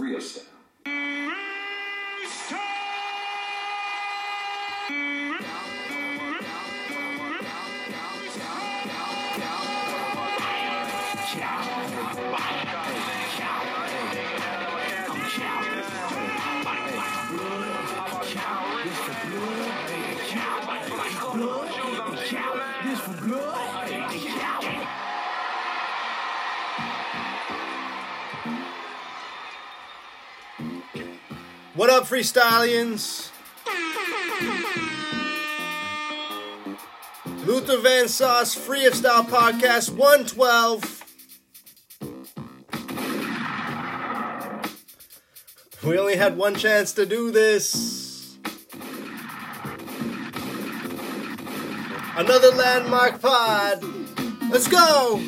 Freestyle. 0.00 0.50
What 31.90 32.02
up, 32.02 32.08
freestylians? 32.08 33.32
Luther 37.44 37.78
Van 37.78 38.06
Sauce 38.06 38.54
Free 38.54 38.86
of 38.86 38.94
Style 38.94 39.24
Podcast 39.24 39.90
112. 39.96 41.04
We 45.84 45.98
only 45.98 46.14
had 46.14 46.36
one 46.36 46.54
chance 46.54 46.92
to 46.92 47.04
do 47.04 47.32
this. 47.32 48.38
Another 52.16 52.50
landmark 52.52 53.20
pod. 53.20 53.82
Let's 54.48 54.68
go. 54.68 55.20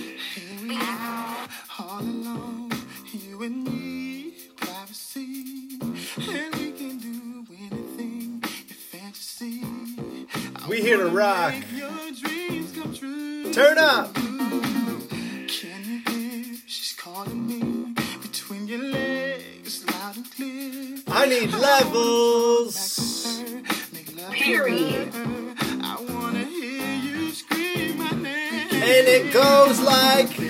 Here 10.97 11.05
to 11.05 11.11
rock. 11.11 11.55
make 11.55 11.73
Your 11.73 11.91
dreams 12.21 12.73
come 12.73 12.95
true. 12.95 13.53
Turn 13.53 13.79
up. 13.79 14.15
Can 14.15 15.85
you 15.85 16.03
hear? 16.07 16.57
She's 16.67 16.95
calling 16.99 17.47
me 17.47 17.95
between 18.21 18.67
your 18.69 18.81
legs, 18.81 19.87
loud 19.87 20.17
and 20.17 20.31
clear. 20.31 20.99
I 21.09 21.27
need 21.27 21.51
levels. 21.53 23.43
Period. 24.33 25.11
I 25.15 25.97
wanna 26.11 26.45
hear 26.45 26.95
you 26.97 27.33
scream 27.33 27.97
my 27.97 28.11
name. 28.11 28.69
And 28.73 29.09
it 29.09 29.33
goes 29.33 29.81
like. 29.81 30.42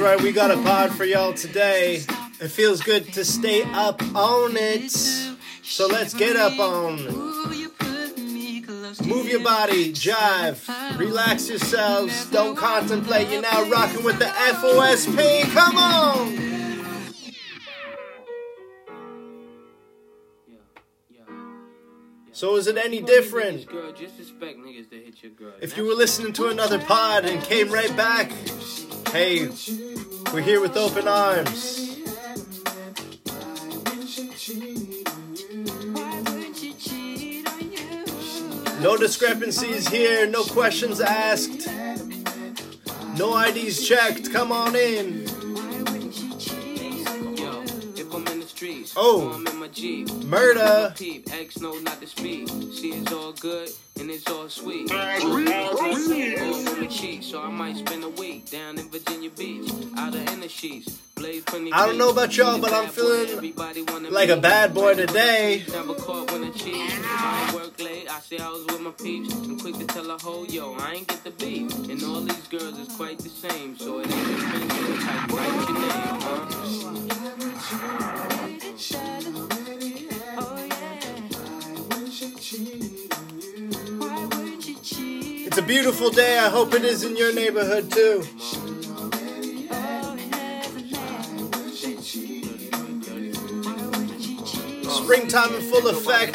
Right, 0.00 0.20
we 0.20 0.32
got 0.32 0.50
a 0.50 0.56
pod 0.62 0.92
for 0.92 1.04
y'all 1.04 1.34
today. 1.34 2.02
It 2.40 2.48
feels 2.48 2.80
good 2.80 3.12
to 3.12 3.24
stay 3.24 3.62
up 3.64 4.00
on 4.14 4.56
it. 4.56 4.90
So 5.62 5.86
let's 5.86 6.14
get 6.14 6.36
up 6.36 6.58
on 6.58 6.98
it. 7.00 7.12
Ooh, 7.12 7.52
you 7.54 7.68
put 7.68 8.18
me 8.18 8.62
close 8.62 8.98
to 8.98 9.06
Move 9.06 9.28
your 9.28 9.42
body, 9.42 9.92
jive, 9.92 10.98
relax 10.98 11.48
yourselves, 11.48 12.26
don't 12.30 12.56
contemplate. 12.56 13.28
You're 13.28 13.42
now 13.42 13.68
rocking 13.68 14.02
with 14.02 14.18
the 14.18 14.24
FOSP. 14.24 15.42
Come 15.52 15.76
on! 15.76 16.50
So 22.32 22.56
is 22.56 22.68
it 22.68 22.78
any 22.78 23.02
different? 23.02 23.66
Girl, 23.66 23.92
just 23.92 24.18
expect 24.18 24.58
niggas 24.58 24.88
to 24.90 24.96
hit 24.96 25.22
your 25.22 25.32
girl. 25.32 25.52
If 25.60 25.76
you 25.76 25.84
were 25.84 25.94
listening 25.94 26.32
to 26.34 26.48
another 26.48 26.78
pod 26.78 27.26
and 27.26 27.42
came 27.42 27.70
right 27.70 27.94
back, 27.98 28.32
hey, 29.12 29.48
we're 30.32 30.40
here 30.42 30.60
with 30.60 30.76
open 30.76 31.08
arms. 31.08 31.78
Why 35.92 36.20
would 36.20 36.56
she 36.56 36.72
cheat 36.74 37.48
on 37.48 37.70
you? 37.72 38.82
No 38.82 38.96
discrepancies 38.96 39.88
here, 39.88 40.26
no 40.26 40.44
questions 40.44 41.00
asked, 41.00 41.68
no 43.16 43.38
IDs 43.38 43.86
checked. 43.86 44.32
Come 44.32 44.52
on 44.52 44.74
in. 44.76 45.26
Yo, 47.36 47.62
if 47.96 48.14
I'm 48.14 48.26
in 48.28 48.40
the 48.40 48.46
streets, 48.46 48.94
Oh. 48.96 49.44
Or 49.70 49.82
I'm 49.82 49.86
in 49.86 50.00
my 50.00 50.06
Jeep. 50.06 50.24
Murder. 50.24 50.94
Peep, 50.96 51.32
X 51.32 51.60
no 51.60 51.78
not 51.78 52.00
to 52.00 52.06
speak. 52.06 52.48
She 52.48 52.88
is 52.92 53.12
all 53.12 53.32
good 53.32 53.70
and 53.98 54.10
it's 54.10 54.28
all 54.30 54.48
sweet. 54.48 54.90
All 54.92 55.34
women 55.34 56.88
cheat, 56.88 57.24
so 57.24 57.42
I 57.42 57.50
might 57.50 57.76
spend 57.76 58.04
a 58.04 58.08
week 58.08 58.50
down 58.50 58.78
in 58.78 58.90
Virginia 58.90 59.30
Beach, 59.30 59.70
out 59.96 60.14
of 60.14 60.28
inner 60.32 60.48
sheets. 60.48 60.98
Blaze 61.14 61.44
plenty 61.44 61.72
I 61.72 61.86
don't 61.86 61.98
know 61.98 62.10
about 62.10 62.36
y'all, 62.36 62.58
but 62.58 62.72
I'm 62.72 62.88
feeling 62.88 63.54
like 64.10 64.30
a 64.30 64.36
bad 64.38 64.74
boy 64.74 64.94
today. 64.94 65.64
Never 65.70 65.94
caught 65.94 66.32
when 66.32 66.44
I 66.44 66.50
cheat. 66.50 66.74
I 67.04 67.52
work 67.54 67.78
late. 67.78 68.10
I 68.10 68.20
say 68.20 68.38
I 68.38 68.48
was 68.48 68.64
with 68.66 68.80
my 68.80 68.90
peeps. 68.92 69.32
I'm 69.34 69.58
quick 69.58 69.76
to 69.76 69.86
tell 69.86 70.10
a 70.10 70.18
hoe, 70.18 70.44
yo, 70.44 70.74
I 70.78 70.94
ain't 70.94 71.08
get 71.08 71.22
the 71.24 71.30
beat. 71.30 71.72
And 71.90 72.02
all 72.04 72.20
these 72.20 72.48
girls 72.48 72.78
is 72.78 72.96
quite 72.96 73.18
the 73.18 73.28
same, 73.28 73.76
so 73.76 74.00
it 74.00 74.10
ain't 74.10 74.30
expensive. 74.30 75.00
Type 75.02 75.32
write 75.32 75.68
your 75.68 75.78
name, 75.78 76.20
huh? 79.40 79.59
It's 85.46 85.56
a 85.56 85.62
beautiful 85.62 86.10
day. 86.10 86.38
I 86.38 86.50
hope 86.50 86.74
it 86.74 86.84
is 86.84 87.04
in 87.04 87.16
your 87.16 87.32
neighborhood 87.34 87.90
too. 87.90 88.22
Springtime 94.90 95.54
in 95.54 95.62
full 95.62 95.86
effect. 95.88 96.34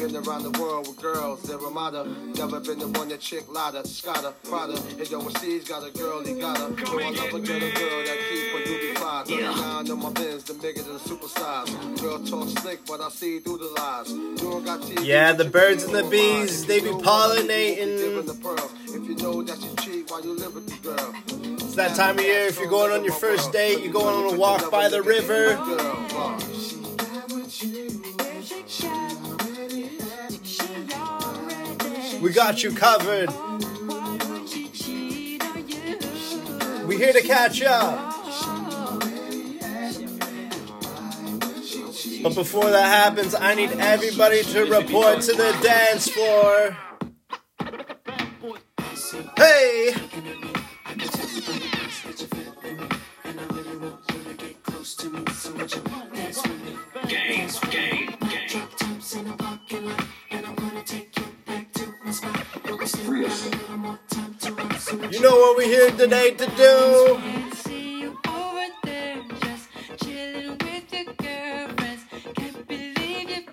Been 0.00 0.16
around 0.16 0.42
the 0.44 0.56
world 0.60 0.88
with 0.88 1.00
girls, 1.00 1.42
they're 1.42 1.58
a 1.58 1.70
matter. 1.70 2.04
Never 2.04 2.60
been 2.60 2.78
the 2.78 2.88
one 2.88 3.08
that 3.08 3.20
chick 3.20 3.44
Prada. 4.44 4.74
And 4.74 5.00
got 5.68 5.86
a 5.86 5.90
girl, 5.90 6.24
he 6.24 6.34
got 6.40 6.58
her. 6.58 6.86
So 6.86 7.00
I 7.00 7.10
love 7.10 7.34
a 7.34 7.40
get 7.40 7.62
a 7.62 7.70
girl 7.78 8.04
that 8.04 8.18
keep 8.30 8.50
fly. 9.00 9.24
Yeah. 9.28 9.50
On 9.90 10.02
my 10.02 10.10
bins, 10.10 10.44
the 10.44 10.54
bigger 10.54 10.82
than 10.82 10.98
super 10.98 11.28
size. 11.28 11.70
Girl 12.00 12.18
talk 12.24 12.48
slick, 12.60 12.80
but 12.86 13.00
I 13.00 13.08
see 13.08 13.40
through 13.40 13.58
the 13.58 13.70
lies. 13.76 15.04
Yeah, 15.04 15.32
the 15.32 15.44
birds 15.44 15.84
and 15.84 15.94
the 15.94 16.04
bees, 16.04 16.66
they 16.66 16.80
be 16.80 16.90
pollinating. 16.90 17.98
girl. 20.82 21.14
It's 21.26 21.74
that 21.74 21.96
time 21.96 22.18
of 22.18 22.24
year. 22.24 22.46
If 22.46 22.58
you're 22.58 22.68
going 22.68 22.92
on 22.92 23.04
your 23.04 23.14
first 23.14 23.52
date, 23.52 23.82
you're 23.82 23.92
going 23.92 24.14
on 24.14 24.34
a 24.34 24.36
walk 24.38 24.70
by 24.70 24.88
the 24.88 25.02
river. 25.02 25.56
We 32.20 32.32
got 32.32 32.62
you 32.62 32.72
covered. 32.72 33.30
We 36.86 36.96
here 36.96 37.14
to 37.14 37.22
catch 37.22 37.62
up. 37.62 38.14
But 42.22 42.34
before 42.34 42.68
that 42.68 42.86
happens, 42.86 43.34
I 43.34 43.54
need 43.54 43.70
everybody 43.72 44.42
to 44.42 44.64
report 44.64 45.22
to 45.22 45.32
the 45.32 45.58
dance 45.62 46.08
floor. 46.10 46.76
Hey! 49.36 49.94
You 64.92 65.20
know 65.20 65.36
what 65.36 65.56
we're 65.56 65.68
here 65.68 65.92
today 65.92 66.32
to 66.32 66.46
do? 66.56 67.20
See 67.62 68.00
you 68.00 68.18
over 68.26 68.66
there, 68.82 69.22
just 69.40 69.68
with 70.64 70.92
your 70.92 71.04
girlfriends. 71.14 72.02
Can't 72.34 72.66
believe 72.66 73.30
you're 73.30 73.46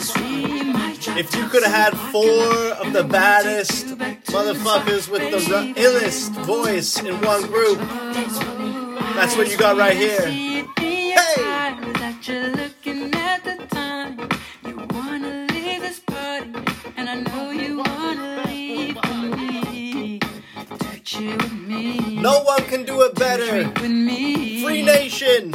If 0.00 1.34
you 1.34 1.48
could 1.48 1.64
have 1.64 1.72
had 1.72 1.96
four 2.12 2.22
of 2.78 2.92
the 2.92 3.02
baddest 3.02 3.86
motherfuckers 4.28 5.08
with 5.10 5.22
the 5.32 5.56
r- 5.56 5.64
illest 5.74 6.30
voice 6.46 7.02
in 7.02 7.20
one 7.22 7.42
group, 7.46 7.78
that's 9.16 9.36
what 9.36 9.50
you 9.50 9.58
got 9.58 9.76
right 9.76 9.96
here. 9.96 10.24
Hey! 10.26 10.64
That 11.98 12.28
you're 12.28 12.50
looking 12.50 13.12
at 13.16 13.42
the 13.42 13.56
time. 13.74 14.20
You 14.64 14.86
wanna 14.90 15.48
leave 15.50 15.80
this 15.80 15.98
party, 15.98 16.52
and 16.96 17.08
I 17.10 17.14
know 17.16 17.50
you 17.50 17.78
wanna 17.78 18.44
leave 18.46 18.94
with 18.94 19.36
me. 19.36 20.20
To 20.20 21.00
chill 21.02 21.36
with 21.36 21.52
me. 21.52 22.20
No 22.22 22.42
one 22.44 22.62
can 22.66 22.84
do 22.84 23.02
it 23.02 23.16
better. 23.16 23.46
Drink 23.46 23.80
with 23.80 23.90
me. 23.90 24.62
Free 24.62 24.82
Nation. 24.82 25.50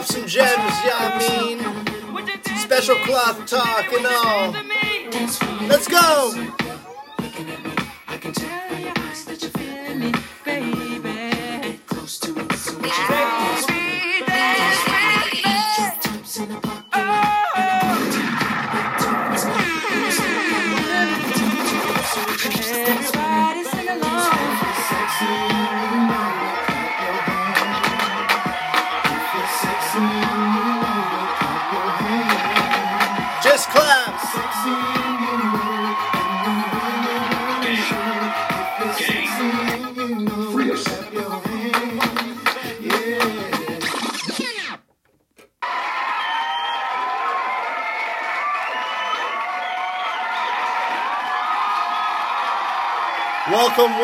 Drop 0.00 0.06
some 0.06 0.26
gems, 0.26 0.74
yeah, 0.84 1.12
I 1.12 1.44
mean. 1.44 1.58
You 2.46 2.58
Special 2.58 2.96
cloth 3.04 3.46
talk 3.46 3.92
and 3.92 4.06
all. 4.06 4.52
Let's 5.68 5.88
go. 5.88 7.76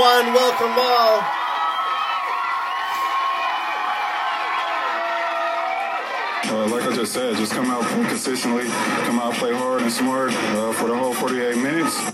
One, 0.06 0.32
welcome 0.32 0.74
all. 0.78 1.18
Uh, 6.48 6.68
like 6.68 6.84
I 6.84 6.94
just 6.94 7.12
said, 7.12 7.36
just 7.36 7.52
come 7.52 7.68
out 7.72 7.84
consistently, 8.08 8.66
come 9.04 9.18
out 9.18 9.34
play 9.34 9.52
hard 9.52 9.82
and 9.82 9.90
smart 9.90 10.32
uh, 10.32 10.72
for 10.74 10.86
the 10.88 10.96
whole 10.96 11.12
48 11.12 11.56
minutes. 11.56 12.12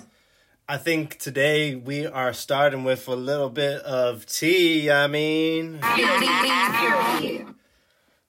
I 0.66 0.78
think 0.78 1.18
today 1.18 1.74
we 1.74 2.06
are 2.06 2.32
starting 2.32 2.82
with 2.82 3.06
a 3.08 3.14
little 3.14 3.50
bit 3.50 3.82
of 3.82 4.24
tea. 4.24 4.90
I 4.90 5.06
mean, 5.06 5.80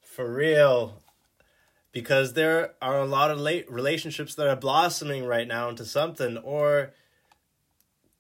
for 0.02 0.30
real. 0.30 1.02
Because 1.94 2.34
there 2.34 2.74
are 2.82 3.00
a 3.00 3.06
lot 3.06 3.32
of 3.32 3.40
late 3.40 3.72
relationships 3.72 4.36
that 4.36 4.48
are 4.48 4.58
blossoming 4.58 5.24
right 5.24 5.48
now 5.48 5.70
into 5.70 5.86
something, 5.86 6.38
or 6.38 6.92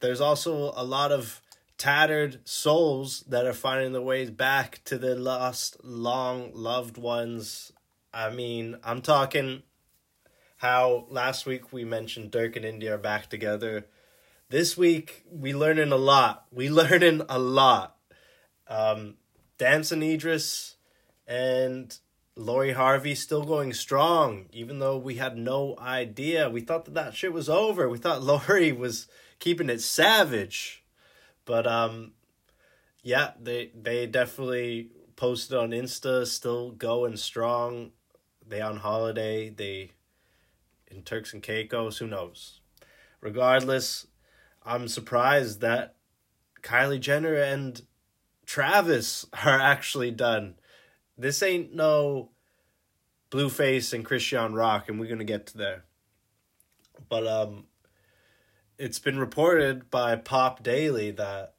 there's 0.03 0.19
also 0.19 0.73
a 0.75 0.83
lot 0.83 1.13
of 1.13 1.41
tattered 1.77 2.37
souls 2.43 3.21
that 3.29 3.45
are 3.45 3.53
finding 3.53 3.93
their 3.93 4.01
ways 4.01 4.29
back 4.29 4.81
to 4.83 4.97
their 4.97 5.15
lost, 5.15 5.77
long 5.81 6.51
loved 6.53 6.97
ones. 6.97 7.71
I 8.13 8.29
mean, 8.29 8.75
I'm 8.83 9.01
talking 9.01 9.63
how 10.57 11.05
last 11.09 11.45
week 11.45 11.71
we 11.71 11.85
mentioned 11.85 12.33
Durk 12.33 12.57
and 12.57 12.65
India 12.65 12.95
are 12.95 12.97
back 12.97 13.29
together. 13.29 13.87
This 14.49 14.75
week 14.75 15.23
we 15.31 15.53
learning 15.53 15.93
a 15.93 15.97
lot. 15.97 16.47
We 16.51 16.67
learning 16.81 17.21
a 17.29 17.39
lot. 17.39 17.95
Um, 18.67 19.15
Damson 19.57 20.03
Idris 20.03 20.75
and 21.25 21.97
Lori 22.35 22.73
Harvey 22.73 23.15
still 23.15 23.45
going 23.45 23.71
strong, 23.71 24.47
even 24.51 24.79
though 24.79 24.97
we 24.97 25.15
had 25.15 25.37
no 25.37 25.77
idea. 25.79 26.49
We 26.49 26.59
thought 26.59 26.83
that 26.85 26.93
that 26.93 27.15
shit 27.15 27.31
was 27.31 27.47
over. 27.47 27.87
We 27.87 27.99
thought 27.99 28.21
Lori 28.49 28.73
was 28.73 29.07
keeping 29.43 29.69
it 29.69 29.81
savage, 29.81 30.85
but 31.43 31.67
um, 31.67 32.13
yeah, 33.01 33.31
they 33.41 33.71
they 33.75 34.07
definitely 34.07 34.89
posted 35.17 35.57
on 35.57 35.71
Insta, 35.71 36.25
still 36.25 36.71
going 36.71 37.17
strong. 37.17 37.91
They 38.47 38.61
on 38.61 38.77
holiday. 38.77 39.49
They 39.49 39.91
in 40.87 41.01
Turks 41.01 41.33
and 41.33 41.43
Caicos. 41.43 41.97
Who 41.97 42.07
knows? 42.07 42.61
Regardless, 43.19 44.07
I'm 44.65 44.87
surprised 44.87 45.59
that 45.59 45.95
Kylie 46.61 47.01
Jenner 47.01 47.35
and 47.35 47.81
Travis 48.45 49.25
are 49.45 49.59
actually 49.59 50.11
done. 50.11 50.55
This 51.17 51.43
ain't 51.43 51.75
no 51.75 52.29
Blueface 53.29 53.91
and 53.91 54.05
Chrisean 54.05 54.55
Rock, 54.55 54.87
and 54.87 55.01
we're 55.01 55.09
gonna 55.09 55.25
get 55.25 55.47
to 55.47 55.57
there. 55.57 55.83
But 57.09 57.27
um, 57.27 57.65
it's 58.77 58.99
been 58.99 59.19
reported 59.19 59.89
by 59.89 60.15
Pop 60.15 60.63
Daily 60.63 61.11
that 61.11 61.53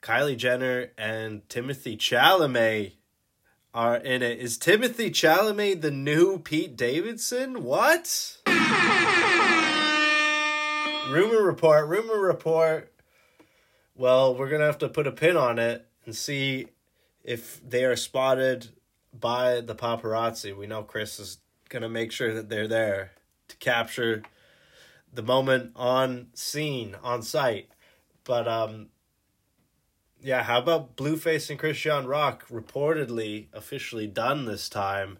Kylie 0.00 0.36
Jenner 0.36 0.90
and 0.96 1.46
Timothée 1.48 1.96
Chalamet 1.96 2.92
are 3.74 3.96
in 3.96 4.22
it. 4.22 4.38
Is 4.38 4.58
Timothée 4.58 5.10
Chalamet 5.10 5.80
the 5.80 5.90
new 5.90 6.38
Pete 6.38 6.76
Davidson? 6.76 7.62
What? 7.64 8.38
rumor 11.08 11.42
report, 11.42 11.88
rumor 11.88 12.20
report. 12.20 12.92
Well, 13.94 14.34
we're 14.34 14.48
gonna 14.48 14.66
have 14.66 14.78
to 14.78 14.88
put 14.88 15.06
a 15.06 15.12
pin 15.12 15.36
on 15.36 15.58
it 15.58 15.86
and 16.04 16.16
see 16.16 16.68
if 17.22 17.60
they 17.68 17.84
are 17.84 17.96
spotted 17.96 18.68
by 19.12 19.60
the 19.60 19.74
paparazzi. 19.74 20.56
We 20.56 20.66
know 20.66 20.82
Kris 20.82 21.20
is 21.20 21.38
gonna 21.68 21.88
make 21.88 22.12
sure 22.12 22.34
that 22.34 22.48
they're 22.48 22.68
there 22.68 23.12
to 23.48 23.56
capture 23.56 24.22
the 25.12 25.22
moment 25.22 25.72
on 25.76 26.28
scene, 26.34 26.96
on 27.02 27.22
site. 27.22 27.68
But 28.24 28.48
um 28.48 28.88
yeah, 30.20 30.44
how 30.44 30.58
about 30.58 30.96
Blueface 30.96 31.50
and 31.50 31.58
Chrisean 31.58 32.06
Rock 32.06 32.46
reportedly 32.48 33.48
officially 33.52 34.06
done 34.06 34.44
this 34.44 34.68
time? 34.68 35.18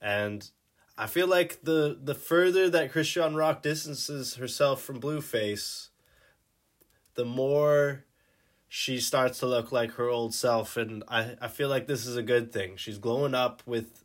And 0.00 0.48
I 0.96 1.06
feel 1.06 1.26
like 1.26 1.62
the 1.62 1.98
the 2.02 2.14
further 2.14 2.70
that 2.70 2.92
Chrisean 2.92 3.36
Rock 3.36 3.62
distances 3.62 4.36
herself 4.36 4.80
from 4.82 5.00
Blueface, 5.00 5.88
the 7.14 7.24
more 7.24 8.04
she 8.68 8.98
starts 8.98 9.38
to 9.38 9.46
look 9.46 9.70
like 9.70 9.92
her 9.92 10.08
old 10.08 10.34
self 10.34 10.76
and 10.76 11.04
I, 11.08 11.36
I 11.40 11.48
feel 11.48 11.68
like 11.68 11.86
this 11.86 12.06
is 12.06 12.16
a 12.16 12.22
good 12.22 12.52
thing. 12.52 12.76
She's 12.76 12.98
glowing 12.98 13.34
up 13.34 13.62
with 13.66 14.04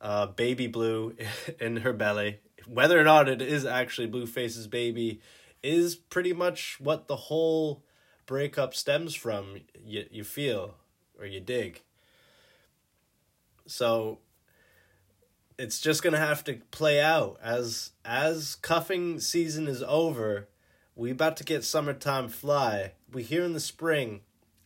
uh, 0.00 0.26
baby 0.26 0.66
blue 0.66 1.16
in 1.60 1.78
her 1.78 1.92
belly. 1.92 2.40
Whether 2.66 2.98
or 3.00 3.04
not 3.04 3.28
it 3.28 3.42
is 3.42 3.64
actually 3.64 4.06
Blueface's 4.06 4.66
baby 4.66 5.20
is 5.62 5.94
pretty 5.94 6.32
much 6.32 6.76
what 6.80 7.08
the 7.08 7.16
whole 7.16 7.84
breakup 8.26 8.74
stems 8.74 9.14
from. 9.14 9.60
You, 9.84 10.06
you 10.10 10.24
feel 10.24 10.76
or 11.18 11.26
you 11.26 11.40
dig. 11.40 11.82
So 13.66 14.18
it's 15.58 15.80
just 15.80 16.02
gonna 16.02 16.18
have 16.18 16.44
to 16.44 16.54
play 16.70 17.00
out 17.00 17.38
as 17.42 17.92
as 18.04 18.56
cuffing 18.56 19.20
season 19.20 19.68
is 19.68 19.82
over. 19.82 20.48
We 20.96 21.10
about 21.10 21.36
to 21.38 21.44
get 21.44 21.64
summertime 21.64 22.28
fly. 22.28 22.92
We 23.12 23.22
here 23.22 23.44
in 23.44 23.52
the 23.52 23.60
spring. 23.60 24.20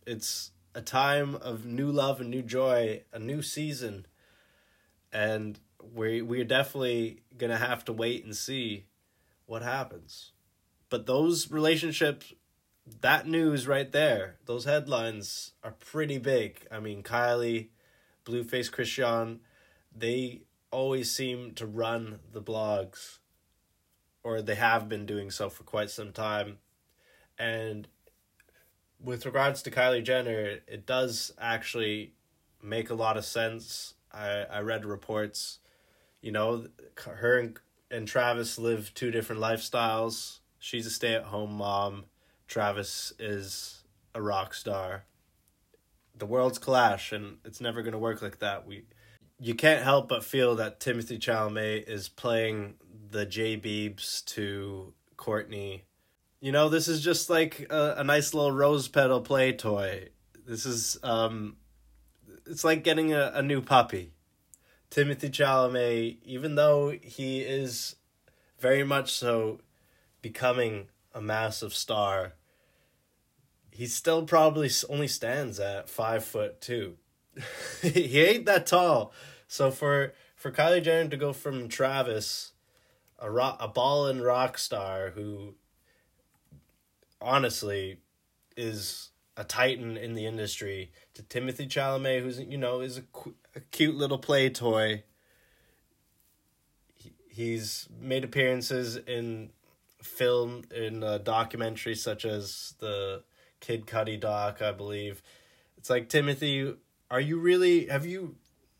It's 0.06 0.50
a 0.74 0.82
time 0.82 1.34
of 1.36 1.64
new 1.64 1.90
love 1.90 2.20
and 2.20 2.30
new 2.30 2.42
joy, 2.42 3.02
a 3.12 3.18
new 3.18 3.42
season, 3.42 4.06
and 5.12 5.58
we 5.98 6.22
we're 6.22 6.44
definitely 6.44 7.22
gonna 7.36 7.58
have 7.58 7.84
to 7.86 7.92
wait 7.92 8.24
and 8.24 8.36
see 8.36 8.86
what 9.46 9.62
happens. 9.62 10.32
But 10.88 11.06
those 11.06 11.50
relationships 11.50 12.32
that 13.00 13.26
news 13.26 13.66
right 13.66 13.90
there, 13.90 14.36
those 14.46 14.64
headlines 14.64 15.52
are 15.62 15.72
pretty 15.72 16.18
big. 16.18 16.66
I 16.70 16.80
mean, 16.80 17.02
Kylie, 17.02 17.68
Blueface 18.24 18.70
Chrisean, 18.70 19.40
they 19.94 20.42
always 20.70 21.10
seem 21.10 21.52
to 21.52 21.66
run 21.66 22.20
the 22.32 22.42
blogs, 22.42 23.18
or 24.22 24.40
they 24.40 24.54
have 24.54 24.88
been 24.88 25.06
doing 25.06 25.30
so 25.30 25.50
for 25.50 25.64
quite 25.64 25.90
some 25.90 26.12
time. 26.12 26.58
And 27.38 27.88
with 29.02 29.26
regards 29.26 29.62
to 29.62 29.70
Kylie 29.70 30.04
Jenner, 30.04 30.58
it 30.66 30.86
does 30.86 31.32
actually 31.38 32.12
make 32.62 32.90
a 32.90 32.94
lot 32.94 33.16
of 33.16 33.24
sense. 33.24 33.94
I, 34.12 34.44
I 34.50 34.60
read 34.60 34.84
reports, 34.84 35.58
you 36.20 36.32
know, 36.32 36.66
her 37.04 37.38
and, 37.38 37.58
and 37.90 38.08
Travis 38.08 38.58
live 38.58 38.92
two 38.94 39.10
different 39.10 39.40
lifestyles. 39.40 40.38
She's 40.58 40.86
a 40.86 40.90
stay 40.90 41.14
at 41.14 41.24
home 41.24 41.52
mom. 41.52 42.04
Travis 42.46 43.12
is 43.18 43.84
a 44.14 44.22
rock 44.22 44.54
star. 44.54 45.04
The 46.16 46.26
worlds 46.26 46.58
clash, 46.58 47.12
and 47.12 47.38
it's 47.44 47.60
never 47.60 47.82
going 47.82 47.92
to 47.92 47.98
work 47.98 48.22
like 48.22 48.40
that. 48.40 48.66
We, 48.66 48.84
you 49.38 49.54
can't 49.54 49.84
help 49.84 50.08
but 50.08 50.24
feel 50.24 50.56
that 50.56 50.80
Timothée 50.80 51.20
Chalamet 51.20 51.88
is 51.88 52.08
playing 52.08 52.74
the 53.10 53.24
J 53.24 53.56
Beebs 53.56 54.24
to 54.26 54.92
Kourtney. 55.16 55.82
You 56.40 56.52
know, 56.52 56.68
this 56.68 56.88
is 56.88 57.02
just 57.02 57.30
like 57.30 57.66
a, 57.70 57.96
a 57.98 58.04
nice 58.04 58.34
little 58.34 58.52
rose 58.52 58.88
petal 58.88 59.20
play 59.20 59.52
toy. 59.52 60.08
This 60.46 60.66
is 60.66 60.98
um, 61.02 61.56
it's 62.46 62.64
like 62.64 62.82
getting 62.82 63.12
a, 63.12 63.32
a 63.34 63.42
new 63.42 63.60
puppy. 63.60 64.12
Timothée 64.90 65.30
Chalamet, 65.30 66.18
even 66.24 66.54
though 66.54 66.90
he 66.90 67.40
is 67.40 67.96
very 68.58 68.84
much 68.84 69.12
so 69.12 69.60
becoming 70.22 70.88
a 71.14 71.20
massive 71.20 71.74
star, 71.74 72.34
he 73.70 73.86
still 73.86 74.24
probably 74.24 74.70
only 74.88 75.08
stands 75.08 75.60
at 75.60 75.88
five 75.88 76.24
foot 76.24 76.60
two. 76.60 76.96
he 77.82 78.20
ain't 78.20 78.46
that 78.46 78.66
tall. 78.66 79.12
So 79.46 79.70
for 79.70 80.14
for 80.36 80.50
Kylie 80.50 80.82
Jenner 80.82 81.10
to 81.10 81.16
go 81.16 81.32
from 81.32 81.68
Travis, 81.68 82.52
a 83.18 83.30
rock, 83.30 83.56
a 83.60 83.68
ball 83.68 84.06
and 84.06 84.22
rock 84.22 84.58
star 84.58 85.10
who 85.10 85.54
honestly 87.20 87.98
is 88.56 89.10
a 89.36 89.44
titan 89.44 89.96
in 89.96 90.14
the 90.14 90.26
industry 90.26 90.90
to 91.14 91.22
Timothée 91.22 91.68
Chalamet, 91.68 92.22
who's 92.22 92.40
you 92.40 92.58
know 92.58 92.80
is 92.80 92.98
a, 92.98 93.02
a 93.58 93.60
cute 93.70 93.96
little 93.96 94.18
play 94.18 94.48
toy. 94.48 95.02
He, 96.94 97.12
he's 97.28 97.88
made 98.00 98.24
appearances 98.24 98.96
in 98.96 99.50
film 100.02 100.62
in 100.74 101.02
uh, 101.02 101.18
documentaries 101.22 101.98
such 101.98 102.24
as 102.24 102.74
the 102.78 103.22
Kid 103.60 103.86
Cudi 103.86 104.18
doc, 104.18 104.62
I 104.62 104.72
believe. 104.72 105.22
It's 105.76 105.90
like 105.90 106.08
Timothée, 106.08 106.76
are 107.10 107.20
you 107.20 107.38
really 107.38 107.86
have 107.86 108.06
you 108.06 108.36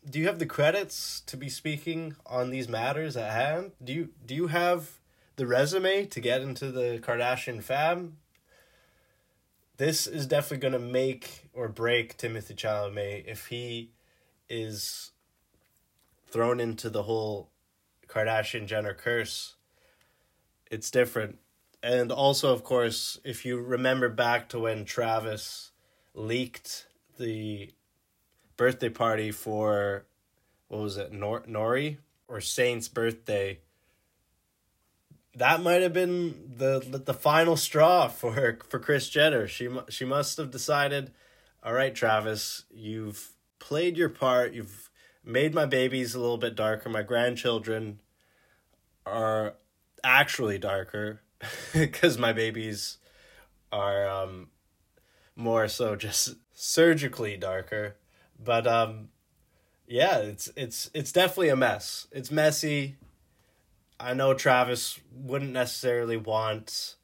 do 0.09 0.17
you 0.17 0.27
have 0.27 0.39
the 0.39 0.45
credits 0.45 1.21
to 1.21 1.35
be 1.35 1.49
speaking 1.49 2.15
on 2.25 2.49
these 2.49 2.69
matters 2.69 3.17
at 3.17 3.31
hand? 3.31 3.71
Do 3.83 3.93
you 3.93 4.09
do 4.25 4.33
you 4.33 4.47
have 4.47 4.99
the 5.35 5.45
resume 5.45 6.05
to 6.05 6.19
get 6.19 6.41
into 6.41 6.71
the 6.71 6.99
Kardashian 7.01 7.61
fam? 7.61 8.17
This 9.77 10.07
is 10.07 10.25
definitely 10.25 10.69
going 10.69 10.73
to 10.73 10.91
make 10.91 11.49
or 11.53 11.69
break 11.69 12.17
Timothée 12.17 12.55
Chalamet 12.55 13.25
if 13.27 13.47
he 13.47 13.91
is 14.49 15.11
thrown 16.27 16.59
into 16.59 16.89
the 16.89 17.03
whole 17.03 17.49
Kardashian 18.07 18.65
Jenner 18.65 18.93
curse. 18.93 19.55
It's 20.69 20.91
different. 20.91 21.39
And 21.81 22.11
also, 22.11 22.53
of 22.53 22.63
course, 22.63 23.19
if 23.23 23.45
you 23.45 23.59
remember 23.59 24.09
back 24.09 24.49
to 24.49 24.59
when 24.59 24.85
Travis 24.85 25.71
leaked 26.13 26.87
the 27.17 27.71
birthday 28.57 28.89
party 28.89 29.31
for 29.31 30.05
what 30.67 30.81
was 30.81 30.97
it, 30.97 31.13
Nor- 31.13 31.43
Nori 31.43 31.97
or 32.27 32.41
Saint's 32.41 32.87
birthday. 32.87 33.59
That 35.35 35.61
might 35.61 35.81
have 35.81 35.93
been 35.93 36.53
the 36.57 36.79
the 36.79 37.13
final 37.13 37.55
straw 37.55 38.07
for 38.07 38.59
for 38.67 38.79
Kris 38.79 39.09
Jenner. 39.09 39.47
She 39.47 39.69
she 39.87 40.03
must 40.03 40.37
have 40.37 40.51
decided, 40.51 41.11
all 41.63 41.73
right, 41.73 41.95
Travis, 41.95 42.65
you've 42.69 43.29
played 43.69 43.97
your 43.97 44.09
part. 44.09 44.51
You've 44.51 44.89
made 45.23 45.53
my 45.53 45.67
babies 45.67 46.15
a 46.15 46.19
little 46.19 46.39
bit 46.39 46.55
darker. 46.55 46.89
My 46.89 47.03
grandchildren 47.03 47.99
are 49.05 49.57
actually 50.03 50.57
darker 50.57 51.21
because 51.73 52.17
my 52.17 52.33
babies 52.33 52.97
are 53.71 54.09
um 54.09 54.47
more 55.35 55.67
so 55.67 55.95
just 55.95 56.35
surgically 56.53 57.37
darker 57.37 57.95
but 58.43 58.65
um 58.65 59.09
yeah 59.87 60.17
it's 60.17 60.49
it's 60.55 60.89
it's 60.95 61.11
definitely 61.11 61.49
a 61.49 61.55
mess 61.55 62.07
it's 62.11 62.31
messy 62.31 62.95
i 63.99 64.13
know 64.13 64.33
travis 64.33 64.99
wouldn't 65.13 65.51
necessarily 65.51 66.17
want 66.17 66.95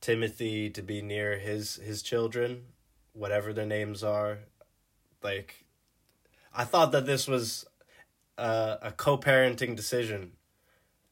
timothy 0.00 0.68
to 0.68 0.82
be 0.82 1.00
near 1.00 1.38
his 1.38 1.76
his 1.76 2.02
children 2.02 2.64
whatever 3.12 3.52
their 3.52 3.66
names 3.66 4.02
are 4.02 4.38
like 5.22 5.65
i 6.56 6.64
thought 6.64 6.92
that 6.92 7.06
this 7.06 7.28
was 7.28 7.66
a, 8.38 8.78
a 8.82 8.92
co-parenting 8.92 9.76
decision 9.76 10.32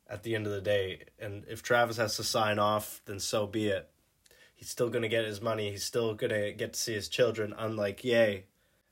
at 0.09 0.23
the 0.23 0.35
end 0.35 0.47
of 0.47 0.53
the 0.53 0.61
day. 0.61 1.05
And 1.19 1.45
if 1.49 1.63
travis 1.63 1.97
has 1.97 2.17
to 2.17 2.25
sign 2.25 2.59
off 2.59 3.01
then 3.07 3.21
so 3.21 3.47
be 3.47 3.69
it. 3.69 3.89
He's 4.55 4.69
still 4.69 4.91
to 5.03 5.09
get 5.09 5.25
his 5.25 5.41
money. 5.41 5.71
He's 5.71 5.85
still 5.85 6.15
to 6.17 6.53
get 6.53 6.75
to 6.75 6.79
see 6.79 6.95
his 6.95 7.09
children 7.09 7.55
unlike 7.57 8.05
yay 8.05 8.45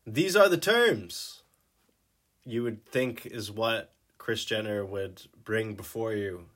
these 0.06 0.34
are 0.34 0.48
the 0.48 0.58
terms 0.58 1.42
you 2.44 2.64
would 2.64 2.84
think 2.84 3.24
is 3.24 3.52
what 3.52 3.92
Kris 4.18 4.44
Jenner 4.44 4.84
would 4.84 5.22
bring 5.44 5.74
before 5.74 6.12
you 6.12 6.46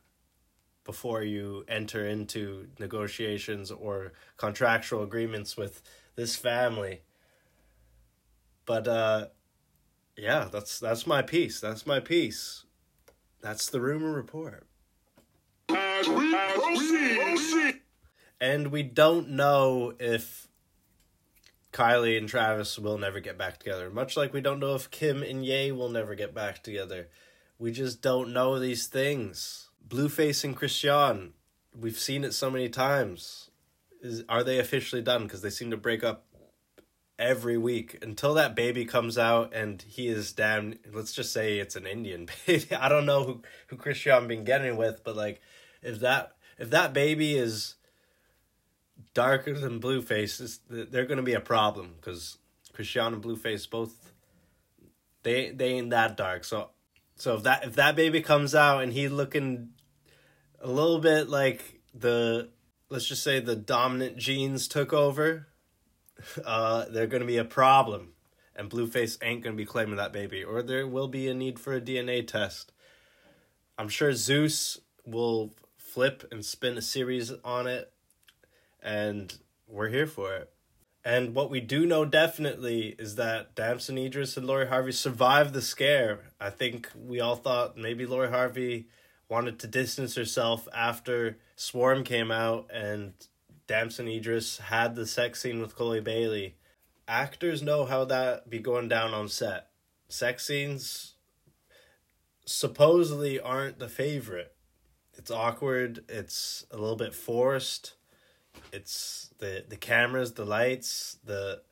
before 0.82 1.22
you 1.22 1.64
enter 1.68 2.06
into 2.06 2.68
negotiations 2.78 3.70
or 3.70 4.12
contractual 4.36 5.02
agreements 5.02 5.56
with 5.56 5.82
this 6.16 6.34
family. 6.34 7.02
But 8.64 8.88
uh 8.88 9.26
yeah, 10.16 10.48
that's 10.50 10.78
that's 10.78 11.06
my 11.06 11.22
piece. 11.22 11.60
That's 11.60 11.86
my 11.86 12.00
piece. 12.00 12.64
That's 13.40 13.68
the 13.68 13.80
rumor 13.80 14.12
report. 14.12 14.66
As 15.68 16.08
we 16.08 16.34
proceed, 16.34 17.80
And 18.40 18.68
we 18.68 18.82
don't 18.82 19.30
know 19.30 19.94
if 19.98 20.48
Kylie 21.72 22.16
and 22.16 22.28
Travis 22.28 22.78
will 22.78 22.98
never 22.98 23.20
get 23.20 23.36
back 23.36 23.58
together. 23.58 23.90
Much 23.90 24.16
like 24.16 24.32
we 24.32 24.40
don't 24.40 24.60
know 24.60 24.74
if 24.74 24.90
Kim 24.90 25.22
and 25.22 25.44
Ye 25.44 25.72
will 25.72 25.90
never 25.90 26.14
get 26.14 26.34
back 26.34 26.62
together. 26.62 27.08
We 27.58 27.72
just 27.72 28.00
don't 28.00 28.32
know 28.32 28.58
these 28.58 28.86
things. 28.86 29.68
Blueface 29.86 30.42
and 30.44 30.56
Chrisean, 30.56 31.32
we've 31.78 31.98
seen 31.98 32.24
it 32.24 32.32
so 32.34 32.50
many 32.50 32.68
times. 32.68 33.50
Is 34.02 34.24
are 34.28 34.42
they 34.42 34.58
officially 34.58 35.02
done? 35.02 35.24
Because 35.24 35.42
they 35.42 35.50
seem 35.50 35.70
to 35.70 35.76
break 35.76 36.02
up 36.02 36.24
every 37.18 37.56
week 37.56 37.98
until 38.02 38.34
that 38.34 38.54
baby 38.54 38.84
comes 38.84 39.16
out 39.16 39.54
and 39.54 39.82
he 39.82 40.08
is 40.08 40.32
damn. 40.32 40.74
Let's 40.92 41.12
just 41.12 41.32
say 41.32 41.58
it's 41.58 41.76
an 41.76 41.86
Indian 41.86 42.28
baby. 42.46 42.74
I 42.74 42.88
don't 42.88 43.06
know 43.06 43.24
who 43.24 43.42
who 43.68 43.76
Chrisean 43.76 44.28
been 44.28 44.44
getting 44.44 44.76
with, 44.76 45.02
but 45.04 45.16
like 45.16 45.40
if 45.82 46.00
that 46.00 46.32
if 46.58 46.70
that 46.70 46.92
baby 46.92 47.36
is 47.36 47.74
darker 49.14 49.54
than 49.54 49.80
Blueface, 49.80 50.58
they're 50.68 51.06
going 51.06 51.16
to 51.16 51.22
be 51.22 51.34
a 51.34 51.40
problem 51.40 51.94
because 51.96 52.38
Chrisean 52.76 53.14
and 53.14 53.22
Blueface 53.22 53.68
both 53.68 54.12
they 55.22 55.50
they 55.50 55.70
ain't 55.70 55.90
that 55.90 56.16
dark. 56.16 56.44
So 56.44 56.70
so 57.16 57.34
if 57.36 57.42
that 57.44 57.64
if 57.64 57.76
that 57.76 57.96
baby 57.96 58.20
comes 58.20 58.54
out 58.54 58.82
and 58.82 58.92
he 58.92 59.08
looking 59.08 59.70
a 60.60 60.68
little 60.68 61.00
bit 61.00 61.28
like 61.28 61.80
the 61.94 62.50
let's 62.88 63.08
just 63.08 63.22
say 63.22 63.40
the 63.40 63.56
dominant 63.56 64.16
genes 64.16 64.68
took 64.68 64.92
over, 64.92 65.48
uh, 66.44 66.86
they're 66.90 67.06
going 67.06 67.22
to 67.22 67.26
be 67.26 67.38
a 67.38 67.44
problem, 67.44 68.12
and 68.54 68.70
Blueface 68.70 69.18
ain't 69.22 69.42
going 69.42 69.54
to 69.54 69.60
be 69.60 69.66
claiming 69.66 69.96
that 69.96 70.12
baby, 70.12 70.42
or 70.42 70.62
there 70.62 70.86
will 70.86 71.08
be 71.08 71.28
a 71.28 71.34
need 71.34 71.58
for 71.58 71.74
a 71.74 71.80
DNA 71.80 72.26
test. 72.26 72.72
I'm 73.78 73.88
sure 73.88 74.14
Zeus 74.14 74.80
will 75.04 75.54
flip 75.76 76.26
and 76.30 76.44
spin 76.44 76.76
a 76.76 76.82
series 76.82 77.32
on 77.44 77.66
it 77.66 77.92
and 78.82 79.38
we're 79.66 79.88
here 79.88 80.06
for 80.06 80.34
it. 80.34 80.50
And 81.04 81.34
what 81.34 81.50
we 81.50 81.60
do 81.60 81.86
know 81.86 82.04
definitely 82.04 82.96
is 82.98 83.14
that 83.16 83.54
Damson 83.54 83.98
Idris 83.98 84.36
and 84.36 84.46
Lori 84.46 84.66
Harvey 84.66 84.92
survived 84.92 85.52
the 85.52 85.62
scare. 85.62 86.32
I 86.40 86.50
think 86.50 86.90
we 86.94 87.20
all 87.20 87.36
thought 87.36 87.76
maybe 87.76 88.06
Lori 88.06 88.28
Harvey 88.28 88.88
wanted 89.28 89.58
to 89.60 89.66
distance 89.66 90.16
herself 90.16 90.66
after 90.74 91.38
Swarm 91.54 92.02
came 92.04 92.30
out 92.30 92.70
and 92.72 93.12
Damson 93.66 94.08
Idris 94.08 94.58
had 94.58 94.94
the 94.94 95.06
sex 95.06 95.42
scene 95.42 95.60
with 95.60 95.74
Chloe 95.74 96.00
Bailey. 96.00 96.56
Actors 97.08 97.62
know 97.62 97.84
how 97.84 98.04
that 98.04 98.48
be 98.48 98.58
going 98.58 98.88
down 98.88 99.14
on 99.14 99.28
set. 99.28 99.68
Sex 100.08 100.46
scenes 100.46 101.14
supposedly 102.44 103.40
aren't 103.40 103.78
the 103.78 103.88
favorite. 103.88 104.54
It's 105.14 105.30
awkward, 105.30 106.04
it's 106.08 106.66
a 106.70 106.76
little 106.76 106.96
bit 106.96 107.14
forced 107.14 107.94
It's 108.72 109.30
the 109.38 109.64
the 109.68 109.76
cameras, 109.76 110.32
the 110.34 110.44
lights, 110.44 111.18
the 111.24 111.62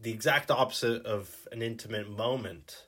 the 0.00 0.10
exact 0.10 0.50
opposite 0.50 1.04
of 1.06 1.48
an 1.52 1.62
intimate 1.62 2.08
moment. 2.08 2.86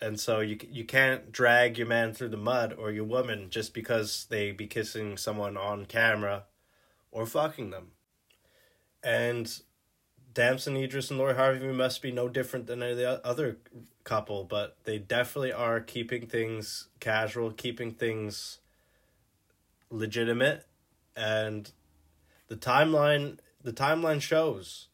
And 0.00 0.18
so 0.20 0.40
you 0.40 0.58
you 0.70 0.84
can't 0.84 1.32
drag 1.32 1.76
your 1.76 1.86
man 1.86 2.12
through 2.12 2.28
the 2.28 2.36
mud 2.36 2.72
or 2.78 2.90
your 2.90 3.04
woman 3.04 3.50
just 3.50 3.74
because 3.74 4.26
they 4.30 4.52
be 4.52 4.66
kissing 4.66 5.16
someone 5.16 5.56
on 5.56 5.86
camera 5.86 6.44
or 7.10 7.26
fucking 7.26 7.70
them. 7.70 7.92
And 9.02 9.60
Damson, 10.34 10.76
Idris, 10.76 11.10
and 11.10 11.18
Lori 11.18 11.34
Harvey 11.34 11.66
must 11.72 12.00
be 12.00 12.12
no 12.12 12.28
different 12.28 12.66
than 12.66 12.82
any 12.82 13.04
other 13.04 13.58
couple, 14.04 14.44
but 14.44 14.76
they 14.84 14.98
definitely 14.98 15.52
are 15.52 15.80
keeping 15.80 16.26
things 16.26 16.88
casual, 17.00 17.50
keeping 17.50 17.92
things 17.92 18.58
legitimate, 19.90 20.66
and 21.16 21.72
the 22.46 22.56
timeline 22.56 23.38
the 23.62 23.72
timeline 23.72 24.20
shows. 24.20 24.88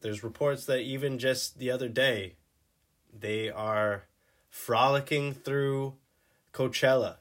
There's 0.00 0.24
reports 0.24 0.66
that 0.66 0.80
even 0.80 1.18
just 1.18 1.58
the 1.58 1.70
other 1.70 1.88
day, 1.88 2.34
they 3.12 3.50
are 3.50 4.04
frolicking 4.48 5.34
through 5.34 5.94
Coachella, 6.52 7.16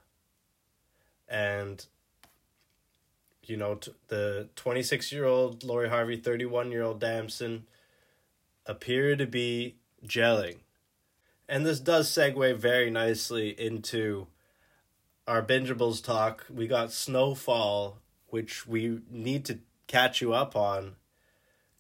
and 1.28 1.86
you 3.44 3.58
know, 3.58 3.76
t- 3.76 3.94
the 4.08 4.50
26 4.56 5.12
year 5.12 5.26
old 5.26 5.64
Lori 5.64 5.90
Harvey, 5.90 6.18
31 6.18 6.72
year 6.72 6.84
old 6.84 7.00
Damson 7.00 7.66
appear 8.66 9.16
to 9.16 9.26
be 9.26 9.76
gelling. 10.06 10.58
And 11.50 11.66
this 11.66 11.80
does 11.80 12.10
segue 12.10 12.56
very 12.56 12.90
nicely 12.90 13.50
into 13.50 14.28
our 15.28 15.42
bingeables 15.44 16.04
talk. 16.04 16.46
We 16.50 16.68
got 16.68 16.92
Snowfall, 16.92 17.98
which 18.28 18.66
we 18.66 19.02
need 19.10 19.46
to 19.46 19.60
catch 19.88 20.22
you 20.22 20.34
up 20.34 20.56
on, 20.56 20.96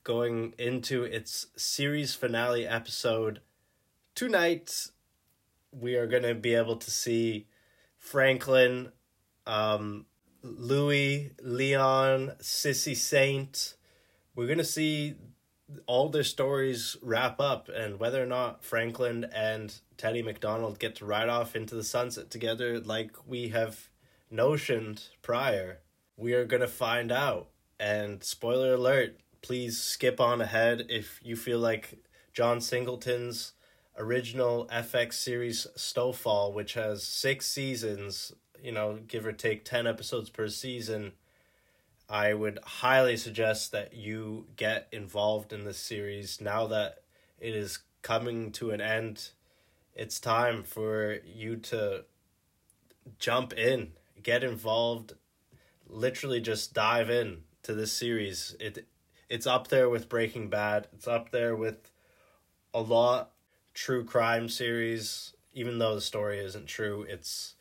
going 0.03 0.53
into 0.57 1.03
its 1.03 1.47
series 1.55 2.15
finale 2.15 2.67
episode. 2.67 3.39
Tonight, 4.13 4.87
we 5.71 5.95
are 5.95 6.07
going 6.07 6.23
to 6.23 6.35
be 6.35 6.53
able 6.53 6.75
to 6.75 6.91
see 6.91 7.47
Franklin 7.97 8.91
um, 9.45 10.05
Louie, 10.43 11.31
Leon, 11.41 12.33
Cissy 12.39 12.95
Saint. 12.95 13.75
We're 14.35 14.47
gonna 14.47 14.63
see 14.63 15.15
all 15.85 16.09
their 16.09 16.23
stories 16.23 16.97
wrap 17.01 17.39
up 17.39 17.69
and 17.69 17.99
whether 17.99 18.21
or 18.21 18.25
not 18.25 18.63
Franklin 18.63 19.25
and 19.33 19.73
Teddy 19.97 20.21
McDonald 20.21 20.79
get 20.79 20.95
to 20.95 21.05
ride 21.05 21.29
off 21.29 21.55
into 21.55 21.75
the 21.75 21.83
sunset 21.83 22.29
together 22.29 22.79
like 22.79 23.11
we 23.27 23.49
have 23.49 23.89
notioned 24.33 25.09
prior. 25.21 25.79
We 26.17 26.33
are 26.33 26.45
gonna 26.45 26.67
find 26.67 27.11
out. 27.11 27.49
And 27.79 28.23
spoiler 28.23 28.75
alert, 28.75 29.19
please 29.41 29.79
skip 29.79 30.19
on 30.19 30.41
ahead 30.41 30.85
if 30.89 31.19
you 31.23 31.35
feel 31.35 31.59
like 31.59 31.99
John 32.31 32.61
Singleton's 32.61 33.53
original 34.01 34.67
FX 34.71 35.13
series 35.13 35.67
Snowfall, 35.75 36.53
which 36.53 36.73
has 36.73 37.03
six 37.03 37.45
seasons 37.47 38.33
you 38.61 38.71
know, 38.71 38.99
give 39.07 39.25
or 39.25 39.31
take 39.31 39.65
10 39.65 39.87
episodes 39.87 40.29
per 40.29 40.47
season, 40.47 41.13
I 42.09 42.33
would 42.33 42.59
highly 42.63 43.17
suggest 43.17 43.71
that 43.71 43.95
you 43.95 44.47
get 44.55 44.87
involved 44.91 45.53
in 45.53 45.63
this 45.63 45.77
series 45.77 46.39
now 46.41 46.67
that 46.67 46.99
it 47.39 47.55
is 47.55 47.79
coming 48.01 48.51
to 48.53 48.71
an 48.71 48.81
end. 48.81 49.29
It's 49.95 50.19
time 50.19 50.63
for 50.63 51.17
you 51.25 51.55
to 51.57 52.05
jump 53.17 53.53
in, 53.53 53.93
get 54.21 54.43
involved, 54.43 55.13
literally 55.87 56.41
just 56.41 56.73
dive 56.73 57.09
in 57.09 57.43
to 57.63 57.73
this 57.73 57.91
series. 57.91 58.55
It 58.59 58.87
it's 59.29 59.47
up 59.47 59.69
there 59.69 59.89
with 59.89 60.09
Breaking 60.09 60.49
Bad. 60.49 60.87
It's 60.93 61.07
up 61.07 61.31
there 61.31 61.55
with 61.55 61.89
a 62.73 62.81
lot 62.81 63.31
true 63.73 64.03
crime 64.03 64.49
series 64.49 65.33
even 65.53 65.79
though 65.79 65.95
the 65.95 66.01
story 66.01 66.39
isn't 66.39 66.67
true. 66.67 67.05
It's 67.07 67.55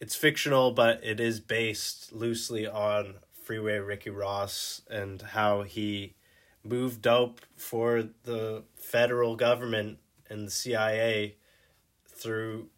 it's 0.00 0.16
fictional, 0.16 0.72
but 0.72 1.00
it 1.04 1.20
is 1.20 1.40
based 1.40 2.12
loosely 2.12 2.66
on 2.66 3.14
Freeway 3.32 3.78
Ricky 3.78 4.10
Ross 4.10 4.82
and 4.90 5.22
how 5.22 5.62
he 5.62 6.14
moved 6.64 7.02
dope 7.02 7.40
for 7.56 8.04
the 8.24 8.64
federal 8.76 9.36
government 9.36 9.98
and 10.28 10.46
the 10.46 10.50
CIA 10.50 11.36
through 12.06 12.68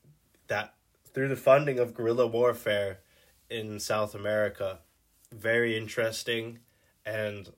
that 0.48 0.74
through 1.12 1.28
the 1.28 1.37
funding 1.37 1.78
of 1.78 1.94
guerrilla 1.94 2.26
warfare 2.26 3.00
in 3.50 3.78
South 3.78 4.14
America. 4.14 4.80
Very 5.33 5.76
interesting 5.76 6.61
and 7.04 7.52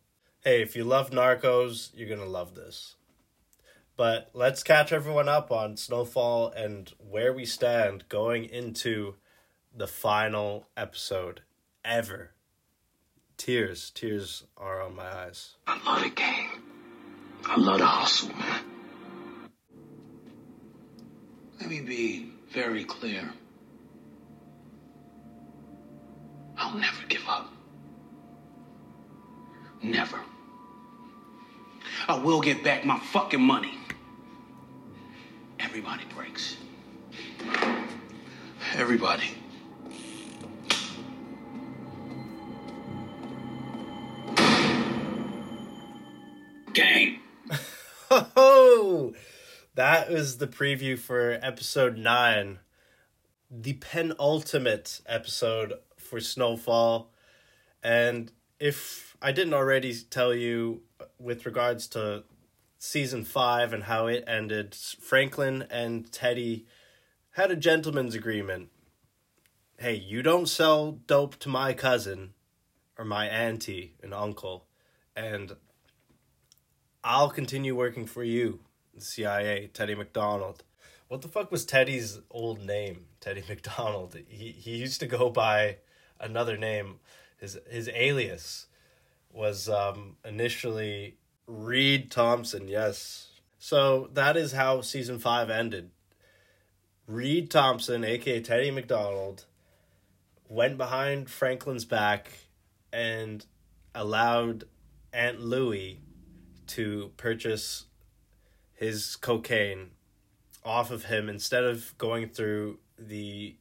hey, 0.45 0.63
if 0.63 0.77
you 0.77 0.85
love 0.85 1.11
Narcos, 1.11 1.91
you're 1.95 2.09
going 2.09 2.21
to 2.21 2.27
love 2.27 2.55
this. 2.55 2.96
But 3.97 4.31
let's 4.35 4.63
catch 4.63 4.93
everyone 4.93 5.29
up 5.29 5.51
on 5.51 5.79
Snowfall 5.79 6.51
and 6.51 6.93
where 6.99 7.33
we 7.33 7.47
stand 7.47 8.05
going 8.11 8.45
into 8.45 9.15
the 9.75 9.87
final 9.87 10.69
episode 10.77 11.41
ever. 11.83 12.33
Tears, 13.39 13.91
tears 13.95 14.45
are 14.57 14.83
on 14.83 14.97
my 14.97 15.07
eyes. 15.07 15.57
I 15.67 15.81
love 15.85 16.03
the 16.03 16.11
game. 16.11 16.63
I 17.47 17.57
love 17.57 17.79
the 17.79 17.87
hustle, 17.87 18.35
man. 18.37 18.61
Let 21.61 21.71
me 21.71 21.81
be 21.81 22.33
very 22.53 22.85
clear. 22.85 23.33
I'll 26.59 26.75
never 26.75 27.07
give 27.09 27.27
up. 27.29 27.51
Never. 29.83 30.21
I 32.09 32.19
will 32.19 32.41
get 32.41 32.63
back 32.63 32.85
my 32.85 32.99
fucking 32.99 33.41
money. 33.41 33.79
Everybody 35.77 36.05
breaks. 36.15 36.57
Everybody. 38.75 39.27
Game. 46.73 47.21
Oh, 48.11 49.13
that 49.75 50.11
was 50.11 50.39
the 50.39 50.47
preview 50.47 50.99
for 50.99 51.39
episode 51.43 51.99
nine, 51.99 52.61
the 53.51 53.75
penultimate 53.75 55.03
episode 55.07 55.75
for 55.99 56.21
Snowfall. 56.21 57.13
And 57.83 58.33
if 58.59 59.15
I 59.21 59.33
didn't 59.33 59.53
already 59.53 59.95
tell 60.09 60.35
you 60.35 60.81
with 61.19 61.45
regards 61.45 61.87
to 61.89 62.25
season 62.87 63.25
five 63.25 63.73
and 63.73 63.85
how 63.85 64.07
it 64.07 64.25
ended, 64.27 64.75
Franklin 64.75 65.67
and 65.71 66.11
Teddy 66.13 66.67
had 67.33 67.51
a 67.51 67.57
gentleman's 67.57 68.15
agreement. 68.15 68.69
Hey, 69.79 69.95
you 69.95 70.23
don't 70.23 70.49
sell 70.49 70.93
dope 70.93 71.37
to 71.41 71.49
my 71.49 71.75
cousin 71.75 72.33
or 72.97 73.05
my 73.05 73.27
auntie 73.27 73.95
and 74.03 74.15
uncle, 74.15 74.67
and 75.15 75.57
I'll 77.05 77.29
continue 77.29 77.77
working 77.77 78.07
for 78.07 78.25
you, 78.25 78.61
the 78.95 79.03
CIA, 79.03 79.69
Teddy 79.73 79.95
McDonald. 79.95 80.63
What 81.09 81.23
the 81.23 81.29
fuck 81.29 81.51
was 81.51 81.65
Teddy's 81.65 82.21
old 82.31 82.65
name? 82.65 83.07
Teddy 83.21 83.45
McDonald. 83.49 84.17
He 84.29 84.53
he 84.53 84.77
used 84.77 85.01
to 85.01 85.07
go 85.07 85.29
by 85.29 85.79
another 86.19 86.57
name. 86.57 87.01
His 87.37 87.59
his 87.69 87.91
alias 87.93 88.67
was 89.31 89.69
um 89.69 90.17
initially 90.25 91.19
Reed 91.47 92.11
Thompson, 92.11 92.69
yes. 92.69 93.29
So 93.59 94.11
that 94.13 94.37
is 94.37 94.53
how 94.53 94.81
season 94.81 95.19
5 95.19 95.51
ended. 95.51 95.91
Reed 97.07 97.51
Thompson, 97.51 98.05
aka 98.05 98.41
Teddy 98.41 98.71
McDonald, 98.71 99.45
went 100.49 100.77
behind 100.77 101.31
Franklin's 101.31 101.85
back 101.85 102.31
and 102.93 103.45
allowed 103.95 104.65
Aunt 105.13 105.41
Louie 105.41 106.01
to 106.69 107.13
purchase 107.17 107.85
his 108.75 109.17
cocaine 109.17 109.91
off 110.65 110.91
of 110.91 111.05
him 111.05 111.29
instead 111.29 111.65
of 111.65 111.97
going 111.97 112.29
through 112.29 112.79
the 112.99 113.57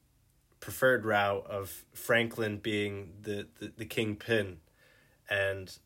preferred 0.60 1.06
route 1.06 1.46
of 1.48 1.86
Franklin 1.94 2.58
being 2.58 3.14
the, 3.22 3.48
the, 3.60 3.72
the 3.78 3.86
kingpin. 3.86 4.58
And 5.30 5.78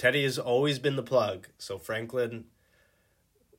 Teddy 0.00 0.22
has 0.22 0.38
always 0.38 0.78
been 0.78 0.96
the 0.96 1.02
plug. 1.02 1.48
So 1.58 1.76
Franklin 1.76 2.46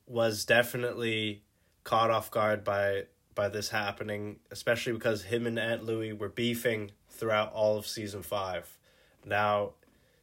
was 0.08 0.44
definitely 0.44 1.44
caught 1.84 2.10
off 2.10 2.32
guard 2.32 2.64
by 2.64 3.04
by 3.32 3.48
this 3.48 3.68
happening, 3.68 4.40
especially 4.50 4.92
because 4.92 5.22
him 5.22 5.46
and 5.46 5.56
Aunt 5.56 5.84
Louie 5.84 6.12
were 6.12 6.28
beefing 6.28 6.90
throughout 7.08 7.52
all 7.52 7.76
of 7.76 7.86
season 7.86 8.24
five. 8.24 8.76
Now, 9.24 9.74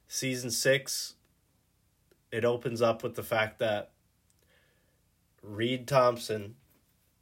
season 0.09 0.51
six 0.51 1.13
it 2.33 2.43
opens 2.43 2.81
up 2.81 3.01
with 3.01 3.15
the 3.15 3.23
fact 3.23 3.57
that 3.59 3.91
Reed 5.41 5.87
Thompson, 5.87 6.55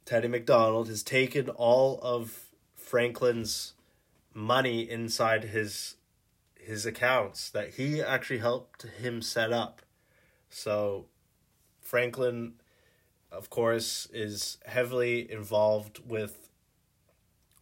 Teddy 0.06 0.26
McDonald, 0.26 0.88
has 0.88 1.04
taken 1.04 1.48
all 1.50 2.00
of 2.02 2.48
Franklin's 2.74 3.74
money 4.34 4.90
inside 4.90 5.44
his 5.44 5.94
his 6.68 6.84
accounts 6.84 7.48
that 7.48 7.74
he 7.74 8.02
actually 8.02 8.38
helped 8.38 8.82
him 8.82 9.22
set 9.22 9.54
up. 9.54 9.80
So 10.50 11.06
Franklin 11.80 12.60
of 13.32 13.48
course 13.48 14.06
is 14.12 14.58
heavily 14.66 15.30
involved 15.32 16.00
with 16.06 16.50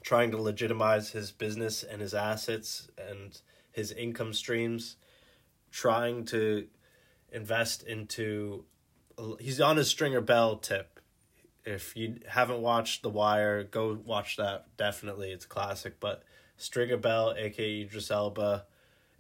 trying 0.03 0.33
to 0.33 0.43
legitimize 0.43 1.11
his 1.11 1.31
business 1.31 1.85
and 1.85 2.01
his 2.01 2.15
assets 2.15 2.89
and 2.99 3.41
his 3.71 3.93
income 3.93 4.33
streams 4.33 4.97
trying 5.71 6.25
to 6.25 6.67
invest 7.33 7.85
into 7.85 8.65
he's 9.39 9.61
on 9.61 9.77
his 9.77 9.89
stringer 9.89 10.21
bell 10.21 10.57
tip. 10.57 10.99
If 11.65 11.97
you 11.97 12.19
haven't 12.29 12.61
watched 12.61 13.03
the 13.03 13.11
wire 13.11 13.63
go 13.63 13.97
watch 14.05 14.37
that. 14.37 14.77
Definitely 14.77 15.31
it's 15.31 15.47
classic. 15.47 16.01
But 16.01 16.25
stringer 16.57 16.97
bell 16.97 17.35
aka 17.39 17.83
idris 17.83 18.11
elba 18.11 18.65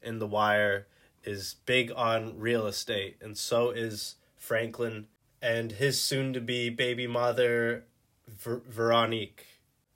in 0.07 0.19
the 0.19 0.27
wire 0.27 0.87
is 1.25 1.57
big 1.67 1.93
on 1.95 2.39
real 2.39 2.67
estate 2.67 3.17
and 3.21 3.37
so 3.37 3.71
is 3.71 4.17
franklin 4.37 5.07
and 5.43 5.73
his 5.73 6.01
soon-to-be 6.01 6.71
baby 6.71 7.07
mother 7.07 7.85
Ver- 8.29 8.63
veronique 8.69 9.47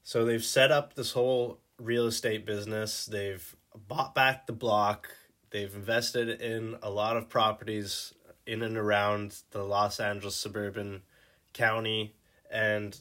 so 0.02 0.24
they've 0.24 0.44
set 0.44 0.70
up 0.70 0.94
this 0.94 1.12
whole 1.12 1.58
real 1.78 2.06
estate 2.06 2.44
business 2.44 3.06
they've 3.06 3.56
bought 3.88 4.14
back 4.14 4.46
the 4.46 4.52
block 4.52 5.08
they've 5.50 5.74
invested 5.74 6.40
in 6.40 6.76
a 6.82 6.90
lot 6.90 7.16
of 7.16 7.28
properties 7.28 8.14
in 8.46 8.62
and 8.62 8.76
around 8.76 9.36
the 9.52 9.62
Los 9.62 10.00
Angeles 10.00 10.34
suburban 10.34 11.02
county 11.52 12.14
and 12.50 12.98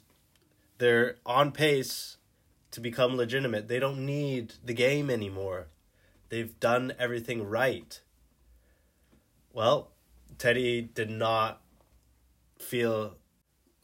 they're 0.78 1.16
on 1.26 1.52
pace 1.52 2.18
to 2.72 2.80
become 2.80 3.16
legitimate. 3.16 3.68
They 3.68 3.80
don't 3.80 4.06
need 4.06 4.54
the 4.64 4.74
game 4.74 5.10
anymore. 5.10 5.68
They've 6.30 6.60
done 6.60 6.94
everything 7.00 7.44
right. 7.44 8.00
Well, 9.52 9.92
Teddy 10.38 10.82
did 10.82 11.10
not 11.10 11.62
feel 12.60 13.18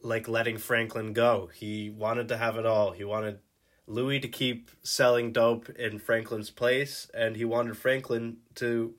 like 0.00 0.28
letting 0.28 0.58
Franklin 0.58 1.12
go. 1.12 1.50
He 1.52 1.90
wanted 1.90 2.28
to 2.28 2.36
have 2.36 2.56
it 2.56 2.64
all. 2.64 2.92
He 2.92 3.04
wanted 3.04 3.40
Louie 3.86 4.20
to 4.20 4.28
keep 4.28 4.70
selling 4.82 5.32
dope 5.32 5.68
in 5.70 5.98
Franklin's 5.98 6.50
place, 6.50 7.10
and 7.12 7.36
he 7.36 7.44
wanted 7.44 7.76
Franklin 7.76 8.38
to 8.56 8.94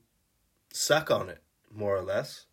suck 0.71 1.09
on 1.09 1.29
it, 1.29 1.41
more 1.73 1.95
or 1.95 2.03
less. 2.03 2.45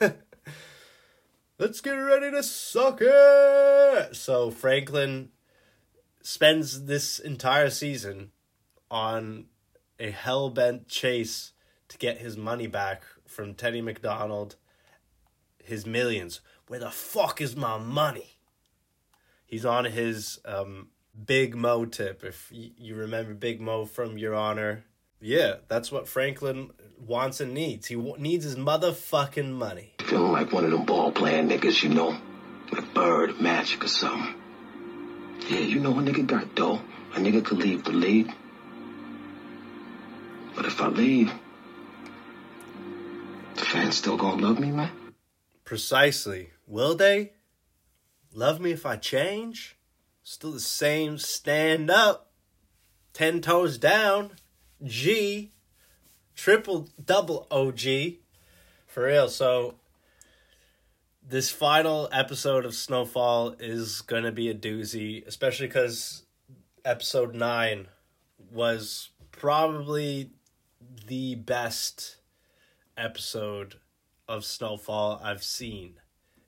Let's 1.58 1.80
get 1.80 1.92
ready 1.92 2.30
to 2.30 2.42
suck 2.42 2.98
it! 3.00 4.14
So 4.14 4.50
Franklin 4.50 5.30
spends 6.22 6.84
this 6.84 7.18
entire 7.18 7.70
season 7.70 8.32
on 8.90 9.46
a 9.98 10.10
hell 10.10 10.50
bent 10.50 10.88
chase 10.88 11.52
to 11.88 11.98
get 11.98 12.18
his 12.18 12.36
money 12.36 12.66
back 12.66 13.02
from 13.26 13.54
Teddy 13.54 13.80
McDonald, 13.80 14.56
his 15.62 15.86
millions. 15.86 16.40
Where 16.68 16.80
the 16.80 16.90
fuck 16.90 17.40
is 17.40 17.56
my 17.56 17.78
money? 17.78 18.38
He's 19.46 19.64
on 19.64 19.84
his 19.84 20.40
um, 20.44 20.88
Big 21.24 21.54
Mo 21.54 21.84
tip. 21.84 22.24
If 22.24 22.50
you 22.50 22.96
remember 22.96 23.34
Big 23.34 23.60
Mo 23.60 23.84
from 23.84 24.18
Your 24.18 24.34
Honor, 24.34 24.84
yeah, 25.20 25.56
that's 25.68 25.92
what 25.92 26.08
Franklin 26.08 26.70
wants 26.98 27.40
and 27.40 27.54
needs. 27.54 27.86
He 27.86 27.94
w- 27.94 28.16
needs 28.18 28.44
his 28.44 28.56
motherfucking 28.56 29.52
money. 29.52 29.94
Feeling 30.00 30.32
like 30.32 30.52
one 30.52 30.64
of 30.64 30.70
them 30.72 30.84
ball 30.84 31.12
playing 31.12 31.48
niggas, 31.48 31.82
you 31.82 31.90
know? 31.90 32.16
Like 32.72 32.92
Bird, 32.92 33.40
Magic, 33.40 33.84
or 33.84 33.88
something. 33.88 34.34
Yeah, 35.48 35.60
you 35.60 35.78
know 35.78 35.92
a 35.98 36.02
nigga 36.02 36.26
got 36.26 36.54
dough. 36.54 36.80
A 37.14 37.18
nigga 37.18 37.44
could 37.44 37.58
leave 37.58 37.84
the 37.84 37.92
league. 37.92 38.32
But 40.56 40.64
if 40.64 40.80
I 40.80 40.88
leave, 40.88 41.30
the 43.54 43.60
fans 43.60 43.96
still 43.96 44.16
gonna 44.16 44.42
love 44.42 44.58
me, 44.58 44.70
man? 44.72 44.90
Precisely. 45.64 46.50
Will 46.66 46.94
they 46.94 47.32
love 48.32 48.58
me 48.58 48.72
if 48.72 48.86
I 48.86 48.96
change? 48.96 49.76
Still 50.22 50.52
the 50.52 50.60
same 50.60 51.18
stand 51.18 51.90
up, 51.90 52.32
10 53.12 53.42
toes 53.42 53.78
down, 53.78 54.32
G, 54.82 55.52
triple 56.34 56.88
double 57.04 57.46
OG. 57.50 57.80
For 58.86 59.04
real. 59.04 59.28
So, 59.28 59.74
this 61.22 61.50
final 61.50 62.08
episode 62.12 62.64
of 62.64 62.74
Snowfall 62.74 63.56
is 63.60 64.00
going 64.00 64.24
to 64.24 64.32
be 64.32 64.48
a 64.48 64.54
doozy, 64.54 65.26
especially 65.26 65.66
because 65.66 66.24
episode 66.84 67.34
9 67.34 67.88
was 68.50 69.10
probably 69.32 70.30
the 71.06 71.34
best 71.34 72.16
episode 72.96 73.76
of 74.28 74.44
Snowfall 74.44 75.20
I've 75.22 75.44
seen. 75.44 76.00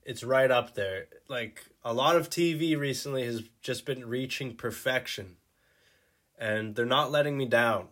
It's 0.04 0.24
right 0.24 0.50
up 0.50 0.74
there. 0.74 1.06
Like 1.28 1.64
a 1.84 1.92
lot 1.92 2.16
of 2.16 2.30
TV 2.30 2.78
recently 2.78 3.24
has 3.24 3.42
just 3.60 3.84
been 3.84 4.08
reaching 4.08 4.54
perfection. 4.54 5.36
And 6.38 6.74
they're 6.74 6.86
not 6.86 7.10
letting 7.10 7.36
me 7.36 7.46
down. 7.46 7.88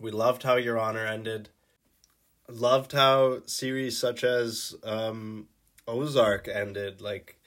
We 0.00 0.10
loved 0.10 0.42
how 0.42 0.56
Your 0.56 0.78
Honor 0.78 1.06
ended. 1.06 1.50
Loved 2.48 2.92
how 2.92 3.40
series 3.46 3.98
such 3.98 4.24
as 4.24 4.74
um 4.82 5.48
Ozark 5.86 6.48
ended. 6.48 7.00
Like 7.00 7.38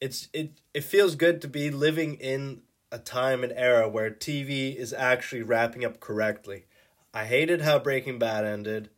it's 0.00 0.28
it 0.32 0.60
it 0.72 0.84
feels 0.84 1.14
good 1.14 1.40
to 1.42 1.48
be 1.48 1.70
living 1.70 2.14
in 2.16 2.62
a 2.90 2.98
time 2.98 3.42
and 3.42 3.52
era 3.56 3.88
where 3.88 4.10
TV 4.10 4.74
is 4.76 4.92
actually 4.92 5.42
wrapping 5.42 5.84
up 5.84 6.00
correctly. 6.00 6.66
I 7.14 7.26
hated 7.26 7.60
how 7.60 7.78
Breaking 7.78 8.18
Bad 8.18 8.44
ended. 8.44 8.90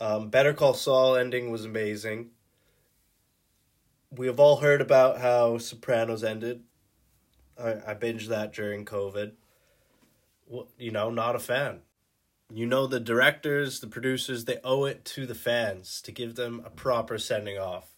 Um, 0.00 0.30
Better 0.30 0.54
Call 0.54 0.74
Saul 0.74 1.16
ending 1.16 1.50
was 1.50 1.64
amazing. 1.64 2.30
We 4.12 4.28
have 4.28 4.38
all 4.38 4.58
heard 4.58 4.80
about 4.80 5.20
how 5.20 5.58
Sopranos 5.58 6.22
ended. 6.22 6.62
I, 7.58 7.78
I 7.88 7.94
binged 7.94 8.28
that 8.28 8.52
during 8.52 8.84
COVID. 8.84 9.32
Well, 10.46 10.68
you 10.78 10.92
know, 10.92 11.10
not 11.10 11.34
a 11.34 11.40
fan. 11.40 11.80
You 12.52 12.66
know, 12.66 12.86
the 12.86 13.00
directors, 13.00 13.80
the 13.80 13.88
producers, 13.88 14.44
they 14.44 14.58
owe 14.62 14.84
it 14.84 15.04
to 15.06 15.26
the 15.26 15.34
fans 15.34 16.00
to 16.02 16.12
give 16.12 16.36
them 16.36 16.62
a 16.64 16.70
proper 16.70 17.18
sending 17.18 17.58
off. 17.58 17.96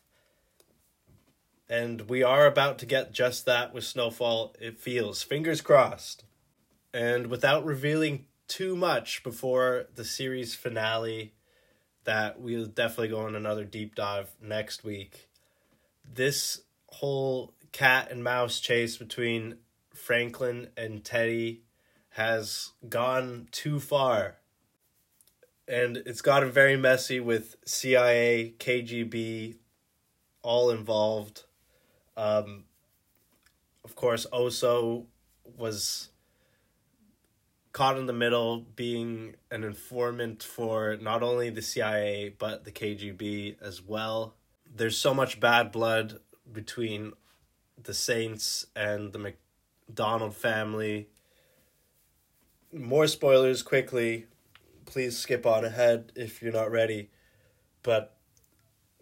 And 1.69 2.09
we 2.09 2.23
are 2.23 2.47
about 2.47 2.79
to 2.79 2.87
get 2.87 3.13
just 3.13 3.45
that 3.45 3.75
with 3.75 3.85
Snowfall, 3.85 4.55
it 4.59 4.81
feels. 4.81 5.23
Fingers 5.23 5.61
crossed. 5.61 6.25
And 6.95 7.29
without 7.29 7.65
revealing 7.65 8.27
too 8.53 8.77
much 8.77 9.23
before 9.23 9.87
the 9.95 10.05
series 10.05 10.55
finale, 10.55 11.33
that 12.05 12.39
we'll 12.39 12.67
definitely 12.67 13.09
go 13.09 13.21
on 13.21 13.35
another 13.35 13.65
deep 13.65 13.95
dive 13.95 14.31
next 14.43 14.85
week. 14.85 15.31
This 16.05 16.61
whole 16.89 17.55
cat 17.73 18.11
and 18.11 18.23
mouse 18.23 18.61
chase 18.61 18.99
between 18.99 19.57
Franklin 19.95 20.69
and 20.77 21.03
Teddy 21.03 21.63
has 22.11 22.73
gone 22.87 23.49
too 23.53 23.81
far. 23.81 24.37
And 25.67 25.97
it's 25.97 26.21
gotten 26.21 26.51
very 26.51 26.77
messy 26.77 27.21
with 27.21 27.57
CIA, 27.65 28.53
KGB, 28.59 29.57
all 30.43 30.69
involved. 30.69 31.45
Um, 32.19 32.65
of 33.83 33.95
course, 33.95 34.27
Oso 34.31 35.07
was 35.57 36.11
caught 37.73 37.99
in 37.99 38.07
the 38.07 38.13
middle 38.13 38.61
being 38.77 39.35
an 39.51 39.65
informant 39.65 40.43
for 40.43 40.97
not 41.01 41.23
only 41.23 41.51
the 41.51 41.63
CIA 41.63 42.35
but 42.39 42.65
the 42.65 42.71
KGB 42.73 43.57
as 43.63 43.83
well. 43.83 44.35
There's 44.75 44.97
so 44.97 45.15
much 45.15 45.41
bad 45.41 45.73
blood 45.73 46.21
between 46.51 47.13
the 47.83 47.95
Saints 47.95 48.67
and 48.77 49.13
the 49.13 49.35
McDonald 49.89 50.37
family. 50.37 51.09
More 52.73 53.07
spoilers 53.07 53.63
quickly. 53.63 54.27
Please 54.85 55.19
skip 55.19 55.47
on 55.47 55.65
ahead 55.65 56.13
if 56.15 56.43
you're 56.43 56.53
not 56.53 56.71
ready. 56.71 57.11
But 57.83 58.17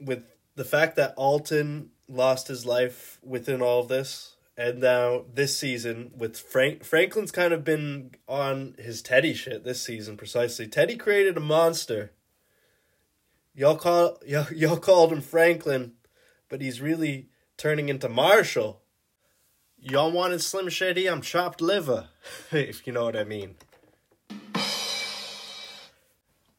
with 0.00 0.22
the 0.54 0.64
fact 0.64 0.96
that 0.96 1.14
Alton 1.16 1.90
lost 2.08 2.48
his 2.48 2.66
life 2.66 3.18
within 3.22 3.62
all 3.62 3.80
of 3.80 3.88
this, 3.88 4.36
and 4.56 4.80
now 4.80 5.24
this 5.32 5.56
season 5.56 6.10
with 6.16 6.38
Frank 6.38 6.84
Franklin's 6.84 7.32
kind 7.32 7.52
of 7.52 7.64
been 7.64 8.12
on 8.28 8.74
his 8.78 9.02
Teddy 9.02 9.34
shit 9.34 9.64
this 9.64 9.82
season 9.82 10.16
precisely. 10.16 10.66
Teddy 10.66 10.96
created 10.96 11.36
a 11.36 11.40
monster. 11.40 12.12
Y'all 13.54 13.76
call 13.76 14.18
y'all, 14.26 14.52
y'all 14.52 14.76
called 14.76 15.12
him 15.12 15.20
Franklin, 15.20 15.92
but 16.48 16.60
he's 16.60 16.80
really 16.80 17.28
turning 17.56 17.88
into 17.88 18.08
Marshall. 18.08 18.82
Y'all 19.82 20.12
wanted 20.12 20.42
Slim 20.42 20.68
Shady, 20.68 21.08
I'm 21.08 21.22
chopped 21.22 21.62
liver, 21.62 22.08
if 22.52 22.86
you 22.86 22.92
know 22.92 23.04
what 23.04 23.16
I 23.16 23.24
mean. 23.24 23.56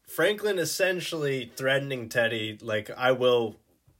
Franklin 0.08 0.60
essentially 0.60 1.52
threatening 1.56 2.10
Teddy 2.10 2.58
like 2.62 2.90
I 2.98 3.12
will 3.12 3.56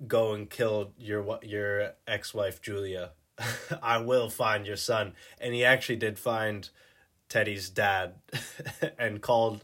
go 0.08 0.34
and 0.34 0.50
kill 0.50 0.92
your 0.98 1.40
your 1.42 1.94
ex-wife 2.08 2.62
Julia. 2.62 3.12
I 3.82 3.98
will 3.98 4.30
find 4.30 4.66
your 4.66 4.78
son. 4.78 5.14
And 5.40 5.54
he 5.54 5.64
actually 5.64 5.98
did 5.98 6.20
find 6.20 6.70
Teddy's 7.30 7.70
dad 7.70 8.16
and 9.00 9.22
called 9.22 9.64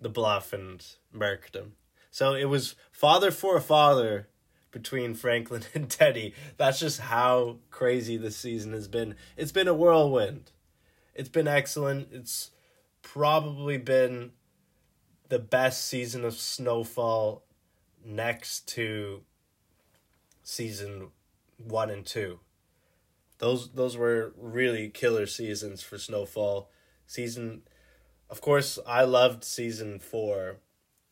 the 0.00 0.08
bluff 0.08 0.52
and 0.52 0.84
murked 1.14 1.54
him. 1.54 1.72
So 2.10 2.34
it 2.34 2.46
was 2.46 2.74
father 2.90 3.30
for 3.30 3.56
a 3.56 3.60
father 3.60 4.28
between 4.70 5.14
Franklin 5.14 5.62
and 5.74 5.88
Teddy. 5.88 6.34
That's 6.56 6.80
just 6.80 7.00
how 7.00 7.58
crazy 7.70 8.16
this 8.16 8.36
season 8.36 8.72
has 8.72 8.88
been. 8.88 9.14
It's 9.36 9.52
been 9.52 9.68
a 9.68 9.74
whirlwind. 9.74 10.52
It's 11.14 11.28
been 11.28 11.48
excellent. 11.48 12.08
It's 12.12 12.50
probably 13.02 13.78
been 13.78 14.32
the 15.28 15.38
best 15.38 15.86
season 15.86 16.24
of 16.24 16.34
Snowfall 16.34 17.44
next 18.04 18.68
to 18.68 19.22
season 20.42 21.08
1 21.58 21.90
and 21.90 22.06
2. 22.06 22.38
Those 23.40 23.70
those 23.70 23.96
were 23.96 24.34
really 24.36 24.90
killer 24.90 25.26
seasons 25.26 25.82
for 25.82 25.98
Snowfall. 25.98 26.70
Season 27.06 27.62
of 28.28 28.40
course 28.40 28.78
I 28.86 29.02
loved 29.04 29.42
season 29.44 29.98
4 29.98 30.58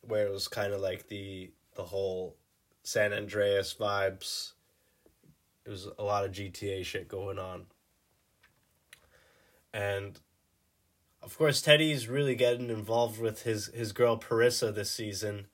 where 0.03 0.27
it 0.27 0.31
was 0.33 0.47
kind 0.47 0.73
of 0.73 0.81
like 0.81 1.09
the 1.09 1.51
the 1.75 1.85
whole 1.85 2.37
San 2.83 3.15
Andreas 3.15 3.75
vibes. 3.75 4.53
It 5.65 5.71
was 5.71 5.89
a 5.99 6.05
lot 6.05 6.25
of 6.27 6.33
GTA 6.33 6.85
shit 6.85 7.09
going 7.09 7.39
on. 7.39 7.67
And 9.73 10.21
of 11.23 11.37
course 11.39 11.63
Teddy's 11.63 12.09
really 12.09 12.35
getting 12.35 12.69
involved 12.69 13.19
with 13.19 13.45
his 13.45 13.69
his 13.69 13.93
girl 13.93 14.19
Parissa 14.19 14.75
this 14.75 14.91
season, 14.91 15.47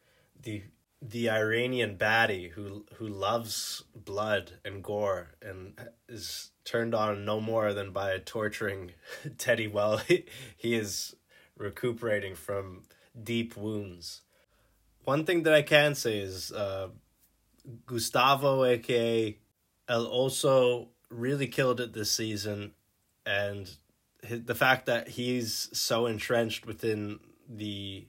the 0.43 0.65
the 1.01 1.31
Iranian 1.31 1.97
baddie 1.97 2.51
who 2.51 2.85
who 2.97 3.07
loves 3.07 3.85
blood 3.95 4.55
and 4.65 4.83
gore 4.83 5.37
and 5.41 5.79
is 6.09 6.51
turned 6.65 6.95
on 6.95 7.25
no 7.25 7.41
more 7.41 7.73
than 7.73 7.91
by 7.91 8.19
torturing 8.19 8.93
Teddy 9.39 9.67
while 9.67 9.97
he, 10.09 10.25
he 10.57 10.75
is 10.75 11.15
recuperating 11.57 12.35
from 12.35 12.83
deep 13.23 13.57
wounds. 13.57 14.23
One 15.05 15.25
thing 15.25 15.43
that 15.43 15.53
I 15.53 15.63
can 15.63 15.95
say 15.95 16.19
is 16.19 16.51
uh, 16.51 16.89
Gustavo, 17.87 18.65
aka 18.65 19.39
El 19.89 20.07
Oso, 20.07 20.89
really 21.11 21.47
killed 21.47 21.81
it 21.81 21.93
this 21.93 22.11
season, 22.11 22.73
and 23.27 23.71
the 24.23 24.55
fact 24.55 24.87
that 24.87 25.09
he's 25.09 25.69
so 25.73 26.07
entrenched 26.07 26.67
within 26.67 27.21
the 27.49 28.07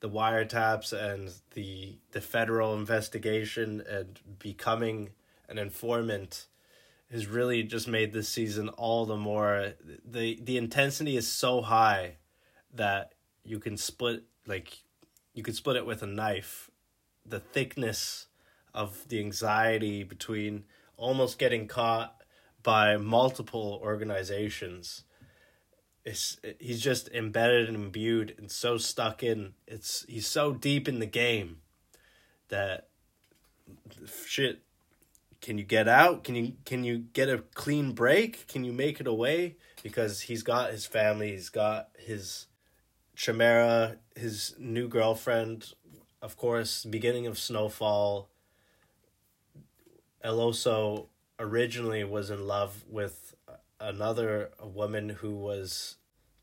the 0.00 0.08
wiretaps 0.08 0.92
and 0.92 1.32
the 1.52 1.98
the 2.12 2.20
federal 2.20 2.74
investigation 2.74 3.82
and 3.88 4.20
becoming 4.38 5.10
an 5.48 5.58
informant 5.58 6.46
has 7.10 7.26
really 7.26 7.62
just 7.62 7.88
made 7.88 8.12
this 8.12 8.28
season 8.28 8.68
all 8.70 9.06
the 9.06 9.16
more. 9.16 9.74
The 10.04 10.38
the 10.42 10.56
intensity 10.56 11.16
is 11.16 11.26
so 11.26 11.62
high 11.62 12.16
that 12.74 13.14
you 13.44 13.58
can 13.58 13.76
split 13.76 14.24
like 14.46 14.78
you 15.34 15.42
could 15.42 15.56
split 15.56 15.76
it 15.76 15.86
with 15.86 16.02
a 16.02 16.06
knife. 16.06 16.70
The 17.24 17.40
thickness 17.40 18.26
of 18.74 19.08
the 19.08 19.20
anxiety 19.20 20.02
between 20.02 20.64
almost 20.96 21.38
getting 21.38 21.66
caught 21.66 22.22
by 22.62 22.96
multiple 22.96 23.80
organizations 23.82 25.04
it's 26.08 26.38
he's 26.58 26.80
just 26.80 27.08
embedded 27.10 27.68
and 27.68 27.76
imbued 27.76 28.34
and 28.38 28.50
so 28.50 28.78
stuck 28.78 29.22
in. 29.22 29.52
It's 29.66 30.06
he's 30.08 30.26
so 30.26 30.52
deep 30.54 30.88
in 30.88 31.00
the 31.00 31.06
game 31.06 31.58
that 32.48 32.88
shit 34.26 34.62
can 35.40 35.56
you 35.56 35.64
get 35.64 35.86
out? 35.86 36.24
Can 36.24 36.34
you 36.34 36.54
can 36.64 36.84
you 36.84 36.98
get 36.98 37.28
a 37.28 37.38
clean 37.54 37.92
break? 37.92 38.46
Can 38.48 38.64
you 38.64 38.72
make 38.72 39.00
it 39.00 39.06
away? 39.06 39.56
Because 39.82 40.22
he's 40.22 40.42
got 40.42 40.72
his 40.72 40.86
family 40.86 41.30
he's 41.30 41.48
got 41.48 41.88
his 41.98 42.46
chimera 43.14 43.96
his 44.16 44.54
new 44.58 44.88
girlfriend 44.88 45.72
of 46.20 46.36
course 46.36 46.84
beginning 46.84 47.26
of 47.26 47.38
snowfall. 47.38 48.28
Eloso 50.24 51.06
originally 51.38 52.02
was 52.02 52.30
in 52.30 52.46
love 52.46 52.84
with 52.88 53.34
another 53.78 54.50
woman 54.60 55.08
who 55.08 55.36
was 55.36 55.96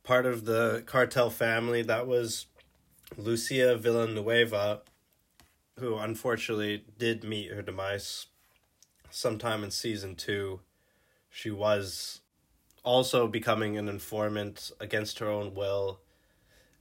part 0.04 0.26
of 0.26 0.46
the 0.46 0.84
cartel 0.86 1.30
family. 1.30 1.82
That 1.82 2.08
was 2.08 2.46
lucia 3.18 3.76
villanueva 3.78 4.82
who 5.80 5.98
unfortunately 5.98 6.86
did 6.98 7.24
meet 7.24 7.52
her 7.52 7.62
demise 7.62 8.28
sometime 9.16 9.64
in 9.64 9.72
season 9.72 10.16
two. 10.16 10.60
She 11.30 11.50
was 11.50 12.22
also 12.84 13.28
becoming 13.28 13.78
an 13.78 13.88
informant 13.88 14.72
against 14.80 15.20
her 15.20 15.30
own 15.30 15.56
will 15.56 16.00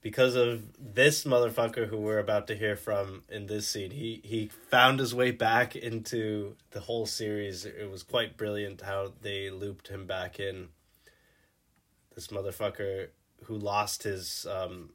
because 0.01 0.35
of 0.35 0.63
this 0.79 1.25
motherfucker 1.25 1.87
who 1.87 1.97
we're 1.97 2.19
about 2.19 2.47
to 2.49 2.57
hear 2.57 2.77
from 2.77 3.23
in 3.29 3.47
this 3.47 3.69
scene. 3.69 3.93
He 3.93 4.21
he 4.25 4.51
found 4.69 4.99
his 4.99 5.15
way 5.15 5.31
back 5.31 5.77
into 5.77 6.57
the 6.73 6.81
whole 6.81 7.07
series. 7.07 7.65
It 7.65 7.91
was 7.91 8.03
quite 8.03 8.37
brilliant 8.37 8.83
how 8.83 9.13
they 9.23 9.49
looped 9.49 9.89
him 9.89 10.07
back 10.07 10.41
in. 10.41 10.69
This 12.15 12.29
motherfucker 12.29 13.09
who 13.45 13.57
lost 13.57 14.03
his 14.03 14.47
um, 14.51 14.91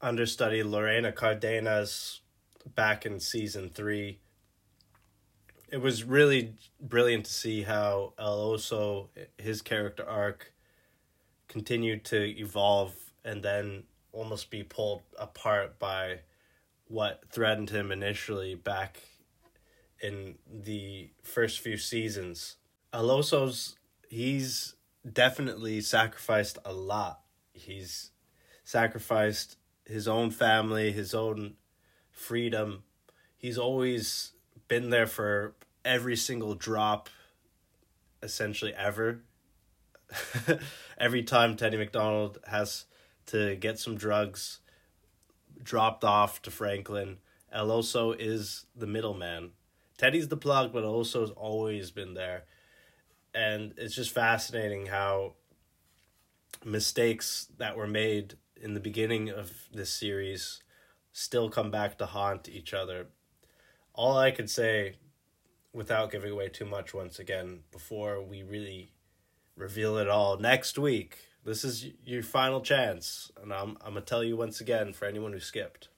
understudy 0.00 0.62
Lorena 0.62 1.12
Cardenas 1.12 2.20
back 2.74 3.06
in 3.06 3.20
season 3.20 3.70
three 3.70 4.18
it 5.70 5.80
was 5.80 6.04
really 6.04 6.54
brilliant 6.80 7.26
to 7.26 7.32
see 7.32 7.62
how 7.62 8.12
El 8.18 8.52
Oso, 8.52 9.08
his 9.38 9.62
character 9.62 10.04
arc, 10.08 10.52
continued 11.48 12.04
to 12.06 12.38
evolve 12.38 12.94
and 13.24 13.42
then 13.42 13.84
almost 14.12 14.50
be 14.50 14.62
pulled 14.62 15.02
apart 15.18 15.78
by 15.78 16.20
what 16.86 17.22
threatened 17.30 17.70
him 17.70 17.92
initially 17.92 18.54
back 18.54 19.00
in 20.02 20.36
the 20.46 21.10
first 21.22 21.60
few 21.60 21.76
seasons. 21.76 22.56
El 22.92 23.08
Oso's 23.08 23.76
he's 24.08 24.74
definitely 25.10 25.80
sacrificed 25.80 26.58
a 26.64 26.72
lot. 26.72 27.20
He's 27.52 28.10
sacrificed 28.64 29.56
his 29.84 30.08
own 30.08 30.30
family, 30.30 30.92
his 30.92 31.14
own 31.14 31.54
freedom. 32.10 32.82
He's 33.36 33.56
always 33.56 34.32
been 34.70 34.88
there 34.88 35.08
for 35.08 35.52
every 35.84 36.16
single 36.16 36.54
drop 36.54 37.10
essentially 38.22 38.72
ever. 38.72 39.20
Every 40.98 41.22
time 41.22 41.56
teddy 41.56 41.76
mcdonald 41.76 42.38
has 42.46 42.86
to 43.26 43.56
get 43.56 43.78
some 43.78 43.96
drugs 43.96 44.60
dropped 45.62 46.04
off 46.04 46.42
to 46.42 46.50
franklin 46.50 47.18
el 47.52 47.68
oso 47.68 48.14
is 48.18 48.66
the 48.74 48.86
middleman. 48.86 49.50
Teddy's 49.98 50.28
the 50.28 50.36
plug 50.36 50.72
but 50.72 50.84
el 50.84 50.94
oso's 50.94 51.30
always 51.30 51.90
been 51.90 52.14
there. 52.14 52.44
And 53.34 53.74
it's 53.76 53.94
just 53.94 54.12
fascinating 54.12 54.86
how 54.86 55.34
mistakes 56.64 57.48
that 57.58 57.76
were 57.76 57.86
made 57.86 58.34
in 58.56 58.74
the 58.74 58.80
beginning 58.80 59.30
of 59.30 59.52
this 59.72 59.90
series 59.90 60.62
still 61.12 61.50
come 61.50 61.70
back 61.70 61.98
to 61.98 62.06
haunt 62.06 62.48
each 62.48 62.72
other 62.74 63.06
all 63.94 64.16
I 64.16 64.30
could 64.30 64.50
say, 64.50 64.96
without 65.72 66.10
giving 66.10 66.32
away 66.32 66.48
too 66.48 66.64
much 66.64 66.94
once 66.94 67.18
again, 67.18 67.60
before 67.70 68.22
we 68.22 68.42
really 68.42 68.92
reveal 69.56 69.98
it 69.98 70.08
all 70.08 70.38
next 70.38 70.78
week, 70.78 71.18
this 71.44 71.64
is 71.64 71.86
your 72.04 72.22
final 72.22 72.60
chance, 72.60 73.30
and 73.40 73.52
I'm 73.52 73.76
I'm 73.80 73.94
gonna 73.94 74.02
tell 74.02 74.22
you 74.22 74.36
once 74.36 74.60
again 74.60 74.92
for 74.92 75.06
anyone 75.06 75.32
who 75.32 75.40
skipped, 75.40 75.88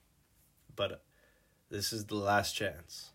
but 0.75 1.03
this 1.69 1.91
is 1.91 2.05
the 2.05 2.15
last 2.15 2.53
chance. 2.55 3.11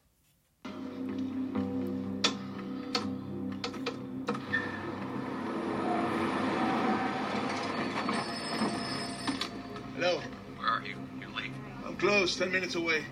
Hello. 9.94 10.20
Where 10.56 10.68
are 10.68 10.82
you? 10.82 10.94
You're 11.20 11.30
late. 11.30 11.50
I'm 11.84 11.96
close. 11.96 12.36
Ten 12.36 12.52
minutes 12.52 12.74
away. 12.74 13.04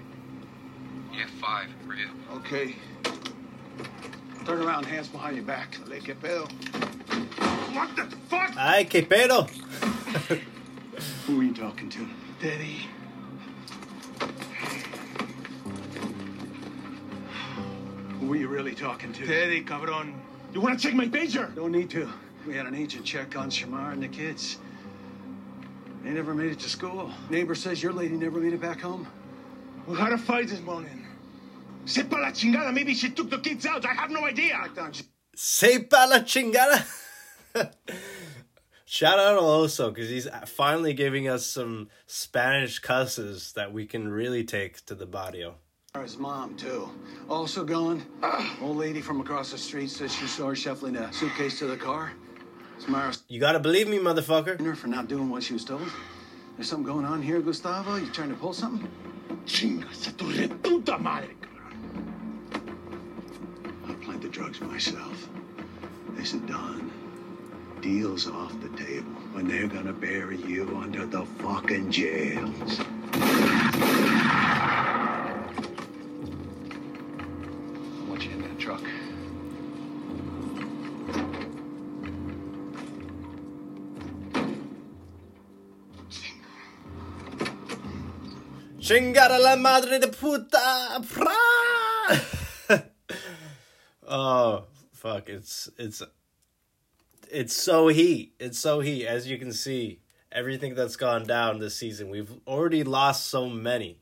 Yeah, 1.17 1.27
five. 1.41 1.69
Where 1.87 1.97
you? 1.97 2.11
Okay. 2.35 2.77
Turn 4.45 4.61
around, 4.63 4.85
hands 4.85 5.09
behind 5.09 5.37
your 5.37 5.47
back. 5.47 5.79
Le 5.87 5.99
que 5.99 6.15
pedo? 6.15 6.47
What 7.75 7.97
the 7.97 8.05
fuck? 8.29 8.55
Ay, 8.57 8.85
que 8.85 9.03
pedo! 9.03 9.49
Who 11.27 11.41
are 11.41 11.45
you 11.45 11.55
talking 11.55 11.89
to? 11.89 12.07
Daddy. 12.41 12.87
Who 18.21 18.33
are 18.33 18.37
you 18.37 18.49
really 18.49 18.75
talking 18.75 19.13
to? 19.15 19.27
Teddy, 19.27 19.63
cabrón. 19.65 20.15
You 20.53 20.61
want 20.61 20.79
to 20.79 20.87
check 20.87 20.95
my 20.95 21.07
pager? 21.07 21.55
Don't 21.55 21.73
need 21.73 21.89
to. 21.91 22.09
We 22.47 22.55
had 22.55 22.67
an 22.67 22.75
agent 22.75 23.05
check 23.05 23.37
on 23.37 23.51
Shamar 23.51 23.93
and 23.93 24.03
the 24.03 24.09
kids. 24.09 24.59
They 26.05 26.11
never 26.11 26.35
made 26.35 26.53
it 26.53 26.59
to 26.61 26.69
school. 26.69 27.11
Neighbor 27.31 27.55
says 27.55 27.83
your 27.83 27.93
lady 27.93 28.17
never 28.17 28.39
made 28.39 28.53
it 28.53 28.61
back 28.61 28.81
home. 28.81 29.07
We 29.87 29.97
had 29.97 30.13
a 30.13 30.19
fight 30.19 30.49
this 30.49 30.61
morning. 30.61 31.06
Sepa 31.87 32.21
la 32.21 32.31
chingada. 32.33 32.73
Maybe 32.73 32.95
she 32.95 33.11
took 33.11 33.31
the 33.31 33.39
kids 33.39 33.65
out. 33.65 33.87
I 33.87 33.95
have 33.95 34.11
no 34.11 34.25
idea. 34.25 34.53
Back 34.53 34.75
down. 34.75 34.93
Sepa 35.37 36.09
la 36.09 36.19
chingada! 36.21 36.85
Shout 38.89 39.19
out 39.19 39.37
El 39.37 39.43
Oso 39.43 39.93
because 39.93 40.09
he's 40.09 40.29
finally 40.47 40.93
giving 40.95 41.27
us 41.29 41.45
some 41.47 41.89
Spanish 42.07 42.79
cusses 42.79 43.53
that 43.55 43.73
we 43.73 43.85
can 43.87 44.09
really 44.09 44.45
take 44.45 44.85
to 44.87 44.95
the 44.95 45.07
barrio. 45.07 45.57
His 46.01 46.19
mom, 46.19 46.57
too. 46.57 46.89
Also 47.29 47.65
gone. 47.65 48.05
Old 48.63 48.77
lady 48.77 49.01
from 49.01 49.21
across 49.21 49.51
the 49.51 49.59
street 49.59 49.91
says 49.91 50.15
she 50.15 50.27
saw 50.27 50.49
her 50.49 50.55
shuffling 50.55 50.97
a 50.97 51.13
suitcase 51.13 51.59
to 51.61 51.67
the 51.67 51.77
car. 51.77 52.13
Samara's 52.79 53.25
You 53.29 53.41
gotta 53.41 53.59
believe 53.59 53.89
me, 53.89 53.99
motherfucker. 53.99 54.61
her 54.61 54.75
for 54.75 54.89
not 54.89 55.09
doing 55.09 55.31
what 55.31 55.43
she 55.43 55.55
was 55.55 55.65
told. 55.65 55.89
There's 56.57 56.69
something 56.69 56.87
going 56.87 57.07
on 57.07 57.23
here, 57.23 57.41
Gustavo? 57.41 57.97
You 57.97 58.07
trying 58.11 58.29
to 58.29 58.35
pull 58.37 58.53
something? 58.53 58.89
Chingas 59.47 60.09
a 60.09 60.13
tu 60.13 60.25
reputa 60.27 61.01
madre, 61.01 61.35
drugs 64.37 64.61
myself. 64.61 65.29
Listen, 66.15 66.45
Don. 66.45 66.93
Deal's 67.81 68.29
off 68.29 68.53
the 68.61 68.69
table 68.77 69.09
when 69.33 69.49
they're 69.49 69.67
gonna 69.67 69.95
bury 69.95 70.37
you 70.37 70.77
under 70.77 71.07
the 71.07 71.25
fucking 71.41 71.91
jails. 71.91 72.81
I 73.15 73.33
you 78.11 78.31
in 78.31 78.43
that 78.43 78.59
truck. 78.59 78.83
Chingada 88.79 89.39
la 89.39 89.57
madre 89.57 89.99
de 89.99 90.09
puta. 90.09 91.01
Oh 94.07 94.65
fuck! 94.93 95.29
It's 95.29 95.69
it's 95.79 96.03
it's 97.31 97.55
so 97.55 97.89
heat. 97.89 98.35
It's 98.39 98.59
so 98.59 98.81
heat. 98.81 99.07
As 99.07 99.27
you 99.29 99.39
can 99.39 99.53
see, 99.53 100.01
everything 100.31 100.75
that's 100.75 100.97
gone 100.97 101.25
down 101.25 101.59
this 101.59 101.77
season, 101.77 102.09
we've 102.09 102.33
already 102.47 102.85
lost 102.85 103.27
so 103.27 103.49
many, 103.49 103.99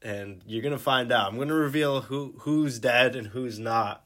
and 0.00 0.42
you're 0.46 0.62
gonna 0.62 0.78
find 0.78 1.12
out. 1.12 1.30
I'm 1.30 1.38
gonna 1.38 1.54
reveal 1.54 2.02
who 2.02 2.34
who's 2.40 2.78
dead 2.78 3.16
and 3.16 3.28
who's 3.28 3.58
not 3.58 4.04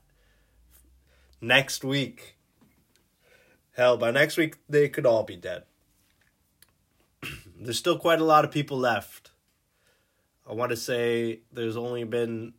next 1.40 1.84
week. 1.84 2.36
Hell, 3.76 3.96
by 3.96 4.10
next 4.10 4.36
week 4.36 4.56
they 4.68 4.88
could 4.88 5.06
all 5.06 5.22
be 5.22 5.36
dead 5.36 5.62
there's 7.60 7.78
still 7.78 7.98
quite 7.98 8.20
a 8.20 8.24
lot 8.24 8.44
of 8.44 8.50
people 8.50 8.78
left. 8.78 9.30
I 10.48 10.52
want 10.52 10.70
to 10.70 10.76
say 10.76 11.40
there's 11.52 11.76
only 11.76 12.04
been 12.04 12.54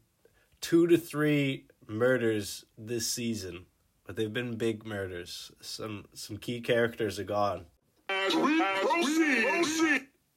two 0.62 0.88
to 0.88 0.98
three 0.98 1.66
murders 1.88 2.66
this 2.78 3.12
season, 3.12 3.66
but 4.06 4.16
they've 4.16 4.32
been 4.34 4.56
big 4.56 4.86
murders. 4.86 5.52
Some 5.60 6.06
some 6.14 6.38
key 6.38 6.62
characters 6.62 7.20
are 7.20 7.26
gone. 7.26 7.66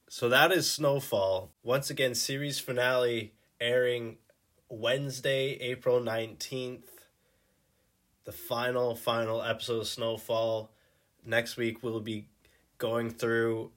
So 0.09 0.29
that 0.29 0.51
is 0.51 0.69
Snowfall. 0.69 1.51
Once 1.63 1.89
again, 1.89 2.15
series 2.15 2.59
finale 2.59 3.33
airing 3.59 4.17
Wednesday, 4.69 5.57
April 5.61 5.99
19th. 5.99 6.87
The 8.23 8.31
final, 8.31 8.95
final 8.95 9.41
episode 9.41 9.81
of 9.81 9.87
Snowfall. 9.87 10.71
Next 11.25 11.57
week, 11.57 11.83
we'll 11.83 11.99
be 11.99 12.27
going 12.77 13.09
through 13.11 13.71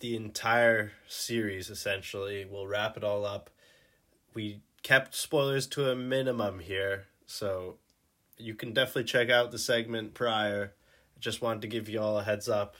the 0.00 0.14
entire 0.14 0.92
series 1.06 1.70
essentially. 1.70 2.44
We'll 2.44 2.66
wrap 2.66 2.96
it 2.96 3.04
all 3.04 3.24
up. 3.24 3.50
We 4.34 4.60
kept 4.82 5.14
spoilers 5.14 5.66
to 5.68 5.90
a 5.90 5.96
minimum 5.96 6.60
here, 6.60 7.06
so 7.26 7.76
you 8.36 8.54
can 8.54 8.72
definitely 8.72 9.04
check 9.04 9.30
out 9.30 9.50
the 9.50 9.58
segment 9.58 10.14
prior. 10.14 10.74
Just 11.18 11.42
wanted 11.42 11.62
to 11.62 11.68
give 11.68 11.88
you 11.88 12.00
all 12.00 12.18
a 12.18 12.22
heads 12.22 12.48
up. 12.48 12.76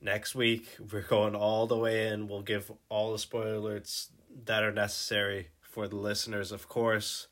Next 0.00 0.34
week, 0.34 0.76
we're 0.92 1.02
going 1.02 1.34
all 1.34 1.66
the 1.66 1.76
way 1.76 2.08
in. 2.08 2.28
We'll 2.28 2.42
give 2.42 2.70
all 2.88 3.12
the 3.12 3.18
spoiler 3.18 3.58
alerts 3.58 4.08
that 4.44 4.62
are 4.62 4.72
necessary 4.72 5.48
for 5.60 5.88
the 5.88 5.96
listeners, 5.96 6.52
of 6.52 6.68
course. 6.68 7.28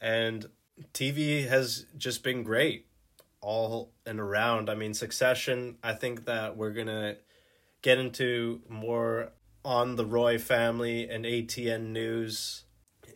And 0.00 0.46
TV 0.94 1.46
has 1.48 1.86
just 1.96 2.24
been 2.24 2.42
great 2.42 2.86
all 3.40 3.90
and 4.06 4.18
around. 4.18 4.70
I 4.70 4.74
mean, 4.74 4.94
Succession, 4.94 5.76
I 5.82 5.92
think 5.92 6.24
that 6.24 6.56
we're 6.56 6.72
going 6.72 6.86
to 6.86 7.16
get 7.82 7.98
into 7.98 8.62
more 8.68 9.32
on 9.64 9.96
the 9.96 10.06
Roy 10.06 10.38
family 10.38 11.08
and 11.08 11.24
ATN 11.24 11.88
news 11.88 12.64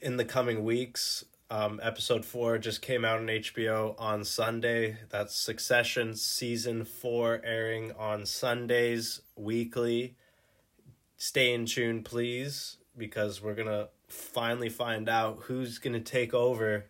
in 0.03 0.17
the 0.17 0.25
coming 0.25 0.65
weeks. 0.65 1.25
Um, 1.49 1.79
episode 1.83 2.25
four 2.25 2.59
just 2.59 2.83
came 2.83 3.05
out 3.05 3.19
on 3.19 3.27
HBO 3.27 3.95
on 3.99 4.25
Sunday. 4.25 4.99
That's 5.11 5.37
Succession 5.37 6.17
season 6.17 6.85
four 6.85 7.41
airing 7.45 7.93
on 7.93 8.27
Sundays 8.27 9.21
weekly. 9.37 10.17
Stay 11.17 11.55
in 11.55 11.67
tune, 11.67 12.03
please, 12.03 12.79
because 12.97 13.41
we're 13.41 13.55
gonna 13.55 13.89
finally 14.09 14.69
find 14.69 15.09
out 15.09 15.39
who's 15.43 15.79
gonna 15.79 16.01
take 16.01 16.35
over 16.35 16.87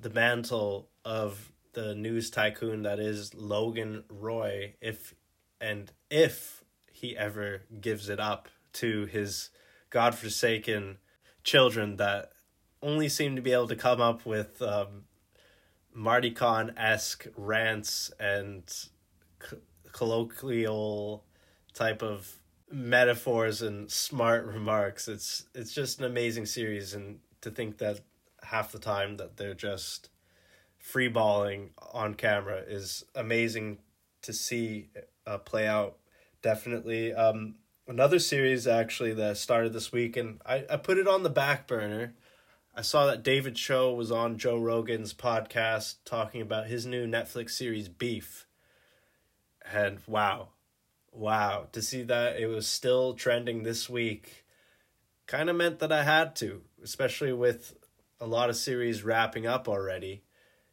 the 0.00 0.10
mantle 0.10 0.88
of 1.04 1.52
the 1.72 1.94
news 1.94 2.30
tycoon 2.30 2.82
that 2.82 2.98
is 2.98 3.34
Logan 3.34 4.02
Roy. 4.08 4.74
If 4.80 5.14
and 5.60 5.92
if 6.10 6.64
he 6.92 7.16
ever 7.16 7.62
gives 7.80 8.08
it 8.08 8.18
up 8.18 8.48
to 8.74 9.06
his 9.06 9.50
godforsaken 9.90 10.98
children 11.48 11.96
that 11.96 12.30
only 12.82 13.08
seem 13.08 13.34
to 13.34 13.42
be 13.42 13.52
able 13.52 13.68
to 13.68 13.74
come 13.74 14.02
up 14.02 14.26
with 14.26 14.60
um, 14.60 15.04
Marty 15.94 16.30
Con 16.30 16.74
esque 16.76 17.26
rants 17.36 18.12
and 18.20 18.62
c- 18.68 19.56
colloquial 19.92 21.24
type 21.72 22.02
of 22.02 22.36
metaphors 22.70 23.62
and 23.62 23.90
smart 23.90 24.44
remarks. 24.44 25.08
It's 25.08 25.46
it's 25.54 25.72
just 25.72 25.98
an 26.00 26.04
amazing 26.04 26.44
series, 26.44 26.92
and 26.92 27.20
to 27.40 27.50
think 27.50 27.78
that 27.78 28.00
half 28.42 28.70
the 28.70 28.78
time 28.78 29.16
that 29.16 29.38
they're 29.38 29.54
just 29.54 30.10
freeballing 30.84 31.70
on 31.94 32.14
camera 32.14 32.62
is 32.68 33.04
amazing 33.14 33.78
to 34.22 34.32
see 34.34 34.90
uh, 35.26 35.38
play 35.38 35.66
out 35.66 35.96
definitely 36.40 37.12
um 37.12 37.56
another 37.88 38.18
series 38.18 38.66
actually 38.66 39.14
that 39.14 39.38
started 39.38 39.72
this 39.72 39.90
week 39.90 40.16
and 40.16 40.40
I, 40.44 40.64
I 40.70 40.76
put 40.76 40.98
it 40.98 41.08
on 41.08 41.22
the 41.22 41.30
back 41.30 41.66
burner. 41.66 42.14
I 42.76 42.82
saw 42.82 43.06
that 43.06 43.22
david 43.24 43.56
choe 43.56 43.92
was 43.94 44.12
on 44.12 44.36
joe 44.36 44.58
rogan's 44.58 45.14
podcast 45.14 45.96
talking 46.04 46.42
about 46.42 46.66
his 46.66 46.84
new 46.84 47.06
netflix 47.06 47.50
series 47.50 47.88
beef. 47.88 48.46
And 49.72 49.98
wow 50.06 50.50
wow 51.10 51.66
to 51.72 51.80
see 51.80 52.02
that 52.02 52.38
it 52.38 52.46
was 52.46 52.68
still 52.68 53.14
trending 53.14 53.62
this 53.62 53.88
week 53.88 54.44
kind 55.26 55.48
of 55.48 55.56
meant 55.56 55.78
that 55.78 55.90
i 55.90 56.04
had 56.04 56.36
to 56.36 56.60
especially 56.82 57.32
with 57.32 57.74
a 58.20 58.26
lot 58.26 58.50
of 58.50 58.56
series 58.56 59.02
wrapping 59.02 59.46
up 59.46 59.68
already. 59.68 60.22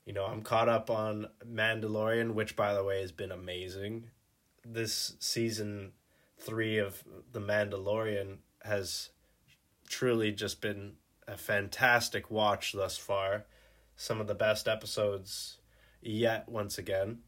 You 0.06 0.13
know 0.13 0.25
i'm 0.25 0.41
caught 0.41 0.67
up 0.67 0.89
on 0.89 1.30
mandalorian 1.47 2.34
which 2.34 2.58
by 2.58 2.73
the 2.73 2.84
way 2.84 2.99
has 2.99 3.13
been 3.13 3.32
amazing. 3.32 4.10
This 4.67 5.15
season 5.19 5.93
three 6.37 6.77
of 6.77 7.03
The 7.31 7.41
Mandalorian 7.41 8.37
has 8.63 9.09
truly 9.87 10.31
just 10.31 10.61
been 10.61 10.93
a 11.27 11.37
fantastic 11.37 12.29
watch 12.29 12.73
thus 12.73 12.97
far. 12.97 13.45
Some 13.95 14.19
of 14.19 14.27
the 14.27 14.35
best 14.35 14.67
episodes 14.67 15.57
yet, 16.01 16.49
once 16.49 16.77
again. 16.77 17.19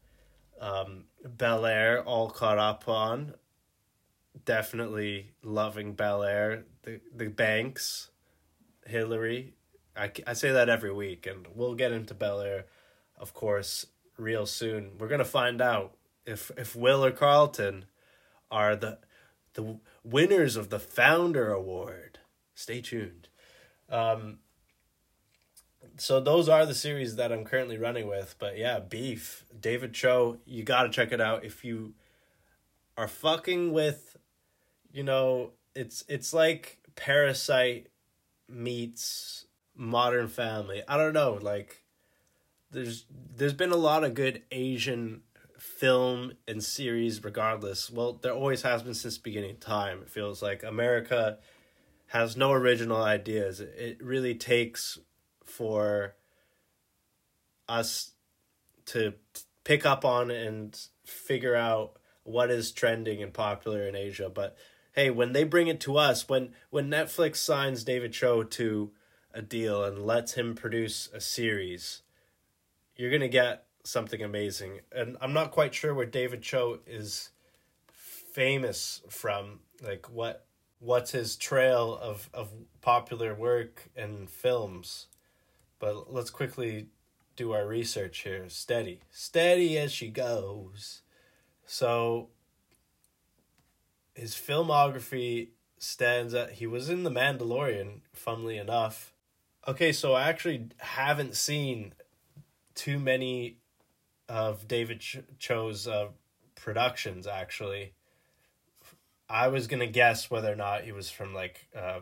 Um, 0.60 1.04
Bel 1.24 1.64
Air, 1.64 2.02
all 2.02 2.30
caught 2.30 2.58
up 2.58 2.88
on. 2.88 3.34
Definitely 4.44 5.32
loving 5.42 5.94
Bel 5.94 6.22
Air. 6.22 6.64
The, 6.82 7.00
the 7.14 7.28
Banks, 7.28 8.10
Hillary. 8.86 9.54
I, 9.96 10.12
I 10.26 10.32
say 10.34 10.52
that 10.52 10.68
every 10.68 10.92
week, 10.92 11.26
and 11.26 11.46
we'll 11.54 11.74
get 11.74 11.92
into 11.92 12.14
Bel 12.14 12.40
Air, 12.40 12.66
of 13.16 13.34
course, 13.34 13.86
real 14.16 14.46
soon. 14.46 14.92
We're 14.98 15.08
going 15.08 15.18
to 15.18 15.24
find 15.24 15.60
out 15.60 15.96
if 16.26 16.50
if 16.56 16.76
Will 16.76 17.04
or 17.04 17.10
Carlton 17.10 17.86
are 18.50 18.76
the 18.76 18.98
the 19.54 19.80
winners 20.04 20.56
of 20.56 20.70
the 20.70 20.78
Founder 20.78 21.52
Award. 21.52 22.20
Stay 22.54 22.80
tuned. 22.80 23.28
Um, 23.88 24.38
so 25.96 26.20
those 26.20 26.48
are 26.48 26.64
the 26.64 26.74
series 26.74 27.16
that 27.16 27.32
I'm 27.32 27.44
currently 27.44 27.78
running 27.78 28.06
with. 28.06 28.36
But 28.38 28.56
yeah, 28.56 28.78
Beef, 28.78 29.44
David 29.58 29.94
Choe, 29.94 30.38
you 30.44 30.62
gotta 30.62 30.90
check 30.90 31.12
it 31.12 31.20
out 31.20 31.44
if 31.44 31.64
you 31.64 31.94
are 32.96 33.08
fucking 33.08 33.72
with, 33.72 34.16
you 34.92 35.02
know, 35.02 35.52
it's 35.74 36.04
it's 36.08 36.32
like 36.32 36.78
Parasite 36.94 37.88
meets 38.48 39.46
Modern 39.76 40.28
Family. 40.28 40.82
I 40.86 40.96
don't 40.96 41.12
know, 41.12 41.38
like 41.40 41.84
there's 42.70 43.06
there's 43.36 43.54
been 43.54 43.72
a 43.72 43.76
lot 43.76 44.04
of 44.04 44.14
good 44.14 44.42
Asian 44.50 45.22
film 45.78 46.32
and 46.48 46.62
series 46.62 47.22
regardless. 47.22 47.88
Well 47.88 48.14
there 48.14 48.32
always 48.32 48.62
has 48.62 48.82
been 48.82 48.94
since 48.94 49.16
beginning 49.16 49.52
of 49.52 49.60
time 49.60 50.02
it 50.02 50.10
feels 50.10 50.42
like. 50.42 50.64
America 50.64 51.38
has 52.08 52.36
no 52.36 52.52
original 52.52 53.00
ideas. 53.00 53.60
It 53.60 54.02
really 54.02 54.34
takes 54.34 54.98
for 55.44 56.16
us 57.68 58.10
to 58.86 59.14
pick 59.62 59.86
up 59.86 60.04
on 60.04 60.32
and 60.32 60.76
figure 61.04 61.54
out 61.54 61.98
what 62.24 62.50
is 62.50 62.72
trending 62.72 63.22
and 63.22 63.32
popular 63.32 63.86
in 63.86 63.94
Asia. 63.94 64.28
But 64.28 64.56
hey, 64.92 65.10
when 65.10 65.32
they 65.32 65.44
bring 65.44 65.68
it 65.68 65.80
to 65.82 65.96
us, 65.96 66.28
when 66.28 66.54
when 66.70 66.90
Netflix 66.90 67.36
signs 67.36 67.84
David 67.84 68.12
Choe 68.12 68.42
to 68.42 68.90
a 69.32 69.42
deal 69.42 69.84
and 69.84 70.04
lets 70.04 70.32
him 70.32 70.56
produce 70.56 71.08
a 71.14 71.20
series, 71.20 72.02
you're 72.96 73.12
gonna 73.12 73.28
get 73.28 73.67
something 73.84 74.22
amazing. 74.22 74.80
And 74.92 75.16
I'm 75.20 75.32
not 75.32 75.50
quite 75.50 75.74
sure 75.74 75.94
where 75.94 76.06
David 76.06 76.42
Choe 76.42 76.80
is 76.86 77.30
famous 77.92 79.02
from. 79.08 79.60
Like 79.82 80.10
what 80.10 80.46
what's 80.80 81.10
his 81.10 81.36
trail 81.36 81.98
of, 82.00 82.30
of 82.32 82.50
popular 82.80 83.34
work 83.34 83.88
and 83.96 84.30
films. 84.30 85.06
But 85.78 86.12
let's 86.12 86.30
quickly 86.30 86.88
do 87.36 87.52
our 87.52 87.66
research 87.66 88.18
here. 88.20 88.48
Steady. 88.48 89.00
Steady 89.10 89.78
as 89.78 89.92
she 89.92 90.08
goes. 90.08 91.02
So 91.66 92.28
his 94.14 94.34
filmography 94.34 95.48
stands 95.78 96.34
at 96.34 96.52
he 96.52 96.66
was 96.66 96.88
in 96.88 97.04
The 97.04 97.10
Mandalorian, 97.10 98.00
funnily 98.12 98.58
enough. 98.58 99.12
Okay, 99.66 99.92
so 99.92 100.14
I 100.14 100.28
actually 100.28 100.68
haven't 100.78 101.36
seen 101.36 101.94
too 102.74 102.98
many 102.98 103.58
of 104.28 104.68
David 104.68 105.00
Ch- 105.00 105.18
Choe's 105.38 105.86
uh, 105.88 106.08
productions 106.54 107.26
actually. 107.26 107.92
I 109.28 109.48
was 109.48 109.66
gonna 109.66 109.86
guess 109.86 110.30
whether 110.30 110.52
or 110.52 110.56
not 110.56 110.84
he 110.84 110.92
was 110.92 111.10
from 111.10 111.34
like 111.34 111.68
uh, 111.76 112.00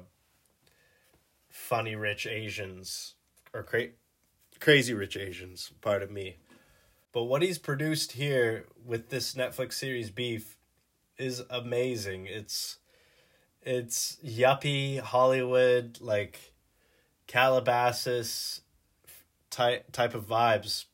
funny 1.51 1.97
rich 1.97 2.27
Asians 2.27 3.15
or 3.53 3.63
cra- 3.63 3.89
crazy 4.61 4.95
rich 4.95 5.17
Asians. 5.17 5.73
Pardon 5.81 6.13
me, 6.13 6.37
but 7.13 7.25
what 7.25 7.43
he's 7.43 7.59
produced 7.59 8.13
here 8.13 8.67
with 8.85 9.09
this 9.09 9.35
Netflix 9.35 9.75
series 9.75 10.11
Beef 10.11 10.57
is 11.19 11.43
amazing. 11.51 12.27
It's 12.27 12.79
it's 13.63 14.19
yuppie 14.25 15.01
Hollywood 15.01 15.99
like 16.01 16.53
Calabasas 17.27 18.61
type 19.51 19.91
type 19.91 20.15
of 20.15 20.27
vibes 20.27 20.85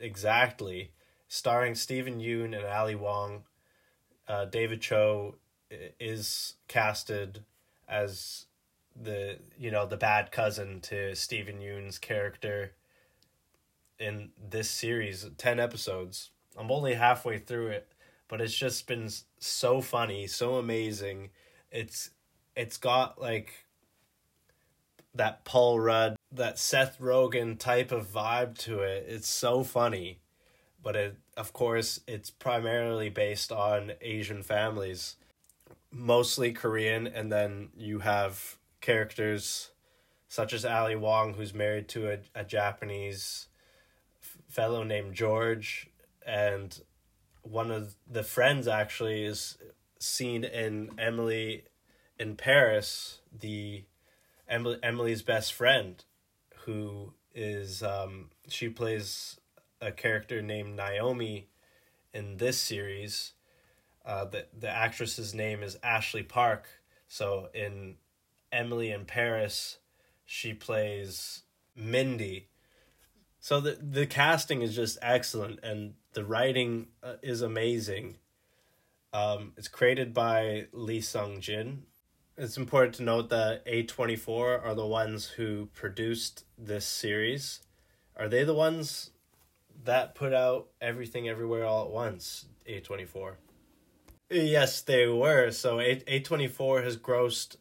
exactly. 0.00 0.92
Starring 1.28 1.74
Steven 1.74 2.20
Yeun 2.20 2.56
and 2.56 2.66
Ali 2.66 2.94
Wong. 2.94 3.44
Uh, 4.26 4.44
David 4.46 4.80
Choe 4.80 5.36
is 5.98 6.54
casted 6.68 7.44
as 7.88 8.46
the 9.00 9.38
you 9.58 9.70
know 9.70 9.86
the 9.86 9.96
bad 9.96 10.32
cousin 10.32 10.80
to 10.80 11.14
Steven 11.14 11.60
Yeun's 11.60 11.98
character 11.98 12.72
in 13.98 14.30
this 14.50 14.70
series 14.70 15.28
10 15.36 15.60
episodes. 15.60 16.30
I'm 16.56 16.70
only 16.70 16.94
halfway 16.94 17.38
through 17.38 17.68
it 17.68 17.92
but 18.28 18.40
it's 18.40 18.54
just 18.54 18.86
been 18.86 19.08
so 19.38 19.80
funny 19.80 20.26
so 20.26 20.56
amazing. 20.56 21.30
It's 21.70 22.10
it's 22.56 22.76
got 22.76 23.20
like 23.20 23.52
that 25.14 25.44
paul 25.44 25.78
rudd 25.78 26.16
that 26.32 26.58
seth 26.58 26.98
rogen 27.00 27.58
type 27.58 27.90
of 27.92 28.06
vibe 28.06 28.56
to 28.56 28.80
it 28.80 29.06
it's 29.08 29.28
so 29.28 29.62
funny. 29.62 30.20
But 30.82 30.96
it 30.96 31.16
of 31.36 31.52
course 31.52 32.00
it's 32.06 32.30
primarily 32.30 33.10
based 33.10 33.52
on 33.52 33.92
asian 34.00 34.42
families 34.42 35.16
mostly 35.92 36.52
korean 36.52 37.06
and 37.06 37.30
then 37.32 37.68
you 37.76 37.98
have 37.98 38.56
characters 38.80 39.70
such 40.28 40.52
as 40.52 40.64
ali 40.64 40.96
wong 40.96 41.34
who's 41.34 41.52
married 41.52 41.88
to 41.88 42.10
a, 42.10 42.18
a 42.34 42.44
japanese 42.44 43.48
fellow 44.50 44.82
named 44.82 45.14
George, 45.14 45.88
and 46.26 46.82
one 47.42 47.70
of 47.70 47.94
the 48.08 48.22
friends 48.22 48.68
actually 48.68 49.24
is 49.24 49.56
seen 49.98 50.44
in 50.44 50.90
Emily 50.98 51.64
in 52.18 52.36
Paris, 52.36 53.20
the 53.32 53.84
Emily, 54.48 54.78
Emily's 54.82 55.22
best 55.22 55.54
friend, 55.54 56.04
who 56.64 57.12
is 57.34 57.82
um, 57.82 58.30
she 58.48 58.68
plays 58.68 59.38
a 59.80 59.92
character 59.92 60.42
named 60.42 60.76
Naomi 60.76 61.48
in 62.12 62.36
this 62.36 62.58
series. 62.58 63.32
Uh, 64.04 64.24
the 64.24 64.46
the 64.58 64.68
actress's 64.68 65.34
name 65.34 65.62
is 65.62 65.78
Ashley 65.82 66.22
Park. 66.22 66.68
So 67.08 67.48
in 67.54 67.96
Emily 68.52 68.90
in 68.90 69.04
Paris, 69.04 69.78
she 70.24 70.54
plays 70.54 71.42
Mindy. 71.76 72.48
So 73.38 73.60
the 73.60 73.78
the 73.80 74.06
casting 74.06 74.62
is 74.62 74.74
just 74.74 74.98
excellent, 75.02 75.60
and 75.62 75.94
the 76.12 76.24
writing 76.24 76.88
uh, 77.02 77.14
is 77.22 77.42
amazing. 77.42 78.16
Um, 79.12 79.54
it's 79.56 79.68
created 79.68 80.14
by 80.14 80.66
Lee 80.72 81.00
Sung 81.00 81.40
Jin. 81.40 81.84
It's 82.42 82.56
important 82.56 82.94
to 82.94 83.02
note 83.02 83.28
that 83.28 83.62
A 83.66 83.82
twenty 83.82 84.16
four 84.16 84.58
are 84.58 84.74
the 84.74 84.86
ones 84.86 85.26
who 85.26 85.66
produced 85.74 86.46
this 86.56 86.86
series. 86.86 87.60
Are 88.16 88.30
they 88.30 88.44
the 88.44 88.54
ones 88.54 89.10
that 89.84 90.14
put 90.14 90.32
out 90.32 90.68
everything 90.80 91.28
everywhere 91.28 91.66
all 91.66 91.84
at 91.84 91.90
once? 91.90 92.46
A 92.64 92.80
twenty 92.80 93.04
four. 93.04 93.36
Yes, 94.30 94.80
they 94.80 95.06
were. 95.06 95.50
So 95.50 95.80
A 95.80 96.02
A 96.06 96.20
twenty 96.20 96.48
four 96.48 96.80
has 96.80 96.96
grossed 96.96 97.56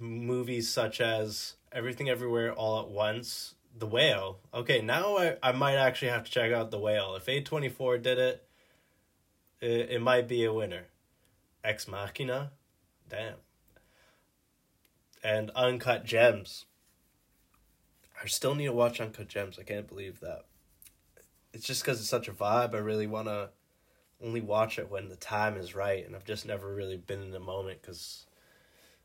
movies 0.00 0.70
such 0.70 1.02
as 1.02 1.56
Everything 1.70 2.08
Everywhere 2.08 2.54
All 2.54 2.80
at 2.80 2.88
Once, 2.88 3.54
The 3.78 3.86
Whale. 3.86 4.38
Okay, 4.54 4.80
now 4.80 5.18
I, 5.18 5.36
I 5.42 5.52
might 5.52 5.76
actually 5.76 6.08
have 6.08 6.24
to 6.24 6.30
check 6.30 6.52
out 6.52 6.70
The 6.70 6.78
Whale. 6.78 7.16
If 7.16 7.28
A 7.28 7.42
twenty 7.42 7.68
four 7.68 7.98
did 7.98 8.18
it, 8.18 8.48
it, 9.60 9.90
it 9.90 10.00
might 10.00 10.26
be 10.26 10.42
a 10.46 10.54
winner. 10.54 10.86
Ex 11.62 11.86
Machina, 11.86 12.52
damn. 13.10 13.34
And 15.22 15.50
Uncut 15.54 16.04
Gems. 16.04 16.66
I 18.22 18.26
still 18.26 18.54
need 18.54 18.66
to 18.66 18.72
watch 18.72 19.00
Uncut 19.00 19.28
Gems. 19.28 19.58
I 19.58 19.62
can't 19.62 19.88
believe 19.88 20.20
that. 20.20 20.44
It's 21.52 21.66
just 21.66 21.82
because 21.82 22.00
it's 22.00 22.08
such 22.08 22.28
a 22.28 22.32
vibe. 22.32 22.74
I 22.74 22.78
really 22.78 23.06
want 23.06 23.28
to 23.28 23.50
only 24.22 24.40
watch 24.40 24.78
it 24.78 24.90
when 24.90 25.08
the 25.08 25.16
time 25.16 25.56
is 25.56 25.74
right, 25.74 26.04
and 26.06 26.14
I've 26.14 26.24
just 26.24 26.46
never 26.46 26.72
really 26.72 26.96
been 26.96 27.22
in 27.22 27.32
the 27.32 27.40
moment 27.40 27.82
because 27.82 28.26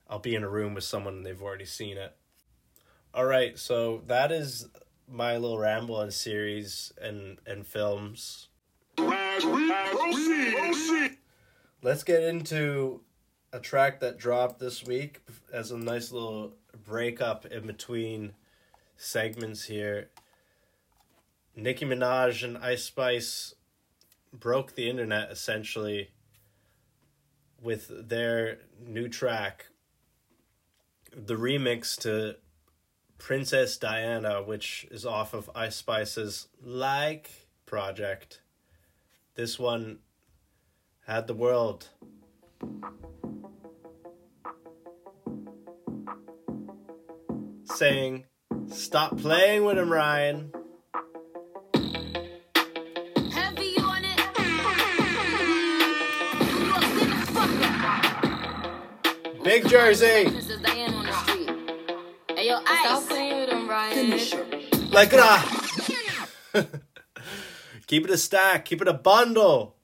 I'll 0.09 0.19
be 0.19 0.35
in 0.35 0.43
a 0.43 0.49
room 0.49 0.73
with 0.73 0.83
someone 0.83 1.15
and 1.15 1.25
they've 1.25 1.41
already 1.41 1.65
seen 1.65 1.97
it. 1.97 2.15
All 3.13 3.25
right, 3.25 3.57
so 3.57 4.03
that 4.07 4.31
is 4.31 4.67
my 5.09 5.37
little 5.37 5.57
ramble 5.57 5.95
on 5.95 6.11
series 6.11 6.93
and 7.01 7.39
and 7.45 7.65
films. 7.65 8.49
Let's 11.81 12.03
get 12.03 12.23
into 12.23 13.01
a 13.53 13.59
track 13.59 13.99
that 14.01 14.17
dropped 14.17 14.59
this 14.59 14.85
week 14.85 15.21
as 15.53 15.71
a 15.71 15.77
nice 15.77 16.11
little 16.11 16.53
breakup 16.85 17.45
in 17.45 17.65
between 17.65 18.33
segments 18.97 19.65
here. 19.65 20.09
Nicki 21.55 21.85
Minaj 21.85 22.43
and 22.43 22.57
Ice 22.57 22.83
Spice 22.83 23.55
broke 24.33 24.75
the 24.75 24.89
internet 24.89 25.31
essentially 25.31 26.11
with 27.61 28.09
their 28.09 28.59
new 28.79 29.07
track, 29.07 29.67
the 31.15 31.35
remix 31.35 31.99
to 32.01 32.35
Princess 33.17 33.77
Diana, 33.77 34.43
which 34.43 34.85
is 34.91 35.05
off 35.05 35.33
of 35.33 35.49
Ice 35.55 35.75
Spice's 35.75 36.47
Like 36.63 37.47
project. 37.65 38.41
This 39.35 39.57
one 39.57 39.99
had 41.07 41.25
the 41.25 41.33
world 41.33 41.89
saying, 47.77 48.25
Stop 48.69 49.17
playing 49.19 49.63
with 49.63 49.77
him, 49.77 49.91
Riot. 49.91 50.47
Heavy 53.31 53.77
on 53.77 54.03
it. 54.03 54.17
Look, 56.65 56.81
get 56.97 57.09
the 57.09 57.17
fuck 57.33 57.51
up. 59.05 59.43
Big 59.43 59.67
Jersey. 59.69 60.25
Princess 60.25 60.59
Diana 60.61 60.97
on 60.97 61.05
the 61.05 61.11
street. 61.13 61.49
Hey, 62.35 62.47
yo, 62.47 62.59
Ice. 62.65 62.79
Stop 62.79 63.07
playing 63.09 63.39
with 63.41 63.49
him, 63.49 63.69
Riot. 63.69 64.91
Like 64.91 65.11
that. 65.11 65.45
keep 67.87 68.05
it 68.05 68.09
a 68.09 68.17
stack. 68.17 68.65
Keep 68.65 68.81
it 68.81 68.87
a 68.87 68.93
bundle. 68.93 69.75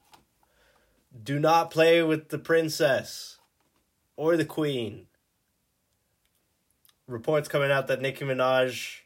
Do 1.23 1.39
not 1.39 1.69
play 1.69 2.01
with 2.01 2.29
the 2.29 2.39
princess 2.39 3.37
or 4.17 4.35
the 4.35 4.45
queen. 4.45 5.05
Reports 7.07 7.47
coming 7.47 7.71
out 7.71 7.87
that 7.87 8.01
Nicki 8.01 8.23
Minaj 8.25 9.01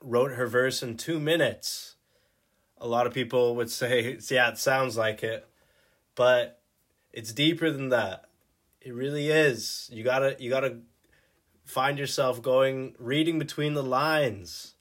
wrote 0.00 0.32
her 0.32 0.46
verse 0.46 0.82
in 0.82 0.96
two 0.96 1.20
minutes. 1.20 1.96
A 2.78 2.86
lot 2.86 3.06
of 3.06 3.14
people 3.14 3.54
would 3.56 3.70
say, 3.70 4.18
yeah, 4.30 4.50
it 4.50 4.58
sounds 4.58 4.96
like 4.96 5.22
it, 5.22 5.46
but 6.14 6.60
it's 7.12 7.32
deeper 7.32 7.70
than 7.70 7.90
that. 7.90 8.24
It 8.80 8.94
really 8.94 9.28
is. 9.28 9.88
You 9.92 10.04
gotta, 10.04 10.36
you 10.38 10.50
gotta 10.50 10.78
find 11.64 11.98
yourself 11.98 12.42
going, 12.42 12.94
reading 12.98 13.38
between 13.38 13.74
the 13.74 13.82
lines. 13.82 14.74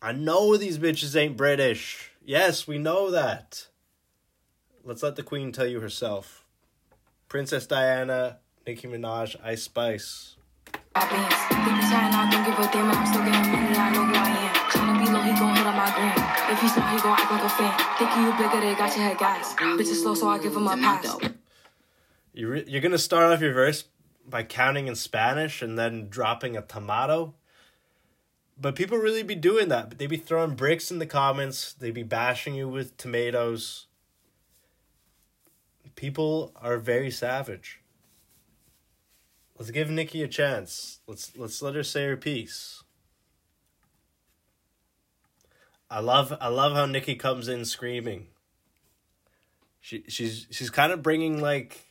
I 0.00 0.12
know 0.12 0.56
these 0.56 0.78
bitches 0.78 1.16
ain't 1.16 1.36
British. 1.36 2.12
Yes, 2.24 2.68
we 2.68 2.78
know 2.78 3.10
that. 3.10 3.66
let's 4.84 5.02
let 5.02 5.16
the 5.16 5.22
queen 5.22 5.50
tell 5.50 5.66
you 5.66 5.80
herself. 5.80 6.44
Princess 7.28 7.66
Diana, 7.66 8.38
Nicki 8.68 8.86
Minaj, 8.86 9.34
Ice 9.42 9.62
Spice. 9.62 10.36
Got 10.92 11.08
bands. 11.08 11.34
Think 11.48 11.80
he's 11.80 11.88
high 11.88 12.04
and 12.04 12.14
I 12.14 12.30
don't 12.30 12.44
give 12.44 12.58
a 12.58 12.68
damn, 12.70 12.90
and 12.90 12.98
I'm 12.98 13.06
still 13.06 13.24
getting 13.24 13.50
money. 13.50 13.74
I 13.74 13.88
know 13.94 14.04
who 14.04 14.14
I 14.14 14.28
am. 14.28 14.54
Tryna 14.68 15.06
be 15.06 15.10
low, 15.10 15.22
he 15.22 15.32
gon' 15.40 15.56
hit 15.56 15.66
on 15.66 15.74
my 15.74 15.90
gram. 15.96 16.52
If 16.52 16.60
he's 16.60 16.76
not, 16.76 16.92
he 16.92 17.00
gon' 17.00 17.18
act 17.18 17.32
like 17.32 17.44
a 17.44 17.48
fan. 17.48 17.96
Thinking 17.96 18.24
you 18.24 18.32
bigger, 18.36 18.60
they 18.60 18.74
got 18.74 18.94
your 18.94 19.06
head 19.06 19.16
gas. 19.16 19.54
Bitches 19.54 20.02
slow, 20.02 20.14
so 20.14 20.28
I 20.28 20.38
give 20.38 20.54
him 20.54 20.66
a 20.66 20.76
pass. 20.76 21.16
You 22.34 22.48
re- 22.48 22.64
you're 22.68 22.82
gonna 22.82 22.98
start 22.98 23.32
off 23.32 23.40
your 23.40 23.54
verse 23.54 23.84
by 24.28 24.42
counting 24.42 24.86
in 24.86 24.96
Spanish 24.96 25.62
and 25.62 25.78
then 25.78 26.10
dropping 26.10 26.54
a 26.54 26.60
tomato. 26.60 27.32
But 28.60 28.74
people 28.74 28.98
really 28.98 29.22
be 29.22 29.34
doing 29.34 29.70
that. 29.70 29.96
They 29.96 30.06
be 30.06 30.18
throwing 30.18 30.56
bricks 30.56 30.90
in 30.90 30.98
the 30.98 31.06
comments. 31.06 31.72
They 31.72 31.90
be 31.90 32.02
bashing 32.02 32.54
you 32.54 32.68
with 32.68 32.98
tomatoes. 32.98 33.86
People 35.96 36.52
are 36.60 36.76
very 36.76 37.10
savage. 37.10 37.80
Let's 39.58 39.72
give 39.72 39.90
Nicki 39.90 40.22
a 40.22 40.28
chance. 40.28 41.00
Let's 41.06 41.36
let's 41.36 41.60
let 41.60 41.74
her 41.74 41.82
say 41.82 42.06
her 42.06 42.16
piece. 42.16 42.84
I 45.90 46.00
love 46.00 46.32
I 46.40 46.48
love 46.48 46.74
how 46.74 46.86
Nicki 46.86 47.16
comes 47.16 47.48
in 47.48 47.64
screaming. 47.64 48.28
She 49.80 50.04
she's 50.06 50.46
she's 50.50 50.70
kind 50.70 50.92
of 50.92 51.02
bringing 51.02 51.40
like 51.40 51.86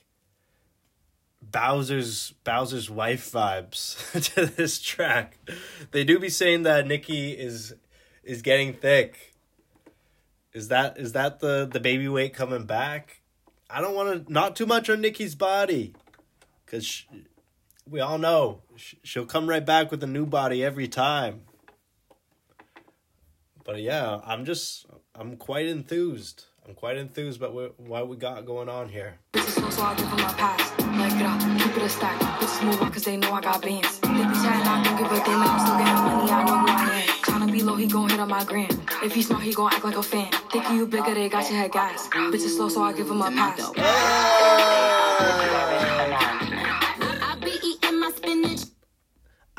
Bowser's 1.41 2.33
Bowser's 2.45 2.89
wife 2.89 3.31
vibes 3.31 4.33
to 4.35 4.45
this 4.45 4.79
track. 4.79 5.37
They 5.91 6.05
do 6.05 6.19
be 6.19 6.29
saying 6.29 6.63
that 6.63 6.87
Nicki 6.87 7.31
is 7.31 7.73
is 8.23 8.41
getting 8.41 8.73
thick. 8.73 9.33
Is 10.53 10.69
that 10.69 10.97
is 10.97 11.11
that 11.13 11.41
the 11.41 11.67
the 11.69 11.81
baby 11.81 12.07
weight 12.07 12.33
coming 12.33 12.65
back? 12.65 13.21
I 13.69 13.81
don't 13.81 13.93
want 13.95 14.27
to 14.27 14.31
not 14.31 14.55
too 14.55 14.65
much 14.65 14.89
on 14.89 15.01
Nicki's 15.01 15.35
body, 15.35 15.93
cause 16.65 17.03
we 17.89 17.99
all 17.99 18.17
know 18.17 18.61
she'll 19.03 19.25
come 19.25 19.47
right 19.47 19.65
back 19.65 19.91
with 19.91 20.03
a 20.03 20.07
new 20.07 20.25
body 20.25 20.63
every 20.63 20.87
time. 20.87 21.41
But 23.63 23.81
yeah, 23.81 24.19
I'm 24.25 24.45
just 24.45 24.85
I'm 25.15 25.37
quite 25.37 25.65
enthused. 25.65 26.45
I'm 26.67 26.73
quite 26.73 26.97
enthused 26.97 27.39
about 27.39 27.53
what, 27.53 27.79
what 27.79 28.07
we 28.09 28.17
got 28.17 28.45
going 28.45 28.67
on 28.69 28.89
here. 28.89 29.19
Bitches 29.33 29.59
slow, 29.59 29.69
so 29.69 29.81
I 29.83 29.95
give 29.95 30.07
him 30.07 30.19
a 30.19 30.33
pass. 30.33 30.71
Like 30.79 31.13
it 31.13 31.21
up, 31.25 31.39
keep 31.59 31.77
it 31.77 31.83
a 31.83 31.89
stack. 31.89 32.19
Bitches 32.19 32.63
move 32.65 32.81
on, 32.81 32.91
cause 32.91 33.03
they 33.03 33.17
know 33.17 33.31
I 33.31 33.41
got 33.41 33.61
bands. 33.61 33.99
They 33.99 34.07
be 34.09 34.15
chatting, 34.15 34.67
I 34.67 34.83
don't 34.83 34.97
give 34.97 35.11
a 35.11 35.15
damn, 35.23 35.41
and 35.41 35.49
I'm 35.49 35.59
still 35.59 35.77
getting 35.77 35.93
money. 35.93 36.31
I 36.31 36.43
know 36.43 36.57
who 36.57 36.67
I 36.67 36.71
am. 36.71 37.07
Tryna 37.23 37.51
be 37.51 37.61
low, 37.61 37.75
he 37.75 37.87
gon' 37.87 38.09
hit 38.09 38.19
on 38.19 38.27
my 38.29 38.43
gram. 38.43 38.69
If 39.03 39.13
he's 39.13 39.27
smart, 39.27 39.43
he 39.43 39.53
gon' 39.53 39.71
act 39.71 39.83
like 39.85 39.95
a 39.95 40.03
fan. 40.03 40.31
Thinking 40.51 40.75
you 40.75 40.87
bigger, 40.87 41.13
they 41.13 41.29
got 41.29 41.49
your 41.49 41.59
head 41.59 41.71
gas. 41.71 42.07
Bitches 42.09 42.55
slow, 42.55 42.69
so 42.69 42.81
I 42.81 42.93
give 42.93 43.09
him 43.09 43.21
a 43.21 43.31
pass. 43.31 43.71
I 43.77 45.07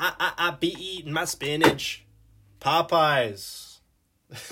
I 0.01 0.13
I 0.21 0.33
I 0.39 0.51
be 0.53 0.77
eating 0.79 1.13
my 1.13 1.25
spinach. 1.25 2.05
Popeyes. 2.61 3.79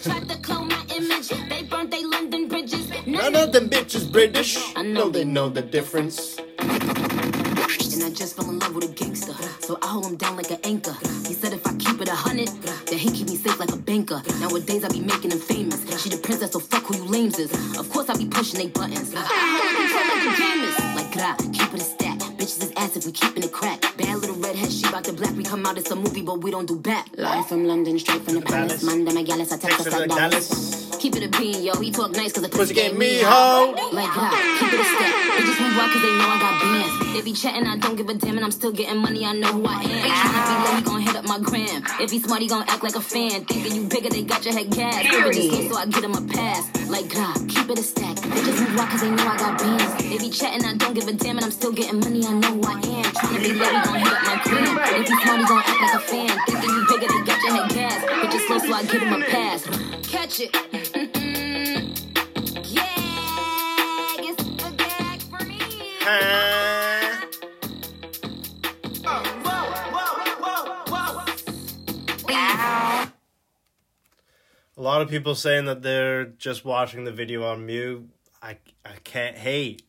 Tried 0.03 0.29
to 0.29 0.37
clone 0.41 0.69
my 0.69 0.85
image. 0.97 1.29
They 1.29 1.63
burnt 1.63 1.93
they 1.93 2.05
London 2.05 2.49
bridges. 2.49 2.91
None 3.07 3.37
of 3.37 3.53
them 3.53 3.71
bitches 3.71 4.11
British. 4.11 4.59
I 4.75 4.83
know 4.83 5.09
they 5.09 5.25
know 5.25 5.49
the 5.49 5.63
difference. 5.63 6.37
And 6.39 8.03
I 8.03 8.11
just 8.11 8.37
fell 8.37 8.51
in 8.51 8.59
love 8.59 8.75
with 8.75 8.91
a 8.91 8.93
gangster. 8.93 9.35
So 9.61 9.79
I 9.83 9.87
hold 9.87 10.07
him 10.07 10.17
down 10.17 10.37
like 10.37 10.51
an 10.51 10.59
anchor. 10.65 10.97
He 11.27 11.33
said 11.33 11.53
if 11.53 11.65
I 11.65 11.75
keep 11.77 12.01
it 12.01 12.09
a 12.09 12.15
hundred, 12.15 12.49
then 12.87 12.99
he 12.99 13.11
keep 13.11 13.29
me 13.29 13.37
safe 13.37 13.61
like 13.61 13.73
a 13.73 13.77
banker. 13.77 14.21
Nowadays 14.41 14.85
I 14.85 14.89
be 14.89 15.01
making 15.01 15.31
him 15.31 15.39
famous. 15.39 15.81
She 16.03 16.09
the 16.09 16.19
princess, 16.19 16.53
so 16.53 16.59
fuck 16.59 16.83
who 16.85 16.97
you 16.97 17.05
lames 17.05 17.39
is. 17.39 17.53
Of 17.79 17.89
course 17.91 18.09
I 18.09 18.17
be 18.17 18.27
pushing 18.27 18.59
they 18.59 18.67
buttons. 18.67 19.15
I 19.15 19.23
hold 19.23 19.77
control 19.79 20.07
like 20.11 20.27
a 20.27 20.33
Jamis. 20.43 20.77
Like 20.97 21.53
keep 21.53 21.73
it 21.75 21.81
a 21.81 21.85
stack. 21.85 22.06
Bitches 22.47 22.63
is 22.63 22.73
acid, 22.77 23.05
we 23.05 23.11
keeping 23.11 23.43
it 23.43 23.51
crack. 23.51 23.81
Bad 23.97 24.19
little 24.19 24.37
redhead, 24.37 24.71
she 24.71 24.87
about 24.87 25.03
the 25.03 25.13
black. 25.13 25.35
We 25.35 25.43
come 25.43 25.67
out, 25.67 25.79
it's 25.79 25.91
a 25.91 25.97
movie, 25.97 26.23
but 26.23 26.43
we 26.43 26.53
don't 26.53 26.67
do 26.67 26.79
back. 26.79 27.09
Live 27.17 27.49
from 27.49 27.65
London, 27.65 27.99
straight 27.99 28.23
from 28.23 28.35
the 28.35 28.41
palace. 28.41 28.85
Manda 28.85 29.13
me 29.13 29.25
gallus, 29.25 29.51
I 29.51 29.57
text 29.57 29.81
us 29.81 29.93
like 29.93 30.09
Dallas. 30.09 30.49
Dallas. 30.49 30.86
Keep 30.99 31.17
it 31.17 31.25
a 31.25 31.29
bean, 31.39 31.63
yo. 31.63 31.75
He 31.79 31.91
talk 31.93 32.13
nice 32.13 32.33
cause 32.33 32.43
the 32.43 32.49
Pussy 32.49 32.73
pussy 32.73 32.75
gave 32.75 32.91
gave 32.91 32.99
me 32.99 33.19
me 33.19 33.23
hoe. 33.23 33.75
hoe. 33.77 33.95
Like 33.95 34.11
that, 34.17 34.33
keep 34.59 34.73
it 34.73 34.81
a 34.81 34.85
step. 34.85 35.13
Bitches 35.37 35.61
move 35.61 35.79
out 35.79 35.91
cause 35.93 36.03
they 36.03 36.15
know 36.19 36.29
I 36.29 36.39
got 36.41 36.55
bands. 36.63 37.13
They 37.15 37.23
be 37.23 37.33
chatting, 37.33 37.67
I 37.67 37.77
don't 37.77 37.97
give 37.97 38.09
a 38.09 38.15
damn, 38.15 38.37
and 38.37 38.45
I'm 38.45 38.51
still 38.51 38.73
getting 38.73 38.99
money, 38.99 39.25
I 39.25 39.33
know 39.33 39.53
who 39.53 39.65
I 39.67 39.83
am. 39.83 39.91
Ain't 39.91 40.15
tryna 40.15 40.43
be 40.49 40.55
low, 40.65 40.75
he 40.77 40.83
gon' 40.83 41.01
hit 41.03 41.17
up 41.17 41.25
my 41.25 41.39
gram. 41.39 41.83
If 42.01 42.11
he 42.11 42.19
smart, 42.21 42.43
he 42.43 42.49
gon' 42.49 42.65
act 42.69 42.83
like 42.83 42.97
a 42.97 43.01
fan. 43.01 43.45
Thinking 43.45 43.75
you 43.77 43.83
bigger, 43.89 44.09
they 44.09 44.23
got 44.23 44.45
your 44.45 44.55
head 44.55 44.71
gas. 44.71 45.03
They 45.03 45.09
bitches 45.21 45.49
slow, 45.51 45.69
so 45.69 45.77
I 45.77 45.87
get 45.87 46.03
him 46.05 46.15
a 46.15 46.23
pass. 46.23 46.65
Like 46.89 47.09
God, 47.13 47.37
keep 47.49 47.69
it 47.71 47.79
a 47.79 47.83
stack. 47.83 48.17
Bitches 48.17 48.59
move 48.61 48.81
out 48.81 48.89
cause 48.91 49.01
they 49.01 49.11
know 49.11 49.27
I 49.29 49.37
got 49.37 49.59
bands. 49.59 49.95
They 50.03 50.19
be 50.19 50.31
chatting, 50.31 50.65
I 50.65 50.75
don't 50.77 50.95
give 50.95 51.07
a 51.09 51.13
damn, 51.13 51.37
and 51.37 51.45
I'm 51.45 51.53
still 51.53 51.73
getting 51.73 52.01
money, 52.01 52.25
I 52.27 52.33
know 52.33 52.53
who 52.57 52.63
I 52.67 52.73
am. 52.73 53.05
Tryna 53.13 53.43
be 53.45 53.53
low, 53.53 53.69
he 53.69 53.81
gon' 53.85 54.01
hit 54.01 54.13
up 54.13 54.23
my 54.25 54.37
gram. 54.45 54.79
If 54.97 55.09
he 55.09 55.15
smart, 55.23 55.41
he 55.41 55.47
gon' 55.47 55.63
act 55.65 55.81
like 55.81 55.95
a 55.95 56.01
fan. 56.01 56.33
Thinking 56.49 56.71
you 56.73 56.83
bigger, 56.89 57.09
they 57.13 57.23
got 57.25 57.39
your 57.45 57.53
head 57.53 57.69
gas. 57.71 58.01
Bitches 58.05 58.47
slow, 58.49 58.59
so 58.59 58.73
I 58.75 58.83
get 58.85 59.03
him 59.03 59.13
a 59.13 59.25
pass. 59.25 59.96
Catch 60.09 60.41
it. 60.41 60.53
Mm-hmm. 60.53 61.93
yeah, 62.63 64.17
it's 64.21 64.45
the 64.45 64.75
gag 64.77 65.21
for 65.23 65.45
me. 65.45 65.97
A 74.77 74.83
lot 74.83 75.03
of 75.03 75.09
people 75.11 75.35
saying 75.35 75.65
that 75.65 75.83
they're 75.83 76.27
just 76.27 76.65
watching 76.65 77.03
the 77.05 77.11
video 77.13 77.43
on 77.45 77.67
mute. 77.67 78.09
I 78.41 78.59
I 78.85 78.95
can't 79.03 79.37
hate, 79.37 79.83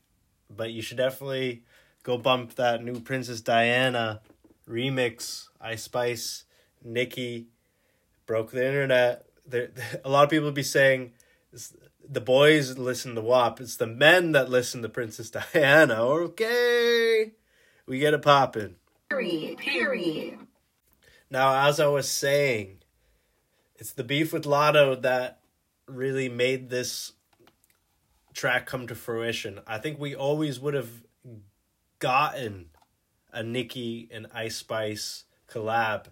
but 0.49 0.71
you 0.71 0.81
should 0.81 0.97
definitely 0.97 1.63
go 2.01 2.17
bump 2.17 2.55
that 2.55 2.83
new 2.83 2.99
Princess 2.99 3.41
Diana 3.41 4.21
remix. 4.67 5.49
Ice 5.61 5.83
Spice, 5.83 6.45
Nicki 6.83 7.49
broke 8.25 8.51
the 8.51 8.65
internet. 8.65 9.26
There, 9.47 9.69
a 10.05 10.09
lot 10.09 10.23
of 10.23 10.29
people 10.29 10.51
be 10.51 10.63
saying 10.63 11.13
the 12.07 12.21
boys 12.21 12.77
listen 12.77 13.15
to 13.15 13.21
WAP. 13.21 13.61
It's 13.61 13.77
the 13.77 13.87
men 13.87 14.31
that 14.33 14.49
listen 14.49 14.81
to 14.81 14.89
Princess 14.89 15.29
Diana. 15.53 16.03
Okay, 16.03 17.33
we 17.85 17.99
get 17.99 18.13
it 18.13 18.21
popping. 18.21 18.75
Period. 19.09 19.57
Period. 19.57 20.39
Now, 21.29 21.67
as 21.67 21.79
I 21.79 21.87
was 21.87 22.09
saying, 22.09 22.79
it's 23.75 23.91
the 23.91 24.03
beef 24.03 24.31
with 24.31 24.45
Latto 24.45 25.01
that 25.01 25.39
really 25.87 26.29
made 26.29 26.69
this 26.69 27.13
track 28.33 28.65
come 28.65 28.87
to 28.87 28.95
fruition. 28.95 29.59
I 29.67 29.77
think 29.77 29.99
we 29.99 30.15
always 30.15 30.59
would 30.59 30.73
have 30.73 30.89
gotten 31.99 32.67
a 33.31 33.43
Nicki 33.43 34.07
and 34.11 34.27
Ice 34.33 34.57
Spice 34.57 35.25
collab, 35.49 36.05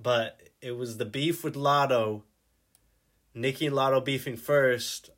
but 0.00 0.40
it 0.60 0.72
was 0.72 0.96
the 0.96 1.04
beef 1.04 1.44
with 1.44 1.54
Latto, 1.54 2.22
Nicki 3.34 3.66
and 3.66 3.76
Latto 3.76 4.04
beefing 4.04 4.36
first, 4.36 5.10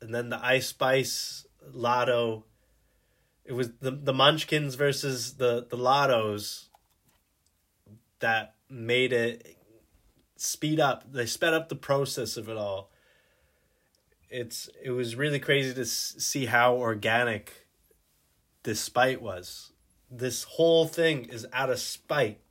and 0.00 0.14
then 0.14 0.28
the 0.28 0.44
Ice 0.44 0.68
Spice 0.68 1.46
Latto. 1.74 2.44
It 3.44 3.52
was 3.52 3.70
the 3.80 3.90
the 3.90 4.12
Munchkins 4.12 4.74
versus 4.74 5.34
the 5.34 5.66
the 5.68 5.76
Lattos 5.76 6.66
that 8.20 8.54
made 8.68 9.12
it 9.12 9.56
speed 10.36 10.80
up. 10.80 11.12
They 11.12 11.26
sped 11.26 11.54
up 11.54 11.68
the 11.68 11.76
process 11.76 12.36
of 12.36 12.48
it 12.48 12.56
all. 12.56 12.90
It's 14.28 14.68
it 14.82 14.90
was 14.90 15.16
really 15.16 15.38
crazy 15.38 15.74
to 15.74 15.84
see 15.84 16.46
how 16.46 16.76
organic 16.76 17.66
this 18.62 18.80
spite 18.80 19.20
was. 19.20 19.72
This 20.10 20.44
whole 20.44 20.86
thing 20.86 21.26
is 21.26 21.46
out 21.52 21.70
of 21.70 21.78
spite. 21.78 22.41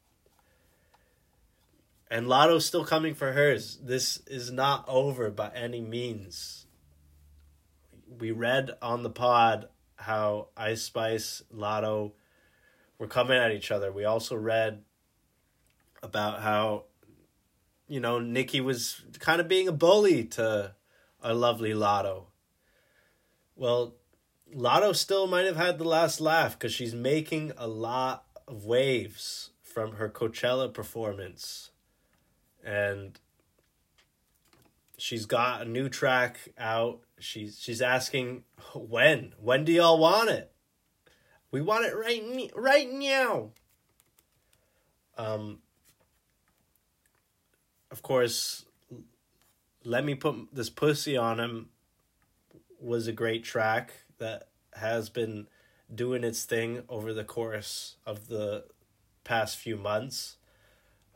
And 2.12 2.28
Latto's 2.28 2.66
still 2.66 2.84
coming 2.84 3.16
for 3.16 3.32
hers. 3.32 3.80
This 3.82 4.18
is 4.28 4.52
not 4.52 4.84
over 4.90 5.32
by 5.32 5.50
any 5.56 5.80
means. 5.80 6.68
We 8.20 8.32
read 8.32 8.72
on 8.82 9.02
the 9.02 9.10
pod 9.10 9.70
how 9.96 10.50
Ice 10.58 10.82
Spice, 10.82 11.42
Latto 11.56 12.12
were 13.00 13.08
coming 13.08 13.38
at 13.38 13.52
each 13.52 13.72
other. 13.72 13.94
We 13.94 14.04
also 14.04 14.36
read 14.36 14.84
about 16.04 16.42
how 16.42 16.84
you 17.88 18.00
know 18.00 18.20
Nicki 18.20 18.60
was 18.60 19.02
kind 19.20 19.40
of 19.40 19.48
being 19.48 19.68
a 19.68 19.72
bully 19.72 20.26
to 20.26 20.76
our 21.24 21.34
lovely 21.34 21.72
Latto. 21.72 22.26
Well, 23.56 23.96
Latto 24.54 24.94
still 24.94 25.28
might 25.28 25.46
have 25.46 25.56
had 25.56 25.78
the 25.78 25.86
last 25.86 26.20
laugh 26.20 26.60
because 26.60 26.74
she's 26.74 26.94
making 26.94 27.54
a 27.58 27.68
lot 27.68 28.26
of 28.48 28.66
waves 28.66 29.52
from 29.64 29.94
her 29.94 30.10
Coachella 30.10 30.74
performance, 30.74 31.71
and 32.66 33.20
she's 34.98 35.26
got 35.26 35.62
a 35.62 35.66
new 35.66 35.90
track 35.90 36.40
out. 36.58 37.02
She's 37.20 37.60
she's 37.60 37.82
asking 37.82 38.44
when 38.76 39.34
when 39.40 39.66
do 39.66 39.72
y'all 39.72 40.00
want 40.00 40.30
it? 40.30 40.52
We 41.52 41.62
want 41.62 41.86
it 41.86 41.96
right 41.96 42.52
right 42.56 42.92
now. 42.92 43.50
Um, 45.18 45.60
of 47.92 48.02
course, 48.02 48.66
let 49.84 50.06
me 50.06 50.16
put 50.16 50.36
this 50.54 50.70
pussy 50.70 51.18
on 51.18 51.40
him 51.40 51.70
was 52.80 53.08
a 53.08 53.12
great 53.12 53.44
track 53.44 53.94
that 54.18 54.50
has 54.74 55.10
been 55.10 55.48
doing 55.94 56.24
its 56.24 56.46
thing 56.46 56.84
over 56.90 57.14
the 57.14 57.24
course 57.24 57.98
of 58.06 58.28
the 58.28 58.66
past 59.24 59.58
few 59.58 59.78
months. 59.78 60.38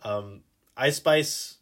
Um, 0.03 0.41
Ice 0.77 0.97
Spice. 0.97 1.57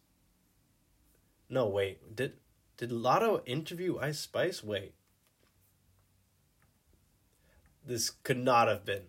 No, 1.48 1.68
wait. 1.68 2.14
Did 2.16 2.34
did 2.76 2.90
Latto 2.90 3.42
interview 3.46 3.98
Ice 3.98 4.18
Spice? 4.20 4.62
Wait. 4.64 4.94
This 7.86 8.10
could 8.10 8.38
not 8.38 8.68
have 8.68 8.84
been. 8.84 9.02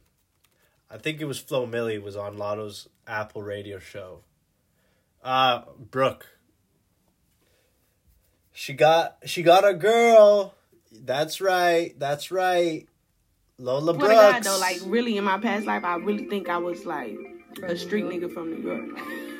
I 0.92 0.98
think 0.98 1.22
it 1.22 1.26
was 1.26 1.40
Flo 1.40 1.66
Milli 1.66 2.02
was 2.02 2.16
on 2.16 2.38
Latto's 2.38 2.90
Apple 3.08 3.42
radio 3.42 3.80
show. 3.80 4.20
Uh 5.24 5.62
Brooke. 5.80 6.28
She 8.52 8.74
got 8.74 9.18
she 9.26 9.44
got 9.44 9.68
a 9.68 9.74
girl. 9.74 10.54
That's 10.92 11.42
right. 11.42 11.98
That's 12.00 12.32
right. 12.32 12.88
Lola 13.58 13.94
to 13.94 14.00
God, 14.00 14.32
Brooks. 14.32 14.48
though, 14.48 14.60
like 14.60 14.80
really 14.86 15.18
in 15.18 15.24
my 15.24 15.40
past 15.40 15.66
life, 15.66 15.84
I 15.84 15.96
really 15.96 16.26
think 16.26 16.50
I 16.50 16.58
was 16.58 16.86
like 16.86 17.18
a 17.64 17.76
street 17.76 18.06
nigga 18.06 18.32
from 18.32 18.52
New 18.52 18.70
York. 18.70 19.00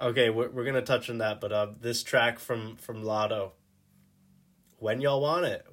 Okay, 0.00 0.30
we're, 0.30 0.50
we're 0.50 0.64
gonna 0.64 0.82
touch 0.82 1.08
on 1.08 1.18
that, 1.18 1.40
but 1.40 1.52
uh, 1.52 1.68
this 1.80 2.02
track 2.02 2.38
from 2.38 2.76
from 2.76 3.02
Latto. 3.02 3.52
When 4.78 5.00
y'all 5.00 5.22
want 5.22 5.46
it? 5.46 5.64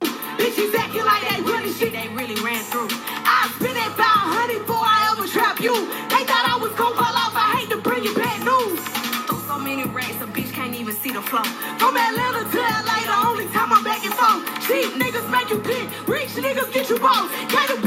Bitches 0.00 0.74
acting 0.74 1.04
like 1.04 1.28
they 1.28 1.42
really 1.42 1.72
shit 1.72 1.92
they 1.92 2.08
really 2.08 2.40
ran 2.42 2.62
through. 2.64 2.88
I 2.90 3.52
spent 3.58 3.76
five 3.94 4.26
hundred 4.32 4.60
before 4.60 4.80
I 4.80 5.12
ever 5.12 5.28
trap 5.28 5.60
you. 5.60 5.74
They 6.08 6.24
thought 6.24 6.46
I 6.48 6.56
was 6.60 6.72
gonna 6.72 6.96
fall 6.96 7.16
off. 7.24 7.34
I 7.36 7.60
hate 7.60 7.70
to 7.70 7.78
bring 7.82 8.04
you 8.04 8.14
bad 8.14 8.40
news. 8.40 8.80
Throw 9.28 9.38
so 9.46 9.58
many 9.58 9.84
racks, 9.90 10.16
a 10.22 10.26
bitch 10.26 10.52
can't 10.52 10.74
even 10.74 10.94
see 10.94 11.12
the 11.12 11.22
flow. 11.22 11.44
From 11.78 11.96
Atlanta 11.96 12.48
to 12.48 12.58
LA, 12.58 12.98
the 13.04 13.18
only 13.28 13.46
time 13.52 13.72
I'm 13.72 13.84
back 13.84 14.02
and 14.06 14.14
forth. 14.14 14.46
Cheap 14.66 14.94
niggas 14.96 15.28
make 15.30 15.50
you 15.50 15.58
pick, 15.60 16.08
rich 16.08 16.30
niggas 16.38 16.72
get 16.72 16.88
you 16.88 16.98
both. 16.98 17.28
Get 17.50 17.70
a 17.70 17.80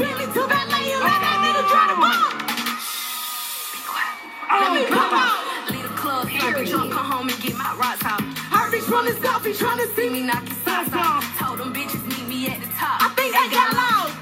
from 9.44 9.52
the 9.52 9.58
south, 9.58 9.78
he 9.78 9.84
tryna 9.84 9.96
see 9.96 10.10
me 10.10 10.26
knock 10.26 10.46
his 10.48 10.56
socks 10.58 10.90
off. 10.92 11.38
Told 11.38 11.58
them 11.58 11.74
bitches 11.74 12.02
meet 12.06 12.28
me 12.28 12.48
at 12.48 12.60
the 12.60 12.68
top. 12.68 13.02
I 13.02 13.08
think 13.14 13.34
they 13.34 13.48
got 13.52 13.72
lost. 13.74 14.16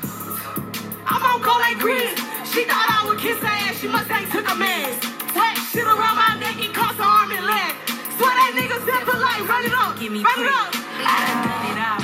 I'm 1.07 1.23
on 1.23 1.43
call 1.43 1.61
like 1.61 1.79
Chris. 1.79 2.11
She 2.51 2.64
thought 2.64 2.89
I 2.91 3.07
would 3.09 3.18
kiss 3.18 3.39
her 3.39 3.47
ass. 3.47 3.79
She 3.81 3.89
must 3.89 4.11
ain't 4.11 4.31
took 4.33 4.49
a 4.51 4.55
mess. 4.57 4.99
Wet 5.35 5.57
shit 5.70 5.85
around 5.85 6.16
my 6.16 6.37
neck 6.41 6.57
and 6.59 6.75
cross 6.75 6.97
her 6.97 7.05
arm 7.05 7.33
and 7.33 7.47
leg. 7.47 7.75
Swear 8.18 8.35
that 8.35 8.53
nigga 8.55 8.79
set 8.85 9.03
for 9.07 9.18
life. 9.18 9.49
Run 9.49 9.64
it 9.64 9.73
up. 9.73 9.99
Give 9.99 10.12
me 10.12 10.23
Run 10.23 10.41
it 10.41 10.49
up. 10.49 10.70
I 11.05 11.16
done 11.27 11.43
done 11.47 11.66
it 11.70 11.79
out. 11.79 12.03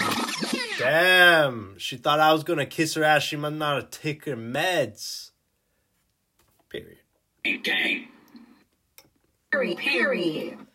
Damn, 0.78 1.78
she 1.78 1.96
thought 1.96 2.20
I 2.20 2.32
was 2.32 2.44
gonna 2.44 2.66
kiss 2.66 2.94
her 2.94 3.04
ass. 3.04 3.22
She 3.22 3.36
must 3.36 3.56
not 3.56 3.76
have 3.76 3.90
taken 3.90 4.32
her 4.32 4.38
meds. 4.38 5.32
Period. 6.70 6.98
Gang. 7.62 8.08
Period. 9.50 9.78
Period. 9.78 10.67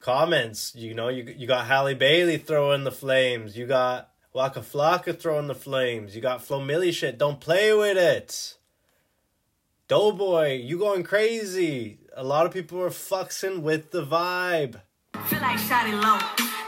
Comments, 0.00 0.74
you 0.74 0.94
know, 0.94 1.08
you 1.08 1.34
you 1.36 1.46
got 1.46 1.66
Halle 1.66 1.94
Bailey 1.94 2.38
throwing 2.38 2.84
the 2.84 2.90
flames. 2.90 3.56
You 3.56 3.66
got 3.66 4.08
Waka 4.32 4.60
Flocka 4.60 5.18
throwing 5.18 5.46
the 5.46 5.54
flames. 5.54 6.16
You 6.16 6.22
got 6.22 6.42
Flo 6.42 6.58
Milli 6.58 6.92
shit. 6.92 7.18
Don't 7.18 7.38
play 7.38 7.74
with 7.74 7.98
it. 7.98 8.56
Doughboy, 9.88 10.62
you 10.62 10.78
going 10.78 11.02
crazy. 11.02 11.98
A 12.16 12.24
lot 12.24 12.46
of 12.46 12.52
people 12.52 12.80
are 12.80 12.90
fucking 12.90 13.62
with 13.62 13.90
the 13.90 14.04
vibe. 14.06 14.80
Feel 15.26 15.40
like 15.40 15.58
shotty 15.58 15.92
low. 15.92 16.18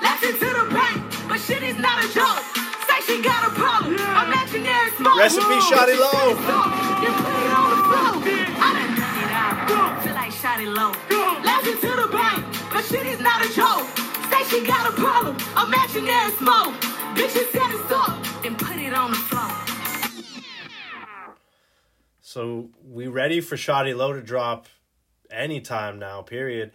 Laughing 0.03 0.33
to 0.33 0.39
the 0.39 0.75
bank, 0.75 1.29
but 1.29 1.39
shit 1.39 1.63
is 1.63 1.79
not 1.79 2.05
a 2.05 2.09
joke. 2.13 2.43
Say 2.85 3.01
she 3.07 3.23
got 3.23 3.47
a 3.49 3.55
problem. 3.55 3.95
Imaginary 3.95 4.91
smoke. 4.99 5.19
Recipe 5.19 5.59
Shotty 5.71 5.97
Low. 5.97 6.31
You 7.01 7.11
put 7.17 7.33
it 7.33 7.53
on 7.57 7.71
the 7.71 7.79
floor. 7.89 8.13
I 8.61 8.69
done 8.77 8.93
done 8.99 9.19
it 9.25 9.33
out. 9.33 10.03
Feel 10.03 10.15
like 10.15 10.33
shotty 10.33 10.67
low. 10.67 10.93
Laughing 11.43 11.79
to 11.79 11.91
the 12.03 12.09
bank, 12.11 12.42
but 12.83 12.97
shit 12.97 13.07
is 13.07 13.21
not 13.21 13.45
a 13.45 13.53
joke. 13.55 13.87
Say 14.31 14.45
she 14.45 14.67
got 14.67 14.93
a 14.93 14.93
problem. 14.93 15.37
Imaginary 15.67 16.33
smoke. 16.33 16.75
Bitches 17.15 17.51
set 17.53 17.71
it 17.75 17.93
up 17.93 18.45
and 18.45 18.59
put 18.59 18.77
it 18.77 18.95
on 18.95 19.11
the 19.11 19.17
floor. 19.17 19.51
So 22.21 22.71
we 22.85 23.07
ready 23.09 23.41
for 23.41 23.57
Shoddy 23.57 23.95
Low 23.95 24.13
to 24.13 24.23
drop 24.23 24.67
anytime 25.31 25.99
now, 25.99 26.23
period. 26.23 26.73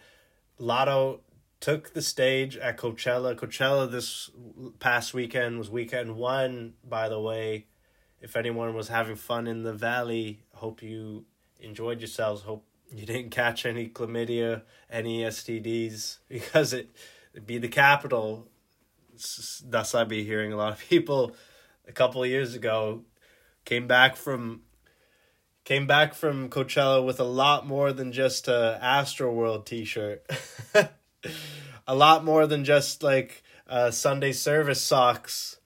Latto 0.60 1.20
took 1.60 1.92
the 1.94 2.02
stage 2.02 2.56
at 2.56 2.76
Coachella. 2.76 3.34
Coachella 3.34 3.90
this 3.90 4.30
past 4.78 5.14
weekend 5.14 5.58
was 5.58 5.70
weekend 5.70 6.16
one, 6.16 6.74
by 6.84 7.08
the 7.08 7.20
way. 7.20 7.66
If 8.20 8.36
anyone 8.36 8.74
was 8.74 8.88
having 8.88 9.16
fun 9.16 9.46
in 9.46 9.62
the 9.62 9.72
valley, 9.72 10.42
hope 10.54 10.82
you 10.82 11.26
enjoyed 11.60 12.00
yourselves. 12.00 12.42
Hope 12.42 12.67
you 12.90 13.06
didn't 13.06 13.30
catch 13.30 13.66
any 13.66 13.88
chlamydia, 13.88 14.62
any 14.90 15.22
STDs, 15.22 16.18
because 16.28 16.72
it 16.72 16.90
it'd 17.34 17.46
be 17.46 17.58
the 17.58 17.68
capital. 17.68 18.48
Thus, 19.64 19.94
I'd 19.94 20.08
be 20.08 20.24
hearing 20.24 20.52
a 20.52 20.56
lot 20.56 20.72
of 20.72 20.78
people 20.88 21.34
a 21.86 21.92
couple 21.92 22.24
years 22.24 22.54
ago 22.54 23.02
came 23.64 23.86
back 23.86 24.16
from 24.16 24.62
came 25.64 25.86
back 25.86 26.14
from 26.14 26.48
Coachella 26.48 27.04
with 27.04 27.20
a 27.20 27.24
lot 27.24 27.66
more 27.66 27.92
than 27.92 28.12
just 28.12 28.48
a 28.48 28.78
Astro 28.80 29.30
World 29.30 29.66
t-shirt. 29.66 30.24
a 31.86 31.94
lot 31.94 32.24
more 32.24 32.46
than 32.46 32.64
just 32.64 33.02
like 33.02 33.42
uh, 33.68 33.90
Sunday 33.90 34.32
service 34.32 34.80
socks. 34.80 35.58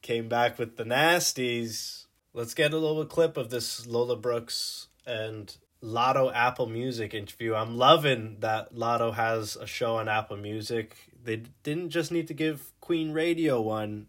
Came 0.00 0.30
back 0.30 0.58
with 0.58 0.78
the 0.78 0.84
nasties. 0.84 2.06
Let's 2.32 2.54
get 2.54 2.72
a 2.72 2.78
little 2.78 3.04
clip 3.04 3.36
of 3.36 3.50
this 3.50 3.86
Lola 3.86 4.16
Brooks 4.16 4.88
and 5.06 5.54
Latto 5.82 6.32
Apple 6.34 6.66
Music 6.66 7.14
interview. 7.14 7.54
I'm 7.54 7.76
loving 7.76 8.36
that 8.40 8.74
Latto 8.74 9.14
has 9.14 9.56
a 9.56 9.66
show 9.66 9.96
on 9.96 10.08
Apple 10.08 10.36
Music. 10.36 10.96
They 11.22 11.42
didn't 11.62 11.90
just 11.90 12.10
need 12.10 12.26
to 12.28 12.34
give 12.34 12.72
Queen 12.80 13.12
Radio 13.12 13.60
one. 13.60 14.06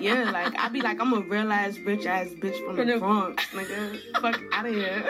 yeah, 0.00 0.30
like 0.30 0.54
I'd 0.58 0.72
be 0.72 0.80
like 0.80 1.00
I'm 1.00 1.12
a 1.12 1.20
real 1.20 1.50
ass 1.52 1.76
rich 1.78 2.06
ass 2.06 2.28
bitch 2.28 2.64
from 2.64 2.76
the 2.76 2.98
Bronx, 2.98 3.44
nigga. 3.48 3.98
Fuck 4.20 4.40
out 4.52 4.66
of 4.66 4.74
here. 4.74 5.08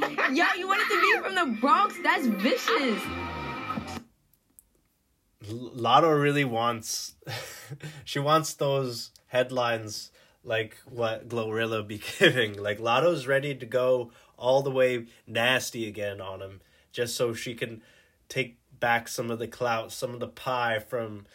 Yo, 0.32 0.44
you 0.56 0.66
wanted 0.68 0.88
to 0.88 1.00
be 1.00 1.20
from 1.22 1.34
the 1.34 1.60
Bronx? 1.60 1.94
That's 2.02 2.26
vicious. 2.26 3.02
L- 5.48 5.72
Latto 5.74 6.20
really 6.20 6.44
wants 6.44 7.14
she 8.04 8.18
wants 8.18 8.54
those 8.54 9.10
headlines 9.26 10.10
like 10.44 10.76
what 10.86 11.28
Glorilla 11.28 11.86
be 11.86 12.00
giving. 12.18 12.56
Like 12.56 12.78
Latto's 12.78 13.26
ready 13.26 13.54
to 13.54 13.66
go 13.66 14.12
all 14.40 14.62
the 14.62 14.70
way 14.70 15.06
nasty 15.26 15.86
again 15.86 16.20
on 16.20 16.40
him 16.40 16.60
just 16.92 17.14
so 17.14 17.32
she 17.32 17.54
can 17.54 17.82
take 18.28 18.58
back 18.80 19.06
some 19.06 19.30
of 19.30 19.38
the 19.38 19.46
clout, 19.46 19.92
some 19.92 20.12
of 20.12 20.20
the 20.20 20.26
pie 20.26 20.78
from 20.78 21.26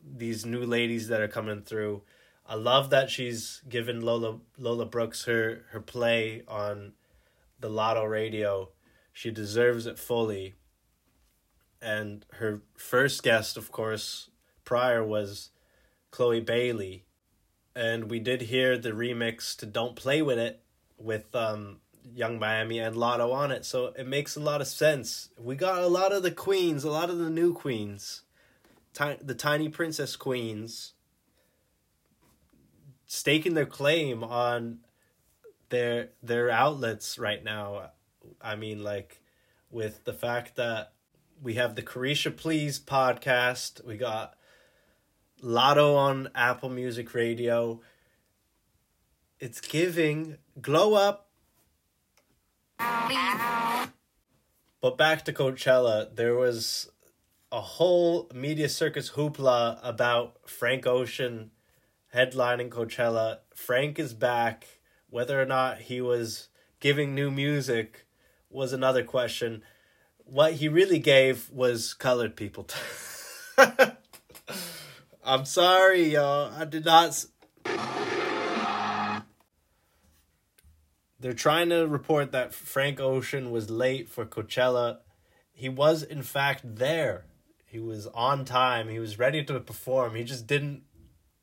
these 0.00 0.46
new 0.46 0.64
ladies 0.64 1.08
that 1.08 1.20
are 1.20 1.28
coming 1.28 1.62
through. 1.62 2.02
I 2.46 2.54
love 2.54 2.90
that 2.90 3.10
she's 3.10 3.62
given 3.68 4.00
Lola 4.00 4.38
Lola 4.58 4.86
Brooks 4.86 5.24
her 5.24 5.64
her 5.70 5.80
play 5.80 6.42
on 6.46 6.92
the 7.58 7.68
Latto 7.68 8.08
radio. 8.08 8.68
She 9.12 9.30
deserves 9.30 9.86
it 9.86 9.98
fully 9.98 10.54
and 11.82 12.26
her 12.34 12.62
first 12.76 13.22
guest, 13.22 13.56
of 13.56 13.72
course, 13.72 14.30
prior 14.64 15.04
was 15.04 15.50
Chloe 16.10 16.40
Bailey, 16.40 17.04
and 17.74 18.10
we 18.10 18.18
did 18.18 18.42
hear 18.42 18.76
the 18.76 18.90
remix 18.90 19.56
to 19.58 19.66
"Don't 19.66 19.96
Play 19.96 20.20
with 20.22 20.38
It" 20.38 20.62
with 20.98 21.34
um, 21.34 21.78
Yung 22.14 22.38
Miami 22.38 22.78
and 22.78 22.96
Latto 22.96 23.32
on 23.32 23.50
it, 23.50 23.64
so 23.64 23.86
it 23.96 24.06
makes 24.06 24.36
a 24.36 24.40
lot 24.40 24.60
of 24.60 24.66
sense. 24.66 25.30
We 25.38 25.54
got 25.54 25.82
a 25.82 25.86
lot 25.86 26.12
of 26.12 26.22
the 26.22 26.30
queens, 26.30 26.84
a 26.84 26.90
lot 26.90 27.10
of 27.10 27.18
the 27.18 27.30
new 27.30 27.52
queens, 27.52 28.22
Ti- 28.92 29.18
the 29.22 29.34
tiny 29.34 29.68
princess 29.68 30.16
queens, 30.16 30.94
staking 33.06 33.54
their 33.54 33.66
claim 33.66 34.24
on 34.24 34.78
their 35.68 36.10
their 36.22 36.50
outlets 36.50 37.18
right 37.18 37.42
now. 37.44 37.90
I 38.40 38.56
mean, 38.56 38.82
like 38.82 39.20
with 39.70 40.04
the 40.04 40.12
fact 40.12 40.56
that 40.56 40.92
we 41.42 41.54
have 41.54 41.74
the 41.74 41.82
Caresha 41.82 42.36
Please 42.36 42.78
podcast. 42.78 43.84
We 43.84 43.96
got 43.96 44.34
Latto 45.42 45.96
on 45.96 46.28
Apple 46.34 46.68
Music 46.68 47.14
Radio. 47.14 47.80
It's 49.38 49.60
giving 49.60 50.36
glow 50.60 50.94
up. 50.94 51.29
But 54.80 54.96
back 54.96 55.24
to 55.26 55.32
Coachella, 55.32 56.14
there 56.14 56.34
was 56.34 56.90
a 57.52 57.60
whole 57.60 58.30
media 58.34 58.68
circus 58.68 59.10
hoopla 59.10 59.78
about 59.82 60.48
Frank 60.48 60.86
Ocean 60.86 61.50
headlining 62.14 62.70
Coachella. 62.70 63.38
Frank 63.54 63.98
is 63.98 64.14
back. 64.14 64.66
Whether 65.08 65.40
or 65.40 65.46
not 65.46 65.78
he 65.78 66.00
was 66.00 66.48
giving 66.78 67.14
new 67.14 67.30
music 67.30 68.06
was 68.48 68.72
another 68.72 69.04
question 69.04 69.62
what 70.30 70.54
he 70.54 70.68
really 70.68 70.98
gave 70.98 71.50
was 71.50 71.92
colored 71.94 72.36
people. 72.36 72.68
I'm 75.24 75.44
sorry, 75.44 76.12
y'all. 76.12 76.52
I 76.56 76.64
did 76.64 76.84
not. 76.84 77.24
They're 81.20 81.32
trying 81.34 81.68
to 81.68 81.86
report 81.86 82.32
that 82.32 82.54
Frank 82.54 82.98
Ocean 82.98 83.50
was 83.50 83.68
late 83.68 84.08
for 84.08 84.24
Coachella. 84.24 84.98
He 85.52 85.68
was, 85.68 86.02
in 86.02 86.22
fact, 86.22 86.62
there. 86.64 87.26
He 87.66 87.78
was 87.78 88.06
on 88.08 88.46
time. 88.46 88.88
He 88.88 88.98
was 88.98 89.18
ready 89.18 89.44
to 89.44 89.60
perform. 89.60 90.14
He 90.14 90.24
just 90.24 90.46
didn't. 90.46 90.82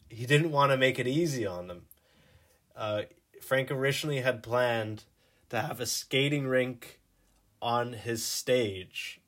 He 0.10 0.26
didn't 0.26 0.52
want 0.52 0.72
to 0.72 0.78
make 0.78 0.98
it 0.98 1.08
easy 1.08 1.46
on 1.46 1.68
them. 1.68 1.84
Uh, 2.76 3.04
Frank 3.42 3.70
originally 3.70 4.22
had 4.22 4.42
planned 4.42 5.04
to 5.50 5.62
have 5.62 5.80
a 5.80 5.86
skating 5.86 6.48
rink 6.48 7.00
on 7.62 7.94
his 7.94 8.26
stage, 8.26 9.22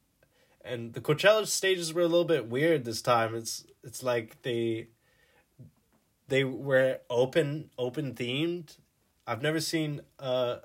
and 0.62 0.93
the 0.93 1.02
Coachella 1.02 1.47
stages 1.47 1.93
were 1.93 2.02
a 2.02 2.08
little 2.08 2.26
bit 2.26 2.50
weird 2.50 2.86
this 2.86 3.02
time. 3.02 3.36
It's 3.36 3.66
it's 3.84 4.04
like 4.04 4.41
they 4.41 4.88
they 6.28 6.43
were 6.43 7.00
open 7.10 7.70
open 7.78 8.14
themed. 8.14 8.78
I've 9.30 9.43
never 9.43 9.59
seen 9.59 10.01
a 10.17 10.61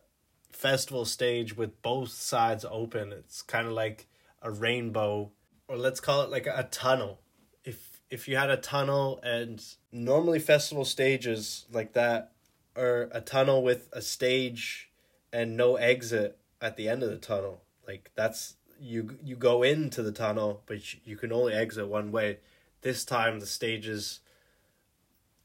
festival 0.50 1.04
stage 1.04 1.54
with 1.54 1.82
both 1.82 2.08
sides 2.08 2.64
open. 2.70 3.12
It's 3.12 3.42
kind 3.42 3.66
of 3.66 3.74
like 3.74 4.06
a 4.40 4.50
rainbow, 4.50 5.32
or 5.68 5.76
let's 5.76 6.00
call 6.00 6.22
it 6.22 6.30
like 6.30 6.46
a 6.46 6.66
tunnel. 6.70 7.20
If 7.62 8.00
if 8.08 8.26
you 8.26 8.38
had 8.38 8.48
a 8.48 8.56
tunnel 8.56 9.20
and 9.22 9.62
normally 9.92 10.38
festival 10.38 10.86
stages 10.86 11.66
like 11.70 11.92
that 11.92 12.32
are 12.74 13.10
a 13.12 13.20
tunnel 13.20 13.62
with 13.62 13.90
a 13.92 14.00
stage 14.00 14.88
and 15.30 15.58
no 15.58 15.76
exit 15.76 16.38
at 16.62 16.78
the 16.78 16.88
end 16.88 17.02
of 17.02 17.10
the 17.10 17.18
tunnel. 17.18 17.60
Like 17.86 18.12
that's 18.14 18.56
you 18.80 19.18
you 19.22 19.36
go 19.36 19.62
into 19.62 20.02
the 20.02 20.10
tunnel, 20.10 20.62
but 20.64 20.94
you- 21.06 21.18
can 21.18 21.32
only 21.32 21.52
exit 21.52 21.86
one 21.88 22.10
way. 22.10 22.38
This 22.80 23.04
time 23.04 23.40
the 23.40 23.46
stages 23.46 24.20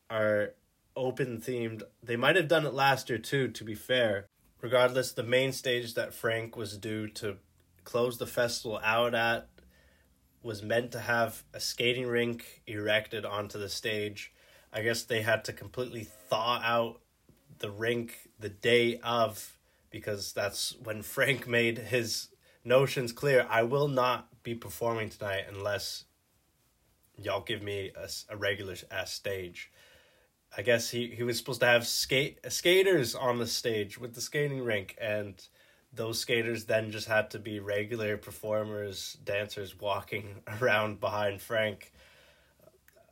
are 0.09 0.53
open 0.99 1.39
themed. 1.41 1.83
They 2.03 2.15
might 2.15 2.35
have 2.35 2.47
done 2.47 2.65
it 2.65 2.73
last 2.73 3.09
year 3.09 3.17
too, 3.17 3.47
to 3.47 3.63
be 3.63 3.75
fair. 3.75 4.27
Regardless, 4.61 5.13
the 5.13 5.23
main 5.23 5.53
stage 5.53 5.93
that 5.93 6.13
Frank 6.13 6.57
was 6.57 6.77
due 6.77 7.07
to 7.07 7.37
close 7.85 8.17
the 8.17 8.27
festival 8.27 8.79
out 8.83 9.15
at 9.15 9.47
was 10.43 10.61
meant 10.61 10.91
to 10.91 10.99
have 10.99 11.43
a 11.53 11.59
skating 11.59 12.07
rink 12.07 12.61
erected 12.67 13.25
onto 13.25 13.57
the 13.57 13.69
stage. 13.69 14.33
I 14.71 14.81
guess 14.81 15.03
they 15.03 15.21
had 15.21 15.45
to 15.45 15.53
completely 15.53 16.03
thaw 16.29 16.61
out 16.63 17.01
the 17.59 17.71
rink 17.71 18.29
the 18.39 18.49
day 18.49 18.99
of 19.03 19.57
because 19.89 20.33
that's 20.33 20.75
when 20.83 21.01
Frank 21.01 21.47
made 21.59 21.77
his 21.77 22.27
notions 22.63 23.11
clear. 23.11 23.47
I 23.49 23.63
will 23.63 23.87
not 23.87 24.27
be 24.43 24.55
performing 24.55 25.09
tonight 25.09 25.45
unless 25.49 26.05
y'all 27.17 27.41
give 27.41 27.61
me 27.61 27.91
a 28.29 28.37
regular 28.37 28.75
ass 28.91 29.13
stage. 29.13 29.71
I 30.55 30.61
guess 30.61 30.89
he, 30.89 31.07
he 31.07 31.23
was 31.23 31.37
supposed 31.37 31.61
to 31.61 31.67
have 31.67 31.85
skate 31.85 32.39
skaters 32.49 33.15
on 33.15 33.37
the 33.37 33.47
stage 33.47 33.97
with 33.97 34.15
the 34.15 34.21
skating 34.21 34.63
rink, 34.63 34.95
and 34.99 35.35
those 35.93 36.19
skaters 36.19 36.65
then 36.65 36.91
just 36.91 37.07
had 37.07 37.31
to 37.31 37.39
be 37.39 37.59
regular 37.59 38.17
performers, 38.17 39.17
dancers 39.23 39.79
walking 39.79 40.41
around 40.61 40.99
behind 40.99 41.41
Frank. 41.41 41.91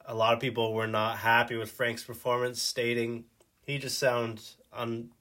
A 0.06 0.16
lot 0.16 0.34
of 0.34 0.40
people 0.40 0.74
were 0.74 0.88
not 0.88 1.18
happy 1.18 1.58
with 1.58 1.70
Frank's 1.70 2.04
performance, 2.04 2.62
stating 2.62 3.26
he 3.62 3.78
just 3.78 3.98
sounded 3.98 4.44
un 4.74 5.12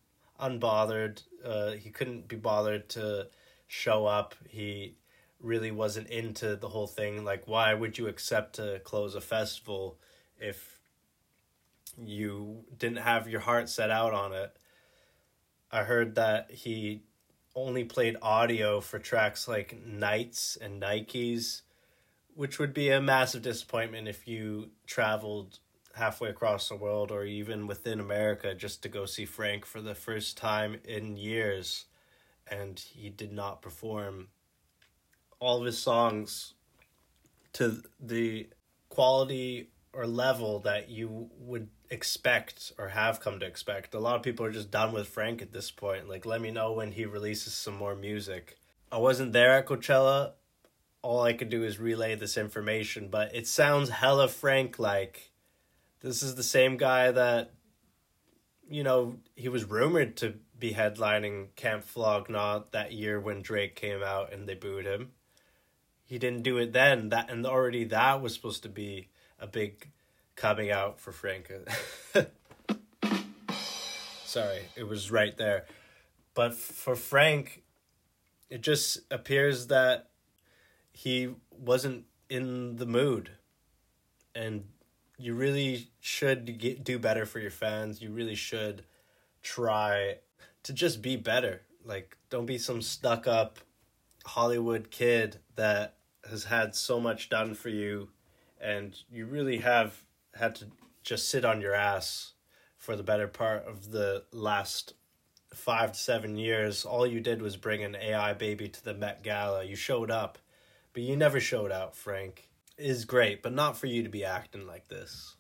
unbothered. 0.41 1.23
Uh, 1.45 1.73
he 1.73 1.91
couldn't 1.91 2.29
be 2.29 2.37
bothered 2.37 2.89
to 2.91 3.29
show 3.67 4.07
up. 4.07 4.35
He 4.49 4.95
really 5.41 5.71
wasn't 5.71 6.09
into 6.09 6.57
the 6.57 6.69
whole 6.69 6.87
thing. 6.87 7.25
Like, 7.25 7.47
why 7.47 7.75
would 7.75 7.99
you 7.99 8.07
accept 8.07 8.57
to 8.57 8.81
close 8.85 9.15
a 9.15 9.21
festival 9.21 9.99
if 10.39 10.76
you 12.03 12.65
didn't 12.77 12.99
have 12.99 13.29
your 13.29 13.41
heart 13.41 13.69
set 13.69 13.91
out 13.91 14.13
on 14.13 14.33
it? 14.33 14.57
I 15.71 15.85
heard 15.85 16.15
that 16.15 16.51
he 16.51 17.03
only 17.55 17.85
played 17.85 18.17
audio 18.21 18.81
for 18.81 18.99
tracks 18.99 19.49
like 19.49 19.85
Nights 19.85 20.57
and 20.61 20.81
Nikes, 20.81 21.63
which 22.35 22.59
would 22.59 22.75
be 22.75 22.91
a 22.91 23.01
massive 23.01 23.43
disappointment 23.43 24.09
if 24.09 24.29
you 24.29 24.71
traveled 24.87 25.59
halfway 25.95 26.29
across 26.29 26.69
the 26.69 26.77
world 26.77 27.11
or 27.11 27.25
even 27.25 27.67
within 27.67 27.99
America 27.99 28.55
just 28.55 28.83
to 28.83 28.89
go 28.89 29.07
see 29.07 29.25
Frank 29.25 29.65
for 29.65 29.81
the 29.81 29.95
first 29.95 30.37
time 30.37 30.79
in 30.85 31.17
years 31.17 31.87
and 32.47 32.79
he 32.79 33.09
did 33.09 33.33
not 33.33 33.63
perform 33.63 34.29
all 35.41 35.59
of 35.59 35.65
his 35.65 35.79
songs 35.79 36.53
to 37.55 37.83
the 37.99 38.47
quality 38.91 39.71
or 39.95 40.07
level 40.07 40.61
that 40.61 40.91
you 40.91 41.31
would 41.39 41.69
expect 41.91 42.73
or 42.79 42.89
have 42.89 43.21
come 43.21 43.41
to 43.41 43.47
expect. 43.47 43.95
A 43.95 43.99
lot 43.99 44.17
of 44.17 44.23
people 44.23 44.45
are 44.47 44.53
just 44.53 44.71
done 44.71 44.93
with 44.93 45.09
Frank 45.09 45.43
at 45.43 45.53
this 45.53 45.71
point. 45.71 46.09
Like, 46.09 46.27
let 46.27 46.41
me 46.41 46.51
know 46.51 46.73
when 46.73 46.93
he 46.93 47.07
releases 47.07 47.55
some 47.55 47.77
more 47.77 47.95
music. 47.95 48.57
I 48.91 48.99
wasn't 48.99 49.33
there 49.33 49.53
at 49.53 49.67
Coachella. 49.67 50.33
All 51.03 51.23
I 51.23 51.33
could 51.33 51.51
do 51.51 51.65
is 51.65 51.79
relay 51.79 52.15
this 52.15 52.37
information, 52.37 53.09
but 53.09 53.35
it 53.35 53.47
sounds 53.47 53.91
hella 53.91 54.29
Frank 54.29 54.79
like. 54.79 55.31
This 56.01 56.23
is 56.23 56.35
the 56.35 56.43
same 56.43 56.77
guy 56.77 57.11
that, 57.11 57.53
you 58.69 58.83
know, 58.83 59.17
he 59.35 59.49
was 59.49 59.65
rumored 59.65 60.17
to 60.19 60.35
be 60.59 60.73
headlining 60.73 61.55
Camp 61.57 61.85
Flog 61.85 62.29
Gnaw 62.29 62.65
that 62.73 62.93
year 62.93 63.21
when 63.21 63.43
Drake 63.43 63.77
came 63.77 64.03
out 64.03 64.33
and 64.33 64.49
they 64.49 64.55
booed 64.55 64.87
him. 64.87 65.13
He 66.05 66.19
didn't 66.19 66.43
do 66.43 66.59
it 66.59 66.73
then. 66.73 67.09
That 67.09 67.31
and 67.31 67.45
already 67.47 67.85
that 67.85 68.23
was 68.23 68.35
supposed 68.35 68.63
to 68.63 68.69
be 68.69 69.11
a 69.39 69.47
big 69.47 69.91
coming 70.37 70.71
out 70.71 71.01
for 71.01 71.13
Frank. 71.13 71.51
Sorry, 74.25 74.61
it 74.77 74.87
was 74.87 75.11
right 75.11 75.37
there. 75.37 75.65
But 76.35 76.55
for 76.55 76.95
Frank, 76.95 77.63
it 78.51 78.61
just 78.61 79.01
appears 79.11 79.69
that 79.69 80.11
he 80.93 81.31
wasn't 81.51 82.05
in 82.29 82.77
the 82.77 82.87
mood. 82.87 83.31
And 84.35 84.65
you 85.19 85.35
really 85.35 85.89
should 86.01 86.59
get, 86.59 86.85
do 86.85 86.99
better 86.99 87.25
for 87.25 87.39
your 87.41 87.51
fans. 87.51 88.03
You 88.03 88.11
really 88.11 88.35
should 88.35 88.85
try 89.43 90.19
to 90.65 90.73
just 90.73 91.01
be 91.01 91.17
better. 91.17 91.63
Like, 91.85 92.19
don't 92.29 92.47
be 92.47 92.59
some 92.59 92.83
stuck 92.83 93.27
up 93.27 93.59
Hollywood 94.27 94.91
kid 94.91 95.39
that 95.55 95.95
has 96.29 96.45
had 96.45 96.75
so 96.75 97.01
much 97.01 97.29
done 97.29 97.55
for 97.55 97.69
you, 97.69 98.11
and 98.61 98.97
you 99.11 99.27
really 99.27 99.59
have 99.59 100.03
had 100.37 100.55
to 100.57 100.67
just 101.03 101.29
sit 101.29 101.45
on 101.45 101.61
your 101.61 101.75
ass 101.75 102.33
for 102.79 102.97
the 102.97 103.03
better 103.03 103.29
part 103.29 103.67
of 103.67 103.91
the 103.91 104.25
last 104.33 104.95
five 105.55 105.93
to 105.93 105.99
seven 105.99 106.37
years. 106.37 106.85
All 106.85 107.07
you 107.07 107.21
did 107.21 107.43
was 107.43 107.57
bring 107.57 107.83
an 107.83 107.97
AI 107.97 108.33
baby 108.35 108.69
to 108.69 108.85
the 108.85 108.95
Met 108.95 109.23
Gala. 109.23 109.65
You 109.65 109.77
showed 109.77 110.11
up, 110.11 110.39
but 110.93 111.03
you 111.03 111.17
never 111.17 111.41
showed 111.41 111.73
out, 111.73 111.97
Frank. 111.97 112.49
It 112.79 112.87
is 112.87 113.05
great, 113.05 113.43
but 113.43 113.55
not 113.55 113.77
for 113.77 113.87
you 113.87 114.03
to 114.03 114.09
be 114.09 114.25
acting 114.25 114.67
like 114.67 114.89
this. 114.89 115.37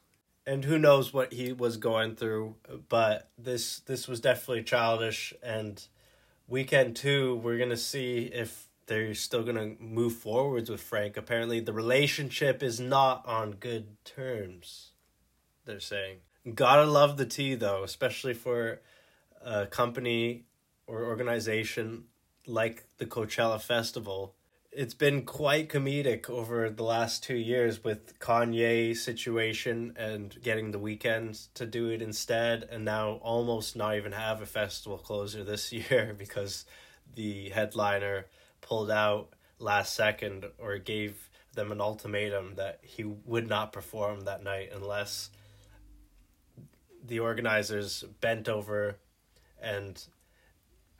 And 0.46 0.64
who 0.64 0.78
knows 0.78 1.12
what 1.12 1.32
he 1.32 1.52
was 1.52 1.76
going 1.76 2.14
through, 2.14 2.54
but 2.88 3.28
this 3.36 3.80
this 3.80 4.06
was 4.06 4.20
definitely 4.20 4.62
childish 4.62 5.34
and 5.42 5.84
weekend 6.48 6.94
2 6.94 7.40
we're 7.42 7.58
to 7.58 7.76
see 7.76 8.30
if 8.32 8.65
they're 8.86 9.14
still 9.14 9.42
going 9.42 9.56
to 9.56 9.82
move 9.82 10.14
forwards 10.14 10.70
with 10.70 10.80
Frank. 10.80 11.16
Apparently 11.16 11.60
the 11.60 11.72
relationship 11.72 12.62
is 12.62 12.80
not 12.80 13.26
on 13.26 13.52
good 13.52 13.96
terms. 14.04 14.90
They're 15.64 15.80
saying. 15.80 16.18
Gotta 16.54 16.84
love 16.84 17.16
the 17.16 17.26
tea 17.26 17.56
though, 17.56 17.82
especially 17.82 18.34
for 18.34 18.80
a 19.44 19.66
company 19.66 20.44
or 20.86 21.04
organization 21.04 22.04
like 22.46 22.84
the 22.98 23.06
Coachella 23.06 23.60
Festival. 23.60 24.34
It's 24.70 24.94
been 24.94 25.22
quite 25.22 25.68
comedic 25.68 26.28
over 26.28 26.70
the 26.70 26.84
last 26.84 27.24
two 27.24 27.36
years 27.36 27.82
with 27.82 28.18
Kanye 28.20 28.96
situation 28.96 29.94
and 29.96 30.36
getting 30.42 30.70
the 30.70 30.78
Weeknd 30.78 31.48
to 31.54 31.66
do 31.66 31.88
it 31.88 32.02
instead, 32.02 32.68
and 32.70 32.84
now 32.84 33.12
almost 33.22 33.74
not 33.74 33.96
even 33.96 34.12
have 34.12 34.42
a 34.42 34.46
festival 34.46 34.98
closer 34.98 35.42
this 35.42 35.72
year 35.72 36.14
because 36.16 36.64
the 37.14 37.48
headliner 37.48 38.26
pulled 38.66 38.90
out 38.90 39.28
last 39.58 39.94
second 39.94 40.44
or 40.58 40.78
gave 40.78 41.30
them 41.54 41.72
an 41.72 41.80
ultimatum 41.80 42.54
that 42.56 42.80
he 42.82 43.04
would 43.04 43.48
not 43.48 43.72
perform 43.72 44.22
that 44.22 44.42
night 44.42 44.70
unless 44.74 45.30
the 47.04 47.20
organizers 47.20 48.04
bent 48.20 48.48
over 48.48 48.96
and 49.60 50.06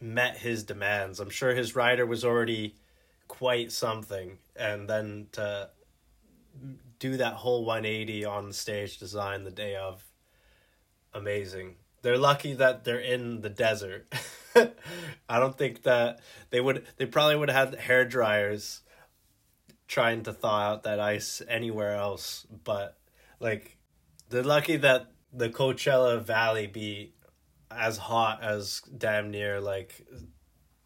met 0.00 0.38
his 0.38 0.64
demands. 0.64 1.20
I'm 1.20 1.30
sure 1.30 1.54
his 1.54 1.76
rider 1.76 2.06
was 2.06 2.24
already 2.24 2.76
quite 3.28 3.72
something, 3.72 4.38
and 4.54 4.88
then 4.88 5.26
to 5.32 5.70
do 6.98 7.16
that 7.16 7.34
whole 7.34 7.64
180 7.64 8.24
on 8.24 8.52
stage 8.52 8.98
design 8.98 9.44
the 9.44 9.50
day 9.50 9.76
of, 9.76 10.04
amazing. 11.12 11.76
They're 12.02 12.18
lucky 12.18 12.54
that 12.54 12.84
they're 12.84 12.98
in 12.98 13.40
the 13.40 13.50
desert. 13.50 14.06
I 15.28 15.38
don't 15.38 15.56
think 15.56 15.82
that 15.82 16.20
they 16.50 16.60
would. 16.60 16.86
They 16.96 17.06
probably 17.06 17.36
would 17.36 17.50
have 17.50 17.70
had 17.70 17.80
hair 17.80 18.04
dryers 18.04 18.82
trying 19.88 20.22
to 20.24 20.32
thaw 20.32 20.60
out 20.60 20.82
that 20.84 21.00
ice 21.00 21.42
anywhere 21.48 21.94
else. 21.94 22.46
But 22.64 22.98
like, 23.40 23.76
they're 24.28 24.42
lucky 24.42 24.76
that 24.78 25.12
the 25.32 25.48
Coachella 25.48 26.20
Valley 26.22 26.66
be 26.66 27.12
as 27.70 27.98
hot 27.98 28.42
as 28.42 28.82
damn 28.96 29.30
near 29.30 29.60
like 29.60 30.06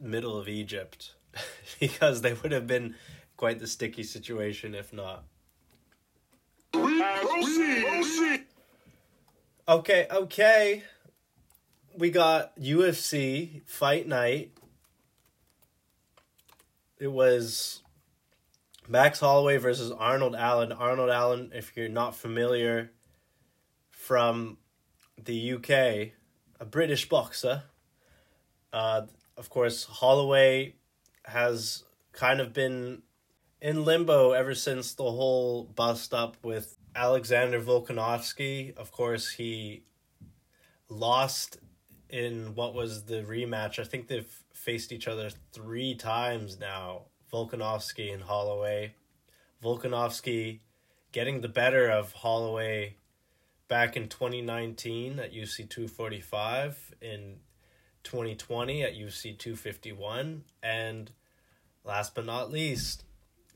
middle 0.01 0.39
of 0.39 0.49
Egypt, 0.49 1.14
because 1.81 2.23
they 2.23 2.33
would 2.35 2.53
have 2.53 2.66
been 2.66 2.95
quite 3.37 3.59
the 3.59 3.66
sticky 3.66 4.03
situation 4.03 4.75
if 4.75 4.93
not. 4.93 5.25
Okay, 9.68 10.07
okay. 10.11 10.83
We 12.01 12.09
got 12.09 12.59
UFC 12.59 13.61
Fight 13.66 14.09
Night. 14.09 14.53
It 16.98 17.12
was 17.12 17.82
Max 18.88 19.20
Holloway 19.20 19.59
versus 19.59 19.92
Arnold 19.92 20.34
Allen. 20.34 20.72
Arnold 20.72 21.11
Allen, 21.11 21.53
if 21.55 21.76
you're 21.76 21.90
not 21.90 22.16
familiar, 22.16 22.90
from 23.90 24.57
the 25.22 25.53
UK, 25.53 25.68
a 26.59 26.64
British 26.64 27.07
boxer. 27.07 27.64
Uh, 28.72 29.03
of 29.36 29.51
course, 29.51 29.84
Holloway 29.84 30.76
has 31.26 31.84
kind 32.12 32.40
of 32.40 32.55
been 32.55 33.03
in 33.61 33.84
limbo 33.84 34.30
ever 34.30 34.55
since 34.55 34.94
the 34.94 35.03
whole 35.03 35.64
bust 35.64 36.14
up 36.14 36.38
with 36.42 36.78
Alexander 36.96 37.61
Volkanovski. 37.61 38.74
Of 38.78 38.90
course, 38.90 39.32
he 39.32 39.82
lost 40.88 41.59
in 42.12 42.54
what 42.54 42.74
was 42.74 43.04
the 43.04 43.22
rematch. 43.22 43.78
I 43.78 43.84
think 43.84 44.08
they've 44.08 44.42
faced 44.52 44.92
each 44.92 45.08
other 45.08 45.30
three 45.52 45.94
times 45.94 46.58
now. 46.58 47.02
Volkanovski 47.32 48.12
and 48.12 48.22
Holloway. 48.22 48.94
Volkanovski 49.62 50.61
getting 51.12 51.40
the 51.40 51.48
better 51.48 51.88
of 51.90 52.12
Holloway 52.12 52.96
back 53.68 53.96
in 53.96 54.08
2019 54.08 55.20
at 55.20 55.32
UFC 55.32 55.68
245, 55.68 56.94
in 57.00 57.36
2020 58.02 58.82
at 58.82 58.94
UFC 58.94 59.38
251, 59.38 60.42
and 60.62 61.12
last 61.84 62.14
but 62.14 62.26
not 62.26 62.50
least, 62.50 63.04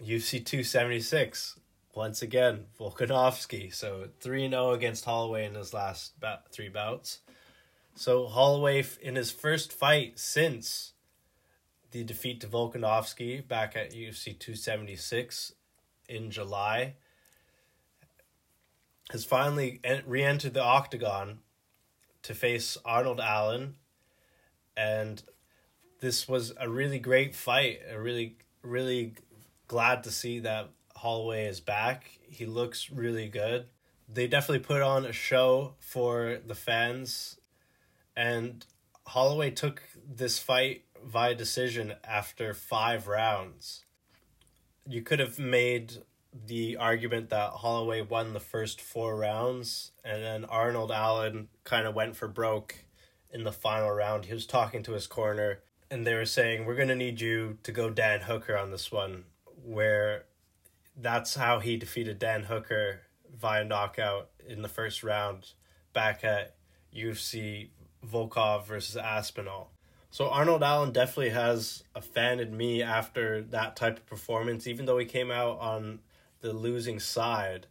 UFC 0.01 0.45
276. 0.45 1.59
Once 1.95 2.23
again, 2.23 2.67
Volkanovski. 2.79 3.73
So 3.73 4.09
3 4.21 4.51
0 4.51 4.73
against 4.73 5.05
Holloway 5.05 5.47
in 5.47 5.55
his 5.55 5.73
last 5.73 6.19
ba- 6.21 6.43
three 6.51 6.69
bouts. 6.69 7.21
So 7.97 8.27
Holloway, 8.27 8.85
in 9.01 9.15
his 9.15 9.31
first 9.31 9.73
fight 9.73 10.19
since 10.19 10.95
the 11.93 12.03
defeat 12.03 12.41
to 12.41 12.49
Volkanovski 12.49 13.47
back 13.47 13.77
at 13.77 13.93
UFC 13.93 14.37
276 14.37 15.53
in 16.09 16.31
July, 16.31 16.95
has 19.11 19.25
finally 19.25 19.81
re 20.07 20.25
entered 20.25 20.55
the 20.55 20.63
octagon 20.63 21.39
to 22.23 22.35
face 22.35 22.77
Arnold 22.85 23.21
Allen. 23.21 23.77
And 24.77 25.23
this 26.01 26.27
was 26.27 26.53
a 26.59 26.69
really 26.69 26.99
great 26.99 27.37
fight. 27.37 27.79
A 27.89 28.01
really, 28.01 28.39
really 28.63 29.15
glad 29.69 30.03
to 30.03 30.11
see 30.11 30.41
that 30.41 30.71
Holloway 30.97 31.47
is 31.47 31.61
back. 31.61 32.11
He 32.29 32.45
looks 32.45 32.91
really 32.91 33.29
good. 33.29 33.67
They 34.13 34.27
definitely 34.27 34.65
put 34.65 34.83
on 34.83 35.05
a 35.05 35.13
show 35.13 35.75
for 35.79 36.41
the 36.45 36.57
fans. 36.57 37.39
And 38.17 38.65
Holloway 39.07 39.51
took 39.51 39.83
this 40.09 40.39
fight 40.39 40.85
via 41.05 41.35
decision 41.35 41.95
after 42.05 42.55
five 42.55 43.07
rounds. 43.09 43.85
You 44.87 45.03
could 45.03 45.19
have 45.19 45.39
made 45.39 45.99
the 46.47 46.77
argument 46.77 47.31
that 47.31 47.51
Holloway 47.51 48.03
won 48.03 48.33
the 48.33 48.41
first 48.41 48.81
four 48.81 49.17
rounds, 49.17 49.93
and 50.05 50.23
then 50.23 50.45
Arnold 50.45 50.91
Allen 50.91 51.49
kind 51.63 51.87
of 51.87 51.95
went 51.95 52.17
for 52.17 52.29
broke 52.29 52.85
in 53.31 53.45
the 53.45 53.53
final 53.53 53.91
round. 53.91 54.25
He 54.25 54.35
was 54.35 54.47
talking 54.47 54.83
to 54.85 54.93
his 54.93 55.07
corner, 55.07 55.61
and 55.91 56.07
they 56.07 56.15
were 56.15 56.25
saying, 56.25 56.65
We're 56.65 56.75
going 56.75 56.89
to 56.89 56.97
need 56.97 57.21
you 57.21 57.59
to 57.63 57.73
go 57.73 57.91
Dan 57.91 58.23
Hooker 58.23 58.57
on 58.57 58.71
this 58.71 58.91
one, 58.91 59.25
where 59.63 60.25
that's 60.97 61.35
how 61.35 61.61
he 61.61 61.77
defeated 61.77 62.19
Dan 62.19 62.45
Hooker 62.45 63.03
via 63.33 63.65
knockout 63.65 64.31
in 64.47 64.63
the 64.63 64.69
first 64.69 65.03
round 65.03 65.53
back 65.93 66.25
at 66.25 66.57
UFC 66.95 67.71
Volkov 68.05 68.67
versus 68.67 68.97
Aspinall. 68.97 69.71
So 70.11 70.29
Arnold 70.29 70.63
Allen 70.63 70.93
definitely 70.93 71.31
has 71.31 71.83
offended 71.95 72.53
me 72.53 72.83
after 72.83 73.43
that 73.43 73.75
type 73.75 73.97
of 73.97 74.07
performance, 74.07 74.67
even 74.69 74.87
though 74.87 74.99
he 74.99 75.07
came 75.07 75.31
out 75.31 75.59
on 75.59 75.99
the 76.41 76.53
losing 76.53 77.01
side. 77.01 77.67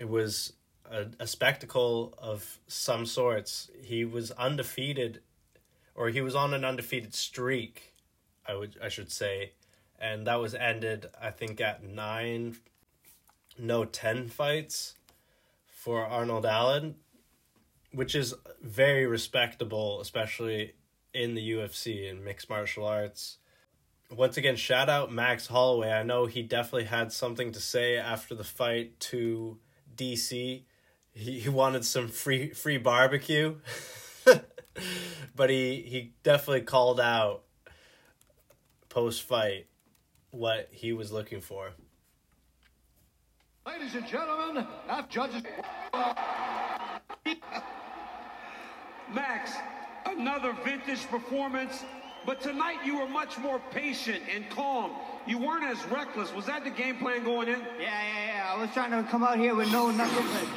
It 0.00 0.08
was 0.08 0.54
a, 0.90 1.06
a 1.20 1.26
spectacle 1.28 2.12
of 2.18 2.58
some 2.66 3.06
sorts. 3.06 3.70
He 3.80 4.04
was 4.04 4.32
undefeated, 4.32 5.20
or 5.94 6.08
he 6.08 6.20
was 6.20 6.34
on 6.34 6.54
an 6.54 6.64
undefeated 6.64 7.14
streak, 7.14 7.94
I 8.46 8.54
would 8.56 8.76
I 8.82 8.88
should 8.88 9.12
say, 9.12 9.52
and 9.98 10.26
that 10.26 10.40
was 10.40 10.54
ended 10.54 11.06
I 11.22 11.30
think 11.30 11.60
at 11.60 11.84
nine, 11.84 12.56
no 13.56 13.84
ten 13.84 14.28
fights, 14.28 14.96
for 15.68 16.04
Arnold 16.04 16.46
Allen, 16.46 16.96
which 17.94 18.14
is 18.14 18.34
very 18.60 19.06
respectable, 19.06 20.00
especially 20.00 20.74
in 21.12 21.34
the 21.34 21.52
UFC 21.52 22.10
and 22.10 22.24
mixed 22.24 22.50
martial 22.50 22.84
arts. 22.84 23.38
Once 24.10 24.36
again, 24.36 24.56
shout 24.56 24.88
out 24.88 25.12
Max 25.12 25.46
Holloway. 25.46 25.90
I 25.90 26.02
know 26.02 26.26
he 26.26 26.42
definitely 26.42 26.84
had 26.84 27.12
something 27.12 27.52
to 27.52 27.60
say 27.60 27.96
after 27.96 28.34
the 28.34 28.44
fight 28.44 28.98
to 29.00 29.58
DC. 29.96 30.62
He, 31.12 31.38
he 31.38 31.48
wanted 31.48 31.84
some 31.84 32.08
free 32.08 32.50
free 32.50 32.78
barbecue. 32.78 33.56
but 35.36 35.50
he 35.50 35.82
he 35.86 36.12
definitely 36.22 36.62
called 36.62 37.00
out 37.00 37.44
post 38.88 39.22
fight 39.22 39.66
what 40.30 40.68
he 40.70 40.92
was 40.92 41.12
looking 41.12 41.40
for. 41.40 41.70
Ladies 43.66 43.94
and 43.94 44.06
gentlemen, 44.06 44.66
after 44.88 45.12
judges. 45.12 45.42
Max, 49.12 49.52
another 50.06 50.56
vintage 50.64 51.06
performance, 51.08 51.84
but 52.26 52.40
tonight 52.40 52.78
you 52.84 52.98
were 52.98 53.08
much 53.08 53.38
more 53.38 53.60
patient 53.70 54.22
and 54.34 54.48
calm. 54.50 54.92
You 55.26 55.38
weren't 55.38 55.64
as 55.64 55.84
reckless. 55.86 56.32
Was 56.32 56.46
that 56.46 56.64
the 56.64 56.70
game 56.70 56.96
plan 56.96 57.24
going 57.24 57.48
in? 57.48 57.60
Yeah, 57.60 57.66
yeah, 57.80 58.26
yeah. 58.26 58.54
I 58.54 58.60
was 58.60 58.70
trying 58.72 58.90
to 58.90 59.08
come 59.10 59.22
out 59.22 59.38
here 59.38 59.54
with 59.54 59.70
no 59.70 59.90
nothing 59.90 60.26
but 60.26 60.48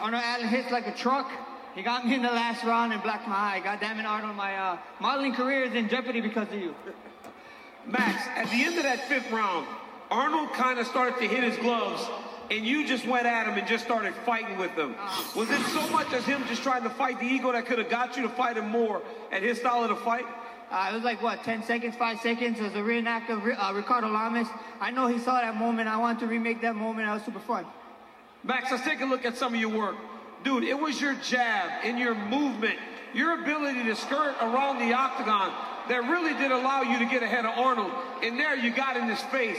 Arnold 0.00 0.22
Allen 0.24 0.48
hits 0.48 0.70
like 0.70 0.86
a 0.86 0.94
truck. 0.94 1.30
He 1.74 1.82
got 1.82 2.06
me 2.06 2.14
in 2.14 2.22
the 2.22 2.28
last 2.30 2.64
round 2.64 2.92
and 2.92 3.02
blacked 3.02 3.28
my 3.28 3.34
eye. 3.34 3.60
God 3.62 3.78
damn 3.80 3.98
it, 4.00 4.06
Arnold, 4.06 4.36
my 4.36 4.56
uh, 4.56 4.78
modeling 5.00 5.34
career 5.34 5.62
is 5.64 5.74
in 5.74 5.88
jeopardy 5.88 6.20
because 6.20 6.48
of 6.48 6.54
you. 6.54 6.74
Max, 7.86 8.26
at 8.36 8.50
the 8.50 8.64
end 8.64 8.76
of 8.76 8.82
that 8.82 9.08
fifth 9.08 9.30
round, 9.30 9.66
Arnold 10.10 10.52
kind 10.52 10.78
of 10.78 10.86
started 10.86 11.18
to 11.18 11.28
hit 11.28 11.44
his 11.44 11.56
gloves, 11.58 12.02
and 12.50 12.66
you 12.66 12.86
just 12.86 13.06
went 13.06 13.26
at 13.26 13.46
him 13.46 13.56
and 13.56 13.66
just 13.66 13.84
started 13.84 14.12
fighting 14.26 14.58
with 14.58 14.72
him. 14.72 14.96
Was 15.36 15.48
it 15.50 15.60
so 15.66 15.88
much 15.90 16.12
as 16.12 16.24
him 16.24 16.44
just 16.48 16.62
trying 16.62 16.82
to 16.82 16.90
fight 16.90 17.20
the 17.20 17.26
ego 17.26 17.52
that 17.52 17.66
could 17.66 17.78
have 17.78 17.88
got 17.88 18.16
you 18.16 18.24
to 18.24 18.28
fight 18.28 18.56
him 18.56 18.68
more 18.68 19.02
at 19.30 19.42
his 19.42 19.58
style 19.58 19.84
of 19.84 19.90
the 19.90 19.96
fight? 19.96 20.26
Uh, 20.70 20.88
it 20.90 20.94
was 20.94 21.02
like, 21.02 21.22
what, 21.22 21.42
10 21.42 21.64
seconds, 21.64 21.96
5 21.96 22.20
seconds? 22.20 22.60
It 22.60 22.62
was 22.62 22.74
a 22.74 22.82
reenact 22.82 23.30
of 23.30 23.42
uh, 23.44 23.72
Ricardo 23.74 24.08
Lamas. 24.08 24.46
I 24.80 24.90
know 24.90 25.06
he 25.06 25.18
saw 25.18 25.40
that 25.40 25.56
moment. 25.56 25.88
I 25.88 25.96
wanted 25.96 26.20
to 26.20 26.26
remake 26.26 26.60
that 26.62 26.76
moment. 26.76 27.06
That 27.06 27.14
was 27.14 27.24
super 27.24 27.40
fun. 27.40 27.66
Max, 28.44 28.70
let's 28.70 28.84
take 28.84 29.00
a 29.00 29.04
look 29.04 29.24
at 29.24 29.36
some 29.36 29.54
of 29.54 29.60
your 29.60 29.70
work. 29.70 29.96
Dude, 30.44 30.64
it 30.64 30.78
was 30.78 31.00
your 31.00 31.14
jab 31.14 31.70
and 31.84 31.98
your 31.98 32.14
movement, 32.14 32.78
your 33.12 33.42
ability 33.42 33.84
to 33.84 33.96
skirt 33.96 34.36
around 34.40 34.78
the 34.78 34.94
octagon 34.94 35.52
that 35.88 36.08
really 36.08 36.32
did 36.34 36.52
allow 36.52 36.82
you 36.82 36.98
to 37.00 37.04
get 37.04 37.22
ahead 37.22 37.44
of 37.44 37.58
Arnold. 37.58 37.92
And 38.22 38.38
there 38.38 38.56
you 38.56 38.70
got 38.70 38.96
in 38.96 39.08
his 39.08 39.20
face. 39.24 39.58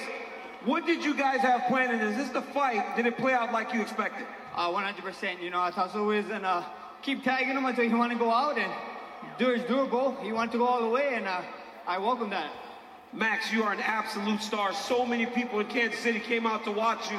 What 0.65 0.85
did 0.85 1.03
you 1.03 1.15
guys 1.15 1.39
have 1.41 1.65
planned? 1.67 1.91
And 1.91 2.11
is 2.11 2.17
this 2.17 2.29
the 2.29 2.41
fight? 2.41 2.95
Did 2.95 3.07
it 3.07 3.17
play 3.17 3.33
out 3.33 3.51
like 3.51 3.73
you 3.73 3.81
expected? 3.81 4.27
Uh, 4.55 4.69
100%. 4.69 5.41
You 5.41 5.49
know, 5.49 5.59
I 5.59 5.71
thought 5.71 5.91
so 5.91 6.05
was, 6.05 6.29
and 6.29 6.45
uh, 6.45 6.63
keep 7.01 7.23
tagging 7.23 7.49
him 7.57 7.65
until 7.65 7.83
he 7.83 7.93
want 7.95 8.11
to 8.11 8.17
go 8.17 8.29
out 8.31 8.59
and 8.59 8.71
do 9.39 9.49
his 9.49 9.63
durable. 9.63 10.15
He 10.21 10.31
wanted 10.31 10.51
to 10.51 10.57
go 10.59 10.65
all 10.65 10.81
the 10.81 10.89
way, 10.89 11.15
and 11.15 11.27
uh, 11.27 11.41
I 11.87 11.97
welcome 11.97 12.29
that. 12.29 12.51
Max, 13.11 13.51
you 13.51 13.63
are 13.63 13.73
an 13.73 13.81
absolute 13.81 14.41
star. 14.41 14.71
So 14.73 15.03
many 15.03 15.25
people 15.25 15.59
in 15.59 15.67
Kansas 15.67 15.99
City 15.99 16.19
came 16.19 16.45
out 16.45 16.63
to 16.65 16.71
watch 16.71 17.09
you. 17.11 17.17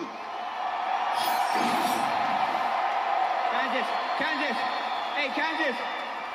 Kansas, 3.51 3.88
Kansas, 4.18 4.57
hey 5.16 5.28
Kansas, 5.34 5.76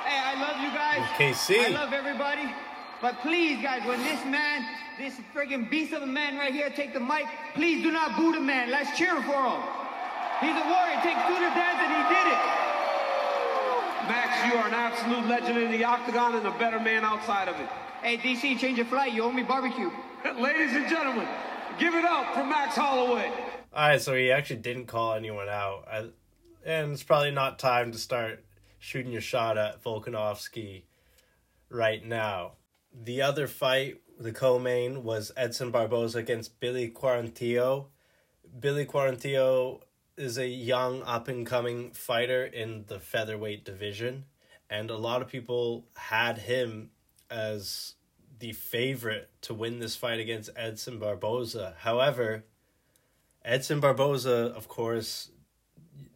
hey 0.05 0.19
I 0.19 0.35
love 0.39 0.61
you 0.61 0.69
guys. 0.69 1.01
KC. 1.17 1.65
I 1.65 1.69
love 1.69 1.93
everybody, 1.93 2.53
but 3.01 3.19
please 3.21 3.61
guys, 3.61 3.85
when 3.87 4.01
this 4.03 4.23
man, 4.25 4.65
this 4.97 5.15
friggin' 5.33 5.69
beast 5.69 5.93
of 5.93 6.03
a 6.03 6.07
man 6.07 6.37
right 6.37 6.53
here 6.53 6.69
take 6.69 6.93
the 6.93 6.99
mic, 6.99 7.25
please 7.53 7.83
do 7.83 7.91
not 7.91 8.17
boo 8.17 8.31
the 8.33 8.39
man. 8.39 8.71
Let's 8.71 8.97
cheer 8.97 9.15
for 9.15 9.41
him. 9.43 9.61
He's 10.39 10.55
a 10.55 10.67
warrior. 10.69 10.99
Take 11.01 11.17
two 11.27 11.35
to 11.35 11.49
dance, 11.55 11.79
and 11.81 11.91
he 11.93 12.03
did 12.13 12.27
it. 12.27 12.41
Max, 14.07 14.51
you 14.51 14.59
are 14.59 14.67
an 14.67 14.73
absolute 14.73 15.25
legend 15.27 15.57
in 15.57 15.71
the 15.71 15.83
octagon 15.83 16.35
and 16.35 16.47
a 16.47 16.51
better 16.59 16.79
man 16.79 17.03
outside 17.03 17.47
of 17.47 17.59
it. 17.59 17.67
Hey 18.01 18.17
DC, 18.17 18.59
change 18.59 18.77
your 18.77 18.85
flight. 18.85 19.13
You 19.13 19.23
owe 19.23 19.31
me 19.31 19.43
barbecue. 19.43 19.89
Ladies 20.39 20.73
and 20.75 20.87
gentlemen, 20.87 21.27
Give 21.79 21.93
it 21.93 22.05
up 22.05 22.33
for 22.33 22.43
Max 22.43 22.75
Holloway. 22.75 23.31
All 23.71 23.89
right, 23.89 24.01
so 24.01 24.15
he 24.15 24.31
actually 24.31 24.57
didn't 24.57 24.87
call 24.87 25.13
anyone 25.13 25.47
out, 25.47 25.87
I, 25.87 26.09
and 26.65 26.91
it's 26.91 27.03
probably 27.03 27.29
not 27.29 27.59
time 27.59 27.91
to 27.91 27.99
start 27.99 28.43
shooting 28.79 29.11
your 29.11 29.21
shot 29.21 29.59
at 29.59 29.83
Volkanovski 29.83 30.85
right 31.69 32.03
now. 32.03 32.53
The 33.03 33.21
other 33.21 33.47
fight, 33.47 34.01
the 34.19 34.31
co-main, 34.31 35.03
was 35.03 35.31
Edson 35.37 35.69
Barboza 35.69 36.17
against 36.17 36.59
Billy 36.59 36.89
Quarantillo. 36.89 37.85
Billy 38.59 38.85
Quarantillo 38.85 39.81
is 40.17 40.37
a 40.39 40.47
young 40.47 41.03
up 41.03 41.27
and 41.27 41.45
coming 41.45 41.91
fighter 41.91 42.43
in 42.43 42.85
the 42.87 42.99
featherweight 42.99 43.63
division, 43.63 44.25
and 44.69 44.89
a 44.89 44.97
lot 44.97 45.21
of 45.21 45.27
people 45.27 45.85
had 45.95 46.39
him 46.39 46.89
as 47.29 47.93
the 48.39 48.51
favorite 48.53 49.29
to 49.41 49.53
win 49.53 49.79
this 49.79 49.95
fight 49.95 50.19
against 50.19 50.49
Edson 50.55 50.97
Barboza. 50.97 51.75
However, 51.79 52.45
Edson 53.45 53.79
Barboza, 53.79 54.53
of 54.55 54.67
course, 54.67 55.29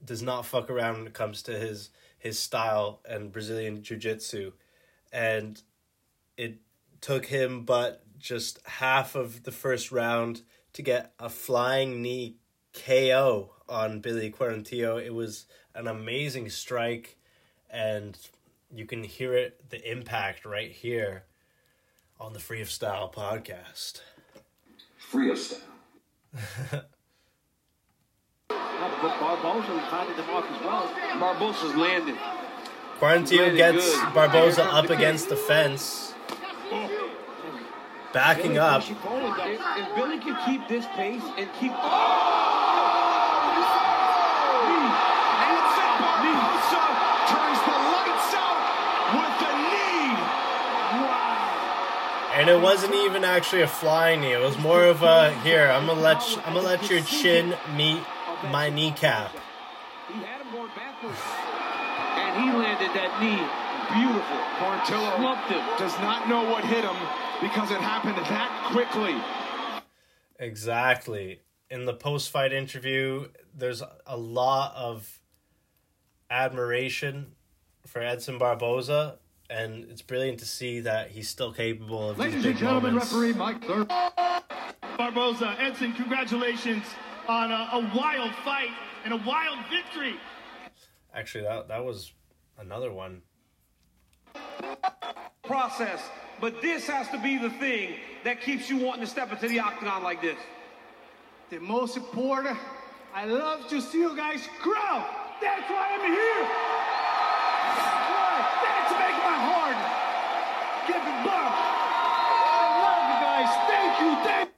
does 0.03 0.23
not 0.23 0.47
fuck 0.47 0.69
around 0.69 0.97
when 0.97 1.07
it 1.07 1.13
comes 1.13 1.43
to 1.43 1.51
his 1.51 1.91
his 2.17 2.37
style 2.37 3.01
and 3.07 3.31
Brazilian 3.31 3.81
jiu-jitsu. 3.81 4.51
And 5.11 5.61
it 6.37 6.59
took 7.01 7.25
him 7.25 7.63
but 7.65 8.03
just 8.17 8.59
half 8.65 9.15
of 9.15 9.43
the 9.43 9.51
first 9.51 9.91
round 9.91 10.41
to 10.73 10.81
get 10.81 11.13
a 11.19 11.29
flying 11.29 12.01
knee 12.01 12.37
KO 12.73 13.51
on 13.67 13.99
Billy 13.99 14.31
Quarantillo. 14.31 15.03
It 15.03 15.13
was 15.13 15.45
an 15.75 15.87
amazing 15.87 16.49
strike 16.49 17.17
and 17.69 18.17
you 18.73 18.85
can 18.85 19.03
hear 19.03 19.33
it 19.33 19.69
the 19.69 19.91
impact 19.91 20.45
right 20.45 20.71
here 20.71 21.23
on 22.19 22.33
the 22.33 22.39
Free 22.39 22.61
of 22.61 22.69
Style 22.69 23.11
podcast. 23.13 24.01
Free 24.97 25.31
of 25.31 25.37
style. 25.37 25.59
But 29.01 29.19
Barboza 29.19 29.87
fighting 29.89 30.15
him 30.15 30.29
off 30.29 30.45
as 30.51 30.61
well. 30.61 31.19
Barboza's 31.19 31.75
landing. 31.75 32.17
Quarantillo 32.99 33.39
Landed 33.39 33.57
gets 33.57 33.95
good. 33.99 34.13
Barboza 34.13 34.61
Here 34.61 34.71
comes 34.71 34.91
up 34.91 34.95
against 34.95 35.29
the 35.29 35.35
fence, 35.35 36.10
backing 38.13 38.57
up. 38.57 38.83
If, 38.83 38.91
if 38.91 39.95
Billy 39.95 40.19
can 40.19 40.37
keep 40.45 40.67
this 40.67 40.85
pace 40.95 41.23
and 41.37 41.49
keep. 41.59 41.71
Oh! 41.75 42.41
Barboza 46.01 46.81
turns 47.29 47.61
the 47.61 47.77
lights 47.93 48.33
out 48.33 48.57
with 49.13 49.35
the 49.41 49.51
knee. 49.69 50.17
And 52.39 52.49
it 52.49 52.59
wasn't 52.61 52.95
even 52.95 53.23
actually 53.23 53.61
a 53.61 53.67
flying 53.67 54.21
knee. 54.21 54.33
It 54.33 54.41
was 54.41 54.57
more 54.57 54.85
of 54.85 55.03
a 55.03 55.31
here. 55.41 55.67
I'm 55.67 55.85
gonna 55.85 55.99
let 55.99 56.27
you, 56.29 56.41
I'm 56.45 56.53
gonna 56.53 56.65
let 56.65 56.89
your 56.89 57.01
chin 57.01 57.55
meet 57.75 58.01
my 58.51 58.69
kneecap. 58.69 59.31
He 60.07 60.13
had 60.23 60.41
him 60.41 60.51
going 60.51 60.71
backwards. 60.75 61.19
And 62.15 62.43
he 62.43 62.51
landed 62.57 62.93
that 62.95 63.21
knee. 63.21 63.60
Beautiful. 63.93 64.37
Quarantillo 64.57 65.15
Slumped 65.17 65.49
him. 65.51 65.65
does 65.77 65.97
not 65.99 66.27
know 66.29 66.43
what 66.49 66.63
hit 66.63 66.83
him 66.83 66.95
because 67.41 67.71
it 67.71 67.79
happened 67.81 68.17
that 68.17 68.69
quickly. 68.71 69.15
Exactly. 70.39 71.41
In 71.69 71.85
the 71.85 71.93
post-fight 71.93 72.51
interview, 72.53 73.27
there's 73.55 73.81
a 74.05 74.17
lot 74.17 74.73
of 74.75 75.19
admiration 76.29 77.33
for 77.85 78.01
Edson 78.01 78.37
Barboza, 78.37 79.19
and 79.49 79.85
it's 79.89 80.01
brilliant 80.01 80.39
to 80.39 80.45
see 80.45 80.81
that 80.81 81.11
he's 81.11 81.29
still 81.29 81.51
capable 81.53 82.09
of 82.09 82.19
Ladies 82.19 82.35
these 82.35 82.45
and 82.45 82.53
big 82.53 82.59
gentlemen, 82.59 82.93
moments. 82.95 83.13
referee 83.13 83.33
Mike 83.33 83.63
Thurman. 83.63 83.87
Barboza, 84.97 85.55
Edson, 85.59 85.93
congratulations 85.93 86.83
on 87.27 87.51
a, 87.51 87.69
a 87.73 87.91
wild 87.95 88.33
fight 88.43 88.69
and 89.03 89.13
a 89.13 89.17
wild 89.17 89.57
victory. 89.69 90.15
Actually, 91.13 91.43
that 91.43 91.67
that 91.67 91.83
was 91.83 92.13
another 92.59 92.91
one. 92.91 93.21
Process. 95.43 96.01
But 96.39 96.61
this 96.61 96.87
has 96.87 97.07
to 97.09 97.19
be 97.19 97.37
the 97.37 97.49
thing 97.49 97.95
that 98.23 98.41
keeps 98.41 98.69
you 98.69 98.77
wanting 98.77 99.01
to 99.01 99.07
step 99.07 99.31
into 99.31 99.47
the 99.47 99.59
octagon 99.59 100.03
like 100.03 100.21
this. 100.21 100.37
The 101.49 101.59
most 101.59 101.97
important, 101.97 102.57
I 103.13 103.25
love 103.25 103.67
to 103.69 103.81
see 103.81 103.99
you 103.99 104.15
guys 104.15 104.47
grow. 104.61 105.03
That's 105.41 105.69
why 105.69 105.97
I'm 105.97 106.05
here. 106.11 106.43
Why? 108.07 108.33
That's 108.63 108.91
make 108.93 109.19
my 109.21 109.37
heart 109.49 109.77
give 110.87 110.95
it 110.95 111.19
bump. 111.25 111.55
I 112.53 112.67
love 112.81 113.03
you 113.11 113.19
guys. 113.27 113.49
Thank 113.67 113.91
you. 114.01 114.11
Thank 114.29 114.51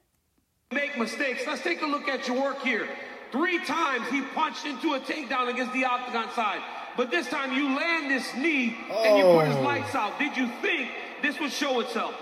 Make 0.71 0.97
mistakes. 0.97 1.43
Let's 1.47 1.61
take 1.61 1.81
a 1.81 1.85
look 1.85 2.07
at 2.07 2.27
your 2.27 2.41
work 2.41 2.61
here. 2.61 2.87
Three 3.31 3.63
times 3.65 4.07
he 4.09 4.21
punched 4.21 4.65
into 4.65 4.93
a 4.93 4.99
takedown 4.99 5.49
against 5.49 5.73
the 5.73 5.85
octagon 5.85 6.31
side. 6.35 6.61
But 6.95 7.09
this 7.09 7.27
time 7.27 7.53
you 7.53 7.65
land 7.75 8.11
this 8.11 8.33
knee 8.35 8.77
and 8.89 9.17
you 9.17 9.23
put 9.23 9.47
his 9.47 9.55
Oh. 9.55 9.61
lights 9.61 9.95
out. 9.95 10.19
Did 10.19 10.37
you 10.37 10.47
think 10.61 10.89
this 11.21 11.39
would 11.39 11.51
show 11.51 11.79
itself? 11.79 12.13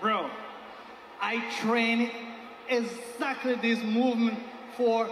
Bro, 0.00 0.30
I 1.20 1.38
trained 1.60 2.10
exactly 2.68 3.54
this 3.56 3.82
movement 3.82 4.38
for 4.76 5.08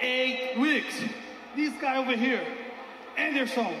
eight 0.00 0.58
weeks. 0.58 0.94
This 1.54 1.72
guy 1.80 1.96
over 1.98 2.12
here, 2.16 2.46
Anderson, 3.16 3.80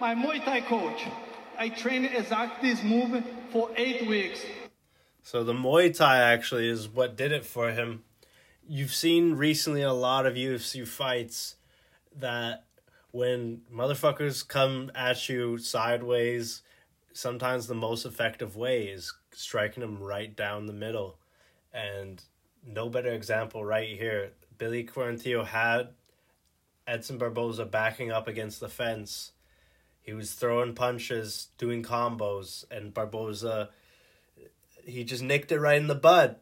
my 0.00 0.14
Muay 0.14 0.44
Thai 0.44 0.60
coach, 0.62 1.04
I 1.58 1.68
trained 1.68 2.06
exactly 2.06 2.70
this 2.70 2.82
movement 2.82 3.26
for 3.52 3.70
eight 3.76 4.06
weeks. 4.08 4.44
So 5.22 5.44
the 5.44 5.52
Muay 5.52 5.96
Thai 5.96 6.18
actually 6.18 6.68
is 6.68 6.88
what 6.88 7.16
did 7.16 7.32
it 7.32 7.44
for 7.46 7.70
him. 7.72 8.02
You've 8.68 8.92
seen 8.94 9.34
recently 9.34 9.82
a 9.82 9.92
lot 9.92 10.26
of 10.26 10.34
UFC 10.34 10.84
fights 10.86 11.56
that 12.16 12.63
when 13.14 13.60
motherfuckers 13.72 14.46
come 14.46 14.90
at 14.92 15.28
you 15.28 15.56
sideways, 15.56 16.62
sometimes 17.12 17.68
the 17.68 17.74
most 17.74 18.04
effective 18.04 18.56
way 18.56 18.88
is 18.88 19.14
striking 19.30 19.82
them 19.82 20.02
right 20.02 20.34
down 20.34 20.66
the 20.66 20.72
middle. 20.72 21.16
And 21.72 22.20
no 22.66 22.88
better 22.88 23.12
example 23.12 23.64
right 23.64 23.96
here. 23.96 24.32
Billy 24.58 24.82
Quarantillo 24.82 25.46
had 25.46 25.90
Edson 26.88 27.16
Barboza 27.16 27.64
backing 27.64 28.10
up 28.10 28.26
against 28.26 28.58
the 28.58 28.68
fence. 28.68 29.30
He 30.02 30.12
was 30.12 30.32
throwing 30.32 30.74
punches, 30.74 31.50
doing 31.56 31.84
combos, 31.84 32.64
and 32.68 32.92
Barboza 32.92 33.70
he 34.84 35.04
just 35.04 35.22
nicked 35.22 35.52
it 35.52 35.60
right 35.60 35.80
in 35.80 35.86
the 35.86 35.94
bud. 35.94 36.34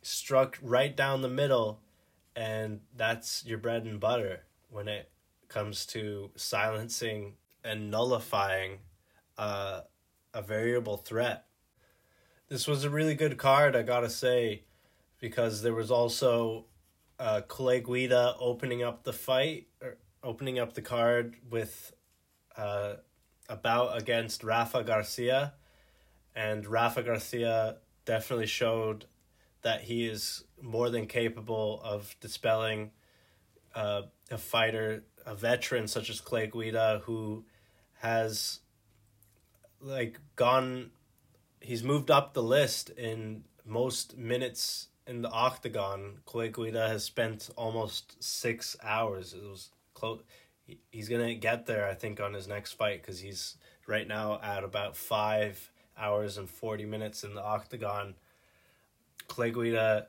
Struck 0.00 0.58
right 0.62 0.96
down 0.96 1.22
the 1.22 1.28
middle, 1.28 1.80
and 2.36 2.82
that's 2.96 3.44
your 3.44 3.58
bread 3.58 3.82
and 3.82 3.98
butter 3.98 4.44
when 4.70 4.86
it 4.86 5.10
comes 5.50 5.84
to 5.84 6.30
silencing 6.36 7.34
and 7.62 7.90
nullifying 7.90 8.78
uh, 9.36 9.82
a 10.32 10.40
variable 10.40 10.96
threat. 10.96 11.44
This 12.48 12.66
was 12.66 12.84
a 12.84 12.90
really 12.90 13.14
good 13.14 13.36
card, 13.36 13.76
I 13.76 13.82
gotta 13.82 14.08
say, 14.08 14.62
because 15.18 15.60
there 15.60 15.74
was 15.74 15.90
also 15.90 16.64
uh, 17.18 17.42
Clay 17.46 17.80
Guida 17.80 18.34
opening 18.40 18.82
up 18.82 19.04
the 19.04 19.12
fight, 19.12 19.66
or 19.82 19.98
opening 20.22 20.58
up 20.58 20.72
the 20.72 20.82
card 20.82 21.36
with 21.50 21.92
uh, 22.56 22.94
a 23.48 23.56
bout 23.56 24.00
against 24.00 24.42
Rafa 24.42 24.82
Garcia 24.82 25.52
and 26.34 26.66
Rafa 26.66 27.02
Garcia 27.02 27.76
definitely 28.04 28.46
showed 28.46 29.06
that 29.62 29.82
he 29.82 30.06
is 30.06 30.44
more 30.60 30.90
than 30.90 31.06
capable 31.06 31.80
of 31.84 32.14
dispelling 32.20 32.92
uh, 33.74 34.02
a 34.30 34.38
fighter, 34.38 35.04
a 35.26 35.34
veteran 35.34 35.86
such 35.86 36.10
as 36.10 36.20
Clay 36.20 36.46
Guida, 36.46 37.02
who 37.04 37.44
has 37.98 38.60
like 39.80 40.18
gone, 40.36 40.90
he's 41.60 41.82
moved 41.82 42.10
up 42.10 42.34
the 42.34 42.42
list 42.42 42.90
in 42.90 43.44
most 43.64 44.16
minutes 44.16 44.88
in 45.06 45.22
the 45.22 45.30
octagon. 45.30 46.18
Clay 46.26 46.48
Guida 46.48 46.88
has 46.88 47.04
spent 47.04 47.50
almost 47.56 48.22
six 48.22 48.76
hours. 48.82 49.34
It 49.34 49.42
was 49.42 49.70
close. 49.94 50.22
He's 50.90 51.08
gonna 51.08 51.34
get 51.34 51.66
there, 51.66 51.88
I 51.88 51.94
think, 51.94 52.20
on 52.20 52.34
his 52.34 52.46
next 52.46 52.72
fight 52.72 53.02
because 53.02 53.20
he's 53.20 53.56
right 53.86 54.06
now 54.06 54.40
at 54.42 54.62
about 54.62 54.96
five 54.96 55.70
hours 55.98 56.38
and 56.38 56.48
40 56.48 56.86
minutes 56.86 57.24
in 57.24 57.34
the 57.34 57.42
octagon. 57.42 58.14
Clay 59.26 59.50
Guida 59.50 60.06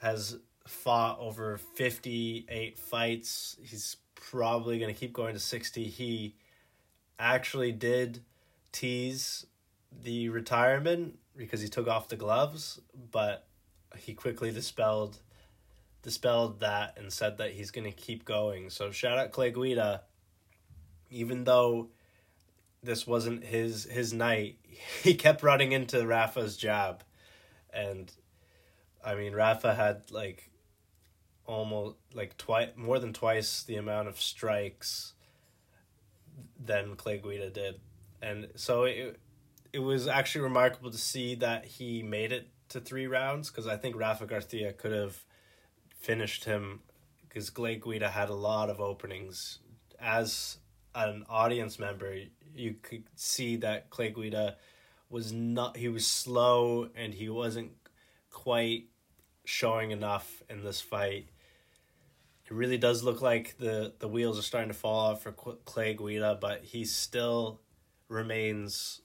has 0.00 0.38
fought 0.66 1.18
over 1.18 1.56
58 1.56 2.78
fights. 2.78 3.56
He's 3.62 3.96
probably 4.30 4.78
going 4.78 4.92
to 4.92 4.98
keep 4.98 5.12
going 5.12 5.34
to 5.34 5.40
60. 5.40 5.84
He 5.84 6.34
actually 7.18 7.72
did 7.72 8.22
tease 8.72 9.46
the 10.02 10.28
retirement 10.28 11.18
because 11.36 11.60
he 11.60 11.68
took 11.68 11.88
off 11.88 12.08
the 12.08 12.16
gloves, 12.16 12.80
but 13.10 13.46
he 13.96 14.14
quickly 14.14 14.50
dispelled 14.50 15.18
dispelled 16.00 16.60
that 16.60 16.96
and 16.96 17.12
said 17.12 17.38
that 17.38 17.52
he's 17.52 17.72
going 17.72 17.84
to 17.84 17.90
keep 17.90 18.24
going. 18.24 18.70
So 18.70 18.92
shout 18.92 19.18
out 19.18 19.32
Clay 19.32 19.50
Guida 19.50 20.02
even 21.10 21.44
though 21.44 21.88
this 22.82 23.06
wasn't 23.06 23.44
his 23.44 23.84
his 23.84 24.12
night. 24.12 24.58
He 25.02 25.14
kept 25.14 25.42
running 25.42 25.72
into 25.72 26.06
Rafa's 26.06 26.56
jab, 26.56 27.02
and 27.72 28.12
I 29.04 29.16
mean, 29.16 29.32
Rafa 29.32 29.74
had 29.74 30.02
like 30.12 30.47
almost 31.48 31.96
like 32.14 32.36
twice 32.36 32.68
more 32.76 33.00
than 33.00 33.12
twice 33.12 33.64
the 33.64 33.76
amount 33.76 34.06
of 34.06 34.20
strikes 34.20 35.14
than 36.64 36.94
Clay 36.94 37.18
Guida 37.18 37.50
did, 37.50 37.80
and 38.22 38.48
so 38.54 38.84
it 38.84 39.18
it 39.72 39.80
was 39.80 40.06
actually 40.06 40.42
remarkable 40.42 40.90
to 40.90 40.98
see 40.98 41.34
that 41.36 41.64
he 41.64 42.02
made 42.02 42.32
it 42.32 42.48
to 42.68 42.80
three 42.80 43.06
rounds 43.06 43.50
because 43.50 43.66
I 43.66 43.76
think 43.76 43.96
Rafa 43.96 44.26
Garcia 44.26 44.72
could 44.72 44.92
have 44.92 45.24
finished 45.98 46.44
him 46.44 46.80
because 47.22 47.50
Clay 47.50 47.76
Guida 47.76 48.08
had 48.10 48.28
a 48.28 48.34
lot 48.34 48.70
of 48.70 48.80
openings. 48.80 49.58
As 50.00 50.58
an 50.94 51.24
audience 51.28 51.78
member, 51.78 52.14
you 52.54 52.74
could 52.82 53.04
see 53.14 53.56
that 53.56 53.90
Clay 53.90 54.10
Guida 54.10 54.56
was 55.10 55.32
not 55.32 55.76
he 55.76 55.88
was 55.88 56.06
slow 56.06 56.88
and 56.94 57.14
he 57.14 57.28
wasn't 57.28 57.72
quite 58.30 58.84
showing 59.44 59.90
enough 59.90 60.42
in 60.50 60.62
this 60.62 60.80
fight. 60.80 61.28
It 62.48 62.54
really 62.54 62.78
does 62.78 63.04
look 63.04 63.20
like 63.20 63.58
the 63.58 63.92
the 63.98 64.08
wheels 64.08 64.38
are 64.38 64.42
starting 64.42 64.70
to 64.70 64.74
fall 64.74 65.10
off 65.10 65.22
for 65.22 65.32
Clay 65.32 65.92
Guida, 65.92 66.38
but 66.40 66.64
he 66.64 66.86
still 66.86 67.60
remains 68.08 69.02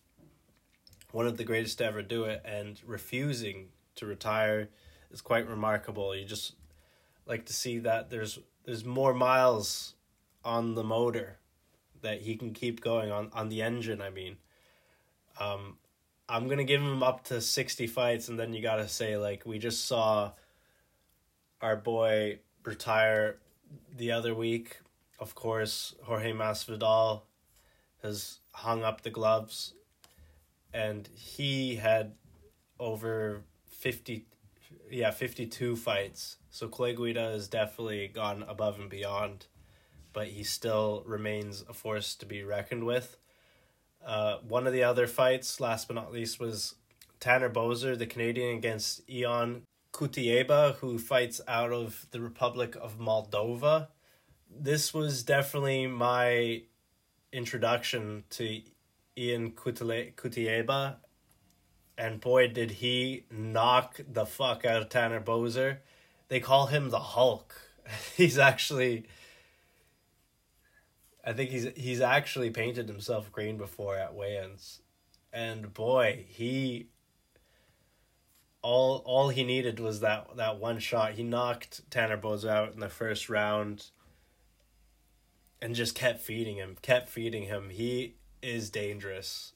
one 1.11 1.27
of 1.27 1.35
the 1.35 1.43
greatest 1.43 1.77
to 1.79 1.85
ever 1.85 2.01
do 2.01 2.23
it 2.23 2.41
and 2.45 2.79
refusing 2.85 3.67
to 3.95 4.05
retire 4.05 4.69
is 5.11 5.19
quite 5.19 5.47
remarkable. 5.49 6.15
You 6.15 6.25
just 6.25 6.55
like 7.25 7.45
to 7.47 7.53
see 7.53 7.79
that 7.79 8.09
there's 8.09 8.39
there's 8.63 8.85
more 8.85 9.13
miles 9.13 9.95
on 10.45 10.75
the 10.75 10.83
motor 10.83 11.37
that 12.01 12.21
he 12.21 12.37
can 12.37 12.53
keep 12.53 12.79
going 12.79 13.11
on 13.11 13.29
on 13.33 13.49
the 13.49 13.61
engine, 13.61 14.01
I 14.01 14.09
mean. 14.09 14.37
Um 15.37 15.77
I'm 16.29 16.45
going 16.45 16.59
to 16.59 16.63
give 16.63 16.81
him 16.81 17.03
up 17.03 17.25
to 17.25 17.41
60 17.41 17.85
fights 17.87 18.29
and 18.29 18.39
then 18.39 18.53
you 18.53 18.61
got 18.61 18.77
to 18.77 18.87
say 18.87 19.17
like 19.17 19.45
we 19.45 19.59
just 19.59 19.85
saw 19.85 20.31
our 21.61 21.75
boy 21.75 22.39
retire 22.63 23.37
the 23.95 24.11
other 24.11 24.33
week. 24.33 24.79
Of 25.19 25.35
course, 25.35 25.95
Jorge 26.03 26.33
Masvidal 26.33 27.21
has 28.01 28.39
hung 28.51 28.83
up 28.83 29.01
the 29.01 29.09
gloves 29.09 29.73
and 30.73 31.07
he 31.15 31.75
had 31.75 32.13
over 32.79 33.43
50 33.69 34.25
yeah 34.89 35.11
52 35.11 35.75
fights 35.75 36.37
so 36.49 36.67
clay 36.67 36.93
guida 36.93 37.31
has 37.31 37.47
definitely 37.47 38.07
gone 38.07 38.43
above 38.47 38.79
and 38.79 38.89
beyond 38.89 39.47
but 40.11 40.27
he 40.27 40.43
still 40.43 41.03
remains 41.05 41.63
a 41.69 41.73
force 41.73 42.15
to 42.15 42.25
be 42.25 42.43
reckoned 42.43 42.83
with 42.83 43.17
uh, 44.05 44.37
one 44.47 44.67
of 44.67 44.73
the 44.73 44.83
other 44.83 45.07
fights 45.07 45.59
last 45.59 45.87
but 45.87 45.95
not 45.95 46.11
least 46.11 46.39
was 46.39 46.75
tanner 47.19 47.49
boser 47.49 47.97
the 47.97 48.05
canadian 48.05 48.57
against 48.57 49.01
ion 49.09 49.63
cutelaba 49.93 50.75
who 50.75 50.97
fights 50.97 51.39
out 51.47 51.71
of 51.71 52.07
the 52.11 52.19
republic 52.19 52.75
of 52.81 52.99
moldova 52.99 53.87
this 54.49 54.93
was 54.93 55.23
definitely 55.23 55.87
my 55.87 56.63
introduction 57.31 58.23
to 58.31 58.61
Ian 59.17 59.51
Cutelaba, 59.51 60.95
and 61.97 62.19
boy, 62.19 62.47
did 62.47 62.71
he 62.71 63.25
knock 63.31 63.99
the 64.11 64.25
fuck 64.25 64.65
out 64.65 64.81
of 64.81 64.89
Tanner 64.89 65.21
Boser. 65.21 65.77
They 66.27 66.39
call 66.39 66.67
him 66.67 66.89
the 66.89 66.99
Hulk. 66.99 67.55
he's 68.15 68.37
actually, 68.37 69.05
I 71.23 71.33
think 71.33 71.51
he's 71.51 71.67
he's 71.75 72.01
actually 72.01 72.49
painted 72.49 72.87
himself 72.87 73.31
green 73.31 73.57
before 73.57 73.97
at 73.97 74.15
weigh-ins, 74.15 74.81
and 75.31 75.73
boy, 75.73 76.25
he. 76.27 76.87
All 78.63 79.03
all 79.05 79.29
he 79.29 79.43
needed 79.43 79.79
was 79.79 79.99
that 79.99 80.35
that 80.37 80.57
one 80.57 80.79
shot. 80.79 81.13
He 81.13 81.23
knocked 81.23 81.89
Tanner 81.91 82.17
Boser 82.17 82.49
out 82.49 82.73
in 82.73 82.79
the 82.79 82.89
first 82.89 83.29
round. 83.29 83.91
And 85.61 85.75
just 85.75 85.95
kept 85.95 86.19
feeding 86.19 86.57
him, 86.57 86.75
kept 86.81 87.07
feeding 87.07 87.43
him. 87.43 87.69
He 87.69 88.15
is 88.41 88.69
dangerous. 88.69 89.53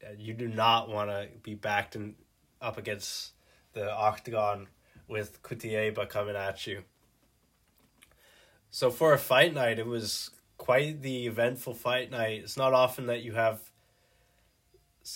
Uh, 0.00 0.12
you 0.16 0.32
do 0.32 0.46
not 0.46 0.88
want 0.88 1.10
to 1.10 1.26
be 1.42 1.54
backed 1.54 1.96
in, 1.96 2.14
up 2.62 2.78
against 2.78 3.32
the 3.72 3.90
octagon 3.90 4.68
with 5.08 5.42
Cutelaba 5.42 6.08
coming 6.08 6.36
at 6.36 6.68
you. 6.68 6.84
So 8.70 8.90
for 8.90 9.12
a 9.12 9.18
fight 9.18 9.52
night, 9.52 9.80
it 9.80 9.86
was 9.86 10.30
quite 10.56 11.02
the 11.02 11.26
eventful 11.26 11.74
fight 11.74 12.12
night. 12.12 12.42
It's 12.44 12.56
not 12.56 12.72
often 12.72 13.06
that 13.06 13.22
you 13.22 13.32
have 13.32 13.69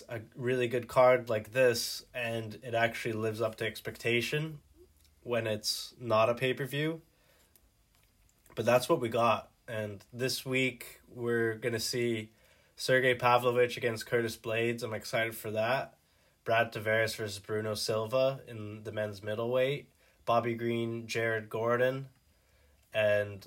a 0.08 0.20
really 0.34 0.68
good 0.68 0.88
card 0.88 1.28
like 1.28 1.52
this 1.52 2.04
and 2.14 2.58
it 2.62 2.74
actually 2.74 3.12
lives 3.12 3.40
up 3.40 3.56
to 3.56 3.66
expectation 3.66 4.58
when 5.22 5.46
it's 5.46 5.94
not 6.00 6.28
a 6.28 6.34
pay-per-view. 6.34 7.00
But 8.54 8.64
that's 8.64 8.88
what 8.88 9.00
we 9.00 9.08
got. 9.08 9.50
And 9.66 10.04
this 10.12 10.44
week 10.44 11.00
we're 11.08 11.54
going 11.54 11.72
to 11.72 11.80
see 11.80 12.30
Sergey 12.76 13.14
Pavlovich 13.14 13.76
against 13.76 14.06
Curtis 14.06 14.36
Blaydes. 14.36 14.82
I'm 14.82 14.94
excited 14.94 15.36
for 15.36 15.50
that. 15.52 15.94
Brad 16.44 16.72
Tavares 16.72 17.16
versus 17.16 17.38
Bruno 17.38 17.74
Silva 17.74 18.40
in 18.46 18.82
the 18.84 18.92
men's 18.92 19.22
middleweight. 19.22 19.88
Bobby 20.26 20.54
Green, 20.54 21.06
Jared 21.06 21.48
Gordon, 21.48 22.06
and 22.92 23.46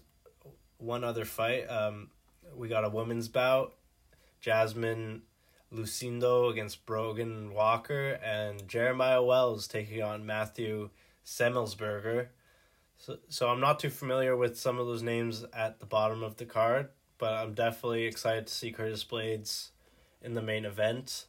one 0.77 1.03
other 1.03 1.25
fight. 1.25 1.69
Um, 1.69 2.09
we 2.55 2.67
got 2.67 2.85
a 2.85 2.89
women's 2.89 3.27
bout. 3.27 3.73
Jasmine 4.39 5.23
Lucindo 5.73 6.49
against 6.51 6.85
Brogan 6.85 7.53
Walker, 7.53 8.19
and 8.23 8.67
Jeremiah 8.67 9.21
Wells 9.21 9.67
taking 9.67 10.01
on 10.01 10.25
Matthew 10.25 10.89
Semelsberger. 11.25 12.27
So, 12.97 13.17
so 13.29 13.49
I'm 13.49 13.59
not 13.59 13.79
too 13.79 13.89
familiar 13.89 14.35
with 14.35 14.57
some 14.57 14.79
of 14.79 14.87
those 14.87 15.03
names 15.03 15.45
at 15.53 15.79
the 15.79 15.85
bottom 15.85 16.23
of 16.23 16.37
the 16.37 16.45
card, 16.45 16.89
but 17.17 17.33
I'm 17.33 17.53
definitely 17.53 18.05
excited 18.05 18.47
to 18.47 18.53
see 18.53 18.71
Curtis 18.71 19.03
Blaydes 19.03 19.69
in 20.21 20.33
the 20.33 20.41
main 20.41 20.65
event. 20.65 21.25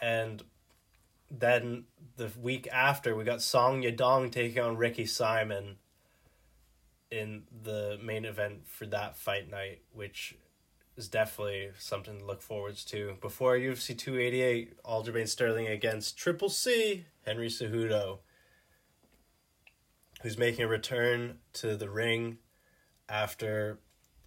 And 0.00 0.42
then 1.30 1.84
the 2.16 2.30
week 2.40 2.68
after, 2.72 3.14
we 3.14 3.24
got 3.24 3.40
Song 3.40 3.82
Yadong 3.82 4.32
taking 4.32 4.62
on 4.62 4.76
Ricky 4.76 5.06
Simon 5.06 5.76
in 7.10 7.44
the 7.62 7.98
main 8.02 8.24
event 8.24 8.66
for 8.66 8.86
that 8.86 9.16
fight 9.16 9.50
night, 9.50 9.80
which 9.92 10.36
is 11.00 11.08
definitely 11.08 11.70
something 11.78 12.18
to 12.18 12.24
look 12.26 12.42
forwards 12.42 12.84
to. 12.84 13.16
Before 13.22 13.56
UFC 13.56 13.96
288, 13.96 14.82
Aljamain 14.82 15.26
Sterling 15.26 15.66
against 15.66 16.18
Triple 16.18 16.50
C, 16.50 17.06
Henry 17.24 17.48
Cejudo, 17.48 18.18
who's 20.22 20.36
making 20.36 20.66
a 20.66 20.68
return 20.68 21.38
to 21.54 21.74
the 21.74 21.88
ring 21.88 22.36
after 23.08 23.78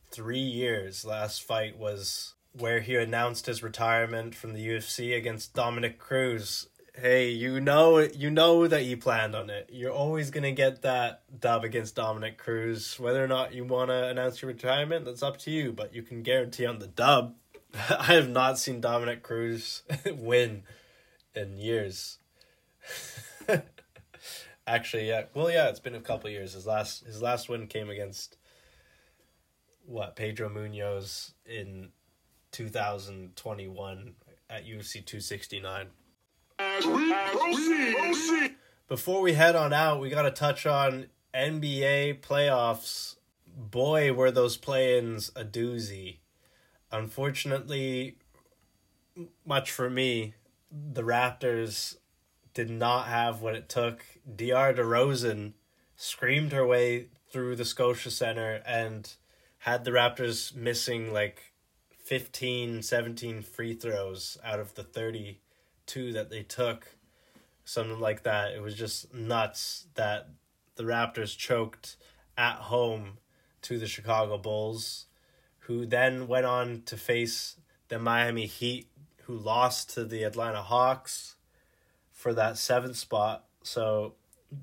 three 0.10 0.40
years. 0.40 1.06
Last 1.06 1.44
fight 1.44 1.78
was 1.78 2.34
where 2.54 2.80
he 2.80 2.96
announced 2.96 3.46
his 3.46 3.62
retirement 3.62 4.34
from 4.34 4.54
the 4.54 4.68
UFC 4.68 5.16
against 5.16 5.54
Dominick 5.54 6.00
Cruz. 6.00 6.70
Hey, 6.96 7.32
you 7.32 7.60
know 7.60 7.98
you 7.98 8.30
know 8.30 8.68
that 8.68 8.86
you 8.86 8.98
planned 8.98 9.34
on 9.34 9.50
it. 9.50 9.72
You're 9.74 9.92
always 9.92 10.30
gonna 10.30 10.52
get 10.52 10.84
that 10.84 11.24
dub 11.40 11.64
against 11.64 11.96
Dominick 11.96 12.38
Cruz. 12.38 13.00
Whether 13.00 13.24
or 13.24 13.28
not 13.28 13.52
you 13.52 13.64
wanna 13.66 14.04
announce 14.04 14.44
your 14.44 14.52
retirement, 14.52 15.04
that's 15.04 15.24
up 15.24 15.38
to 15.40 15.52
you, 15.52 15.72
but 15.72 15.96
you 15.96 16.04
can 16.04 16.22
guarantee 16.22 16.68
on 16.68 16.78
the 16.78 16.86
dub. 16.86 17.34
I 17.74 18.14
have 18.14 18.30
not 18.30 18.60
seen 18.60 18.80
Dominick 18.80 19.24
Cruz 19.24 19.82
win 20.06 20.64
in 21.34 21.58
years. 21.58 22.20
Actually, 24.68 25.08
yeah. 25.08 25.24
Well, 25.34 25.50
yeah, 25.50 25.70
it's 25.70 25.80
been 25.80 25.96
a 25.96 26.00
couple 26.00 26.30
years. 26.30 26.54
His 26.54 26.68
last 26.68 27.06
his 27.06 27.24
last 27.24 27.50
win 27.50 27.66
came 27.66 27.90
against 27.90 28.38
what 29.84 30.16
Pedro 30.16 30.48
Munhoz 30.48 31.34
in 31.44 31.90
2021 32.52 34.14
at 34.48 34.68
UFC 34.68 35.04
269. 35.04 35.88
Before 38.88 39.22
we 39.22 39.34
head 39.34 39.56
on 39.56 39.74
out, 39.74 40.00
we 40.00 40.10
got 40.10 40.24
to 40.24 40.32
touch 40.32 40.66
on 40.66 41.08
NBA 41.34 42.22
playoffs. 42.22 43.16
Boy, 43.56 44.12
were 44.14 44.32
those 44.32 44.58
play-ins 44.58 45.32
a 45.36 45.44
doozy. 45.44 46.18
Unfortunately, 46.92 48.18
much 49.46 49.72
for 49.72 49.90
me, 49.90 50.34
the 50.72 51.04
Raptors 51.04 51.98
did 52.54 52.70
not 52.70 53.08
have 53.08 53.42
what 53.42 53.56
it 53.56 53.70
took. 53.70 54.04
DR 54.36 54.74
DeRozan 54.74 55.54
screamed 55.96 56.52
her 56.52 56.66
way 56.66 57.08
through 57.32 57.56
the 57.56 57.66
Scotia 57.66 58.12
Center 58.12 58.62
and 58.66 59.14
had 59.60 59.86
the 59.86 59.92
Raptors 59.92 60.56
missing 60.56 61.14
like 61.14 61.54
15, 61.98 62.82
17 62.82 63.42
free 63.42 63.74
throws 63.74 64.38
out 64.44 64.60
of 64.60 64.76
the 64.76 64.84
32 65.88 66.14
that 66.14 66.30
they 66.30 66.44
took. 66.44 66.88
Something 67.66 68.00
like 68.00 68.24
that. 68.24 68.52
It 68.52 68.62
was 68.62 68.76
just 68.76 69.14
nuts 69.14 69.88
that 69.96 70.30
the 70.76 70.84
Raptors 70.84 71.38
choked 71.38 71.96
at 72.38 72.56
home 72.56 73.20
to 73.62 73.80
the 73.80 73.88
Chicago 73.88 74.38
Bulls, 74.38 75.06
who 75.60 75.86
then 75.86 76.28
went 76.28 76.46
on 76.46 76.82
to 76.86 76.98
face 76.98 77.56
the 77.88 78.00
Miami 78.00 78.48
Heat, 78.48 78.90
who 79.24 79.38
lost 79.38 79.92
to 79.92 80.04
the 80.04 80.24
Atlanta 80.24 80.62
Hawks 80.62 81.36
for 82.12 82.34
that 82.34 82.58
seventh 82.58 82.98
spot. 82.98 83.46
So 83.64 84.16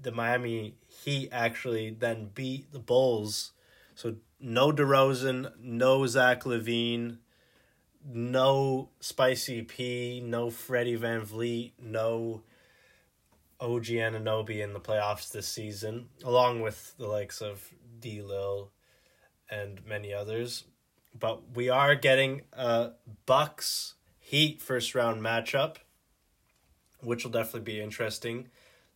the 0.03 0.13
Miami 0.13 0.75
Heat 0.87 1.31
actually 1.33 1.91
then 1.91 2.31
beat 2.35 2.71
the 2.73 2.79
Bulls. 2.79 3.53
So 3.95 4.17
no 4.39 4.73
DeRozan, 4.73 5.53
no 5.59 6.07
Zach 6.07 6.45
LaVine, 6.45 7.17
no 8.05 8.89
Spicy 9.01 9.62
P, 9.62 10.22
no 10.24 10.51
Freddie 10.51 10.98
VanVleet, 10.98 11.72
no 11.82 12.43
OG 13.60 13.85
Anunoby 13.85 14.62
in 14.62 14.72
the 14.72 14.81
playoffs 14.81 15.31
this 15.31 15.47
season, 15.47 16.09
along 16.24 16.62
with 16.62 16.94
the 16.97 17.06
likes 17.06 17.40
of 17.40 17.72
D 18.01 18.22
Lil 18.22 18.70
and 19.51 19.85
many 19.86 20.14
others. 20.14 20.64
But 21.18 21.55
we 21.55 21.68
are 21.68 21.94
getting 21.94 22.43
a 22.52 22.93
Bucks 23.27 23.94
Heat 24.18 24.62
first 24.62 24.94
round 24.94 25.20
matchup, 25.20 25.77
which 27.01 27.24
will 27.24 27.32
definitely 27.32 27.72
be 27.72 27.81
interesting. 27.81 28.48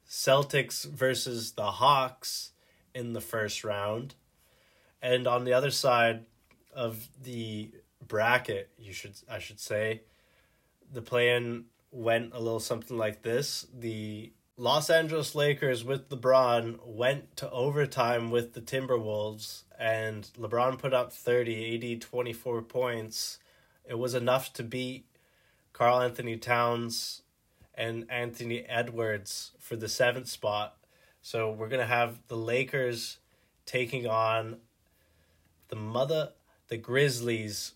Celtics 0.08 0.84
versus 0.84 1.52
the 1.52 1.72
Hawks 1.72 2.52
in 2.94 3.14
the 3.14 3.20
first 3.20 3.64
round. 3.64 4.14
And 5.02 5.26
on 5.26 5.44
the 5.44 5.52
other 5.52 5.72
side 5.72 6.24
of 6.72 7.08
the 7.20 7.72
bracket, 8.08 8.70
you 8.78 8.92
should 8.92 9.14
I 9.30 9.38
should 9.38 9.60
say, 9.60 10.02
the 10.92 11.02
plan 11.02 11.64
went 11.90 12.34
a 12.34 12.38
little 12.38 12.60
something 12.60 12.96
like 12.96 13.22
this. 13.22 13.66
The 13.72 14.32
Los 14.56 14.90
Angeles 14.90 15.34
Lakers 15.34 15.84
with 15.84 16.08
LeBron 16.10 16.78
went 16.86 17.36
to 17.38 17.50
overtime 17.50 18.30
with 18.30 18.52
the 18.52 18.60
Timberwolves 18.60 19.62
and 19.78 20.28
LeBron 20.38 20.78
put 20.78 20.94
up 20.94 21.12
30, 21.12 21.94
AD 21.94 22.00
24 22.00 22.62
points. 22.62 23.38
It 23.84 23.98
was 23.98 24.14
enough 24.14 24.52
to 24.54 24.62
beat 24.62 25.06
Karl-Anthony 25.72 26.36
Towns 26.36 27.22
and 27.74 28.06
Anthony 28.08 28.64
Edwards 28.68 29.52
for 29.58 29.76
the 29.76 29.88
seventh 29.88 30.28
spot. 30.28 30.76
So 31.20 31.50
we're 31.50 31.68
gonna 31.68 31.86
have 31.86 32.18
the 32.28 32.36
Lakers 32.36 33.18
taking 33.66 34.06
on 34.06 34.58
the 35.68 35.76
mother 35.76 36.32
the 36.68 36.76
Grizzlies 36.76 37.72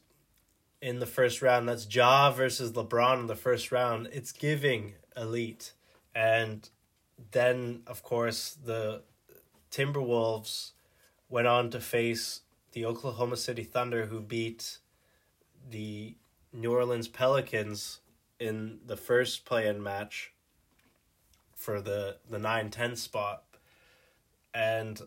in 0.80 1.00
the 1.00 1.06
first 1.06 1.42
round. 1.42 1.68
That's 1.68 1.92
Ja 1.92 2.30
versus 2.30 2.72
LeBron 2.72 3.20
in 3.20 3.26
the 3.26 3.36
first 3.36 3.72
round. 3.72 4.08
It's 4.12 4.32
giving 4.32 4.94
elite. 5.16 5.72
And 6.14 6.68
then 7.32 7.82
of 7.86 8.02
course 8.02 8.56
the 8.62 9.02
Timberwolves 9.70 10.72
went 11.28 11.46
on 11.46 11.70
to 11.70 11.80
face 11.80 12.42
the 12.72 12.84
Oklahoma 12.84 13.36
City 13.36 13.64
Thunder 13.64 14.06
who 14.06 14.20
beat 14.20 14.78
the 15.68 16.16
New 16.52 16.72
Orleans 16.72 17.08
Pelicans 17.08 18.00
in 18.38 18.78
the 18.86 18.96
first 18.96 19.44
play-in 19.44 19.82
match 19.82 20.32
for 21.54 21.80
the 21.80 22.18
the 22.30 22.38
9-10 22.38 22.96
spot 22.96 23.44
and 24.54 25.02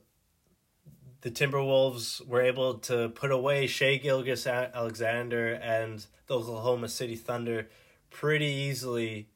the 1.22 1.32
Timberwolves 1.32 2.26
were 2.26 2.42
able 2.42 2.76
to 2.80 3.10
put 3.10 3.32
away 3.32 3.68
Shea 3.68 4.00
Gilgis 4.00 4.48
Alexander 4.74 5.54
and 5.54 6.06
the 6.28 6.36
Oklahoma 6.36 6.90
City 6.90 7.16
Thunder 7.16 7.68
pretty 8.10 8.48
easily 8.48 9.28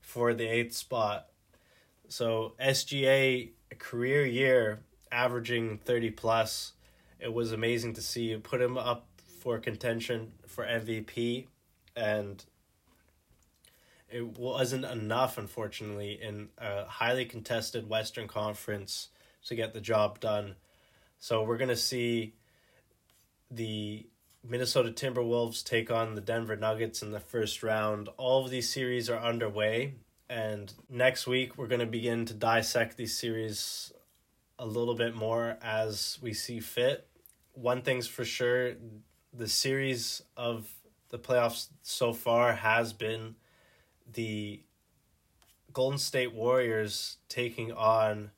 for 0.00 0.34
the 0.34 0.46
eighth 0.46 0.74
spot. 0.74 1.28
So 2.08 2.54
SGA 2.60 3.50
career 3.78 4.26
year 4.26 4.80
averaging 5.10 5.78
30 5.78 6.10
plus. 6.10 6.72
It 7.18 7.32
was 7.32 7.52
amazing 7.52 7.94
to 7.94 8.02
see. 8.02 8.32
It 8.32 8.42
put 8.42 8.60
him 8.60 8.76
up 8.76 9.06
for 9.40 9.58
contention 9.58 10.32
for 10.46 10.64
MVP 10.64 11.46
and 11.96 12.44
it 14.10 14.38
wasn't 14.38 14.84
enough, 14.84 15.38
unfortunately, 15.38 16.18
in 16.20 16.48
a 16.58 16.84
highly 16.84 17.24
contested 17.24 17.88
Western 17.88 18.26
Conference 18.26 19.08
to 19.46 19.54
get 19.54 19.72
the 19.72 19.80
job 19.80 20.18
done. 20.20 20.56
So 21.22 21.42
we're 21.42 21.58
going 21.58 21.68
to 21.68 21.76
see 21.76 22.34
the 23.50 24.06
Minnesota 24.42 24.90
Timberwolves 24.90 25.62
take 25.62 25.90
on 25.90 26.14
the 26.14 26.22
Denver 26.22 26.56
Nuggets 26.56 27.02
in 27.02 27.12
the 27.12 27.20
first 27.20 27.62
round. 27.62 28.08
All 28.16 28.42
of 28.42 28.50
these 28.50 28.70
series 28.70 29.10
are 29.10 29.18
underway, 29.18 29.96
and 30.30 30.72
next 30.88 31.26
week 31.26 31.58
we're 31.58 31.66
going 31.66 31.80
to 31.80 31.86
begin 31.86 32.24
to 32.24 32.32
dissect 32.32 32.96
these 32.96 33.18
series 33.18 33.92
a 34.58 34.64
little 34.64 34.94
bit 34.94 35.14
more 35.14 35.58
as 35.60 36.18
we 36.22 36.32
see 36.32 36.58
fit. 36.58 37.06
One 37.52 37.82
thing's 37.82 38.06
for 38.06 38.24
sure 38.24 38.72
the 39.30 39.46
series 39.46 40.22
of 40.38 40.72
the 41.10 41.18
playoffs 41.18 41.68
so 41.82 42.14
far 42.14 42.54
has 42.54 42.94
been 42.94 43.34
the 44.10 44.62
Golden 45.70 45.98
State 45.98 46.32
Warriors 46.32 47.18
taking 47.28 47.72
on 47.72 48.30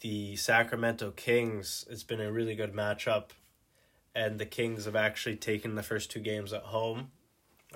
the 0.00 0.36
Sacramento 0.36 1.12
Kings. 1.12 1.84
It's 1.90 2.02
been 2.02 2.20
a 2.20 2.32
really 2.32 2.54
good 2.54 2.72
matchup, 2.72 3.30
and 4.14 4.38
the 4.38 4.46
Kings 4.46 4.84
have 4.84 4.96
actually 4.96 5.36
taken 5.36 5.74
the 5.74 5.82
first 5.82 6.10
two 6.10 6.20
games 6.20 6.52
at 6.52 6.62
home. 6.62 7.10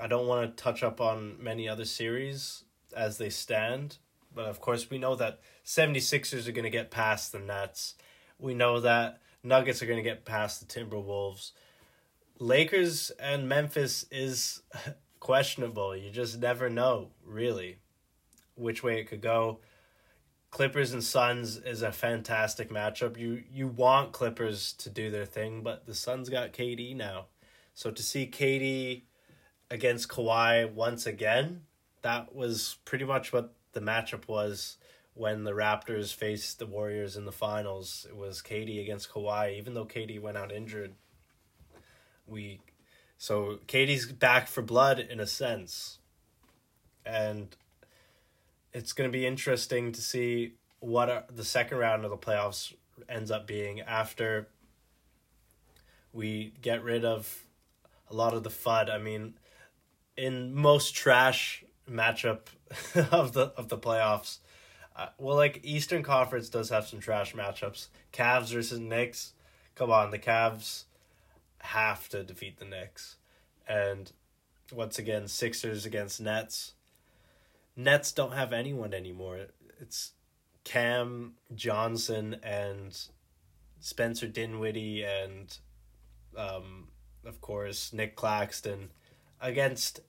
I 0.00 0.06
don't 0.06 0.26
want 0.26 0.56
to 0.56 0.62
touch 0.62 0.82
up 0.82 1.00
on 1.00 1.42
many 1.42 1.68
other 1.68 1.84
series 1.84 2.64
as 2.96 3.18
they 3.18 3.30
stand, 3.30 3.98
but 4.34 4.46
of 4.46 4.60
course, 4.60 4.90
we 4.90 4.98
know 4.98 5.16
that 5.16 5.40
76ers 5.64 6.46
are 6.46 6.52
going 6.52 6.64
to 6.64 6.70
get 6.70 6.90
past 6.90 7.32
the 7.32 7.38
Nets. 7.38 7.94
We 8.38 8.54
know 8.54 8.80
that 8.80 9.20
Nuggets 9.42 9.82
are 9.82 9.86
going 9.86 10.02
to 10.02 10.08
get 10.08 10.24
past 10.24 10.60
the 10.60 10.66
Timberwolves. 10.66 11.52
Lakers 12.38 13.10
and 13.18 13.48
Memphis 13.48 14.04
is 14.10 14.62
questionable. 15.20 15.96
You 15.96 16.10
just 16.10 16.38
never 16.38 16.70
know, 16.70 17.10
really, 17.24 17.78
which 18.54 18.82
way 18.82 19.00
it 19.00 19.08
could 19.08 19.20
go. 19.22 19.60
Clippers 20.50 20.92
and 20.92 21.04
Suns 21.04 21.58
is 21.58 21.82
a 21.82 21.92
fantastic 21.92 22.70
matchup. 22.70 23.18
You 23.18 23.42
you 23.52 23.68
want 23.68 24.12
Clippers 24.12 24.72
to 24.74 24.90
do 24.90 25.10
their 25.10 25.26
thing, 25.26 25.62
but 25.62 25.86
the 25.86 25.94
Suns 25.94 26.28
got 26.28 26.52
KD 26.52 26.96
now. 26.96 27.26
So 27.74 27.90
to 27.90 28.02
see 28.02 28.26
KD 28.26 29.02
against 29.70 30.08
Kawhi 30.08 30.72
once 30.72 31.06
again, 31.06 31.62
that 32.02 32.34
was 32.34 32.78
pretty 32.84 33.04
much 33.04 33.32
what 33.32 33.52
the 33.72 33.80
matchup 33.80 34.26
was 34.26 34.78
when 35.14 35.44
the 35.44 35.52
Raptors 35.52 36.14
faced 36.14 36.58
the 36.58 36.66
Warriors 36.66 37.16
in 37.16 37.24
the 37.24 37.32
finals. 37.32 38.06
It 38.08 38.16
was 38.16 38.40
KD 38.40 38.80
against 38.80 39.10
Kawhi, 39.10 39.56
even 39.58 39.74
though 39.74 39.84
KD 39.84 40.20
went 40.20 40.36
out 40.36 40.50
injured. 40.50 40.94
We 42.26 42.60
so 43.18 43.58
KD's 43.66 44.10
back 44.12 44.48
for 44.48 44.62
blood 44.62 44.98
in 44.98 45.20
a 45.20 45.26
sense. 45.26 45.98
And 47.04 47.54
it's 48.72 48.92
going 48.92 49.10
to 49.10 49.12
be 49.16 49.26
interesting 49.26 49.92
to 49.92 50.00
see 50.00 50.54
what 50.80 51.08
are, 51.08 51.24
the 51.34 51.44
second 51.44 51.78
round 51.78 52.04
of 52.04 52.10
the 52.10 52.16
playoffs 52.16 52.74
ends 53.08 53.30
up 53.30 53.46
being 53.46 53.80
after 53.80 54.48
we 56.12 56.52
get 56.62 56.82
rid 56.82 57.04
of 57.04 57.46
a 58.10 58.14
lot 58.14 58.34
of 58.34 58.42
the 58.42 58.50
FUD. 58.50 58.90
I 58.90 58.98
mean, 58.98 59.34
in 60.16 60.54
most 60.54 60.94
trash 60.94 61.64
matchup 61.90 62.40
of 63.12 63.32
the 63.32 63.52
of 63.56 63.68
the 63.68 63.78
playoffs, 63.78 64.38
uh, 64.96 65.06
well, 65.18 65.36
like 65.36 65.60
Eastern 65.62 66.02
Conference 66.02 66.48
does 66.48 66.70
have 66.70 66.86
some 66.86 67.00
trash 67.00 67.34
matchups. 67.34 67.88
Cavs 68.12 68.52
versus 68.52 68.80
Knicks. 68.80 69.32
Come 69.74 69.90
on, 69.90 70.10
the 70.10 70.18
Cavs 70.18 70.84
have 71.60 72.08
to 72.08 72.24
defeat 72.24 72.58
the 72.58 72.64
Knicks. 72.64 73.16
And 73.68 74.10
once 74.72 74.98
again, 74.98 75.28
Sixers 75.28 75.86
against 75.86 76.20
Nets. 76.20 76.74
Nets 77.78 78.10
don't 78.10 78.32
have 78.32 78.52
anyone 78.52 78.92
anymore. 78.92 79.38
It's 79.80 80.12
Cam 80.64 81.34
Johnson 81.54 82.36
and 82.42 82.98
Spencer 83.78 84.26
Dinwiddie 84.26 85.04
and 85.04 85.56
um, 86.36 86.88
of 87.24 87.40
course 87.40 87.92
Nick 87.92 88.16
Claxton 88.16 88.90
against 89.40 90.00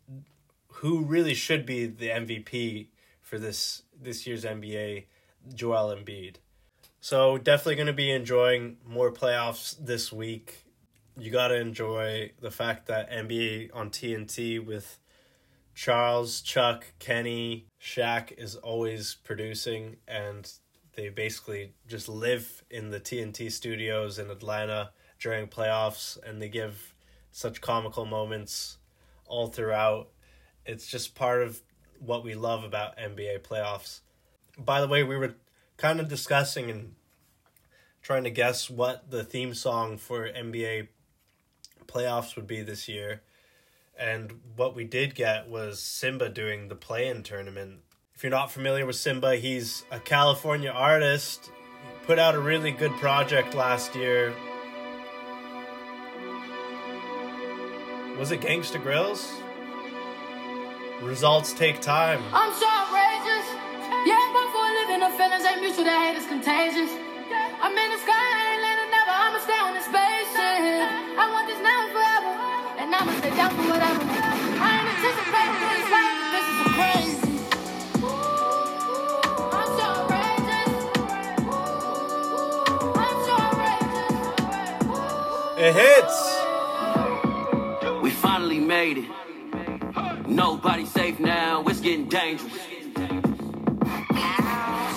who 0.68 1.04
really 1.04 1.36
should 1.36 1.68
be 1.68 1.86
the 1.86 2.10
MVP 2.10 2.88
for 3.22 3.38
this 3.38 3.84
this 4.02 4.26
year's 4.26 4.46
NBA, 4.46 5.06
Joel 5.54 5.96
Embiid. 5.96 6.38
So 7.02 7.38
definitely 7.38 7.76
going 7.76 7.88
to 7.88 7.94
be 7.94 8.10
enjoying 8.10 8.78
more 8.84 9.12
playoffs 9.12 9.76
this 9.80 10.12
week. 10.12 10.66
You 11.16 11.30
got 11.30 11.50
to 11.50 11.56
enjoy 11.56 12.32
the 12.42 12.50
fact 12.50 12.88
that 12.88 13.12
NBA 13.12 13.70
on 13.76 13.92
TNT 13.92 14.66
with 14.66 14.98
Charles, 15.80 16.42
Chuck, 16.42 16.88
Kenny, 17.00 17.66
Shaq 17.82 18.34
is 18.38 18.58
always 18.58 19.16
producing, 19.24 19.96
and 20.10 20.52
they 20.98 21.08
basically 21.08 21.72
just 21.88 22.10
live 22.10 22.66
in 22.70 22.90
the 22.90 23.00
TNT 23.00 23.50
studios 23.50 24.20
in 24.20 24.30
Atlanta 24.30 24.92
during 25.22 25.48
playoffs, 25.48 26.22
and 26.22 26.42
they 26.42 26.50
give 26.50 26.94
such 27.32 27.62
comical 27.62 28.04
moments 28.06 28.78
all 29.26 29.48
throughout. 29.48 30.10
It's 30.66 30.86
just 30.86 31.16
part 31.16 31.44
of 31.44 31.62
what 31.98 32.26
we 32.26 32.36
love 32.36 32.66
about 32.66 32.98
NBA 32.98 33.40
playoffs. 33.44 34.02
By 34.58 34.82
the 34.82 34.88
way, 34.90 35.04
we 35.04 35.16
were 35.16 35.36
kind 35.78 36.02
of 36.02 36.10
discussing 36.10 36.70
and 36.70 36.96
trying 38.02 38.26
to 38.26 38.32
guess 38.32 38.70
what 38.70 39.10
the 39.12 39.24
theme 39.24 39.54
song 39.54 39.98
for 39.98 40.28
NBA 40.28 40.90
playoffs 41.88 42.36
would 42.36 42.48
be 42.48 42.62
this 42.62 42.90
year. 42.90 43.22
And 44.00 44.40
what 44.56 44.76
we 44.76 44.86
did 44.86 45.14
get 45.14 45.50
was 45.50 45.80
Symba 45.80 46.34
doing 46.34 46.70
the 46.70 46.76
play 46.76 47.10
in 47.10 47.22
tournament 47.22 47.82
If 48.16 48.24
you're 48.24 48.30
not 48.32 48.52
familiar 48.52 48.86
with 48.86 48.96
Symba, 48.96 49.38
he's 49.40 49.84
a 49.92 50.00
California 50.00 50.72
artist. 50.72 51.52
Put 52.08 52.18
out 52.18 52.34
a 52.36 52.40
really 52.40 52.72
good 52.72 52.92
project 52.94 53.54
last 53.54 53.96
year. 53.96 54.34
Was 58.18 58.32
it 58.32 58.42
Gangsta 58.42 58.82
Grills? 58.82 59.32
Results 61.02 61.54
take 61.54 61.80
time. 61.80 62.22
I'm 62.34 62.52
so 62.52 62.68
outrageous. 62.68 63.48
Yeah, 64.08 64.20
for 64.52 64.68
living, 64.84 65.00
the 65.00 65.12
feelings 65.16 65.46
ain't 65.46 65.62
mutual, 65.62 65.86
the 65.86 65.92
hate 65.92 66.18
is 66.18 66.28
contagious. 66.28 66.92
I'm 67.64 67.72
in 67.72 67.90
the 67.92 68.00
sky, 68.04 68.28
ain't 68.52 68.62
landing 68.64 68.92
never, 68.92 69.12
I'ma 69.12 69.40
stay 69.40 69.60
on 69.60 69.76
spaceship. 69.80 70.88
I 71.16 71.24
want 71.32 71.48
this 71.48 71.62
and 73.00 73.10
I'ma 73.10 73.20
stay 73.20 73.30
down 73.36 73.52
for 73.52 73.64
whatever. 73.64 74.04
I 74.62 74.80
ain't 74.80 74.90
anticipating 74.94 75.62
this 75.70 75.90
life, 75.96 76.20
this 76.36 76.48
is 76.54 76.68
crazy. 76.78 77.34
I'm 79.58 79.70
so 79.80 79.86
outrageous. 80.00 80.72
I'm 82.96 83.18
so 83.26 83.34
outrageous. 83.48 84.14
It 85.66 85.72
hits. 85.82 86.18
We 88.02 88.10
finally 88.12 88.60
made 88.60 88.98
it. 88.98 89.08
Nobody 90.28 90.86
safe 90.86 91.20
now. 91.20 91.64
It's 91.68 91.80
getting 91.80 92.08
dangerous. 92.08 92.54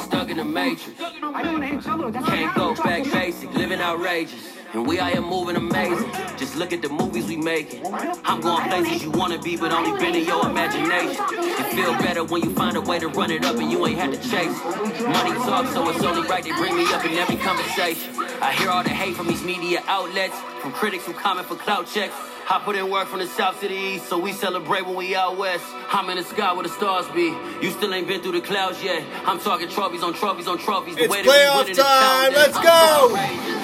Stuck 0.05 0.29
in 0.29 0.37
the 0.37 0.45
matrix. 0.45 1.01
I 1.01 1.43
don't 1.43 1.63
hate 1.63 1.81
trouble. 1.83 2.13
Can't 2.13 2.55
go 2.55 2.75
back 2.75 3.05
basic. 3.11 3.53
Living 3.55 3.81
outrageous. 3.81 4.62
And 4.73 4.87
we 4.87 4.99
out 4.99 5.13
here 5.13 5.21
moving 5.21 5.57
amazing. 5.57 6.11
Just 6.39 6.57
look 6.57 6.73
at 6.73 6.81
the 6.81 6.89
movies 6.89 7.27
we 7.27 7.37
making. 7.37 7.85
I'm 8.25 8.41
going 8.41 8.69
places 8.71 9.03
you 9.03 9.11
wanna 9.11 9.39
be, 9.39 9.57
but 9.57 9.71
only 9.71 9.99
been 10.01 10.15
in 10.15 10.25
your 10.25 10.49
imagination. 10.49 11.23
It 11.31 11.75
feel 11.75 11.93
better 11.99 12.25
when 12.25 12.43
you 12.43 12.55
find 12.55 12.77
a 12.77 12.81
way 12.81 12.99
to 12.99 13.09
run 13.09 13.31
it 13.31 13.45
up 13.45 13.57
and 13.57 13.71
you 13.71 13.87
ain't 13.87 13.99
had 13.99 14.13
to 14.13 14.19
chase 14.31 14.57
it. 14.57 15.09
Money 15.09 15.33
talk, 15.45 15.67
so 15.75 15.89
it's 15.91 16.03
only 16.03 16.27
right 16.27 16.43
they 16.43 16.53
bring 16.53 16.75
me 16.75 16.85
up 16.87 17.05
in 17.05 17.13
every 17.19 17.37
conversation. 17.37 18.15
I 18.41 18.53
hear 18.53 18.71
all 18.71 18.83
the 18.83 18.89
hate 18.89 19.15
from 19.15 19.29
these 19.29 19.43
media 19.43 19.83
outlets, 19.87 20.37
from 20.63 20.73
critics 20.73 21.05
who 21.05 21.13
comment 21.13 21.47
for 21.47 21.57
clout 21.57 21.87
checks. 21.87 22.15
I 22.49 22.59
put 22.59 22.75
in 22.75 22.91
work 22.91 23.09
from 23.09 23.21
the 23.21 23.27
south 23.27 23.61
to 23.61 23.69
the 23.69 23.75
east, 23.75 24.09
so 24.09 24.19
we 24.19 24.33
celebrate 24.33 24.87
when 24.87 24.97
we 24.97 25.15
out 25.15 25.37
west. 25.37 25.65
I'm 25.93 26.09
in 26.09 26.17
the 26.17 26.25
sky 26.25 26.53
where 26.55 26.63
the 26.63 26.71
stars 26.71 27.07
be. 27.15 27.35
You 27.61 27.71
still 27.71 27.93
ain't 27.93 28.09
been 28.09 28.23
through 28.23 28.33
the 28.33 28.41
clouds 28.41 28.83
yet. 28.83 29.05
I'm 29.27 29.39
talking 29.39 29.69
trophies 29.69 30.03
on 30.03 30.15
trophies 30.15 30.49
on 30.49 30.59
trophies. 30.59 30.97
The 30.97 31.05
It's 31.05 31.13
way 31.13 31.23
that 31.23 31.29
we 31.29 31.35
playoff 31.35 31.57
winning 31.59 31.71
is 31.73 31.79
time. 31.79 32.33
Let's 32.33 32.59
go. 32.59 33.62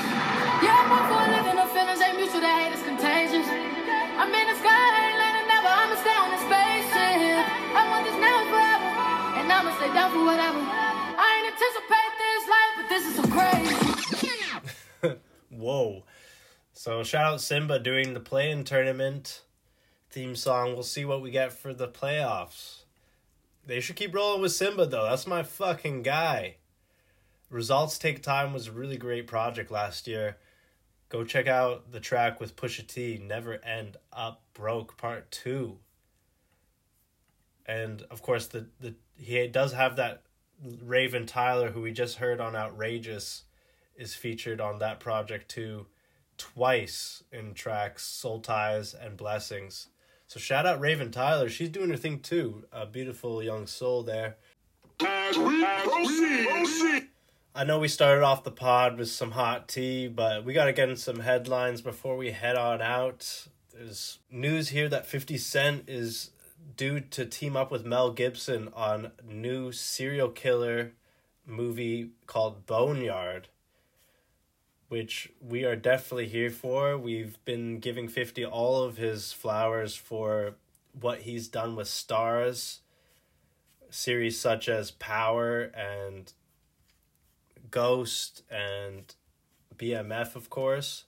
I'm 4.21 4.35
in 4.35 4.47
the 4.49 4.57
sky, 4.59 4.99
and 9.39 9.53
I'ma 9.53 9.77
stay 9.77 9.95
down 9.95 10.11
for 10.13 10.25
whatever. 10.25 10.59
I 10.61 11.29
ain't 11.39 11.59
this 11.59 12.45
life, 12.49 12.75
but 12.77 12.89
this 12.89 13.05
is 13.07 13.17
crazy. 15.03 15.19
Whoa. 15.51 16.05
So 16.73 17.03
shout 17.03 17.33
out 17.33 17.39
Symba 17.39 17.83
doing 17.83 18.15
the 18.15 18.21
play-in 18.21 18.65
tournament 18.65 19.43
theme 20.11 20.37
song. 20.37 20.75
We'll 20.75 20.83
see 20.83 21.05
what 21.05 21.23
we 21.23 21.31
get 21.31 21.53
for 21.53 21.73
the 21.73 21.89
playoffs. 21.89 22.83
They 23.67 23.81
should 23.81 23.97
keep 23.97 24.15
rolling 24.15 24.43
with 24.43 24.53
Symba 24.53 24.91
though. 24.91 25.05
That's 25.05 25.27
my 25.27 25.43
fucking 25.43 26.03
guy. 26.03 26.57
Results 27.51 27.99
Take 27.99 28.23
Time 28.23 28.53
was 28.53 28.69
a 28.69 28.73
really 28.73 28.97
great 28.97 29.27
project 29.27 29.71
last 29.71 30.07
year. 30.07 30.37
Go 31.09 31.25
check 31.25 31.47
out 31.47 31.91
the 31.91 32.01
track 32.01 32.39
with 32.39 32.57
Pusha 32.57 32.87
T, 32.87 33.19
Never 33.23 33.65
End 33.65 33.97
Up 34.13 34.43
Broke 34.53 34.97
Part 34.99 35.31
2. 35.31 35.79
And 37.65 38.03
of 38.11 38.23
course 38.23 38.47
the 38.47 38.67
the 38.81 38.95
he 39.17 39.47
does 39.49 39.73
have 39.73 39.97
that 39.97 40.23
Raven 40.83 41.27
Tyler 41.27 41.71
who 41.71 41.83
we 41.83 41.93
just 41.93 42.17
heard 42.17 42.41
on 42.41 42.55
Outrageous 42.57 43.45
is 43.97 44.15
featured 44.15 44.61
on 44.61 44.79
that 44.79 45.01
project 45.01 45.49
too 45.51 45.87
twice 46.37 47.25
in 47.33 47.53
tracks 47.53 48.05
Soul 48.05 48.41
Ties 48.41 48.95
and 48.95 49.17
Blessings. 49.17 49.89
So 50.27 50.39
shout 50.39 50.67
out 50.67 50.81
Raven 50.81 51.11
Tyler. 51.11 51.49
She's 51.49 51.69
doing 51.71 51.91
her 51.91 51.97
thing 51.97 52.21
too. 52.21 52.65
A 52.71 52.87
beautiful 52.87 53.43
young 53.43 53.67
soul 53.67 54.03
there. 54.03 54.37
I 57.55 57.65
know 57.65 57.79
we 57.79 57.89
started 57.89 58.23
off 58.23 58.45
the 58.45 58.51
pod 58.51 58.99
with 58.99 59.11
some 59.11 59.33
hot 59.33 59.69
tea, 59.69 60.09
but 60.09 60.45
we 60.45 60.53
got 60.53 60.67
to 60.67 60.73
get 60.73 60.89
in 60.89 60.97
some 60.97 61.21
headlines 61.21 61.81
before 61.81 62.17
we 62.17 62.31
head 62.31 62.57
on 62.57 62.81
out. 62.81 63.49
There's 63.73 64.19
news 64.31 64.69
here 64.69 64.89
that 64.89 65.07
50 65.07 65.37
Cent 65.39 65.85
is 65.89 66.31
due 66.77 67.01
to 67.01 67.25
team 67.27 67.57
up 67.57 67.71
with 67.71 67.85
Mel 67.85 68.13
Gibson 68.13 68.69
on 68.75 69.13
new 69.27 69.73
serial 69.73 70.29
killer 70.29 70.93
movie 71.47 72.11
called 72.27 72.67
Boneyard 72.67 73.49
which 74.89 75.31
we 75.41 75.65
are 75.65 75.77
definitely 75.77 76.29
here 76.29 76.51
for. 76.51 76.97
We've 76.97 77.43
been 77.45 77.79
giving 77.79 78.09
50 78.09 78.45
all 78.45 78.83
of 78.83 78.97
his 78.97 79.33
flowers 79.33 79.95
for 79.95 80.55
what 80.99 81.21
he's 81.21 81.49
done 81.49 81.77
with 81.77 81.89
stars, 81.89 82.81
series 83.91 84.41
such 84.41 84.69
as 84.69 84.91
Power 84.91 85.63
and 85.77 86.33
Ghost 87.71 88.43
and 88.51 89.15
BMF, 89.77 90.37
of 90.37 90.51
course. 90.51 91.05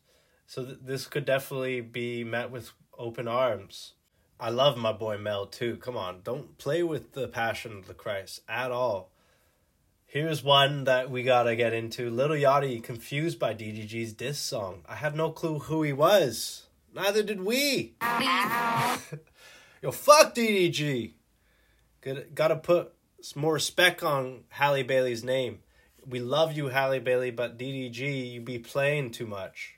So 0.47 0.65
th- 0.65 0.79
this 0.83 1.07
could 1.07 1.25
definitely 1.25 1.81
be 1.81 2.25
met 2.25 2.51
with 2.51 2.73
open 2.99 3.29
arms. 3.29 3.95
I 4.39 4.51
love 4.51 4.77
my 4.79 4.93
boy 4.93 5.19
Mel 5.19 5.47
too. 5.47 5.77
Come 5.77 5.97
on, 5.97 6.23
don't 6.23 6.57
play 6.57 6.83
with 6.83 7.13
the 7.13 7.29
passion 7.29 7.77
of 7.77 7.87
the 7.87 7.95
Christ 7.95 8.41
at 8.49 8.71
all. 8.71 9.13
Here's 10.07 10.43
one 10.43 10.85
that 10.85 11.11
we 11.11 11.23
gotta 11.23 11.55
get 11.55 11.73
into. 11.73 12.11
Lil 12.11 12.31
Yachty 12.31 12.83
confused 12.83 13.39
by 13.39 13.55
DDG's 13.55 14.13
diss 14.13 14.39
song. 14.39 14.83
I 14.89 14.97
have 14.97 15.15
no 15.15 15.31
clue 15.31 15.61
who 15.61 15.83
he 15.83 15.93
was. 15.93 16.67
Neither 16.93 17.23
did 17.23 17.43
we. 17.43 17.95
Yo, 19.83 19.93
fuck 19.93 20.35
DDG. 20.35 21.13
Gotta, 22.01 22.23
gotta 22.35 22.57
put 22.57 22.93
some 23.21 23.43
more 23.43 23.53
respect 23.53 24.03
on 24.03 24.45
Halle 24.49 24.83
Bailey's 24.83 25.23
name. 25.23 25.61
We 26.09 26.21
love 26.21 26.53
you, 26.57 26.69
Halle 26.69 26.99
Bailey, 26.99 27.31
but 27.31 27.59
DDG, 27.59 28.33
you 28.33 28.41
be 28.41 28.59
playing 28.59 29.11
too 29.13 29.27
much. 29.27 29.75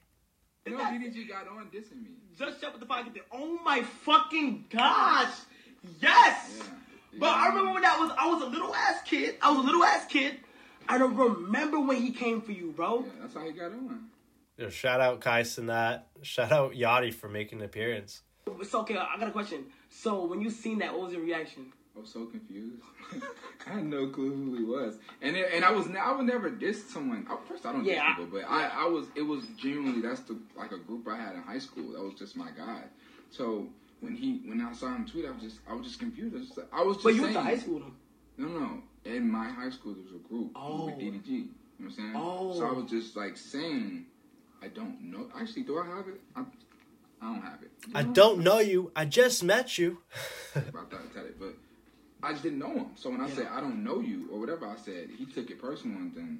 You 0.66 0.76
know, 0.76 0.84
DDG 0.84 1.28
got 1.28 1.48
on 1.48 1.66
dissing 1.66 2.02
me. 2.02 2.10
Just 2.38 2.60
shut 2.60 2.78
the 2.78 2.86
fuck 2.86 3.06
up. 3.06 3.12
Oh 3.32 3.58
my 3.64 3.82
fucking 3.82 4.66
gosh. 4.70 5.34
Yes. 6.00 6.62
But 7.18 7.30
I 7.30 7.48
remember 7.48 7.72
when 7.72 7.82
that 7.82 7.98
was 7.98 8.10
I 8.16 8.26
was 8.28 8.42
a 8.42 8.46
little 8.46 8.74
ass 8.74 9.02
kid. 9.04 9.36
I 9.42 9.50
was 9.50 9.60
a 9.60 9.66
little 9.66 9.84
ass 9.84 10.06
kid. 10.06 10.36
I 10.88 10.98
don't 10.98 11.16
remember 11.16 11.80
when 11.80 11.98
he 11.98 12.10
came 12.10 12.40
for 12.40 12.52
you, 12.52 12.72
bro. 12.72 13.04
That's 13.20 13.34
how 13.34 13.44
he 13.44 13.52
got 13.52 13.72
on. 13.72 14.08
Yo, 14.56 14.68
shout 14.68 15.00
out 15.00 15.20
Kai 15.20 15.42
Cenat. 15.42 16.02
Shout 16.22 16.52
out 16.52 16.72
Yachty 16.72 17.12
for 17.12 17.28
making 17.28 17.58
an 17.58 17.64
appearance. 17.64 18.22
It's 18.60 18.74
okay. 18.74 18.96
I 18.96 19.18
got 19.18 19.28
a 19.28 19.32
question. 19.32 19.66
So 19.90 20.24
when 20.24 20.40
you 20.40 20.50
seen 20.50 20.78
that, 20.78 20.92
what 20.92 21.02
was 21.02 21.12
your 21.12 21.22
reaction? 21.22 21.72
I 21.94 22.00
was 22.00 22.10
so 22.10 22.24
confused. 22.24 22.82
I 23.66 23.70
had 23.74 23.84
no 23.84 24.08
clue 24.08 24.34
who 24.34 24.56
he 24.56 24.64
was, 24.64 24.96
and 25.20 25.36
it, 25.36 25.50
and 25.52 25.64
I 25.64 25.70
was 25.70 25.86
ne- 25.86 25.98
I 25.98 26.10
would 26.12 26.26
never 26.26 26.48
diss 26.48 26.88
someone. 26.90 27.26
I, 27.28 27.36
first, 27.46 27.66
I 27.66 27.72
don't 27.72 27.84
Yeah, 27.84 28.16
diss 28.16 28.24
people, 28.24 28.40
but 28.40 28.50
I, 28.50 28.84
I 28.84 28.86
was 28.86 29.06
it 29.14 29.22
was 29.22 29.44
genuinely 29.58 30.00
that's 30.00 30.20
the 30.20 30.38
like 30.56 30.72
a 30.72 30.78
group 30.78 31.06
I 31.06 31.16
had 31.16 31.34
in 31.34 31.42
high 31.42 31.58
school. 31.58 31.92
That 31.92 32.02
was 32.02 32.14
just 32.14 32.36
my 32.36 32.50
guy. 32.56 32.84
So 33.30 33.66
when 34.00 34.14
he 34.14 34.40
when 34.46 34.60
I 34.62 34.72
saw 34.72 34.88
him 34.94 35.06
tweet, 35.06 35.26
I 35.26 35.30
was 35.30 35.42
just 35.42 35.58
I 35.68 35.74
was 35.74 35.86
just 35.86 35.98
confused. 35.98 36.34
I 36.34 36.38
was, 36.38 36.46
just, 36.48 36.58
like- 36.58 36.68
I 36.72 36.82
was 36.82 36.96
just 36.96 37.04
But 37.04 37.14
you 37.14 37.22
went 37.22 37.34
saying, 37.34 37.46
to 37.46 37.50
high 37.52 37.58
school 37.58 37.80
though. 37.80 37.92
No, 38.46 38.48
no. 38.48 38.82
In 39.04 39.30
my 39.30 39.48
high 39.50 39.70
school, 39.70 39.92
there 39.94 40.02
was 40.02 40.12
a 40.12 40.28
group 40.28 40.52
Oh. 40.56 40.86
with 40.86 40.96
DDG. 40.96 41.26
You 41.28 41.38
know 41.44 41.46
what 41.78 41.86
I'm 41.86 41.90
saying? 41.92 42.12
Oh. 42.16 42.54
So 42.54 42.66
I 42.66 42.70
oh. 42.70 42.74
was 42.74 42.90
just 42.90 43.16
like 43.16 43.36
saying, 43.36 44.06
I 44.62 44.68
don't 44.68 45.00
know. 45.02 45.28
Actually, 45.38 45.62
do 45.64 45.78
I 45.78 45.86
have 45.86 46.08
it? 46.08 46.20
I, 46.34 46.40
I 47.20 47.32
don't 47.32 47.42
have 47.42 47.62
it. 47.62 47.70
I 47.94 48.02
don't 48.02 48.40
know 48.40 48.60
you. 48.60 48.90
I 48.96 49.04
just 49.04 49.44
met 49.44 49.76
you. 49.76 49.98
about 50.56 50.90
that 50.90 51.12
tell 51.14 51.24
it, 51.24 51.38
but 51.38 51.54
I 52.22 52.30
just 52.32 52.42
didn't 52.42 52.58
know 52.60 52.72
him. 52.72 52.86
So 52.96 53.10
when 53.10 53.20
I 53.20 53.28
said 53.30 53.48
I 53.52 53.60
don't 53.60 53.82
know 53.84 54.00
you 54.00 54.28
or 54.32 54.38
whatever 54.40 54.66
I 54.66 54.76
said, 54.76 55.08
he 55.18 55.24
took 55.26 55.50
it 55.50 55.60
personal 55.60 55.96
and 55.98 56.14
then 56.14 56.38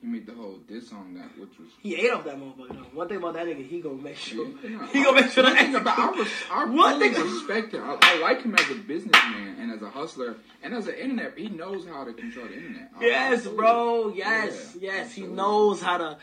he 0.00 0.06
made 0.08 0.26
the 0.26 0.34
whole 0.34 0.58
diss 0.68 0.92
on 0.92 1.14
that, 1.14 1.36
which 1.38 1.58
was 1.58 1.68
He 1.82 1.96
ate 1.96 2.10
off 2.12 2.24
that 2.24 2.36
motherfucker. 2.38 2.68
Though. 2.68 2.86
One 2.98 3.08
thing 3.08 3.16
about 3.16 3.34
that 3.34 3.46
nigga, 3.46 3.66
he 3.66 3.80
gonna 3.80 3.94
make 3.96 4.16
sure. 4.16 4.46
Yeah. 4.62 4.86
He 4.92 5.02
gonna 5.02 5.22
make 5.22 5.30
sure 5.32 5.44
One 5.44 5.54
that. 5.54 5.62
thing 5.64 5.74
about 5.76 5.98
I, 5.98 6.18
res- 6.18 6.28
I 6.50 6.64
One 6.66 7.00
really 7.00 7.14
thing- 7.14 7.22
respect 7.32 7.72
him. 7.72 7.82
I, 7.82 7.98
I 8.02 8.18
like 8.20 8.42
him 8.42 8.54
as 8.54 8.70
a 8.70 8.74
businessman 8.74 9.56
and 9.58 9.72
as 9.72 9.80
a 9.82 9.88
hustler 9.90 10.36
and 10.62 10.74
as 10.74 10.86
an 10.88 10.94
internet. 10.96 11.38
He 11.38 11.48
knows 11.48 11.86
how 11.86 12.04
to 12.04 12.12
control 12.12 12.46
the 12.46 12.54
internet. 12.54 12.90
I- 12.98 13.04
Yes, 13.04 13.46
bro. 13.46 14.08
Yes, 14.14 14.76
yes. 14.78 15.12
He 15.12 15.22
knows 15.22 15.80
how 15.80 15.96
to. 15.98 16.18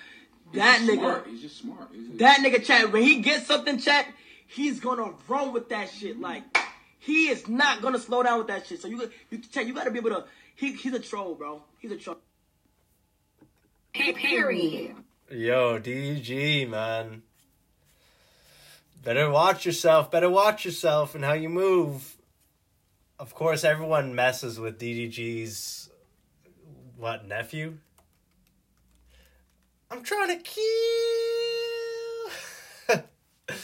That 0.54 0.80
just 0.80 0.92
nigga. 0.92 1.00
Smart. 1.00 1.28
He's 1.28 1.42
just 1.42 1.58
smart. 1.58 1.88
He's 1.94 2.08
a- 2.10 2.18
That 2.18 2.40
nigga 2.40 2.64
chat 2.64 2.92
when 2.92 3.02
he 3.04 3.22
gets 3.22 3.48
something 3.48 3.78
chat, 3.80 4.06
he's 4.48 4.80
gonna 4.80 5.14
run 5.28 5.54
with 5.54 5.70
that 5.70 5.90
shit. 5.90 6.20
Like 6.20 6.44
he 7.02 7.30
is 7.30 7.48
not 7.48 7.82
gonna 7.82 7.98
slow 7.98 8.22
down 8.22 8.38
with 8.38 8.48
that 8.48 8.68
shit. 8.68 8.80
So 8.80 8.88
you 8.88 9.10
you 9.32 9.40
chat, 9.40 9.66
you 9.66 9.74
gotta 9.74 9.90
be 9.90 9.98
able 9.98 10.12
to. 10.12 10.26
He 10.56 10.74
he's 10.74 10.94
a 10.94 11.00
troll, 11.00 11.34
bro. 11.34 11.64
He's 11.80 11.92
a 11.92 11.98
troll. 11.98 12.18
Hey, 13.92 14.14
period. 14.14 14.96
Yo, 15.32 15.80
DG, 15.80 16.70
man. 16.70 17.24
Better 19.04 19.32
watch 19.32 19.66
yourself. 19.66 20.12
Better 20.12 20.30
watch 20.30 20.64
yourself 20.64 21.16
and 21.16 21.26
how 21.26 21.34
you 21.34 21.50
move. 21.50 22.18
of 23.18 23.34
course, 23.34 23.64
everyone 23.64 24.14
messes 24.14 24.60
with 24.60 24.80
DDG's 24.80 25.90
what 26.98 27.28
nephew. 27.28 27.80
I'm 29.90 30.04
trying 30.04 30.38
to 30.38 30.44
kill. 32.88 33.04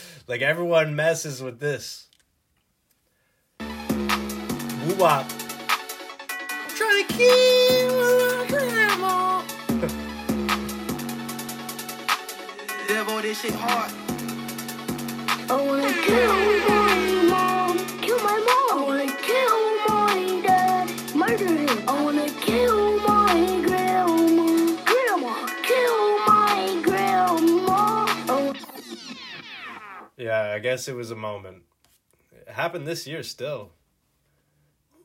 like 0.28 0.42
everyone 0.42 0.96
messes 0.96 1.44
with 1.44 1.60
this. 1.60 2.07
Woo 4.88 4.96
wop. 4.96 5.26
Uh, 5.26 5.30
I'm 6.50 6.70
trying 6.70 7.06
to 7.06 7.14
kill 7.14 7.98
my 7.98 8.46
grandma. 8.48 9.42
Devo, 12.88 13.22
this 13.22 13.42
shit 13.42 13.54
hard. 13.54 13.92
I 15.50 15.62
wanna 15.62 15.92
kill 15.92 16.36
my 16.70 16.96
mom, 17.28 17.78
kill 18.02 18.18
my 18.20 18.38
mom. 18.48 18.72
I 18.72 18.74
wanna 18.88 19.12
kill 19.28 19.60
my 19.90 20.42
dad, 20.42 20.90
murder 21.14 21.48
him. 21.48 21.90
I 21.90 21.92
wanna 22.02 22.30
kill 22.30 22.98
my 23.00 23.62
grandma, 23.66 24.76
grandma, 24.86 25.34
kill 25.64 26.18
my 26.28 26.80
grandma. 26.82 28.06
I 28.30 28.54
Yeah, 30.16 30.54
I 30.56 30.60
guess 30.60 30.88
it 30.88 30.96
was 30.96 31.12
a 31.12 31.16
moment. 31.16 31.64
It 32.32 32.48
happened 32.54 32.88
this 32.88 33.06
year 33.06 33.22
still. 33.24 33.74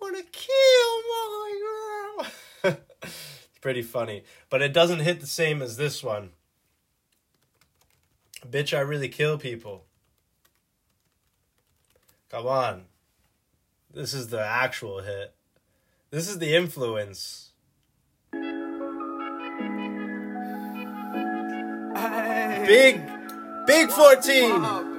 Wanna 0.02 0.22
kill 0.32 1.02
my 1.08 1.60
girl. 2.64 2.76
it's 3.02 3.58
pretty 3.60 3.82
funny. 3.82 4.24
But 4.50 4.60
it 4.60 4.72
doesn't 4.72 4.98
hit 4.98 5.20
the 5.20 5.28
same 5.28 5.62
as 5.62 5.76
this 5.76 6.02
one. 6.02 6.30
Bitch, 8.44 8.76
I 8.76 8.80
really 8.80 9.08
kill 9.08 9.38
people. 9.38 9.84
Come 12.30 12.48
on. 12.48 12.86
This 13.94 14.12
is 14.12 14.26
the 14.26 14.44
actual 14.44 15.02
hit. 15.02 15.34
This 16.10 16.28
is 16.28 16.40
the 16.40 16.56
influence. 16.56 17.50
Big, 22.66 23.00
big 23.66 23.90
14. 23.90 24.92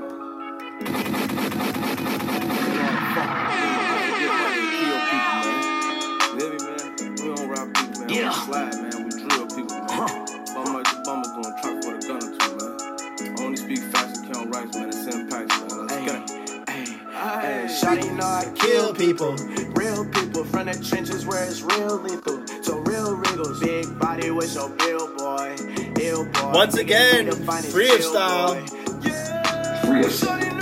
Yeah. 8.14 8.32
Slide, 8.32 8.76
man. 8.76 9.04
We 9.06 9.10
drill 9.10 9.48
people, 9.48 9.76
man. 9.76 10.26
Bummer, 10.54 10.84
the 10.84 11.02
bummer 11.04 11.24
doing 11.34 11.56
truck 11.62 11.84
for 11.84 11.98
the 11.98 12.08
gun 12.08 12.18
or 12.18 12.30
two, 12.38 12.52
man. 12.58 13.40
I 13.40 13.44
only 13.44 13.58
speak 13.58 13.80
fast 13.92 14.22
and 14.22 14.32
count 14.32 14.54
rights, 14.54 14.78
man. 14.78 14.90
It's 14.90 15.08
in 15.08 15.28
man. 15.28 15.88
Let's 15.88 16.06
get 16.06 16.30
it. 16.30 16.70
Hey, 16.70 17.68
shawty 17.70 18.16
know 18.16 18.26
I 18.26 18.52
kill 18.54 18.94
people. 18.94 19.36
Real 19.74 20.06
people 20.06 20.44
from 20.44 20.68
the 20.68 20.74
trenches 20.88 21.26
where 21.26 21.44
it's 21.44 21.62
real 21.62 21.98
lethal. 21.98 22.46
So 22.62 22.80
real 22.80 23.16
wriggles, 23.16 23.60
big 23.60 23.98
body 23.98 24.30
with 24.30 24.54
your 24.54 24.70
bill 24.70 25.16
boy, 25.18 25.56
ill 26.00 26.26
boy. 26.26 26.52
Once 26.52 26.76
again, 26.76 27.32
free 27.32 27.90
of 27.96 28.04
style. 28.04 28.56
Yeah, 29.02 30.10
shawty 30.10 30.42
know 30.42 30.50
I 30.50 30.53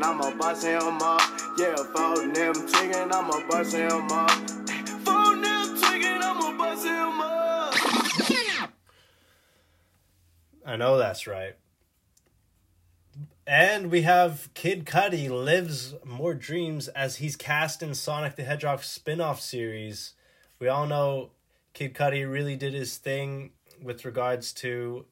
tweaking, 0.00 0.02
I'ma 0.02 0.36
bust 0.36 0.64
him 0.64 1.02
up. 1.02 1.20
Yeah, 1.58 1.76
phone 1.94 2.32
them 2.32 2.54
tweaking, 2.54 3.12
I'ma 3.12 3.48
bust 3.48 3.74
him 3.74 4.10
up. 4.10 4.30
Phone 5.04 5.42
them 5.42 5.78
tweaking, 5.78 6.22
I'ma 6.22 6.56
bust 6.56 6.86
him 6.86 7.20
up. 7.20 7.74
I 10.66 10.76
know 10.76 10.98
that's 10.98 11.26
right. 11.26 11.56
And 13.46 13.90
we 13.90 14.02
have 14.02 14.48
Kid 14.54 14.84
Cudi 14.84 15.28
lives 15.28 15.94
more 16.04 16.34
dreams 16.34 16.88
as 16.88 17.16
he's 17.16 17.36
cast 17.36 17.82
in 17.82 17.94
Sonic 17.94 18.36
the 18.36 18.44
Hedgehog 18.44 18.84
spin-off 18.84 19.40
series. 19.40 20.12
We 20.60 20.68
all 20.68 20.86
know 20.86 21.30
Kid 21.74 21.94
Cudi 21.94 22.30
really 22.30 22.54
did 22.54 22.74
his 22.74 22.96
thing 22.96 23.50
with 23.82 24.04
regards 24.04 24.52
to 24.52 25.06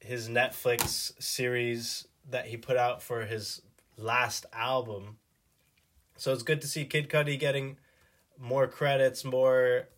his 0.00 0.28
Netflix 0.28 1.12
series 1.22 2.08
that 2.28 2.46
he 2.46 2.56
put 2.56 2.76
out 2.76 3.00
for 3.02 3.26
his 3.26 3.62
last 3.96 4.46
album. 4.52 5.18
So 6.16 6.32
it's 6.32 6.42
good 6.42 6.60
to 6.60 6.68
see 6.68 6.84
Kid 6.84 7.08
Cudi 7.08 7.38
getting 7.38 7.76
more 8.38 8.66
credits, 8.66 9.24
more 9.24 9.88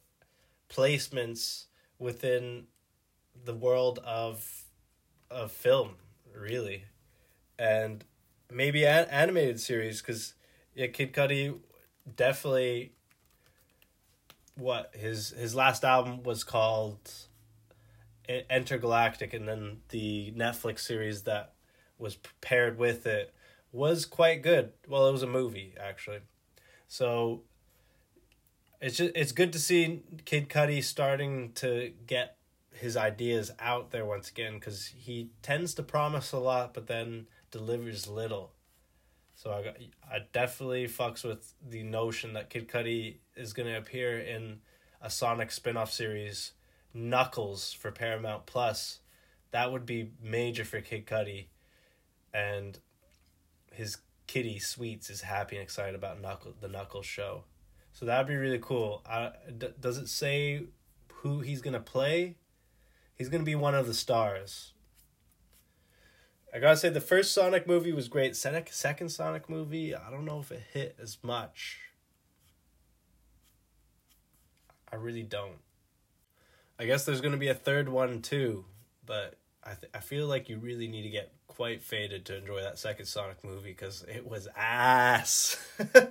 placements 0.68 1.66
within 1.98 2.66
the 3.44 3.54
world 3.54 3.98
of 4.04 4.64
of 5.30 5.50
film, 5.50 5.96
really, 6.34 6.84
and 7.58 8.04
maybe 8.52 8.86
an 8.86 9.06
animated 9.10 9.60
series 9.60 10.00
because 10.00 10.34
yeah, 10.74 10.86
Kid 10.86 11.12
Cudi 11.12 11.58
definitely. 12.16 12.92
What 14.56 14.94
his 14.94 15.30
his 15.30 15.56
last 15.56 15.82
album 15.82 16.22
was 16.22 16.44
called, 16.44 17.10
Entergalactic, 18.28 19.34
and 19.34 19.48
then 19.48 19.78
the 19.88 20.32
Netflix 20.36 20.78
series 20.78 21.22
that 21.22 21.54
was 21.98 22.18
paired 22.40 22.78
with 22.78 23.04
it 23.04 23.33
was 23.74 24.06
quite 24.06 24.42
good. 24.42 24.72
Well, 24.88 25.08
it 25.08 25.12
was 25.12 25.22
a 25.22 25.26
movie 25.26 25.74
actually, 25.78 26.20
so 26.86 27.42
it's 28.80 28.96
just 28.96 29.12
it's 29.14 29.32
good 29.32 29.52
to 29.52 29.58
see 29.58 30.02
Kid 30.24 30.48
Cudi 30.48 30.82
starting 30.82 31.52
to 31.56 31.92
get 32.06 32.36
his 32.72 32.96
ideas 32.96 33.50
out 33.60 33.90
there 33.90 34.04
once 34.04 34.30
again 34.30 34.54
because 34.54 34.86
he 34.96 35.30
tends 35.42 35.74
to 35.74 35.82
promise 35.82 36.32
a 36.32 36.38
lot 36.38 36.74
but 36.74 36.86
then 36.86 37.26
delivers 37.50 38.08
little. 38.08 38.52
So 39.36 39.52
I 39.52 39.62
got, 39.62 39.76
I 40.10 40.18
definitely 40.32 40.86
fucks 40.86 41.24
with 41.24 41.54
the 41.68 41.82
notion 41.82 42.34
that 42.34 42.50
Kid 42.50 42.68
Cudi 42.68 43.16
is 43.36 43.52
to 43.68 43.76
appear 43.76 44.18
in 44.18 44.60
a 45.02 45.10
Sonic 45.10 45.50
spin-off 45.50 45.92
series 45.92 46.52
Knuckles 46.92 47.72
for 47.72 47.90
Paramount 47.90 48.46
Plus. 48.46 49.00
That 49.50 49.72
would 49.72 49.84
be 49.84 50.10
major 50.22 50.64
for 50.64 50.80
Kid 50.80 51.06
Cudi 51.06 51.46
and 52.32 52.78
his 53.74 53.98
kitty 54.26 54.58
Sweets 54.58 55.10
is 55.10 55.22
happy 55.22 55.56
and 55.56 55.62
excited 55.62 55.94
about 55.94 56.20
Knuckle 56.20 56.54
the 56.60 56.68
Knuckles 56.68 57.06
show. 57.06 57.44
So 57.92 58.06
that'd 58.06 58.26
be 58.26 58.34
really 58.34 58.58
cool. 58.60 59.02
Uh, 59.08 59.30
d- 59.56 59.68
does 59.78 59.98
it 59.98 60.08
say 60.08 60.64
who 61.08 61.40
he's 61.40 61.60
gonna 61.60 61.80
play? 61.80 62.36
He's 63.14 63.28
gonna 63.28 63.44
be 63.44 63.54
one 63.54 63.74
of 63.74 63.86
the 63.86 63.94
stars. 63.94 64.72
I 66.52 66.58
gotta 66.58 66.76
say, 66.76 66.88
the 66.88 67.00
first 67.00 67.32
Sonic 67.32 67.66
movie 67.66 67.92
was 67.92 68.08
great. 68.08 68.36
Second, 68.36 68.68
second 68.70 69.08
Sonic 69.08 69.48
movie, 69.48 69.94
I 69.94 70.10
don't 70.10 70.24
know 70.24 70.38
if 70.40 70.52
it 70.52 70.62
hit 70.72 70.96
as 71.00 71.18
much. 71.22 71.80
I 74.90 74.96
really 74.96 75.24
don't. 75.24 75.58
I 76.78 76.86
guess 76.86 77.04
there's 77.04 77.20
gonna 77.20 77.36
be 77.36 77.48
a 77.48 77.54
third 77.54 77.88
one 77.88 78.22
too, 78.22 78.64
but 79.04 79.38
I 79.62 79.74
th- 79.74 79.90
I 79.94 79.98
feel 80.00 80.26
like 80.26 80.48
you 80.48 80.58
really 80.58 80.88
need 80.88 81.02
to 81.02 81.10
get 81.10 81.32
quite 81.56 81.82
faded 81.82 82.24
to 82.26 82.36
enjoy 82.36 82.60
that 82.62 82.78
second 82.78 83.06
Sonic 83.06 83.42
movie 83.44 83.70
because 83.70 84.04
it 84.08 84.26
was 84.26 84.48
ass. 84.56 85.58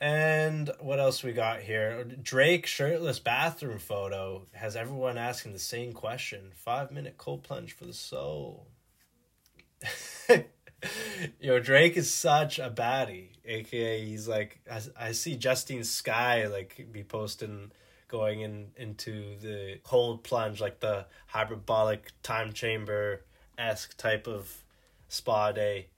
And 0.00 0.70
what 0.78 1.00
else 1.00 1.24
we 1.24 1.32
got 1.32 1.60
here? 1.60 2.04
Drake 2.04 2.66
shirtless 2.66 3.18
bathroom 3.18 3.78
photo 3.78 4.46
has 4.52 4.76
everyone 4.76 5.18
asking 5.18 5.54
the 5.54 5.58
same 5.58 5.92
question. 5.92 6.52
Five 6.54 6.92
minute 6.92 7.16
cold 7.18 7.42
plunge 7.42 7.72
for 7.72 7.84
the 7.84 7.92
soul. 7.92 8.68
Yo, 11.40 11.58
Drake 11.58 11.96
is 11.96 12.12
such 12.12 12.60
a 12.60 12.70
baddie. 12.70 13.30
AKA, 13.44 14.04
he's 14.04 14.28
like, 14.28 14.60
I, 14.70 14.80
I 15.08 15.12
see 15.12 15.36
Justine 15.36 15.82
Skye 15.82 16.46
like 16.46 16.86
be 16.92 17.02
posting 17.02 17.72
going 18.08 18.40
in 18.40 18.68
into 18.76 19.38
the 19.38 19.78
cold 19.84 20.24
plunge, 20.24 20.60
like 20.60 20.80
the 20.80 21.06
hyperbolic 21.26 22.12
time 22.22 22.52
chamber 22.52 23.24
esque 23.56 23.96
type 23.96 24.26
of 24.26 24.64
spa 25.08 25.52
day. 25.52 25.88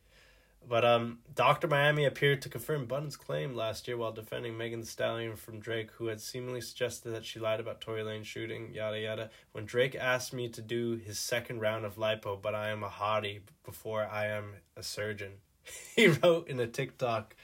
But 0.69 0.85
um, 0.85 1.21
Dr. 1.35 1.69
Miami 1.69 2.05
appeared 2.05 2.43
to 2.43 2.49
confirm 2.49 2.85
Budden's 2.85 3.17
claim 3.17 3.55
last 3.55 3.89
year 3.89 3.97
while 3.97 4.13
defending 4.13 4.59
Megan 4.59 4.81
Thee 4.81 4.87
Stallion 4.87 5.37
from 5.37 5.59
Drake, 5.59 5.91
who 5.93 6.07
had 6.07 6.21
seemingly 6.21 6.61
suggested 6.61 7.11
that 7.11 7.25
she 7.25 7.41
lied 7.41 7.61
about 7.61 7.81
Tory 7.81 8.03
Lane 8.03 8.25
shooting, 8.25 8.75
yada 8.75 9.01
yada. 9.01 9.31
When 9.53 9.65
Drake 9.65 9.95
asked 9.95 10.35
me 10.35 10.49
to 10.51 10.61
do 10.61 10.97
his 10.97 11.19
second 11.19 11.61
round 11.61 11.87
of 11.87 11.97
lipo, 11.97 12.41
but 12.41 12.55
I 12.55 12.69
am 12.69 12.83
a 12.83 12.89
hottie 12.89 13.41
before 13.65 14.05
I 14.05 14.27
am 14.27 14.53
a 14.77 14.83
surgeon, 14.83 15.33
he 15.97 16.09
wrote 16.09 16.49
in 16.49 16.61
a 16.61 16.67
TikTok 16.67 17.35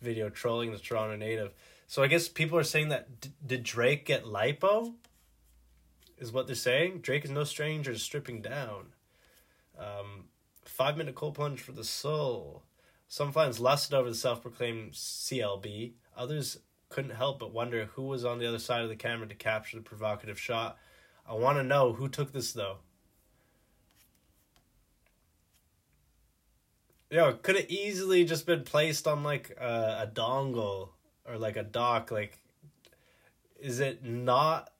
video 0.00 0.28
trolling 0.30 0.72
the 0.72 0.78
Toronto 0.78 1.16
native. 1.16 1.52
So 1.86 2.02
I 2.02 2.08
guess 2.08 2.28
people 2.28 2.58
are 2.58 2.64
saying 2.64 2.88
that 2.88 3.20
d- 3.20 3.30
did 3.46 3.62
Drake 3.62 4.04
get 4.06 4.24
lipo? 4.24 4.94
Is 6.18 6.32
what 6.32 6.46
they're 6.46 6.56
saying. 6.56 7.00
Drake 7.00 7.24
is 7.24 7.30
no 7.30 7.44
stranger 7.44 7.92
to 7.92 7.98
stripping 7.98 8.40
down. 8.40 8.94
Um, 9.78 10.24
five 10.64 10.96
minute 10.96 11.14
cold 11.14 11.34
plunge 11.34 11.60
for 11.60 11.72
the 11.72 11.84
soul. 11.84 12.62
Some 13.08 13.32
fans 13.32 13.60
lusted 13.60 13.94
over 13.94 14.08
the 14.08 14.16
self 14.16 14.42
proclaimed 14.42 14.92
CLB. 14.92 15.92
Others 16.16 16.58
couldn't 16.88 17.12
help 17.12 17.38
but 17.38 17.52
wonder 17.52 17.86
who 17.94 18.04
was 18.04 18.24
on 18.24 18.38
the 18.38 18.46
other 18.46 18.58
side 18.58 18.82
of 18.82 18.88
the 18.88 18.96
camera 18.96 19.28
to 19.28 19.34
capture 19.34 19.76
the 19.76 19.82
provocative 19.82 20.40
shot. 20.40 20.78
I 21.28 21.34
want 21.34 21.58
to 21.58 21.62
know 21.62 21.92
who 21.92 22.08
took 22.08 22.32
this, 22.32 22.52
though. 22.52 22.78
Yo, 27.10 27.28
it 27.28 27.42
could 27.42 27.56
have 27.56 27.70
easily 27.70 28.24
just 28.24 28.46
been 28.46 28.64
placed 28.64 29.06
on 29.06 29.22
like 29.22 29.56
a, 29.60 30.02
a 30.02 30.10
dongle 30.12 30.90
or 31.28 31.38
like 31.38 31.56
a 31.56 31.62
dock. 31.62 32.10
Like, 32.10 32.38
is 33.60 33.80
it 33.80 34.04
not? 34.04 34.70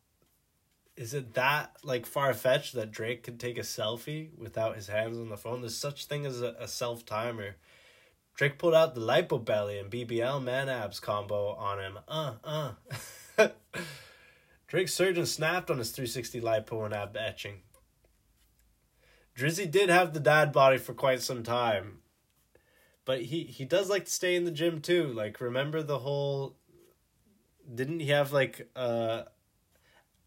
Is 0.96 1.12
it 1.12 1.34
that 1.34 1.76
like 1.82 2.06
far 2.06 2.32
fetched 2.32 2.74
that 2.74 2.90
Drake 2.90 3.22
could 3.22 3.38
take 3.38 3.58
a 3.58 3.62
selfie 3.62 4.30
without 4.38 4.76
his 4.76 4.88
hands 4.88 5.18
on 5.18 5.28
the 5.28 5.36
phone? 5.36 5.60
There's 5.60 5.76
such 5.76 6.06
thing 6.06 6.24
as 6.24 6.40
a, 6.40 6.54
a 6.58 6.68
self 6.68 7.04
timer. 7.04 7.56
Drake 8.34 8.58
pulled 8.58 8.74
out 8.74 8.94
the 8.94 9.00
lipo 9.00 9.42
belly 9.42 9.78
and 9.78 9.90
BBL 9.90 10.42
man 10.42 10.68
abs 10.68 11.00
combo 11.00 11.54
on 11.54 11.78
him. 11.80 11.98
Uh 12.06 12.34
uh. 12.44 12.72
Drake's 14.68 14.94
surgeon 14.94 15.26
snapped 15.26 15.70
on 15.70 15.78
his 15.78 15.90
360 15.90 16.40
lipo 16.40 16.84
and 16.84 16.94
ab 16.94 17.16
etching. 17.16 17.60
Drizzy 19.36 19.70
did 19.70 19.90
have 19.90 20.12
the 20.12 20.20
dad 20.20 20.52
body 20.52 20.78
for 20.78 20.94
quite 20.94 21.20
some 21.20 21.42
time. 21.42 21.98
But 23.06 23.22
he, 23.22 23.44
he 23.44 23.64
does 23.64 23.88
like 23.88 24.04
to 24.04 24.10
stay 24.10 24.36
in 24.36 24.44
the 24.44 24.50
gym 24.50 24.82
too. 24.82 25.06
Like 25.06 25.40
remember 25.40 25.82
the 25.82 26.00
whole 26.00 26.56
didn't 27.74 28.00
he 28.00 28.08
have 28.08 28.32
like 28.32 28.68
uh, 28.76 29.22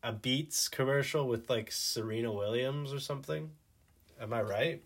a 0.02 0.12
Beats 0.12 0.68
commercial 0.68 1.28
with 1.28 1.50
like 1.50 1.72
Serena 1.72 2.32
Williams 2.32 2.94
or 2.94 3.00
something? 3.00 3.52
Am 4.20 4.34
I 4.34 4.42
right? 4.42 4.84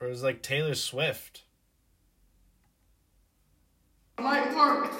Or 0.00 0.08
it 0.08 0.10
was 0.10 0.22
like 0.22 0.42
Taylor 0.42 0.74
Swift. 0.74 1.44
Light 4.18 4.54
work. 4.54 4.90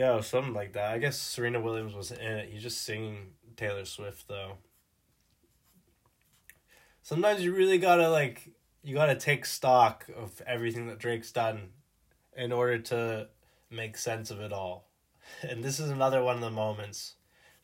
Yeah, 0.00 0.22
something 0.22 0.54
like 0.54 0.72
that. 0.72 0.94
I 0.94 0.98
guess 0.98 1.18
Serena 1.18 1.60
Williams 1.60 1.92
was 1.92 2.10
in 2.10 2.22
it. 2.22 2.48
He's 2.50 2.62
just 2.62 2.84
singing 2.84 3.32
Taylor 3.54 3.84
Swift 3.84 4.26
though. 4.28 4.52
Sometimes 7.02 7.44
you 7.44 7.54
really 7.54 7.76
gotta 7.76 8.08
like 8.08 8.48
you 8.82 8.94
gotta 8.94 9.14
take 9.14 9.44
stock 9.44 10.06
of 10.16 10.40
everything 10.46 10.86
that 10.86 11.00
Drake's 11.00 11.32
done 11.32 11.72
in 12.34 12.50
order 12.50 12.78
to 12.78 13.28
make 13.70 13.98
sense 13.98 14.30
of 14.30 14.40
it 14.40 14.54
all. 14.54 14.88
And 15.42 15.62
this 15.62 15.78
is 15.78 15.90
another 15.90 16.22
one 16.22 16.36
of 16.36 16.40
the 16.40 16.50
moments. 16.50 17.16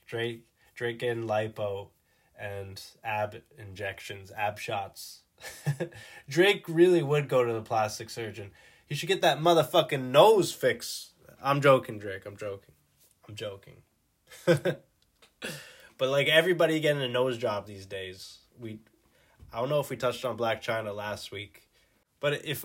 Drake 0.04 0.44
Drake 0.74 0.98
getting 0.98 1.24
lipo 1.24 1.88
and 2.38 2.78
ab 3.02 3.40
injections, 3.58 4.30
ab 4.36 4.58
shots. 4.58 5.22
Drake 6.28 6.66
really 6.68 7.02
would 7.02 7.30
go 7.30 7.46
to 7.46 7.52
the 7.54 7.62
plastic 7.62 8.10
surgeon. 8.10 8.50
He 8.86 8.94
should 8.94 9.08
get 9.08 9.22
that 9.22 9.40
motherfucking 9.40 10.10
nose 10.10 10.52
fix. 10.52 11.12
I'm 11.42 11.60
joking, 11.60 11.98
Drake. 11.98 12.26
I'm 12.26 12.36
joking. 12.36 12.74
I'm 13.28 13.34
joking. 13.34 13.82
but 14.46 14.80
like 15.98 16.28
everybody 16.28 16.80
getting 16.80 17.02
a 17.02 17.08
nose 17.08 17.38
job 17.38 17.66
these 17.66 17.86
days. 17.86 18.38
We 18.58 18.80
I 19.52 19.60
don't 19.60 19.68
know 19.68 19.80
if 19.80 19.90
we 19.90 19.96
touched 19.96 20.24
on 20.24 20.36
Blac 20.36 20.62
Chyna 20.62 20.94
last 20.94 21.30
week, 21.30 21.68
but 22.20 22.44
if 22.44 22.64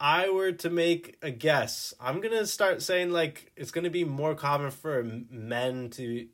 I 0.00 0.30
were 0.30 0.52
to 0.52 0.70
make 0.70 1.16
a 1.22 1.30
guess, 1.30 1.94
I'm 2.00 2.20
going 2.20 2.36
to 2.36 2.46
start 2.46 2.82
saying 2.82 3.10
like 3.10 3.52
it's 3.56 3.70
going 3.70 3.84
to 3.84 3.90
be 3.90 4.04
more 4.04 4.34
common 4.34 4.70
for 4.70 5.04
men 5.30 5.90
to 5.90 6.28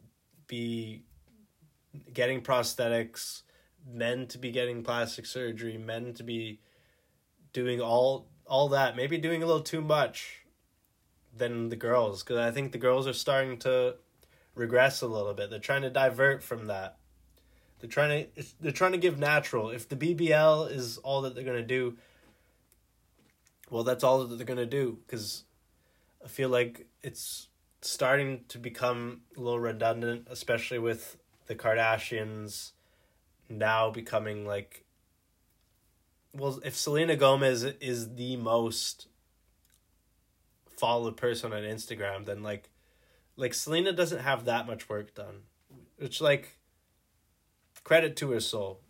be 0.47 1.05
getting 2.13 2.43
prosthetics, 2.43 3.43
men 3.87 4.27
to 4.29 4.39
be 4.39 4.51
getting 4.51 4.83
plastic 4.83 5.27
surgery, 5.27 5.79
men 5.79 6.15
to 6.15 6.23
be 6.23 6.61
doing 7.53 7.81
all 7.81 8.29
all 8.47 8.69
that, 8.69 8.97
maybe 8.97 9.17
doing 9.17 9.43
a 9.43 9.47
little 9.47 9.63
too 9.63 9.81
much 9.81 10.44
than 11.36 11.69
the 11.69 11.77
girls 11.77 12.23
because 12.23 12.39
I 12.39 12.51
think 12.51 12.73
the 12.73 12.78
girls 12.78 13.06
are 13.06 13.12
starting 13.12 13.59
to 13.61 13.97
regress 14.55 15.02
a 15.02 15.06
little 15.06 15.35
bit. 15.35 15.51
They're 15.51 15.59
trying 15.59 15.82
to 15.82 15.90
divert 15.90 16.43
from 16.43 16.66
that. 16.66 16.97
They're 17.81 17.90
trying 17.90 18.27
to 18.35 18.44
they're 18.61 18.73
trying 18.73 18.93
to 18.93 18.98
give 18.98 19.19
natural. 19.19 19.70
If 19.70 19.89
the 19.89 19.97
BBL 19.97 20.70
is 20.70 20.98
all 20.98 21.23
that 21.23 21.35
they're 21.35 21.44
to 21.44 21.62
do, 21.62 21.97
well 23.70 23.85
that's 23.85 24.05
all 24.05 24.24
that 24.24 24.36
they're 24.36 24.56
to 24.56 24.66
do 24.66 24.98
cuz 25.09 25.44
I 26.24 26.28
feel 26.28 26.48
like 26.48 26.86
it's 27.02 27.48
starting 27.82 28.44
to 28.48 28.59
become 28.59 29.23
a 29.36 29.40
little 29.40 29.61
redundant 29.61 30.27
especially 30.31 30.78
with 30.78 31.19
the 31.47 31.55
Kardashians 31.55 32.73
now 33.48 33.90
becoming 33.90 34.47
like 34.47 34.85
well 36.32 36.61
if 36.65 36.77
Selena 36.77 37.16
Gomez 37.16 37.65
is 37.65 38.15
the 38.15 38.36
most 38.36 39.09
followed 40.79 41.17
person 41.17 41.53
on 41.53 41.63
Instagram, 41.63 42.25
then 42.25 42.43
like 42.43 42.71
like 43.37 43.55
Selena 43.55 43.93
doesn't 43.93 44.21
have 44.21 44.45
that 44.45 44.67
much 44.67 44.89
work 44.89 45.15
done. 45.15 45.43
It's 45.99 46.21
like 46.21 46.57
credit 47.83 48.17
to 48.17 48.31
her 48.33 48.41
soul. 48.41 48.81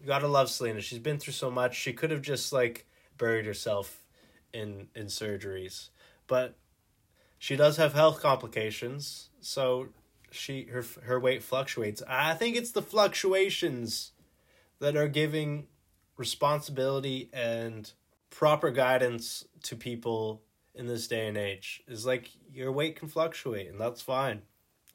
You 0.00 0.06
gotta 0.06 0.28
love 0.28 0.50
Selena. 0.50 0.80
She's 0.80 0.98
been 0.98 1.18
through 1.18 1.32
so 1.32 1.50
much. 1.50 1.76
She 1.76 1.92
could 1.92 2.10
have 2.10 2.22
just 2.22 2.52
like 2.52 2.86
buried 3.16 3.46
herself 3.46 4.04
in 4.52 4.88
in 4.94 5.06
surgeries. 5.06 5.90
But 6.26 6.56
she 7.38 7.56
does 7.56 7.76
have 7.76 7.92
health 7.92 8.20
complications, 8.20 9.28
so 9.40 9.88
she 10.30 10.64
her 10.64 10.84
her 11.04 11.20
weight 11.20 11.42
fluctuates. 11.42 12.02
I 12.08 12.34
think 12.34 12.56
it's 12.56 12.72
the 12.72 12.82
fluctuations 12.82 14.12
that 14.80 14.96
are 14.96 15.08
giving 15.08 15.66
responsibility 16.16 17.30
and 17.32 17.90
proper 18.30 18.70
guidance 18.70 19.44
to 19.62 19.76
people 19.76 20.42
in 20.74 20.86
this 20.86 21.06
day 21.06 21.28
and 21.28 21.36
age 21.36 21.82
is 21.86 22.04
like 22.04 22.30
your 22.52 22.72
weight 22.72 22.96
can 22.96 23.08
fluctuate 23.08 23.68
and 23.68 23.80
that's 23.80 24.02
fine. 24.02 24.42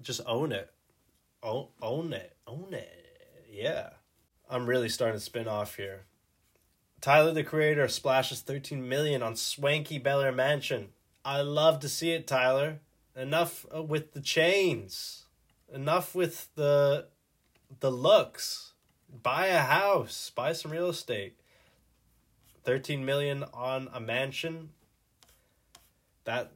Just 0.01 0.21
own 0.25 0.51
it. 0.51 0.71
Own, 1.41 1.67
own 1.81 2.13
it. 2.13 2.35
Own 2.47 2.73
it. 2.73 3.45
Yeah. 3.49 3.91
I'm 4.49 4.65
really 4.65 4.89
starting 4.89 5.17
to 5.17 5.23
spin 5.23 5.47
off 5.47 5.75
here. 5.75 6.05
Tyler 7.01 7.31
the 7.31 7.43
creator 7.43 7.87
splashes 7.87 8.41
13 8.41 8.87
million 8.87 9.23
on 9.23 9.35
swanky 9.35 9.97
bel 9.97 10.21
air 10.21 10.31
mansion. 10.31 10.89
I 11.23 11.41
love 11.41 11.79
to 11.81 11.89
see 11.89 12.11
it 12.11 12.27
tyler. 12.27 12.79
Enough 13.15 13.65
uh, 13.73 13.83
with 13.83 14.13
the 14.13 14.21
chains. 14.21 15.25
Enough 15.73 16.15
with 16.15 16.49
the 16.55 17.07
the 17.79 17.91
looks. 17.91 18.73
Buy 19.21 19.47
a 19.47 19.59
house. 19.59 20.31
Buy 20.35 20.53
some 20.53 20.71
real 20.71 20.89
estate. 20.89 21.39
13 22.63 23.05
million 23.05 23.45
on 23.53 23.89
a 23.93 23.99
mansion 23.99 24.69
that 26.29 26.51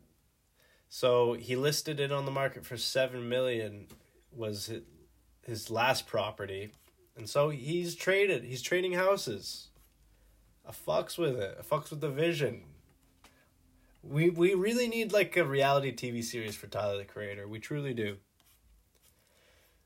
so 0.87 1.33
he 1.33 1.55
listed 1.55 1.99
it 1.99 2.11
on 2.11 2.25
the 2.25 2.31
market 2.31 2.67
for 2.67 2.77
7 2.77 3.27
million 3.27 3.87
was 4.31 4.71
his, 5.41 5.71
last 5.71 6.05
property. 6.05 6.71
And 7.17 7.27
so 7.27 7.49
he's 7.49 7.95
traded 7.95 8.43
he's 8.43 8.61
trading 8.61 8.93
houses. 8.93 9.69
I 10.67 10.71
fucks 10.71 11.17
with 11.17 11.35
it 11.35 11.57
i 11.59 11.63
fucks 11.63 11.89
with 11.89 12.01
the 12.01 12.09
vision. 12.09 12.65
We 14.03 14.29
we 14.29 14.53
really 14.53 14.87
need 14.87 15.11
like 15.11 15.35
a 15.35 15.43
reality 15.43 15.91
tv 15.91 16.23
series 16.23 16.55
for 16.55 16.67
tyler 16.67 16.99
the 16.99 17.05
creator. 17.05 17.47
We 17.47 17.59
truly 17.59 17.95
do. 17.95 18.17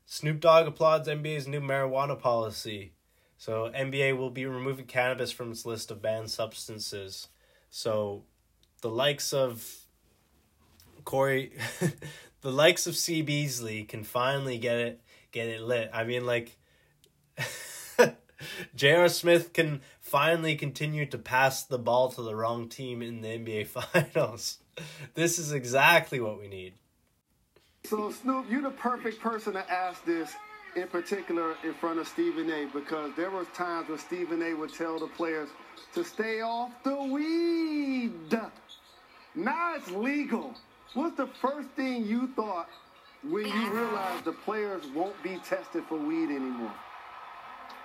Snoop 0.04 0.40
dogg 0.40 0.66
applauds 0.66 1.08
nba's 1.08 1.48
new 1.48 1.60
marijuana 1.60 2.18
policy. 2.18 2.92
So 3.38 3.70
nba 3.74 4.14
will 4.14 4.30
be 4.30 4.44
removing 4.44 4.84
cannabis 4.84 5.32
from 5.32 5.52
its 5.52 5.64
list 5.64 5.90
of 5.90 6.02
banned 6.02 6.30
substances. 6.30 7.28
So 7.70 8.24
the 8.80 8.90
likes 8.90 9.32
of 9.32 9.64
Corey, 11.04 11.52
the 12.40 12.52
likes 12.52 12.86
of 12.86 12.96
C 12.96 13.22
Beasley 13.22 13.84
can 13.84 14.04
finally 14.04 14.58
get 14.58 14.78
it 14.78 15.00
get 15.32 15.48
it 15.48 15.62
lit. 15.62 15.90
I 15.92 16.04
mean, 16.04 16.26
like 16.26 16.56
J.R. 18.74 19.08
Smith 19.08 19.52
can 19.52 19.80
finally 20.00 20.56
continue 20.56 21.06
to 21.06 21.18
pass 21.18 21.64
the 21.64 21.78
ball 21.78 22.10
to 22.12 22.22
the 22.22 22.34
wrong 22.34 22.68
team 22.68 23.02
in 23.02 23.20
the 23.20 23.28
NBA 23.28 23.66
Finals. 24.14 24.58
This 25.14 25.38
is 25.38 25.52
exactly 25.52 26.20
what 26.20 26.38
we 26.38 26.48
need. 26.48 26.74
So, 27.84 28.10
Snoop, 28.10 28.46
you're 28.50 28.62
the 28.62 28.70
perfect 28.70 29.20
person 29.20 29.54
to 29.54 29.70
ask 29.70 30.04
this 30.04 30.34
in 30.76 30.86
particular 30.88 31.54
in 31.64 31.74
front 31.74 31.98
of 31.98 32.06
Stephen 32.06 32.50
A. 32.50 32.66
because 32.66 33.12
there 33.16 33.30
was 33.30 33.46
times 33.54 33.88
when 33.88 33.98
Stephen 33.98 34.42
A. 34.42 34.54
would 34.54 34.72
tell 34.72 34.98
the 34.98 35.06
players 35.06 35.48
to 35.94 36.04
stay 36.04 36.40
off 36.40 36.70
the 36.84 36.94
weed. 36.94 38.12
Now 39.34 39.74
it's 39.76 39.90
legal. 39.90 40.54
What's 40.94 41.16
the 41.16 41.26
first 41.26 41.68
thing 41.70 42.06
you 42.06 42.28
thought 42.34 42.68
when 43.22 43.46
you 43.46 43.70
realized 43.70 44.24
the 44.24 44.32
players 44.32 44.82
won't 44.94 45.20
be 45.22 45.38
tested 45.44 45.84
for 45.88 45.98
weed 45.98 46.30
anymore? 46.30 46.72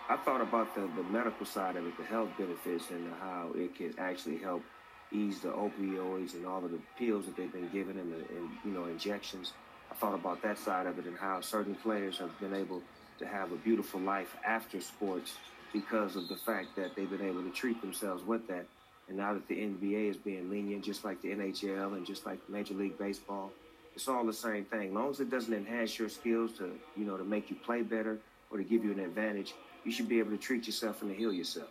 I 0.09 0.17
thought 0.17 0.41
about 0.41 0.73
the, 0.75 0.81
the 0.81 1.03
medical 1.09 1.45
side 1.45 1.75
of 1.75 1.85
it, 1.87 1.97
the 1.97 2.03
health 2.03 2.29
benefits, 2.37 2.89
and 2.89 3.13
how 3.21 3.51
it 3.55 3.75
can 3.75 3.93
actually 3.97 4.37
help, 4.37 4.63
ease 5.11 5.39
the 5.39 5.49
opioids 5.49 6.33
and 6.33 6.45
all 6.45 6.63
of 6.63 6.71
the 6.71 6.79
pills 6.97 7.25
that 7.25 7.37
they've 7.37 7.51
been 7.51 7.69
given 7.69 7.97
and 7.97 8.11
the 8.11 8.17
and, 8.17 8.49
you 8.65 8.71
know 8.71 8.85
injections. 8.85 9.53
I 9.91 9.95
thought 9.95 10.15
about 10.15 10.41
that 10.41 10.57
side 10.57 10.87
of 10.87 10.97
it 10.97 11.05
and 11.05 11.17
how 11.17 11.41
certain 11.41 11.75
players 11.75 12.17
have 12.17 12.37
been 12.39 12.53
able 12.53 12.81
to 13.19 13.27
have 13.27 13.51
a 13.51 13.55
beautiful 13.57 13.99
life 13.99 14.35
after 14.45 14.81
sports 14.81 15.35
because 15.71 16.15
of 16.15 16.27
the 16.27 16.35
fact 16.35 16.75
that 16.75 16.95
they've 16.95 17.09
been 17.09 17.25
able 17.25 17.43
to 17.43 17.51
treat 17.51 17.79
themselves 17.81 18.23
with 18.23 18.47
that. 18.47 18.65
And 19.07 19.17
now 19.17 19.33
that 19.33 19.47
the 19.47 19.55
NBA 19.55 20.09
is 20.09 20.17
being 20.17 20.49
lenient, 20.49 20.83
just 20.83 21.03
like 21.03 21.21
the 21.21 21.29
NHL 21.29 21.95
and 21.95 22.05
just 22.05 22.25
like 22.25 22.37
Major 22.49 22.73
League 22.73 22.97
Baseball, 22.97 23.51
it's 23.95 24.07
all 24.07 24.25
the 24.25 24.33
same 24.33 24.65
thing. 24.65 24.89
As 24.89 24.93
long 24.93 25.09
as 25.09 25.19
it 25.19 25.29
doesn't 25.29 25.53
enhance 25.53 25.99
your 25.99 26.09
skills 26.09 26.53
to, 26.53 26.71
you 26.95 27.05
know, 27.05 27.17
to 27.17 27.23
make 27.23 27.49
you 27.49 27.55
play 27.55 27.81
better 27.81 28.17
or 28.49 28.57
to 28.57 28.63
give 28.63 28.83
you 28.83 28.91
an 28.91 28.99
advantage, 28.99 29.53
you 29.83 29.91
should 29.91 30.07
be 30.07 30.19
able 30.19 30.31
to 30.31 30.37
treat 30.37 30.65
yourself 30.65 31.01
and 31.01 31.11
to 31.11 31.17
heal 31.17 31.33
yourself. 31.33 31.69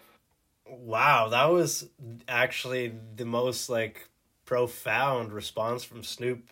Wow, 0.66 1.28
that 1.28 1.46
was 1.46 1.88
actually 2.28 2.94
the 3.16 3.24
most 3.24 3.68
like 3.68 4.08
profound 4.44 5.32
response 5.32 5.82
from 5.84 6.04
Snoop. 6.04 6.48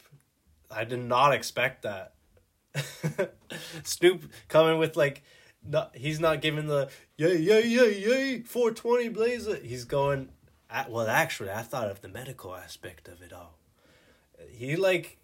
I 0.70 0.84
did 0.84 1.00
not 1.00 1.32
expect 1.32 1.82
that. 1.82 2.14
Snoop 3.82 4.24
coming 4.48 4.78
with 4.78 4.96
like 4.96 5.22
not, 5.64 5.94
he's 5.94 6.20
not 6.20 6.40
giving 6.40 6.66
the 6.66 6.90
yay 7.16 7.36
yay 7.36 7.66
yay 7.66 7.98
yay 7.98 8.42
420 8.42 9.08
blazer. 9.10 9.56
He's 9.56 9.84
going 9.84 10.30
at, 10.70 10.90
well 10.90 11.08
actually 11.08 11.50
I 11.50 11.62
thought 11.62 11.90
of 11.90 12.00
the 12.00 12.08
medical 12.08 12.54
aspect 12.54 13.08
of 13.08 13.22
it 13.22 13.32
all. 13.32 13.58
He 14.50 14.76
like 14.76 15.18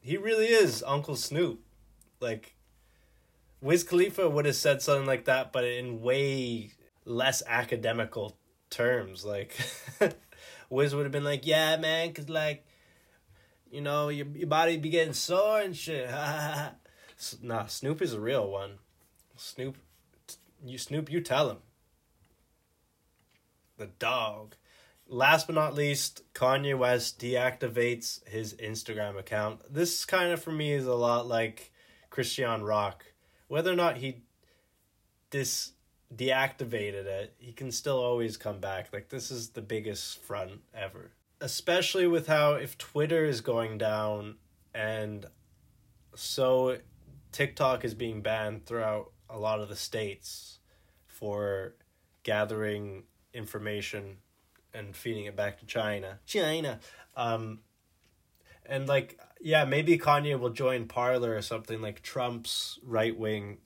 he 0.00 0.16
really 0.16 0.46
is 0.46 0.82
Uncle 0.86 1.16
Snoop. 1.16 1.60
Like 2.20 2.54
Wiz 3.60 3.84
Khalifa 3.84 4.28
would 4.28 4.46
have 4.46 4.56
said 4.56 4.82
something 4.82 5.06
like 5.06 5.24
that 5.26 5.52
but 5.52 5.64
in 5.64 6.00
way 6.02 6.72
less 7.04 7.42
academical 7.46 8.36
terms 8.70 9.24
like 9.24 9.56
Wiz 10.70 10.94
would 10.94 11.04
have 11.04 11.12
been 11.12 11.24
like, 11.24 11.46
"Yeah, 11.46 11.76
man, 11.76 12.12
cuz 12.12 12.28
like 12.28 12.66
you 13.70 13.80
know, 13.80 14.08
your 14.08 14.26
your 14.26 14.46
body 14.48 14.76
be 14.76 14.90
getting 14.90 15.14
sore 15.14 15.60
and 15.60 15.76
shit." 15.76 16.10
nah, 17.42 17.66
Snoop 17.66 18.02
is 18.02 18.12
a 18.12 18.20
real 18.20 18.50
one. 18.50 18.78
Snoop 19.36 19.76
you 20.64 20.78
Snoop 20.78 21.10
you 21.10 21.20
tell 21.20 21.50
him. 21.50 21.58
The 23.76 23.86
dog. 23.86 24.56
Last 25.14 25.46
but 25.46 25.54
not 25.54 25.76
least, 25.76 26.22
Kanye 26.34 26.76
West 26.76 27.20
deactivates 27.20 28.26
his 28.26 28.52
Instagram 28.54 29.16
account. 29.16 29.60
This 29.72 30.04
kind 30.04 30.32
of 30.32 30.42
for 30.42 30.50
me 30.50 30.72
is 30.72 30.86
a 30.86 30.94
lot 30.96 31.28
like 31.28 31.70
Chrisean 32.10 32.66
Rock. 32.66 33.04
Whether 33.46 33.70
or 33.70 33.76
not 33.76 33.98
he 33.98 34.24
dis 35.30 35.70
deactivated 36.12 37.06
it, 37.06 37.32
he 37.38 37.52
can 37.52 37.70
still 37.70 37.98
always 37.98 38.36
come 38.36 38.58
back. 38.58 38.92
Like 38.92 39.08
this 39.08 39.30
is 39.30 39.50
the 39.50 39.62
biggest 39.62 40.20
front 40.20 40.62
ever. 40.74 41.12
Especially 41.40 42.08
with 42.08 42.26
how 42.26 42.54
if 42.54 42.76
Twitter 42.76 43.24
is 43.24 43.40
going 43.40 43.78
down 43.78 44.34
and 44.74 45.26
so 46.16 46.78
TikTok 47.30 47.84
is 47.84 47.94
being 47.94 48.20
banned 48.20 48.66
throughout 48.66 49.12
a 49.30 49.38
lot 49.38 49.60
of 49.60 49.68
the 49.68 49.76
states 49.76 50.58
for 51.06 51.76
gathering 52.24 53.04
information 53.32 54.16
and 54.74 54.94
feeding 54.94 55.24
it 55.26 55.36
back 55.36 55.58
to 55.60 55.66
China. 55.66 56.18
China. 56.26 56.80
Um 57.16 57.60
and 58.66 58.88
like 58.88 59.18
yeah, 59.40 59.64
maybe 59.64 59.98
Kanye 59.98 60.38
will 60.38 60.50
join 60.50 60.86
Parler 60.86 61.36
or 61.36 61.42
something 61.42 61.82
like 61.82 62.02
Trump's 62.02 62.78
right 62.82 63.16
wing 63.16 63.58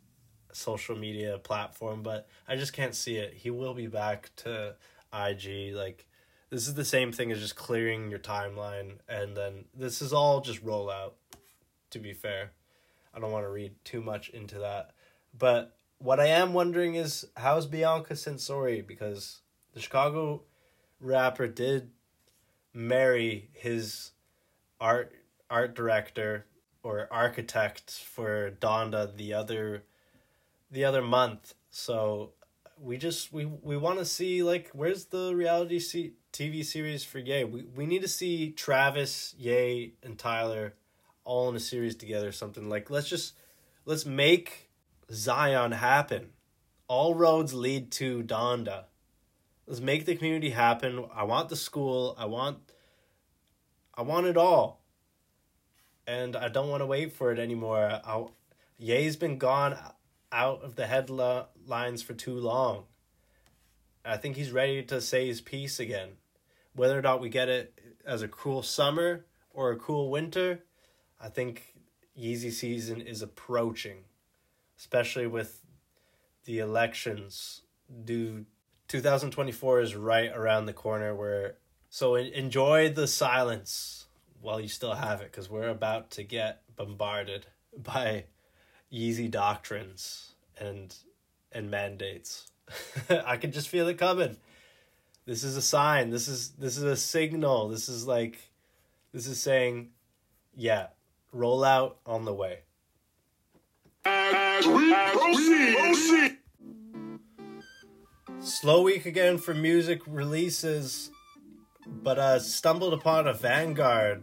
social 0.53 0.97
media 0.97 1.39
platform, 1.39 2.03
but 2.03 2.29
I 2.49 2.57
just 2.57 2.73
can't 2.73 2.95
see 2.95 3.17
it. 3.17 3.35
He 3.35 3.51
will 3.51 3.75
be 3.75 3.87
back 3.87 4.31
to 4.37 4.75
IG. 5.13 5.75
Like 5.75 6.07
this 6.51 6.67
is 6.67 6.75
the 6.75 6.85
same 6.85 7.13
thing 7.13 7.31
as 7.31 7.39
just 7.39 7.57
clearing 7.57 8.11
your 8.11 8.19
timeline 8.19 8.99
and 9.09 9.37
then 9.37 9.67
this 9.75 10.03
is 10.03 10.13
all 10.13 10.41
just 10.41 10.65
rollout, 10.65 11.13
to 11.91 11.99
be 11.99 12.13
fair. 12.13 12.53
I 13.15 13.21
don't 13.21 13.33
want 13.33 13.45
to 13.45 13.51
read 13.51 13.73
too 13.85 14.01
much 14.01 14.29
into 14.31 14.59
that. 14.59 14.93
But 15.37 15.77
what 15.99 16.21
I 16.21 16.27
am 16.27 16.53
wondering 16.53 16.95
is 16.95 17.27
how's 17.37 17.67
Bianca 17.67 18.15
Censori 18.15 18.87
because 18.87 19.43
the 19.75 19.81
Chicago 19.81 20.43
rapper 21.01 21.47
did 21.47 21.91
marry 22.73 23.51
his 23.53 24.13
art 24.81 25.13
art 25.51 25.75
director 25.75 26.47
or 26.83 27.09
architect 27.11 27.91
for 27.91 28.51
Donda 28.61 29.17
the 29.17 29.35
other 29.35 29.85
the 30.71 30.85
other 30.85 31.03
month. 31.03 31.55
So 31.71 32.33
we 32.81 32.97
just 32.97 33.33
we 33.33 33.45
we 33.45 33.77
want 33.77 33.99
to 33.99 34.05
see 34.05 34.43
like 34.43 34.71
where's 34.73 35.07
the 35.07 35.35
reality 35.35 35.79
se- 35.79 36.13
TV 36.33 36.65
series 36.65 37.05
for 37.05 37.19
Ye? 37.19 37.45
We 37.45 37.65
we 37.75 37.87
need 37.87 38.03
to 38.03 38.09
see 38.09 38.51
Travis, 38.51 39.35
Ye, 39.39 39.95
and 40.03 40.19
Tyler 40.19 40.75
all 41.25 41.49
in 41.49 41.57
a 41.57 41.61
series 41.61 41.95
together. 41.97 42.33
Something 42.33 42.69
like 42.69 42.91
let's 42.91 43.09
just 43.09 43.35
let's 43.85 44.07
make 44.07 44.71
Zion 45.11 45.73
happen. 45.73 46.31
All 46.87 47.15
roads 47.15 47.53
lead 47.53 47.91
to 47.93 48.23
Donda. 48.23 48.85
Let's 49.69 49.81
make 49.81 50.07
the 50.07 50.17
community 50.17 50.49
happen. 50.49 51.05
I 51.15 51.25
want 51.25 51.51
the 51.51 51.57
school. 51.57 52.15
I 52.19 52.25
want 52.25 52.57
I 53.95 54.01
want 54.01 54.27
it 54.27 54.39
all. 54.39 54.81
And 56.07 56.35
I 56.35 56.49
don't 56.49 56.71
want 56.71 56.81
to 56.81 56.87
wait 56.87 57.13
for 57.13 57.33
it 57.33 57.39
anymore. 57.39 58.01
I, 58.03 58.25
Ye's 58.79 59.17
been 59.17 59.37
gone 59.37 59.77
out 60.33 60.63
of 60.63 60.77
the 60.77 60.87
headlines 60.87 62.01
for 62.03 62.15
too 62.15 62.39
long. 62.39 62.85
I 64.07 64.17
think 64.17 64.37
he's 64.37 64.53
ready 64.53 64.83
to 64.85 65.03
say 65.03 65.27
his 65.27 65.43
piece 65.43 65.79
again. 65.79 66.13
Whether 66.75 66.99
or 66.99 67.03
not 67.03 67.21
we 67.21 67.29
get 67.29 67.51
it 67.51 67.79
as 68.07 68.23
a 68.23 68.29
cool 68.29 68.63
summer 68.63 69.27
or 69.51 69.71
a 69.71 69.77
cool 69.77 70.11
winter, 70.11 70.65
I 71.21 71.29
think 71.29 71.75
Yeezy 72.19 72.53
season 72.53 73.03
is 73.03 73.21
approaching, 73.21 74.05
especially 74.79 75.27
with 75.27 75.61
the 76.47 76.59
elections 76.61 77.61
due 78.05 78.47
2024 78.89 79.81
is 79.81 79.95
right 79.95 80.33
around 80.35 80.67
the 80.67 80.73
corner 80.73 81.15
where 81.15 81.57
so 81.91 82.15
enjoy 82.17 82.91
the 82.91 83.07
silence 83.07 84.07
while 84.41 84.61
you 84.61 84.69
still 84.69 84.95
have 84.95 85.21
it 85.21 85.31
cuz 85.33 85.49
we're 85.49 85.69
about 85.69 86.11
to 86.11 86.23
get 86.23 86.63
bombarded 86.75 87.47
by 87.77 88.25
Yeezy 88.93 89.31
doctrines 89.31 90.33
and 90.59 90.95
and 91.53 91.71
mandates. 91.71 92.51
I 93.11 93.37
can 93.37 93.53
just 93.53 93.69
feel 93.69 93.89
it 93.89 93.99
coming. 93.99 94.37
This 95.27 95.45
is 95.45 95.57
a 95.57 95.63
sign. 95.63 96.11
This 96.11 96.29
is 96.29 96.51
this 96.53 96.77
is 96.77 96.83
a 96.83 96.97
signal. 96.97 97.69
This 97.69 97.89
is 97.89 98.07
like 98.07 98.51
this 99.13 99.27
is 99.27 99.41
saying 99.41 99.91
yeah, 100.57 100.89
roll 101.33 101.63
out 101.63 101.99
on 102.07 102.25
the 102.25 102.35
way. 102.35 102.61
Slow 108.49 108.81
week 108.81 109.05
again 109.05 109.37
for 109.37 109.53
music 109.53 110.01
releases, 110.07 111.11
but 111.87 112.19
uh 112.19 112.39
stumbled 112.39 112.95
upon 112.95 113.29
a 113.29 113.35
Vanguard. 113.35 114.23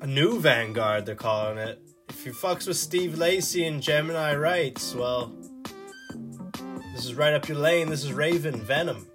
A 0.00 0.06
new 0.06 0.40
Vanguard, 0.40 1.04
they're 1.04 1.14
calling 1.14 1.58
it. 1.58 1.78
If 2.08 2.24
you 2.24 2.32
fucks 2.32 2.66
with 2.66 2.78
Steve 2.78 3.18
Lacy 3.18 3.66
and 3.66 3.82
Gemini 3.82 4.34
Rights, 4.34 4.94
well, 4.94 5.34
this 6.94 7.04
is 7.04 7.14
right 7.14 7.34
up 7.34 7.46
your 7.46 7.58
lane. 7.58 7.90
This 7.90 8.02
is 8.02 8.14
Raven 8.14 8.58
Venom. 8.62 9.06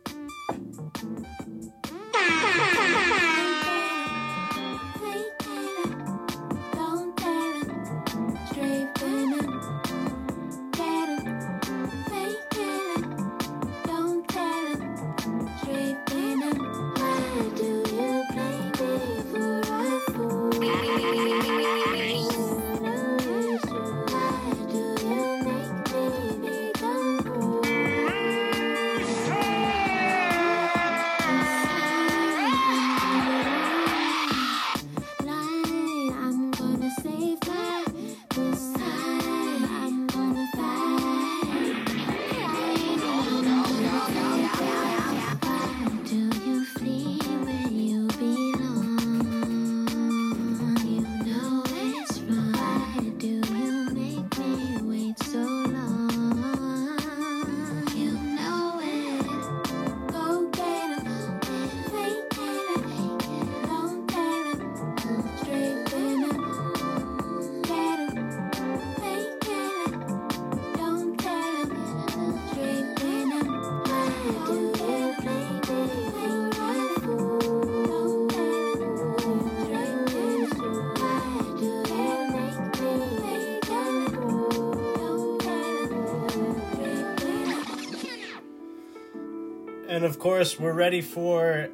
Course, 90.41 90.59
we're 90.59 90.73
ready 90.73 91.01
for 91.01 91.69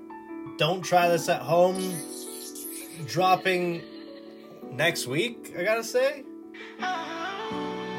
Don't 0.57 0.81
Try 0.81 1.07
This 1.07 1.29
at 1.29 1.41
Home 1.41 1.81
dropping 3.05 3.81
next 4.73 5.07
week, 5.07 5.53
I 5.57 5.63
gotta 5.63 5.85
say. 5.85 6.25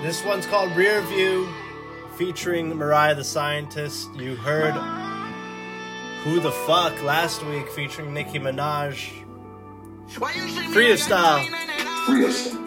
This 0.02 0.22
one's 0.26 0.44
called 0.44 0.76
Rear 0.76 1.00
View, 1.00 1.48
featuring 2.18 2.76
Mariah 2.76 3.14
the 3.14 3.24
Scientist. 3.24 4.14
You 4.16 4.36
heard 4.36 4.74
Who 6.24 6.38
the 6.38 6.52
Fuck 6.52 7.02
last 7.02 7.42
week, 7.46 7.66
featuring 7.70 8.12
Nicki 8.12 8.38
Minaj. 8.38 9.08
Freestyle. 10.10 11.46
Freestyle. 12.04 12.57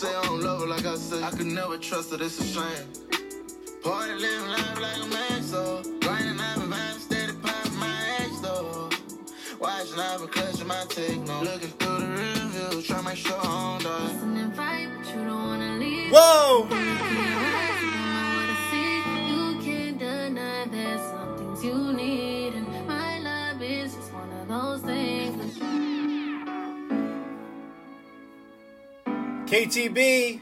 Say 0.00 0.16
I 0.16 0.22
don't 0.22 0.40
love 0.40 0.60
her 0.62 0.66
like 0.66 0.86
I 0.86 0.96
said. 0.96 1.22
I 1.22 1.30
could 1.30 1.46
never 1.46 1.76
trust 1.76 2.10
her, 2.10 2.22
it's 2.22 2.40
a 2.40 2.44
shame. 2.44 2.86
Party 3.82 4.14
living 4.14 4.48
life 4.48 4.80
like 4.80 4.96
a 4.96 5.06
man, 5.08 5.42
so 5.42 5.82
grinding 6.00 6.40
out 6.40 6.56
and 6.56 6.72
vibing, 6.72 7.00
steady 7.00 7.32
popping 7.42 7.78
my 7.78 8.16
ex 8.20 8.40
though. 8.40 8.88
Watching 9.60 10.00
out 10.00 10.20
for 10.20 10.26
clutching 10.28 10.66
my 10.66 10.84
techno. 10.88 11.42
Looking 11.42 11.68
through 11.78 11.98
the 11.98 12.06
reviews, 12.06 12.86
try 12.86 12.96
to 12.96 13.02
make 13.02 13.16
sure 13.16 13.38
I 13.38 13.44
don't 13.44 13.82
die. 13.84 14.20
Whoa! 16.12 16.66
You 16.70 17.66
KTB. 29.50 30.40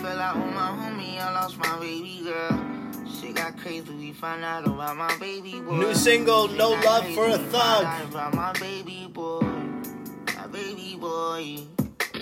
fell 0.02 0.20
out 0.20 0.36
with 0.36 0.54
my 0.54 0.70
homie, 0.76 1.18
I 1.18 1.32
lost 1.32 1.58
my 1.60 1.80
baby 1.80 2.24
girl. 2.26 2.60
Shit 3.10 3.36
got 3.36 3.58
crazy, 3.58 3.90
we 3.90 4.12
found 4.12 4.44
out 4.44 4.68
about 4.68 4.98
my 4.98 5.16
baby 5.18 5.62
boy. 5.62 5.78
New 5.78 5.96
single, 5.96 6.50
Shit 6.50 6.58
No 6.58 6.72
Love 6.72 7.04
crazy, 7.04 7.16
for 7.16 7.26
a 7.28 7.38
Thug. 7.38 7.86
About 8.10 8.34
my 8.36 8.52
baby 8.60 9.08
boy, 9.14 9.40
my 10.36 10.48
baby 10.52 10.98
boy. 11.00 11.60
I 12.16 12.20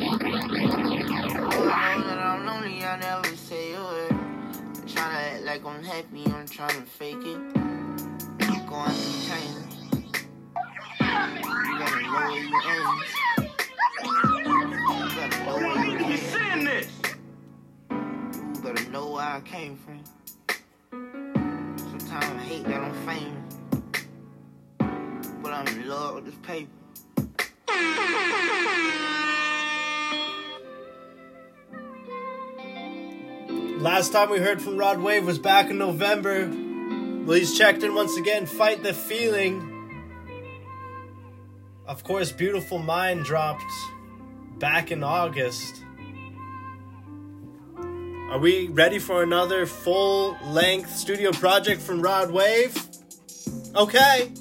know 1.97 2.05
that 2.05 2.19
I'm 2.19 2.45
lonely, 2.45 2.83
I 2.83 2.99
never 2.99 3.35
say 3.35 3.73
a 3.73 3.81
word. 3.81 4.26
I'm 4.97 5.03
trying 5.03 5.13
to 5.13 5.21
act 5.35 5.43
like 5.43 5.63
I'm 5.63 5.83
happy, 5.83 6.25
I'm 6.25 6.47
trying 6.47 6.69
to 6.69 6.81
fake 6.81 7.23
it. 7.23 7.37
I'm 7.37 8.65
going 8.65 8.89
through 8.89 9.21
change. 9.29 9.75
You 10.99 11.73
gotta 11.77 12.01
know 12.01 12.13
where 12.13 12.31
you 12.31 12.49
aim. 12.65 12.87
You 14.45 15.13
gotta 15.15 15.37
know 15.45 15.57
where 15.57 15.85
you 15.85 15.97
this? 16.65 16.89
You 17.89 18.61
better 18.63 18.89
know 18.89 19.05
where 19.11 19.23
I 19.23 19.41
came 19.41 19.77
from. 19.77 20.03
Sometimes 21.77 22.25
I 22.25 22.43
hate 22.43 22.63
that 22.65 22.81
I'm 22.81 22.93
famous. 23.05 23.53
But 25.43 25.53
I'm 25.53 25.67
in 25.67 25.87
love 25.87 26.15
with 26.15 26.25
this 26.25 26.35
paper. 26.41 26.71
Last 33.79 34.11
time 34.11 34.31
we 34.31 34.39
heard 34.39 34.59
from 34.59 34.75
Rod 34.75 34.99
Wave 34.99 35.23
was 35.23 35.37
back 35.37 35.69
in 35.69 35.77
November. 35.77 36.47
Well, 36.47 37.37
he's 37.37 37.55
checked 37.55 37.83
in 37.83 37.93
once 37.93 38.17
again. 38.17 38.47
Fight 38.47 38.81
the 38.81 38.91
feeling. 38.91 39.61
Of 41.85 42.03
course, 42.03 42.31
Beautiful 42.31 42.79
Mind 42.79 43.23
dropped 43.23 43.71
back 44.57 44.91
in 44.91 45.03
August. 45.03 45.83
Are 48.31 48.39
we 48.39 48.67
ready 48.69 48.97
for 48.97 49.21
another 49.21 49.67
full 49.67 50.35
length 50.43 50.89
studio 50.89 51.31
project 51.31 51.79
from 51.79 52.01
Rod 52.01 52.31
Wave? 52.31 52.75
Okay. 53.75 54.31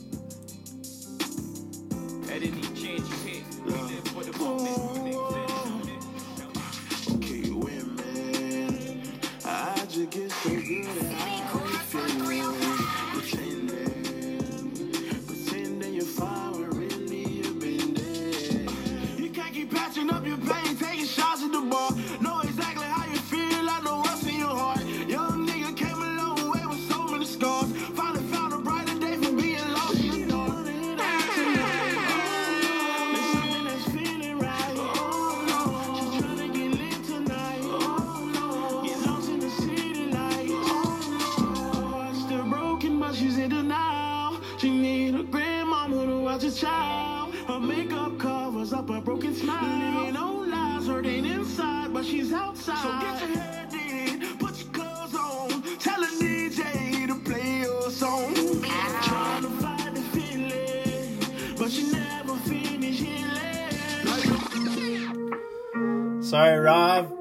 Broken, 42.79 43.01
but 43.01 43.15
she's 43.15 43.39
in 43.39 43.49
denial. 43.49 44.39
She 44.59 44.69
need 44.71 45.15
a 45.15 45.23
grandmama 45.23 46.05
to 46.07 46.21
watch 46.21 46.43
her 46.43 46.51
child. 46.51 47.35
Her 47.49 47.59
makeup 47.59 48.19
covers 48.19 48.73
up 48.75 48.91
a 48.91 49.01
broken 49.01 49.35
smile. 49.35 50.03
Living 50.03 50.17
on 50.17 50.51
lies, 50.51 50.87
hurting 50.87 51.25
inside, 51.25 51.95
but 51.95 52.05
she's 52.05 52.33
outside. 52.33 52.77
So 52.83 52.91
get 53.01 53.21
your 53.21 53.39
head 53.39 53.73
in, 53.73 54.37
put 54.37 54.63
your 54.63 54.73
clothes 54.73 55.15
on. 55.15 55.63
Tell 55.79 56.03
a 56.05 56.07
DJ 56.07 57.07
to 57.07 57.15
play 57.25 57.61
your 57.61 57.91
song. 57.91 58.35
Trying 58.35 59.43
to 59.43 59.51
find 59.63 59.97
the 59.97 60.03
feeling, 60.15 61.57
but 61.59 61.71
she 61.71 61.91
never 61.93 62.37
finish. 62.37 63.05
Sorry, 66.21 66.59
Rob. 66.59 67.13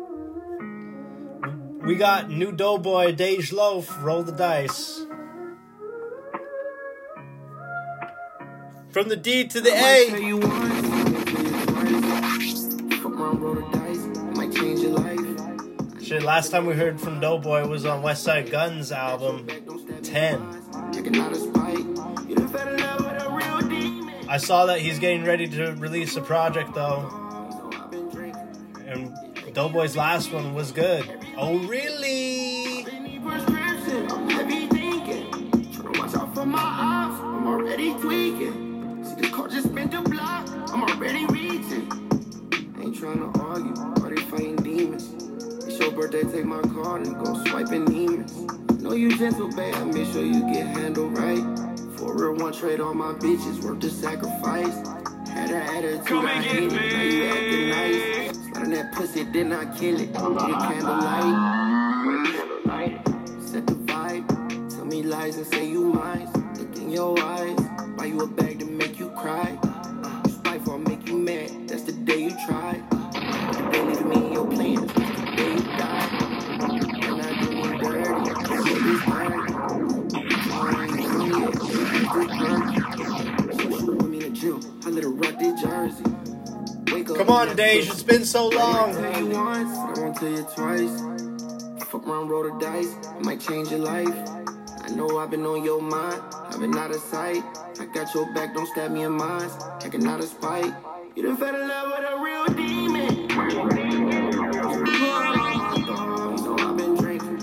We 1.85 1.95
got 1.95 2.31
new 2.31 2.51
Doughboy, 2.51 3.13
Dej 3.13 3.53
Loaf, 3.53 3.95
roll 4.03 4.23
the 4.23 4.31
dice. 4.31 5.04
From 8.95 9.09
the 9.09 9.17
D 9.17 9.45
to 9.45 9.59
the 9.59 9.71
A. 9.71 10.07
Shit, 16.01 16.23
last 16.23 16.49
time 16.49 16.65
we 16.65 16.75
heard 16.75 17.01
from 17.01 17.19
Doughboy 17.19 17.67
was 17.67 17.85
on 17.85 18.01
Westside 18.01 18.49
Gunn's 18.49 18.93
album 18.93 19.47
10. 20.01 20.39
I 24.29 24.37
saw 24.37 24.65
that 24.67 24.79
he's 24.79 24.99
getting 24.99 25.25
ready 25.25 25.49
to 25.49 25.73
release 25.73 26.15
a 26.15 26.21
project 26.21 26.73
though. 26.73 27.11
And 28.87 29.13
Doughboy's 29.53 29.97
last 29.97 30.31
one 30.31 30.53
was 30.53 30.71
good. 30.71 31.03
Oh, 31.35 31.57
really? 31.67 32.83
Heavy 34.29 34.67
thinking, 34.67 35.51
trying 35.73 35.93
to 35.93 35.99
watch 35.99 36.15
out 36.15 36.33
for 36.33 36.45
my 36.45 36.59
eyes. 36.59 37.19
I'm 37.19 37.45
already 37.45 37.93
tweaking. 37.95 38.74
The 39.17 39.29
car 39.29 39.47
just 39.47 39.69
spent 39.69 39.91
the 39.91 40.01
block. 40.01 40.49
I'm 40.73 40.83
already 40.83 41.25
reaching. 41.27 41.89
Ain't 42.81 42.97
trying 42.97 43.19
to 43.19 43.39
argue, 43.39 43.73
already 43.73 44.21
fighting 44.23 44.57
demons. 44.57 45.13
It's 45.65 45.79
your 45.79 45.91
birthday, 45.91 46.23
take 46.23 46.45
my 46.45 46.61
card 46.61 47.07
and 47.07 47.15
go 47.23 47.41
swiping 47.45 47.85
demons. 47.85 48.33
Know 48.81 48.93
you 48.93 49.17
gentle, 49.17 49.49
babe. 49.55 49.73
I 49.75 49.83
make 49.85 50.11
sure 50.11 50.23
you 50.23 50.41
get 50.51 50.67
handled 50.67 51.17
right. 51.17 51.43
For 51.97 52.13
real, 52.15 52.35
one 52.43 52.53
trade 52.53 52.81
on 52.81 52.97
my 52.97 53.13
bitches 53.13 53.63
worth 53.63 53.79
the 53.79 53.89
sacrifice. 53.89 54.75
Had 55.29 55.49
an 55.51 55.61
attitude, 55.75 56.25
I 56.25 56.41
hate 56.41 56.71
it. 56.71 56.91
Now 56.93 57.01
you 57.01 57.25
acting 57.25 57.69
nice. 57.69 58.37
Sliding 58.49 58.71
that 58.71 58.93
pussy, 58.93 59.23
did 59.23 59.47
not 59.47 59.77
kill 59.77 59.99
it. 59.99 60.09
Need 60.09 60.15
a 60.15 60.59
candlelight. 60.59 61.35
Set 63.41 63.65
the 63.65 63.73
vibe. 63.73 64.27
Tell 64.75 64.85
me 64.85 65.03
lies 65.03 65.37
and 65.37 65.47
say 65.47 65.65
you 65.67 65.85
mine. 65.85 66.27
Look 66.57 66.75
in 66.77 66.89
your 66.89 67.17
eyes. 67.19 67.59
Buy 67.97 68.05
you 68.05 68.19
a 68.21 68.27
bag 68.27 68.54
will 70.65 70.77
make 70.77 71.07
you 71.07 71.17
mad. 71.17 71.67
That's 71.67 71.81
the 71.81 71.93
day 71.93 72.25
you 72.25 72.29
try. 72.45 72.79
The 72.91 73.69
day 73.71 74.03
me 74.03 74.17
in 74.27 74.33
your 74.33 74.45
plans. 74.45 74.93
The 74.93 75.01
day 75.35 75.55
you. 75.55 75.71
And 77.07 77.21
I 77.21 77.33
do 77.41 77.49
dirty. 77.79 78.29
Hard. 78.99 79.41
I 80.75 80.85
ain't 80.85 81.11
doing 81.11 81.41
it. 81.41 81.55
Me. 81.63 82.59
I 84.85 84.89
let 84.89 85.03
her 85.03 85.09
rock 85.09 85.39
jersey. 85.59 86.03
Come 87.15 87.29
on, 87.29 87.47
Dej, 87.49 87.89
it's 87.89 88.03
been 88.03 88.25
so 88.25 88.49
long. 88.49 88.95
I 88.95 89.11
tell 89.11 89.23
you 89.23 89.33
once, 89.33 89.77
I 89.77 89.93
won't 90.01 90.15
tell 90.17 90.29
you 90.29 90.45
twice. 90.55 91.01
Fuck 91.89 92.07
around, 92.07 92.29
roll 92.29 92.43
the 92.43 92.51
dice, 92.59 92.93
might 93.21 93.39
change 93.39 93.71
your 93.71 93.79
life. 93.79 94.15
I 94.85 94.89
know 94.89 95.17
I've 95.17 95.31
been 95.31 95.43
on 95.47 95.63
your 95.65 95.81
mind, 95.81 96.21
I've 96.31 96.59
been 96.59 96.77
out 96.77 96.91
of 96.91 97.01
sight. 97.01 97.43
I 97.79 97.85
got 97.85 98.13
your 98.13 98.31
back, 98.33 98.53
don't 98.53 98.67
stab 98.67 98.91
me 98.91 99.01
in 99.01 99.13
mine. 99.13 99.49
Acting 99.83 100.05
out 100.05 100.19
of 100.19 100.27
spite. 100.27 100.71
You 101.15 101.23
done 101.23 101.37
fell 101.37 101.55
in 101.55 101.67
love 101.67 101.87
with 101.87 102.05
a 102.07 102.19
real 102.23 102.45
demon. 102.53 103.27
You 104.85 104.99
know 104.99 105.23
I've 106.59 106.77
been 106.77 106.95
drinking. 106.97 107.39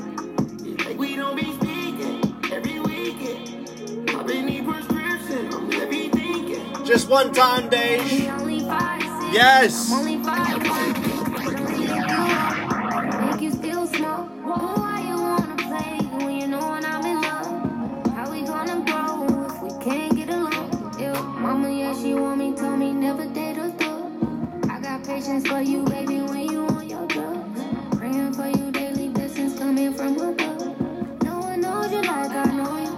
Patience 25.22 25.46
for 25.46 25.60
you, 25.60 25.84
baby, 25.84 26.20
when 26.20 26.50
you 26.50 26.66
on 26.66 26.88
your 26.88 27.06
drugs. 27.06 27.60
Praying 27.96 28.32
for 28.34 28.48
you 28.48 28.72
daily, 28.72 29.08
blessings 29.08 29.56
coming 29.56 29.94
from 29.94 30.18
above. 30.18 30.80
No 31.22 31.38
one 31.38 31.60
knows 31.60 31.92
you 31.92 32.02
like 32.02 32.30
I 32.32 32.44
know 32.46 32.78
you. 32.78 32.96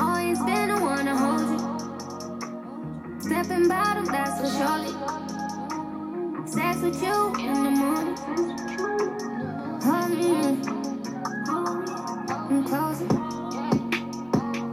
Always 0.00 0.38
been 0.42 0.68
the 0.68 0.78
one 0.80 1.04
to 1.04 1.14
hold 1.14 1.40
you. 1.40 1.58
Stepping 3.20 3.68
bottom, 3.68 4.06
that's 4.06 4.40
for 4.40 4.48
surely. 4.58 4.92
Sex 6.48 6.80
with 6.80 7.00
you 7.00 7.34
in 7.46 7.62
the 7.62 7.70
morning. 7.70 8.16
Hold 9.84 10.10
me. 10.10 10.58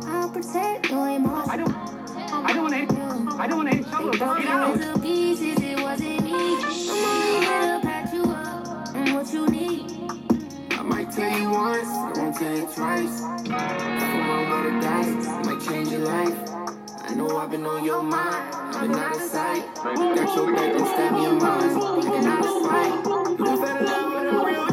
I'll 0.07 0.29
protect 0.29 0.89
your 0.89 1.09
emotions. 1.09 1.49
I 1.49 1.57
don't. 1.57 1.75
I 2.33 2.53
don't 2.53 2.63
want 2.63 2.89
to. 2.89 2.93
I 3.37 3.47
don't 3.47 3.57
want 3.57 3.69
any 3.69 3.83
trouble. 3.83 4.11
Get 4.11 4.21
out. 4.47 5.62
What 9.23 9.33
you 9.33 9.47
need. 9.47 9.85
I 10.71 10.81
might 10.81 11.09
tell 11.09 11.39
you 11.39 11.49
once, 11.49 11.87
I 11.87 12.11
won't 12.15 12.35
tell 12.35 12.57
you 12.57 12.67
twice. 12.75 13.21
Fuck 13.21 13.47
around, 13.47 14.49
roll 14.51 14.63
the 14.63 14.81
dice, 14.81 15.25
it 15.25 15.45
might 15.45 15.61
change 15.65 15.89
your 15.89 16.01
life. 16.01 16.37
I 17.07 17.13
know 17.15 17.37
I've 17.37 17.49
been 17.49 17.65
on 17.65 17.85
your 17.85 18.03
mind, 18.03 18.53
I've 18.53 18.81
been 18.81 18.99
out 18.99 19.15
of 19.15 19.21
sight. 19.21 19.75
Got 19.75 20.35
your 20.35 20.53
back, 20.53 20.73
don't 20.73 20.87
stab 20.87 21.13
in 21.13 21.37
mine. 21.37 21.71
Acting 22.03 22.27
out 22.27 22.45
of 22.45 22.51
spite. 22.65 23.39
You 23.39 23.45
fell 23.45 23.77
in 23.77 23.85
love 23.85 24.13
with 24.13 24.33
a 24.33 24.45
real 24.45 24.72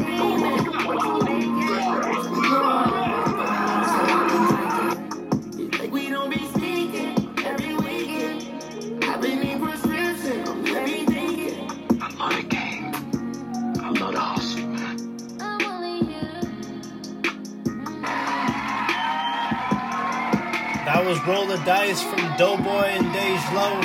was 21.11 21.27
Roll 21.27 21.45
the 21.45 21.57
Dice 21.65 22.01
from 22.01 22.37
Doughboy 22.37 22.83
and 22.83 23.05
Dej 23.07 23.53
Loaf. 23.53 23.83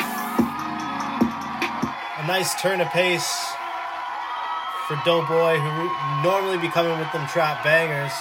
A 2.18 2.26
nice 2.28 2.54
turn 2.62 2.80
of 2.80 2.86
pace 2.90 3.52
for 4.86 4.96
Doughboy, 5.04 5.58
who 5.58 6.22
normally 6.22 6.58
be 6.58 6.68
coming 6.68 6.96
with 7.00 7.10
them 7.10 7.26
trap 7.26 7.64
bangers. 7.64 8.12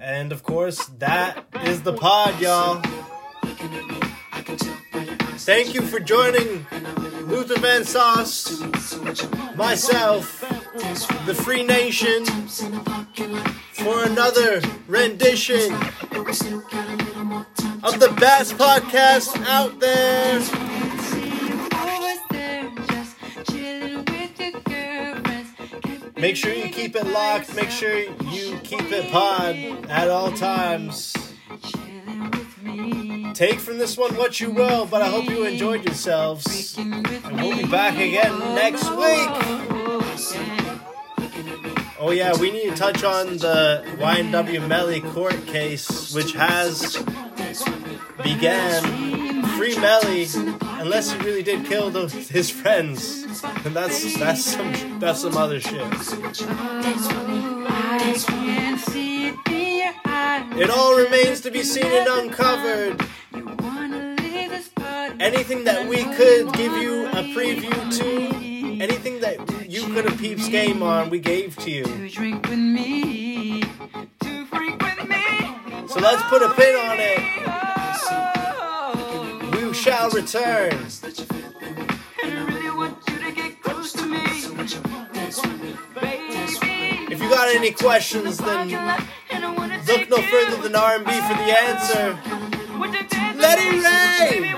And 0.00 0.32
of 0.32 0.42
course, 0.42 0.86
that 0.98 1.46
is 1.66 1.82
the 1.82 1.92
pod, 1.92 2.40
y'all. 2.40 2.82
Thank 5.46 5.74
you 5.74 5.82
for 5.82 6.00
joining 6.00 6.66
Luther 7.28 7.60
Van 7.60 7.84
Sauce, 7.84 8.60
myself, 9.54 10.40
the 11.26 11.34
Free 11.44 11.62
Nation, 11.62 12.24
for 13.70 14.02
another 14.04 14.60
rendition 14.88 15.72
of 17.84 18.00
the 18.00 18.14
best 18.18 18.54
podcast 18.54 19.40
out 19.46 19.78
there. 19.80 20.40
Make 26.16 26.36
sure 26.36 26.52
you 26.52 26.68
keep 26.70 26.96
it 26.96 27.06
locked. 27.06 27.54
Make 27.54 27.70
sure 27.70 27.96
you 27.96 28.58
keep 28.64 28.90
it 28.90 29.10
pod 29.12 29.54
at 29.88 30.10
all 30.10 30.32
times. 30.32 31.14
Take 33.34 33.60
from 33.60 33.78
this 33.78 33.96
one 33.96 34.16
what 34.16 34.40
you 34.40 34.50
will, 34.50 34.84
but 34.86 35.00
I 35.00 35.08
hope 35.08 35.30
you 35.30 35.44
enjoyed 35.44 35.84
yourselves. 35.84 36.76
And 36.76 37.40
we'll 37.40 37.56
be 37.56 37.66
back 37.66 37.94
again 37.94 38.36
next 38.56 38.90
week. 38.90 40.87
Oh 42.00 42.10
yeah, 42.12 42.36
we 42.38 42.50
need 42.50 42.70
to 42.70 42.76
touch 42.76 43.02
on 43.02 43.38
the 43.38 43.84
YNW 43.98 44.68
Melly 44.68 45.00
court 45.00 45.46
case, 45.46 46.14
which 46.14 46.32
has 46.32 46.96
began. 48.22 49.42
Free 49.58 49.76
Melly, 49.80 50.28
unless 50.78 51.10
he 51.10 51.18
really 51.18 51.42
did 51.42 51.66
kill 51.66 51.90
the, 51.90 52.06
his 52.08 52.48
friends, 52.48 53.24
and 53.64 53.74
that's 53.74 54.16
that's 54.16 54.44
some 54.44 55.00
that's 55.00 55.22
some 55.22 55.36
other 55.36 55.58
shit. 55.58 55.82
It 60.60 60.70
all 60.70 60.96
remains 60.96 61.40
to 61.40 61.50
be 61.50 61.64
seen 61.64 61.86
and 61.86 62.06
uncovered. 62.06 63.04
Anything 65.20 65.64
that 65.64 65.88
we 65.88 66.04
could 66.14 66.52
give 66.52 66.72
you 66.74 67.06
a 67.08 67.24
preview 67.34 67.98
to, 67.98 68.37
anything 68.80 69.20
that 69.20 69.38
you 69.68 69.82
could 69.92 70.04
have 70.04 70.18
peeps 70.18 70.48
game 70.48 70.82
on, 70.82 71.10
we 71.10 71.18
gave 71.18 71.56
to 71.56 71.70
you. 71.70 71.84
So 75.88 76.00
let's 76.00 76.22
put 76.28 76.42
a 76.42 76.52
pin 76.54 76.76
on 76.76 76.96
it. 76.98 77.18
We 79.54 79.72
shall 79.74 80.10
return. 80.10 80.72
If 87.10 87.22
you 87.22 87.28
got 87.30 87.54
any 87.54 87.72
questions, 87.72 88.38
then 88.38 88.68
look 89.86 90.08
no 90.10 90.18
further 90.18 90.62
than 90.62 90.76
R&B 90.76 91.04
for 91.04 91.34
the 91.34 91.58
answer. 91.66 92.18
Let 93.38 93.58
it 93.60 93.82
rain! 93.84 94.56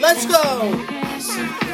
Let's 0.00 0.26
go! 0.26 1.73